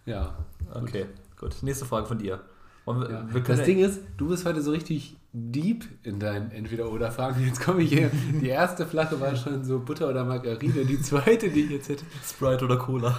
Ja. 0.04 0.36
Okay, 0.74 1.06
gut. 1.38 1.56
Nächste 1.62 1.86
Frage 1.86 2.06
von 2.06 2.18
dir. 2.18 2.40
Wir, 2.84 3.10
ja. 3.10 3.24
wir 3.32 3.40
Das 3.40 3.62
Ding 3.64 3.78
ist, 3.78 4.00
du 4.16 4.28
bist 4.28 4.44
heute 4.44 4.60
so 4.62 4.70
richtig 4.70 5.16
deep 5.38 5.84
in 6.02 6.18
deinen 6.18 6.50
Entweder-Oder-Fragen. 6.50 7.44
Jetzt 7.44 7.60
komme 7.60 7.82
ich 7.82 7.90
hier. 7.90 8.10
Die 8.40 8.48
erste 8.48 8.86
Flache 8.86 9.20
war 9.20 9.36
schon 9.36 9.64
so 9.64 9.78
Butter 9.80 10.08
oder 10.08 10.24
Margarine. 10.24 10.84
Die 10.86 11.00
zweite, 11.00 11.50
die 11.50 11.64
ich 11.64 11.70
jetzt 11.70 11.88
hätte, 11.90 12.04
Sprite 12.24 12.64
oder 12.64 12.78
Cola. 12.78 13.14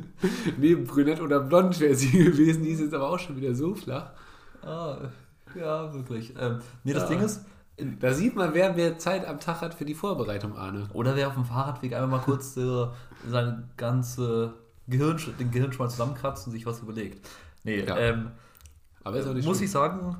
neben 0.58 0.84
Brünett 0.84 1.20
oder 1.20 1.40
Blond 1.40 1.78
wäre 1.80 1.94
sie 1.94 2.10
gewesen. 2.10 2.62
Die 2.62 2.70
ist 2.70 2.80
jetzt 2.80 2.94
aber 2.94 3.08
auch 3.10 3.18
schon 3.18 3.36
wieder 3.36 3.54
so 3.54 3.74
flach. 3.74 4.12
ah, 4.62 4.98
ja, 5.58 5.92
wirklich. 5.94 6.34
Ähm, 6.38 6.58
nee, 6.82 6.92
das 6.92 7.04
Ja. 7.04 7.08
Ding 7.10 7.20
ist, 7.20 7.44
Da 8.00 8.12
sieht 8.12 8.36
man, 8.36 8.52
wer 8.54 8.72
mehr 8.72 8.98
Zeit 8.98 9.26
am 9.26 9.40
Tag 9.40 9.60
hat 9.60 9.74
für 9.74 9.84
die 9.84 9.94
Vorbereitung, 9.94 10.56
Arne. 10.56 10.88
oder 10.92 11.16
wer 11.16 11.28
auf 11.28 11.34
dem 11.34 11.44
Fahrradweg 11.44 11.92
einfach 11.94 12.08
mal 12.10 12.20
kurz 12.20 12.56
äh, 12.56 12.86
seine 13.28 13.68
ganze 13.76 14.54
Gehirn, 14.86 15.18
den 15.40 15.50
Gehirnschmalz 15.50 15.92
zusammenkratzt 15.92 16.46
und 16.46 16.52
sich 16.52 16.66
was 16.66 16.80
überlegt. 16.80 17.26
Nee, 17.62 17.84
Ja. 17.84 17.96
ähm, 17.96 18.32
Aber 19.02 19.18
ist 19.18 19.26
auch 19.26 19.32
nicht 19.34 19.46
muss 19.46 19.56
schlimm. 19.56 19.64
ich 19.64 19.70
sagen, 19.70 20.16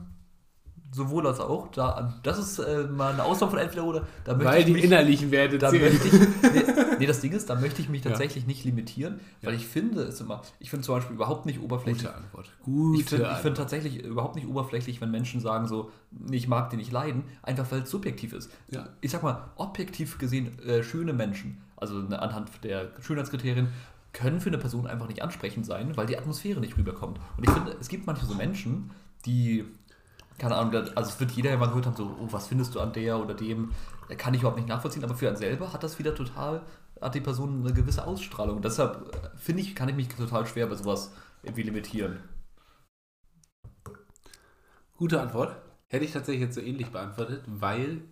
sowohl 0.95 1.27
als 1.27 1.41
auch. 1.41 1.69
Da, 1.73 2.15
das 2.23 2.39
ist 2.39 2.59
äh, 2.59 2.85
mal 2.85 3.13
eine 3.13 3.25
Ausnahme 3.25 3.51
von 3.51 3.59
entweder 3.61 3.85
oder. 3.85 4.07
Da 4.25 4.33
möchte 4.35 4.45
Weil 4.53 4.59
ich 4.61 4.67
die 4.67 4.73
mich, 4.73 4.85
innerlichen 4.85 5.31
Werte 5.31 5.59
da 5.59 5.71
zählen. 5.71 5.93
möchte 5.93 6.09
ich, 6.09 6.13
nee, 6.55 6.63
nee, 7.01 7.07
das 7.07 7.21
Ding 7.21 7.33
ist, 7.33 7.51
da 7.51 7.57
möchte 7.57 7.83
ich 7.83 7.89
mich 7.89 8.05
Ja. 8.05 8.11
tatsächlich 8.11 8.47
nicht 8.47 8.65
limitieren, 8.65 9.21
weil 9.43 9.53
Ja. 9.55 9.59
ich 9.59 9.67
finde 9.67 10.03
es 10.03 10.21
immer, 10.21 10.43
ich 10.61 10.71
finde 10.71 10.85
zum 10.87 10.95
Beispiel 10.95 11.17
überhaupt 11.17 11.47
nicht 11.47 11.61
oberflächlich. 11.61 12.05
Gute 12.05 12.15
Antwort. 12.17 12.51
Gute 12.63 13.01
Ich 13.01 13.07
finde 13.07 13.35
find 13.43 13.57
tatsächlich 13.57 14.03
überhaupt 14.05 14.37
nicht 14.37 14.47
oberflächlich, 14.47 15.01
wenn 15.01 15.11
Menschen 15.11 15.41
sagen 15.41 15.67
so, 15.67 15.91
ich 16.31 16.47
mag 16.49 16.71
den 16.71 16.79
nicht 16.79 16.93
leiden, 16.93 17.25
einfach 17.43 17.71
weil 17.73 17.83
es 17.83 17.91
subjektiv 17.91 18.33
ist. 18.33 18.51
Ja. 18.71 18.89
Ich 19.01 19.11
sag 19.11 19.23
mal, 19.23 19.43
objektiv 19.57 20.19
gesehen 20.19 20.59
äh, 20.61 20.83
schöne 20.83 21.13
Menschen, 21.13 21.59
also 21.77 21.95
ne, 21.97 22.21
anhand 22.23 22.51
der 22.63 22.91
Schönheitskriterien, 23.01 23.69
können 24.13 24.41
für 24.41 24.49
eine 24.49 24.59
Person 24.59 24.87
einfach 24.87 25.09
nicht 25.09 25.23
ansprechend 25.23 25.67
sein, 25.67 25.97
weil 25.97 26.07
die 26.07 26.17
Atmosphäre 26.17 26.61
nicht 26.61 26.77
rüberkommt. 26.79 27.19
Und 27.37 27.45
ich 27.45 27.51
finde, 27.51 27.77
es 27.81 27.89
gibt 27.89 28.07
manche 28.07 28.27
so 28.27 28.35
Menschen, 28.35 28.93
die, 29.27 29.65
keine 30.39 30.57
Ahnung, 30.57 30.75
also 30.95 31.11
es 31.11 31.21
wird 31.21 31.33
jeder 31.33 31.57
mal 31.57 31.67
gehört 31.67 31.87
haben, 31.87 31.97
so, 31.97 32.17
oh, 32.21 32.29
was 32.31 32.49
findest 32.49 32.75
du 32.75 32.81
an 32.81 32.93
der 32.93 33.19
oder 33.19 33.35
dem, 33.35 33.73
kann 34.19 34.35
ich 34.35 34.41
überhaupt 34.41 34.59
nicht 34.59 34.69
nachvollziehen, 34.69 35.05
aber 35.05 35.15
für 35.15 35.29
einen 35.29 35.37
selber 35.37 35.73
hat 35.73 35.83
das 35.83 35.99
wieder 35.99 36.15
total, 36.15 36.63
hat 37.01 37.15
die 37.15 37.21
Person 37.21 37.61
eine 37.61 37.73
gewisse 37.73 38.07
Ausstrahlung. 38.07 38.63
Deshalb 38.63 39.15
äh, 39.15 39.37
finde 39.37 39.63
ich, 39.63 39.75
kann 39.75 39.89
ich 39.89 39.97
mich 39.97 40.09
total 40.09 40.47
schwer 40.47 40.67
bei 40.67 40.75
sowas 40.75 41.13
irgendwie 41.43 41.63
limitieren. 41.63 42.19
Gute 44.97 45.21
Antwort. 45.21 45.57
Hätte 45.89 46.05
ich 46.05 46.13
tatsächlich 46.13 46.43
jetzt 46.43 46.55
so 46.55 46.61
ähnlich 46.61 46.91
beantwortet, 46.91 47.45
weil 47.47 48.03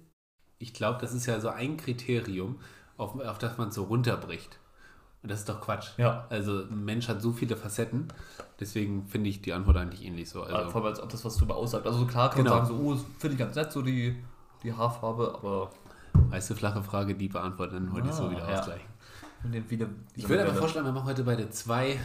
ich 0.59 0.73
glaube, 0.75 1.01
das 1.01 1.13
ist 1.13 1.27
ja 1.27 1.41
so 1.41 1.49
ein 1.49 1.77
Kriterium, 1.77 2.61
auf, 2.97 3.19
auf 3.19 3.39
das 3.39 3.59
man 3.59 3.73
so 3.73 3.85
runterbricht. 3.85 4.61
Und 5.23 5.31
das 5.31 5.41
ist 5.41 5.49
doch 5.49 5.61
Quatsch. 5.61 5.91
Ja. 5.99 6.27
Also 6.31 6.63
ein 6.65 6.85
Mensch 6.85 7.07
hat 7.09 7.23
so 7.23 7.31
viele 7.33 7.57
Facetten, 7.57 8.09
deswegen 8.59 9.07
finde 9.07 9.31
ich 9.31 9.41
die 9.41 9.53
Antwort 9.53 9.77
eigentlich 9.77 10.05
ähnlich 10.05 10.29
so. 10.29 10.43
Also, 10.43 10.71
vor 10.71 10.81
allem 10.83 10.91
als 10.91 11.01
ob 11.01 11.11
das 11.11 11.25
was 11.25 11.37
drüber 11.37 11.55
aussagt. 11.57 11.87
Also 11.87 12.05
klar 12.07 12.31
kann 12.31 12.43
Genau. 12.45 12.57
man 12.57 12.67
sagen, 12.67 12.79
so, 12.79 12.85
oh, 12.93 12.97
finde 13.19 13.35
ich 13.35 13.39
ganz 13.39 13.55
nett, 13.55 13.71
so 13.71 13.83
die, 13.83 14.17
die 14.65 14.73
Haarfarbe, 14.73 15.33
aber 15.35 15.71
du, 16.33 16.57
flache 16.57 16.83
Frage, 16.83 17.15
die 17.15 17.29
beantwortet, 17.29 17.77
dann 17.77 17.93
wollte 17.93 18.09
ich 18.09 18.15
so 18.15 18.25
Ah, 18.25 18.31
wieder 18.33 18.49
ja. 18.51 18.59
ausgleichen. 18.59 18.87
wieder. 19.71 19.87
Ich 20.17 20.29
würde 20.29 20.43
aber 20.45 20.55
vorschlagen, 20.55 20.87
wir 20.87 20.93
machen 20.93 21.07
heute 21.07 21.23
beide 21.25 21.49
zwei 21.51 21.99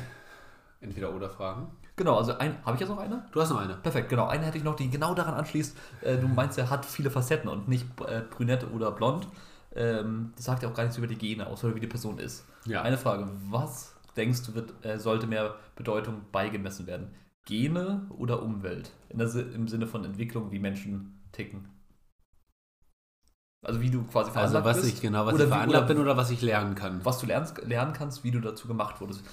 Entweder-Oder-Fragen. 0.81 1.67
Genau, 1.95 2.17
also 2.17 2.37
ein, 2.37 2.55
habe 2.63 2.75
ich 2.75 2.81
jetzt 2.81 2.89
noch 2.89 2.99
eine? 2.99 3.25
Du 3.31 3.41
hast 3.41 3.49
noch 3.49 3.59
eine. 3.59 3.73
Perfekt, 3.75 4.09
genau. 4.09 4.27
Eine 4.27 4.45
hätte 4.45 4.59
ich 4.59 4.63
noch, 4.63 4.75
die 4.75 4.89
genau 4.89 5.15
daran 5.15 5.33
anschließt. 5.33 5.75
Äh, 6.01 6.17
du 6.17 6.27
meinst, 6.27 6.57
er 6.59 6.69
hat 6.69 6.85
viele 6.85 7.09
Facetten 7.09 7.49
und 7.49 7.67
nicht 7.67 7.85
äh, 8.07 8.21
brünett 8.21 8.67
oder 8.71 8.91
blond. 8.91 9.27
Ähm, 9.77 10.33
das 10.35 10.45
sagt 10.45 10.63
ja 10.63 10.69
auch 10.69 10.73
gar 10.73 10.83
nichts 10.83 10.97
über 10.97 11.07
die 11.07 11.17
Gene 11.17 11.47
aus 11.47 11.63
oder 11.63 11.75
wie 11.75 11.79
die 11.79 11.87
Person 11.87 12.17
ist. 12.19 12.45
Ja. 12.65 12.81
Eine 12.81 12.97
Frage: 12.97 13.27
Was 13.49 13.95
denkst 14.15 14.41
du, 14.45 14.55
wird, 14.55 14.73
äh, 14.85 14.97
sollte 14.99 15.27
mehr 15.27 15.55
Bedeutung 15.75 16.21
beigemessen 16.31 16.87
werden? 16.87 17.13
Gene 17.45 18.07
oder 18.17 18.41
Umwelt? 18.43 18.91
In 19.09 19.19
der, 19.19 19.33
Im 19.53 19.67
Sinne 19.67 19.87
von 19.87 20.03
Entwicklung, 20.03 20.51
wie 20.51 20.59
Menschen 20.59 21.21
ticken. 21.31 21.69
Also 23.65 23.81
wie 23.81 23.89
du 23.89 24.03
quasi 24.03 24.29
Also 24.29 24.31
veranlagt 24.33 24.65
was 24.65 24.81
bist. 24.81 24.93
ich 24.95 25.01
genau, 25.01 25.25
was 25.25 25.35
ich 25.35 25.41
wie- 25.41 25.47
veranlagt 25.47 25.69
oder- 25.85 25.87
bin 25.93 25.97
oder 26.03 26.15
was 26.17 26.29
ich 26.29 26.41
lernen 26.41 26.75
kann. 26.75 27.01
was 27.03 27.19
du 27.19 27.25
lernst, 27.25 27.57
lernen 27.65 27.93
kannst, 27.93 28.23
wie 28.23 28.31
du 28.31 28.39
dazu 28.39 28.67
gemacht 28.67 29.01
wurdest. 29.01 29.23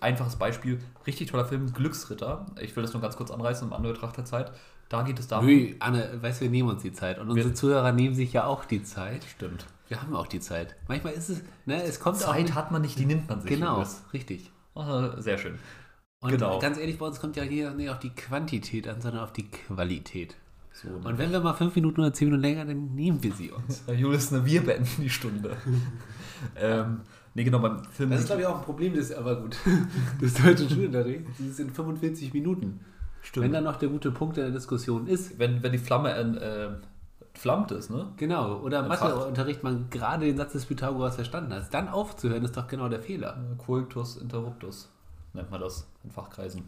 Einfaches 0.00 0.36
Beispiel, 0.36 0.80
richtig 1.06 1.30
toller 1.30 1.44
Film, 1.44 1.72
Glücksritter. 1.72 2.46
Ich 2.60 2.74
will 2.74 2.82
das 2.82 2.92
nur 2.94 3.02
ganz 3.02 3.16
kurz 3.16 3.30
anreißen, 3.30 3.66
um 3.68 3.74
Anbetracht 3.74 4.16
der 4.16 4.24
Zeit. 4.24 4.52
Da 4.88 5.02
geht 5.02 5.18
es 5.18 5.28
darum. 5.28 5.46
Ui, 5.46 5.76
Anne, 5.80 6.18
weißt 6.22 6.40
du, 6.40 6.44
wir 6.44 6.50
nehmen 6.50 6.70
uns 6.70 6.82
die 6.82 6.92
Zeit. 6.92 7.18
Und 7.18 7.28
unsere 7.30 7.52
Zuhörer 7.52 7.92
nehmen 7.92 8.14
sich 8.14 8.32
ja 8.32 8.46
auch 8.46 8.64
die 8.64 8.82
Zeit. 8.82 9.24
Stimmt. 9.24 9.66
Wir 9.94 10.02
haben 10.02 10.14
auch 10.16 10.26
die 10.26 10.40
Zeit. 10.40 10.74
Manchmal 10.88 11.12
ist 11.14 11.28
es, 11.30 11.42
ne, 11.66 11.82
es 11.82 12.00
kommt 12.00 12.16
auch 12.16 12.32
Zeit 12.32 12.54
hat 12.54 12.70
man 12.72 12.82
nicht, 12.82 12.98
die 12.98 13.06
nimmt 13.06 13.28
man 13.28 13.40
sich. 13.40 13.50
Genau, 13.50 13.74
Julius. 13.74 14.02
richtig. 14.12 14.50
Ah, 14.74 15.20
Sehr 15.20 15.38
schön. 15.38 15.58
Und 16.20 16.30
Genau. 16.30 16.58
ganz 16.58 16.78
ehrlich, 16.78 16.98
bei 16.98 17.06
uns 17.06 17.20
kommt 17.20 17.36
ja 17.36 17.42
hier 17.44 17.70
nicht 17.72 17.90
auf 17.90 17.98
die 17.98 18.10
Quantität 18.10 18.88
an, 18.88 19.00
sondern 19.00 19.22
auf 19.22 19.32
die 19.32 19.48
Qualität. 19.50 20.36
So, 20.72 20.88
Und 20.88 21.18
wenn 21.18 21.30
wir 21.30 21.38
mal 21.40 21.52
fünf 21.54 21.74
Minuten 21.76 22.00
oder 22.00 22.12
zehn 22.12 22.26
Minuten 22.28 22.42
länger, 22.42 22.64
dann 22.64 22.94
nehmen 22.94 23.22
wir 23.22 23.32
sie 23.32 23.52
uns. 23.52 23.84
Julius, 23.96 24.30
ne, 24.32 24.44
wir 24.44 24.62
beenden 24.64 25.02
die 25.02 25.10
Stunde. 25.10 25.56
ähm, 26.56 27.02
nee, 27.34 27.44
genau, 27.44 27.60
beim 27.60 27.84
Film. 27.84 28.10
Das 28.10 28.20
ist, 28.20 28.26
glaube 28.26 28.42
ich, 28.42 28.48
auch 28.48 28.58
ein 28.58 28.64
Problem 28.64 28.94
des, 28.94 29.12
aber 29.12 29.40
gut, 29.40 29.56
des 30.20 30.34
deutschen 30.34 30.68
Schulunterrichts. 30.68 31.30
Die 31.38 31.50
sind 31.50 31.70
45 31.70 32.32
Minuten. 32.34 32.80
stimmt. 33.22 33.44
Wenn 33.44 33.52
dann 33.52 33.64
noch 33.64 33.76
der 33.76 33.88
gute 33.88 34.10
Punkt 34.10 34.36
in 34.38 34.44
der 34.44 34.52
Diskussion 34.52 35.06
ist, 35.06 35.38
wenn, 35.38 35.62
wenn 35.62 35.70
die 35.72 35.78
Flamme 35.78 36.10
äh, 36.16 36.70
flammt 37.34 37.70
ist, 37.72 37.90
ne? 37.90 38.12
genau, 38.16 38.56
oder 38.58 38.80
im. 38.80 38.88
Matheunterricht 38.88 39.62
man 39.62 39.90
gerade 39.90 40.26
den 40.26 40.36
Satz 40.36 40.52
des 40.52 40.66
Pythagoras 40.66 41.16
verstanden 41.16 41.52
hat, 41.52 41.72
dann 41.74 41.88
aufzuhören, 41.88 42.44
ist 42.44 42.56
doch 42.56 42.68
genau 42.68 42.88
der 42.88 43.00
Fehler. 43.00 43.36
Äh, 43.36 43.56
Coitus 43.56 44.16
interruptus 44.16 44.88
nennt 45.32 45.50
man 45.50 45.60
das 45.60 45.86
in 46.04 46.10
Fachkreisen. 46.10 46.62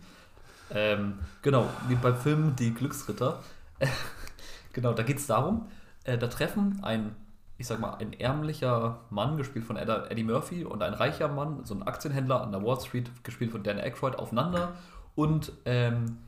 Ähm, 0.70 1.20
genau, 1.42 1.66
wie 1.88 1.94
beim 1.94 2.16
Film 2.16 2.56
Die 2.56 2.74
Glücksritter. 2.74 3.40
genau, 4.72 4.92
da 4.92 5.02
geht 5.02 5.18
es 5.18 5.26
darum, 5.26 5.66
äh, 6.04 6.18
da 6.18 6.26
treffen 6.26 6.80
ein, 6.82 7.14
ich 7.58 7.68
sag 7.68 7.78
mal, 7.78 7.94
ein 7.94 8.12
ärmlicher 8.12 9.00
Mann, 9.10 9.36
gespielt 9.36 9.64
von 9.64 9.76
Eddie 9.76 10.24
Murphy, 10.24 10.64
und 10.64 10.82
ein 10.82 10.94
reicher 10.94 11.28
Mann, 11.28 11.64
so 11.64 11.74
ein 11.74 11.84
Aktienhändler 11.84 12.42
an 12.42 12.50
der 12.50 12.64
Wall 12.64 12.80
Street, 12.80 13.10
gespielt 13.22 13.52
von 13.52 13.62
Dan 13.62 13.78
Aykroyd, 13.78 14.16
aufeinander. 14.16 14.74
Und 15.14 15.52
ähm, 15.64 16.18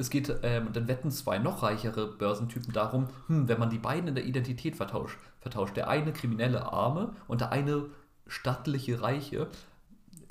es 0.00 0.10
geht, 0.10 0.34
ähm, 0.42 0.72
dann 0.72 0.88
wetten 0.88 1.10
zwei 1.10 1.38
noch 1.38 1.62
reichere 1.62 2.06
Börsentypen 2.06 2.72
darum, 2.72 3.08
hm, 3.26 3.48
wenn 3.48 3.58
man 3.58 3.70
die 3.70 3.78
beiden 3.78 4.08
in 4.08 4.14
der 4.14 4.24
Identität 4.24 4.76
vertauscht, 4.76 5.18
vertauscht, 5.40 5.76
der 5.76 5.88
eine 5.88 6.12
kriminelle 6.12 6.72
Arme 6.72 7.12
und 7.28 7.40
der 7.40 7.52
eine 7.52 7.86
stattliche 8.26 9.02
Reiche, 9.02 9.48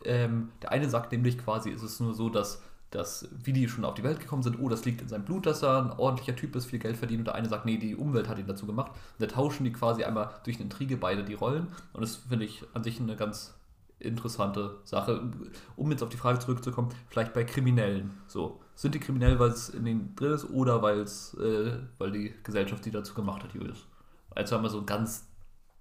ähm, 0.06 0.50
der 0.62 0.72
eine 0.72 0.90
sagt 0.90 1.12
nämlich 1.12 1.38
quasi, 1.38 1.70
ist 1.70 1.84
es 1.84 2.00
nur 2.00 2.14
so, 2.14 2.30
dass, 2.30 2.62
dass, 2.90 3.28
wie 3.44 3.54
die 3.54 3.68
schon 3.68 3.86
auf 3.86 3.94
die 3.94 4.04
Welt 4.04 4.20
gekommen 4.20 4.44
sind, 4.44 4.60
oh, 4.60 4.70
das 4.70 4.86
liegt 4.86 5.02
in 5.02 5.08
seinem 5.08 5.26
Blut, 5.26 5.46
dass 5.46 5.62
er 5.62 5.84
ein 5.84 5.92
ordentlicher 5.92 6.36
Typ 6.36 6.56
ist, 6.56 6.66
viel 6.66 6.80
Geld 6.80 6.98
verdient. 6.98 7.20
Und 7.20 7.26
der 7.26 7.36
eine 7.36 7.50
sagt, 7.50 7.66
nee, 7.66 7.78
die 7.78 7.96
Umwelt 7.96 8.28
hat 8.28 8.40
ihn 8.40 8.48
dazu 8.48 8.66
gemacht. 8.66 8.92
Und 8.92 9.22
da 9.22 9.28
tauschen 9.28 9.66
die 9.66 9.74
quasi 9.74 10.04
einmal 10.04 10.30
durch 10.44 10.58
eine 10.58 10.64
Intrige 10.64 10.98
beide 10.98 11.24
die 11.24 11.34
Rollen. 11.34 11.68
Und 11.94 12.02
das 12.02 12.16
finde 12.16 12.46
ich 12.46 12.64
an 12.74 12.84
sich 12.84 13.00
eine 13.00 13.16
ganz 13.16 13.54
interessante 14.00 14.78
Sache. 14.86 15.30
Um 15.76 15.92
jetzt 15.92 16.02
auf 16.02 16.10
die 16.10 16.18
Frage 16.18 16.40
zurückzukommen, 16.40 16.90
vielleicht 17.10 17.34
bei 17.34 17.44
Kriminellen. 17.44 18.12
So, 18.28 18.62
sind 18.80 18.96
die 18.96 19.02
kriminell, 19.02 19.38
weil 19.40 19.50
es 19.50 19.68
in 19.68 19.84
denen 19.84 20.16
drin 20.16 20.32
ist 20.32 20.46
oder 20.46 20.82
weil 20.82 21.00
es, 21.00 21.34
äh, 21.34 21.78
weil 21.98 22.12
die 22.12 22.34
Gesellschaft 22.44 22.86
sie 22.86 22.92
dazu 22.92 23.14
gemacht 23.14 23.44
hat, 23.44 23.54
Julius? 23.54 23.86
Also 24.30 24.56
haben 24.56 24.64
wir 24.64 24.70
so 24.70 24.86
ganz 24.86 25.28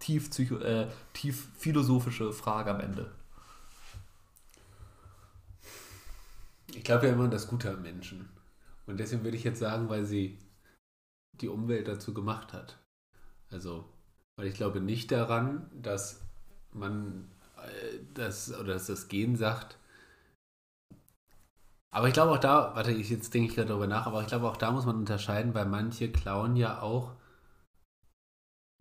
tief, 0.00 0.30
psycho, 0.30 0.56
äh, 0.56 0.88
tief 1.12 1.46
philosophische 1.56 2.32
Frage 2.32 2.72
am 2.72 2.80
Ende. 2.80 3.12
Ich 6.74 6.82
glaube 6.82 7.06
ja 7.06 7.12
immer 7.12 7.24
an 7.24 7.30
das 7.30 7.46
Gute 7.46 7.70
am 7.70 7.82
Menschen. 7.82 8.28
Und 8.86 8.98
deswegen 8.98 9.22
würde 9.22 9.36
ich 9.36 9.44
jetzt 9.44 9.60
sagen, 9.60 9.88
weil 9.88 10.04
sie 10.04 10.36
die 11.34 11.48
Umwelt 11.48 11.86
dazu 11.86 12.12
gemacht 12.12 12.52
hat. 12.52 12.78
Also, 13.52 13.88
weil 14.34 14.48
ich 14.48 14.54
glaube 14.54 14.80
nicht 14.80 15.12
daran, 15.12 15.70
dass 15.72 16.20
man 16.72 17.30
äh, 17.58 18.00
das 18.14 18.52
oder 18.52 18.72
dass 18.72 18.88
das 18.88 19.06
Gen 19.06 19.36
sagt. 19.36 19.78
Aber 21.90 22.08
ich 22.08 22.14
glaube 22.14 22.32
auch 22.32 22.38
da, 22.38 22.74
warte, 22.74 22.92
ich, 22.92 23.08
jetzt 23.08 23.32
denke 23.32 23.48
ich 23.48 23.54
gerade 23.54 23.68
darüber 23.68 23.86
nach, 23.86 24.06
aber 24.06 24.20
ich 24.20 24.26
glaube 24.28 24.48
auch 24.48 24.56
da 24.56 24.70
muss 24.70 24.84
man 24.86 24.96
unterscheiden, 24.96 25.54
weil 25.54 25.66
manche 25.66 26.12
klauen 26.12 26.54
ja 26.56 26.82
auch, 26.82 27.14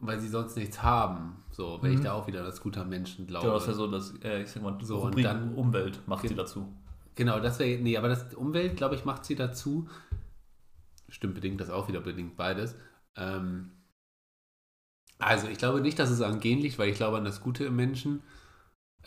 weil 0.02 0.20
sie 0.20 0.28
sonst 0.28 0.58
nichts 0.58 0.84
haben. 0.84 1.44
So, 1.52 1.80
wenn 1.82 1.92
Mhm. 1.92 1.98
ich 1.98 2.04
da 2.04 2.14
auch 2.14 2.28
wieder 2.28 2.40
an 2.42 2.46
das 2.46 2.62
Gute 2.62 2.82
am 2.82 2.90
Menschen 2.90 3.26
glaube. 3.26 3.48
Ja, 3.48 3.54
das 3.54 3.64
ist 3.64 3.70
ja 3.70 3.74
so, 3.76 3.88
dass, 3.88 4.14
äh, 4.24 4.44
ich 4.44 4.52
sag 4.52 4.62
mal, 4.62 4.78
So, 4.84 4.98
Rubrik 5.00 5.16
und 5.18 5.24
dann- 5.24 5.56
Umwelt 5.56 6.06
macht 6.08 6.28
sie 6.28 6.36
dazu. 6.36 6.72
Genau, 7.16 7.40
das 7.40 7.58
wäre, 7.60 7.82
nee, 7.82 7.98
aber 7.98 8.10
das 8.10 8.34
Umwelt, 8.36 8.76
glaube 8.78 8.96
ich, 8.96 9.06
macht 9.06 9.26
sie 9.26 9.36
dazu. 9.36 9.90
Stimmt 11.10 11.34
bedingt, 11.36 11.60
das 11.62 11.70
auch 11.70 11.88
wieder 11.88 12.02
bedingt 12.02 12.36
beides. 12.36 12.76
Ähm, 13.16 13.72
also, 15.18 15.48
ich 15.48 15.58
glaube 15.58 15.82
nicht, 15.82 15.98
dass 15.98 16.12
es 16.12 16.22
an 16.22 16.40
Gen 16.42 16.60
liegt, 16.60 16.78
weil 16.78 16.90
ich 16.90 16.98
glaube 16.98 17.18
an 17.18 17.24
das 17.26 17.42
Gute 17.42 17.64
im 17.66 17.76
Menschen, 17.76 18.22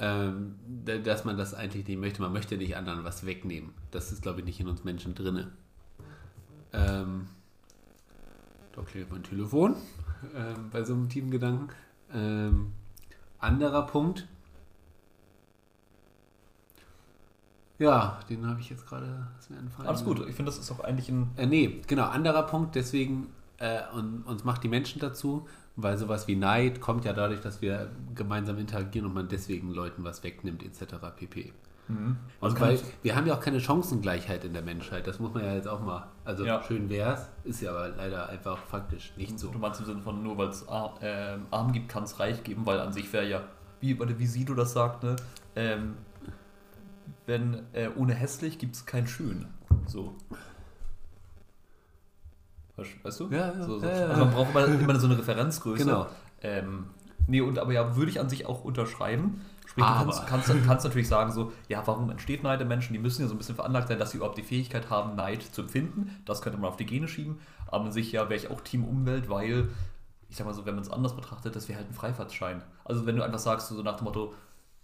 ähm, 0.00 0.56
da- 0.84 0.98
dass 0.98 1.24
man 1.24 1.36
das 1.36 1.54
eigentlich 1.54 1.86
nicht 1.86 1.98
möchte. 2.00 2.22
Man 2.22 2.32
möchte 2.32 2.56
nicht 2.56 2.76
anderen 2.76 3.04
was 3.04 3.24
wegnehmen. 3.26 3.72
Das 3.90 4.10
ist, 4.12 4.22
glaube 4.22 4.40
ich, 4.40 4.46
nicht 4.46 4.58
in 4.58 4.66
uns 4.68 4.82
Menschen 4.82 5.14
drinne. 5.14 5.52
Ähm, 6.72 7.26
da 8.72 8.82
klingelt 8.82 9.12
mein 9.12 9.22
Telefon 9.22 9.76
ähm, 10.34 10.70
bei 10.70 10.82
so 10.84 10.94
einem 10.94 11.08
Teamgedanken. 11.08 11.68
Ähm, 12.12 12.72
anderer 13.38 13.86
Punkt. 13.86 14.26
Ja, 17.78 18.20
den 18.28 18.46
habe 18.46 18.60
ich 18.60 18.68
jetzt 18.70 18.86
gerade. 18.86 19.26
ist 19.38 19.50
mir 19.50 19.56
entfallen. 19.58 19.88
Alles 19.88 20.04
gut, 20.04 20.18
ich 20.28 20.34
finde, 20.34 20.50
das 20.50 20.58
ist 20.58 20.70
auch 20.70 20.80
eigentlich 20.80 21.08
ein. 21.08 21.30
Äh, 21.36 21.46
nee, 21.46 21.80
genau, 21.86 22.04
anderer 22.04 22.42
Punkt, 22.42 22.74
deswegen, 22.74 23.28
äh, 23.58 23.80
und, 23.94 24.22
uns 24.24 24.44
macht 24.44 24.62
die 24.62 24.68
Menschen 24.68 25.00
dazu, 25.00 25.48
weil 25.82 25.98
sowas 25.98 26.28
wie 26.28 26.36
Neid 26.36 26.80
kommt 26.80 27.04
ja 27.04 27.12
dadurch, 27.12 27.40
dass 27.40 27.60
wir 27.62 27.90
gemeinsam 28.14 28.58
interagieren 28.58 29.06
und 29.06 29.14
man 29.14 29.28
deswegen 29.28 29.72
Leuten 29.72 30.04
was 30.04 30.22
wegnimmt, 30.22 30.62
etc. 30.62 30.94
pp. 31.16 31.52
Mhm. 31.88 32.16
Kann 32.40 32.60
weil 32.60 32.80
wir 33.02 33.16
haben 33.16 33.26
ja 33.26 33.34
auch 33.34 33.40
keine 33.40 33.60
Chancengleichheit 33.60 34.44
in 34.44 34.52
der 34.52 34.62
Menschheit, 34.62 35.06
das 35.06 35.18
muss 35.18 35.34
man 35.34 35.44
ja 35.44 35.54
jetzt 35.54 35.66
auch 35.68 35.80
mal, 35.80 36.08
also 36.24 36.44
Ja. 36.44 36.62
schön 36.62 36.88
wär's, 36.88 37.28
ist 37.44 37.60
ja 37.60 37.70
aber 37.70 37.88
leider 37.88 38.28
einfach 38.28 38.58
faktisch 38.58 39.12
nicht 39.16 39.38
so. 39.38 39.48
Du 39.48 39.58
meinst 39.58 39.80
im 39.80 39.86
Sinne 39.86 40.00
von, 40.02 40.22
nur 40.22 40.38
weil 40.38 40.48
es 40.48 40.68
arm, 40.68 40.92
ähm, 41.02 41.46
arm 41.50 41.72
gibt, 41.72 41.88
kann 41.88 42.04
es 42.04 42.20
reich 42.20 42.44
geben, 42.44 42.64
weil 42.64 42.78
an 42.80 42.92
sich 42.92 43.12
wäre 43.12 43.28
ja, 43.28 43.42
wie, 43.80 43.98
wie 43.98 44.26
Sido 44.26 44.54
das 44.54 44.72
sagt, 44.72 45.02
ne? 45.02 45.16
Ähm, 45.56 45.94
wenn 47.26 47.62
äh, 47.72 47.88
ohne 47.96 48.14
hässlich 48.14 48.58
gibt 48.58 48.76
es 48.76 48.86
kein 48.86 49.06
schön. 49.06 49.46
So. 49.86 50.14
Weißt- 53.02 53.18
du? 53.18 53.28
Ja, 53.34 53.52
ja, 53.52 53.62
So, 53.62 53.78
so. 53.78 53.86
ja, 53.86 53.92
ja. 54.00 54.06
Also 54.08 54.24
man 54.24 54.34
braucht 54.34 54.50
immer, 54.50 54.66
immer 54.66 54.98
so 55.00 55.06
eine 55.06 55.18
Referenzgröße. 55.18 55.84
Genau. 55.84 56.06
Ähm, 56.42 56.86
nee, 57.26 57.40
und 57.40 57.58
aber 57.58 57.72
ja, 57.72 57.96
würde 57.96 58.10
ich 58.10 58.20
an 58.20 58.28
sich 58.28 58.46
auch 58.46 58.64
unterschreiben. 58.64 59.40
Sprich, 59.66 59.84
du 59.84 59.90
Aber. 59.90 60.10
kannst, 60.12 60.26
kannst, 60.26 60.66
kannst 60.66 60.84
natürlich 60.84 61.06
sagen, 61.08 61.30
so, 61.30 61.52
ja, 61.68 61.82
warum 61.86 62.10
entsteht 62.10 62.42
Neid 62.42 62.60
in 62.60 62.66
Menschen? 62.68 62.92
Die 62.92 62.98
müssen 62.98 63.22
ja 63.22 63.28
so 63.28 63.34
ein 63.34 63.38
bisschen 63.38 63.54
veranlagt 63.54 63.86
sein, 63.88 63.98
dass 64.00 64.10
sie 64.10 64.16
überhaupt 64.16 64.36
die 64.36 64.42
Fähigkeit 64.42 64.90
haben, 64.90 65.14
Neid 65.14 65.42
zu 65.42 65.62
empfinden. 65.62 66.16
Das 66.24 66.42
könnte 66.42 66.58
man 66.58 66.68
auf 66.68 66.76
die 66.76 66.86
Gene 66.86 67.06
schieben. 67.06 67.38
Aber 67.68 67.84
an 67.84 67.92
sich 67.92 68.10
ja 68.10 68.22
wäre 68.28 68.34
ich 68.34 68.50
auch 68.50 68.60
Team 68.62 68.84
Umwelt, 68.84 69.28
weil, 69.30 69.68
ich 70.28 70.36
sag 70.36 70.46
mal 70.46 70.54
so, 70.54 70.66
wenn 70.66 70.74
man 70.74 70.82
es 70.82 70.90
anders 70.90 71.14
betrachtet, 71.14 71.54
das 71.54 71.68
wäre 71.68 71.78
halt 71.78 71.88
ein 71.88 71.94
Freifahrtschein. 71.94 72.62
Also 72.84 73.06
wenn 73.06 73.14
du 73.14 73.22
einfach 73.22 73.38
sagst, 73.38 73.68
so 73.68 73.80
nach 73.82 73.96
dem 73.96 74.04
Motto, 74.06 74.34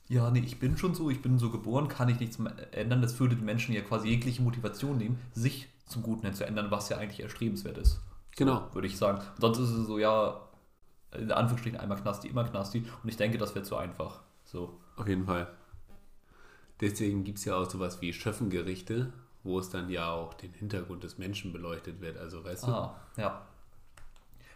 ja, 0.08 0.30
nee, 0.30 0.38
ich 0.46 0.60
bin 0.60 0.76
schon 0.78 0.94
so, 0.94 1.10
ich 1.10 1.20
bin 1.20 1.36
so 1.40 1.50
geboren, 1.50 1.88
kann 1.88 2.08
ich 2.08 2.20
nichts 2.20 2.38
mehr 2.38 2.52
ändern, 2.70 3.02
das 3.02 3.18
würde 3.18 3.34
den 3.34 3.44
Menschen 3.44 3.74
ja 3.74 3.80
quasi 3.80 4.06
jegliche 4.08 4.40
Motivation 4.40 4.98
nehmen, 4.98 5.18
sich 5.32 5.68
zum 5.86 6.02
Guten 6.02 6.26
hin 6.26 6.34
zu 6.34 6.44
ändern, 6.46 6.70
was 6.70 6.88
ja 6.88 6.98
eigentlich 6.98 7.20
erstrebenswert 7.20 7.78
ist 7.78 8.00
Genau. 8.36 8.68
würde 8.74 8.86
ich 8.86 8.96
sagen. 8.98 9.20
Sonst 9.40 9.58
ist 9.58 9.70
es 9.70 9.86
so, 9.86 9.98
ja, 9.98 10.40
in 11.12 11.32
Anführungsstrichen 11.32 11.80
einmal 11.80 11.98
Knasti, 11.98 12.28
immer 12.28 12.44
Knasti. 12.44 12.84
Und 13.02 13.08
ich 13.08 13.16
denke, 13.16 13.38
das 13.38 13.54
wäre 13.54 13.64
zu 13.64 13.76
einfach. 13.76 14.20
So. 14.44 14.78
Auf 14.96 15.08
jeden 15.08 15.24
Fall. 15.24 15.48
Deswegen 16.80 17.24
gibt 17.24 17.38
es 17.38 17.46
ja 17.46 17.56
auch 17.56 17.68
sowas 17.68 18.02
wie 18.02 18.12
Schöffengerichte, 18.12 19.12
wo 19.42 19.58
es 19.58 19.70
dann 19.70 19.88
ja 19.88 20.10
auch 20.10 20.34
den 20.34 20.52
Hintergrund 20.52 21.04
des 21.04 21.16
Menschen 21.16 21.52
beleuchtet 21.52 22.00
wird. 22.00 22.18
Also 22.18 22.44
weißt 22.44 22.66
du? 22.66 22.70
Ah, 22.70 23.00
ja. 23.16 23.46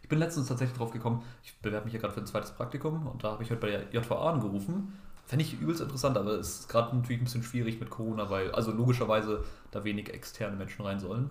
Ich 0.02 0.08
bin 0.08 0.18
letztens 0.18 0.48
tatsächlich 0.48 0.76
drauf 0.76 0.90
gekommen, 0.90 1.22
ich 1.44 1.56
bewerbe 1.60 1.84
mich 1.84 1.94
ja 1.94 2.00
gerade 2.00 2.12
für 2.12 2.20
ein 2.20 2.26
zweites 2.26 2.50
Praktikum 2.50 3.06
und 3.06 3.22
da 3.22 3.32
habe 3.32 3.44
ich 3.44 3.50
heute 3.50 3.60
bei 3.60 3.70
der 3.70 3.90
JVA 3.92 4.32
angerufen. 4.32 4.92
Fände 5.30 5.44
ich 5.44 5.60
übelst 5.60 5.80
interessant, 5.80 6.16
aber 6.16 6.32
es 6.32 6.58
ist 6.58 6.68
gerade 6.68 6.96
natürlich 6.96 7.20
ein 7.20 7.24
bisschen 7.24 7.44
schwierig 7.44 7.78
mit 7.78 7.88
Corona, 7.88 8.30
weil, 8.30 8.50
also 8.50 8.72
logischerweise 8.72 9.44
da 9.70 9.84
wenig 9.84 10.12
externe 10.12 10.56
Menschen 10.56 10.84
rein 10.84 10.98
sollen. 10.98 11.30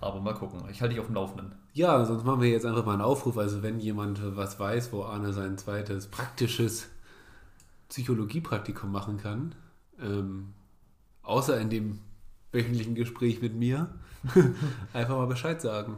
Aber 0.00 0.18
mal 0.22 0.32
gucken. 0.32 0.62
Ich 0.70 0.80
halte 0.80 0.94
dich 0.94 1.00
auf 1.00 1.08
dem 1.08 1.16
Laufenden. 1.16 1.54
Ja, 1.74 2.02
sonst 2.06 2.24
machen 2.24 2.40
wir 2.40 2.48
jetzt 2.48 2.64
einfach 2.64 2.86
mal 2.86 2.94
einen 2.94 3.02
Aufruf. 3.02 3.36
Also 3.36 3.62
wenn 3.62 3.80
jemand 3.80 4.34
was 4.34 4.58
weiß, 4.58 4.94
wo 4.94 5.02
Arne 5.04 5.34
sein 5.34 5.58
zweites 5.58 6.06
praktisches 6.06 6.88
Psychologiepraktikum 7.90 8.90
machen 8.90 9.18
kann, 9.18 9.54
ähm, 10.00 10.54
außer 11.22 11.60
in 11.60 11.68
dem 11.68 11.98
wöchentlichen 12.50 12.94
Gespräch 12.94 13.42
mit 13.42 13.54
mir, 13.54 13.94
einfach 14.94 15.18
mal 15.18 15.26
Bescheid 15.26 15.60
sagen. 15.60 15.96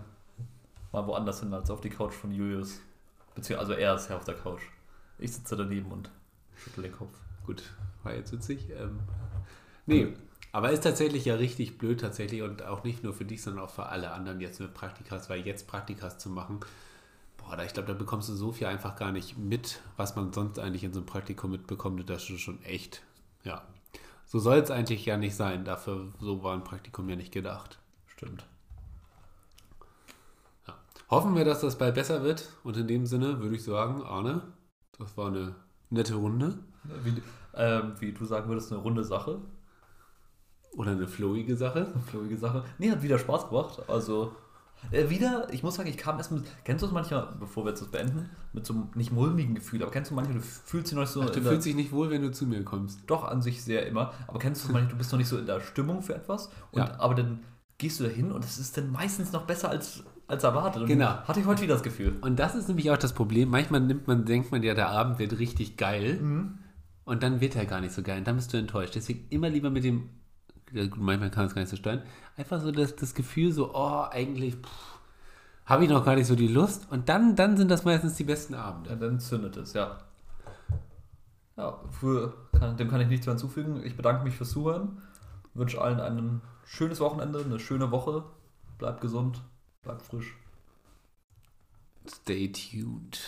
Mal 0.90 1.06
woanders 1.06 1.38
hin 1.38 1.54
als 1.54 1.70
auf 1.70 1.80
die 1.80 1.90
Couch 1.90 2.12
von 2.12 2.32
Julius. 2.32 2.80
Beziehungsweise, 3.36 3.74
also 3.74 3.80
er 3.80 3.94
ist 3.94 4.10
ja 4.10 4.16
auf 4.16 4.24
der 4.24 4.34
Couch. 4.34 4.62
Ich 5.20 5.32
sitze 5.32 5.54
daneben 5.54 5.92
und 5.92 6.10
schüttel 6.56 6.84
den 6.84 6.92
Kopf. 6.92 7.16
Gut, 7.46 7.62
war 8.02 8.14
jetzt 8.14 8.32
witzig. 8.32 8.70
Ähm, 8.70 9.00
nee, 9.86 10.14
aber 10.54 10.70
ist 10.70 10.84
tatsächlich 10.84 11.24
ja 11.24 11.34
richtig 11.34 11.78
blöd 11.78 12.00
tatsächlich 12.00 12.42
und 12.42 12.62
auch 12.62 12.84
nicht 12.84 13.02
nur 13.02 13.12
für 13.12 13.24
dich, 13.24 13.42
sondern 13.42 13.64
auch 13.64 13.70
für 13.70 13.86
alle 13.86 14.12
anderen 14.12 14.40
jetzt 14.40 14.60
mit 14.60 14.72
Praktikas, 14.72 15.28
weil 15.28 15.44
jetzt 15.44 15.66
Praktikas 15.66 16.18
zu 16.18 16.30
machen, 16.30 16.60
boah, 17.38 17.56
da, 17.56 17.64
ich 17.64 17.72
glaube, 17.72 17.88
da 17.88 17.94
bekommst 17.94 18.28
du 18.28 18.34
so 18.34 18.52
viel 18.52 18.68
einfach 18.68 18.96
gar 18.96 19.10
nicht 19.10 19.36
mit, 19.36 19.80
was 19.96 20.14
man 20.14 20.32
sonst 20.32 20.60
eigentlich 20.60 20.84
in 20.84 20.92
so 20.92 21.00
einem 21.00 21.06
Praktikum 21.06 21.50
mitbekommt 21.50 22.08
das 22.08 22.30
ist 22.30 22.40
schon 22.40 22.62
echt, 22.62 23.02
ja. 23.42 23.66
So 24.26 24.38
soll 24.38 24.58
es 24.58 24.70
eigentlich 24.70 25.04
ja 25.04 25.16
nicht 25.16 25.34
sein, 25.34 25.64
dafür, 25.64 26.12
so 26.20 26.42
war 26.44 26.54
ein 26.54 26.62
Praktikum 26.62 27.08
ja 27.08 27.16
nicht 27.16 27.32
gedacht. 27.32 27.78
Stimmt. 28.06 28.46
Ja. 30.68 30.78
Hoffen 31.10 31.34
wir, 31.34 31.44
dass 31.44 31.62
das 31.62 31.78
bald 31.78 31.96
besser 31.96 32.22
wird 32.22 32.48
und 32.62 32.76
in 32.76 32.86
dem 32.86 33.06
Sinne 33.06 33.40
würde 33.40 33.56
ich 33.56 33.64
sagen, 33.64 34.02
Arne, 34.02 34.42
das 34.98 35.16
war 35.16 35.28
eine 35.28 35.56
nette 35.94 36.14
Runde 36.14 36.58
Wie, 37.02 37.22
ähm, 37.54 37.92
wie 38.00 38.12
du 38.12 38.24
sagen 38.24 38.48
würdest, 38.48 38.72
eine 38.72 38.82
runde 38.82 39.04
Sache. 39.04 39.40
oder 40.76 40.90
eine 40.92 41.06
flowige 41.06 41.56
Sache. 41.56 41.86
Eine 41.94 42.02
flowige 42.02 42.36
Sache. 42.36 42.64
Nee, 42.78 42.90
hat 42.90 43.02
wieder 43.02 43.18
Spaß 43.18 43.48
gemacht. 43.48 43.82
Also, 43.88 44.34
äh, 44.90 45.08
wieder, 45.08 45.48
ich 45.52 45.62
muss 45.62 45.76
sagen, 45.76 45.88
ich 45.88 45.96
kam 45.96 46.18
erst 46.18 46.32
mit. 46.32 46.44
Kennst 46.64 46.82
du 46.82 46.86
das 46.86 46.92
manchmal, 46.92 47.34
bevor 47.40 47.64
wir 47.64 47.70
jetzt 47.70 47.80
das 47.80 47.88
beenden, 47.88 48.28
mit 48.52 48.66
so 48.66 48.74
einem 48.74 48.88
nicht 48.94 49.12
mulmigen 49.12 49.54
Gefühl, 49.54 49.82
aber 49.82 49.90
kennst 49.92 50.10
du 50.10 50.14
manchmal, 50.14 50.36
du 50.38 50.42
fühlst 50.44 50.90
dich 50.90 50.94
noch 50.94 51.02
nicht 51.02 51.12
so. 51.12 51.22
Ach, 51.22 51.30
du 51.30 51.40
fühlst 51.40 51.66
dich 51.66 51.74
nicht 51.74 51.92
wohl, 51.92 52.10
wenn 52.10 52.22
du 52.22 52.30
zu 52.32 52.44
mir 52.46 52.62
kommst. 52.64 53.00
doch 53.06 53.24
an 53.24 53.40
sich 53.40 53.62
sehr 53.64 53.86
immer, 53.86 54.12
aber 54.26 54.38
kennst 54.38 54.64
du 54.64 54.72
manchmal, 54.72 54.90
du 54.90 54.98
bist 54.98 55.10
noch 55.12 55.18
nicht 55.18 55.28
so 55.28 55.38
in 55.38 55.46
der 55.46 55.60
Stimmung 55.60 56.02
für 56.02 56.14
etwas. 56.14 56.50
Und, 56.72 56.80
Ja. 56.80 56.98
Aber 57.00 57.14
dann 57.14 57.40
gehst 57.78 57.98
du 58.00 58.04
da 58.04 58.10
hin 58.10 58.30
und 58.30 58.44
es 58.44 58.58
ist 58.58 58.76
dann 58.76 58.90
meistens 58.92 59.32
noch 59.32 59.46
besser 59.46 59.70
als, 59.70 60.04
als 60.26 60.44
erwartet. 60.44 60.82
Und 60.82 60.88
Genau. 60.88 61.18
Hatte 61.24 61.40
ich 61.40 61.46
heute 61.46 61.62
wieder 61.62 61.74
das 61.74 61.82
Gefühl. 61.82 62.16
Und 62.20 62.38
das 62.38 62.54
ist 62.54 62.68
nämlich 62.68 62.90
auch 62.90 62.96
das 62.96 63.12
Problem. 63.12 63.50
Manchmal 63.50 63.80
nimmt 63.80 64.06
man, 64.06 64.24
denkt 64.24 64.52
man 64.52 64.62
ja, 64.62 64.74
der 64.74 64.88
Abend 64.88 65.18
wird 65.18 65.38
richtig 65.38 65.76
geil. 65.76 66.18
Und 67.04 67.22
dann 67.22 67.40
wird 67.40 67.56
er 67.56 67.66
gar 67.66 67.80
nicht 67.80 67.92
so 67.92 68.02
geil. 68.02 68.18
Und 68.18 68.26
dann 68.26 68.36
bist 68.36 68.52
du 68.52 68.56
enttäuscht. 68.56 68.94
Deswegen 68.94 69.26
immer 69.30 69.48
lieber 69.50 69.70
mit 69.70 69.84
dem, 69.84 70.08
manchmal 70.96 71.30
kann 71.30 71.46
es 71.46 71.54
gar 71.54 71.60
nicht 71.60 71.70
so 71.70 71.76
steuern, 71.76 72.02
einfach 72.36 72.60
so 72.60 72.70
das, 72.72 72.96
das 72.96 73.14
Gefühl 73.14 73.52
so, 73.52 73.74
oh, 73.74 74.06
eigentlich 74.10 74.56
habe 75.66 75.84
ich 75.84 75.90
noch 75.90 76.04
gar 76.04 76.16
nicht 76.16 76.26
so 76.26 76.34
die 76.36 76.48
Lust. 76.48 76.90
Und 76.90 77.08
dann, 77.08 77.36
dann 77.36 77.56
sind 77.56 77.70
das 77.70 77.84
meistens 77.84 78.14
die 78.14 78.24
besten 78.24 78.54
Abende. 78.54 78.90
Ja, 78.90 78.96
dann 78.96 79.20
zündet 79.20 79.56
es, 79.56 79.72
ja. 79.72 79.98
Ja, 81.56 81.78
für, 81.90 82.34
kann, 82.58 82.76
dem 82.76 82.88
kann 82.88 83.00
ich 83.00 83.08
nichts 83.08 83.26
mehr 83.26 83.34
hinzufügen. 83.34 83.82
Ich 83.84 83.96
bedanke 83.96 84.24
mich 84.24 84.34
fürs 84.34 84.50
Zuhören. 84.50 84.98
Wünsche 85.54 85.80
allen 85.80 86.00
ein 86.00 86.40
schönes 86.64 86.98
Wochenende, 87.00 87.44
eine 87.44 87.60
schöne 87.60 87.90
Woche. 87.92 88.24
Bleibt 88.78 89.00
gesund, 89.00 89.40
bleibt 89.84 90.02
frisch. 90.02 90.34
Stay 92.06 92.48
tuned. 92.48 93.20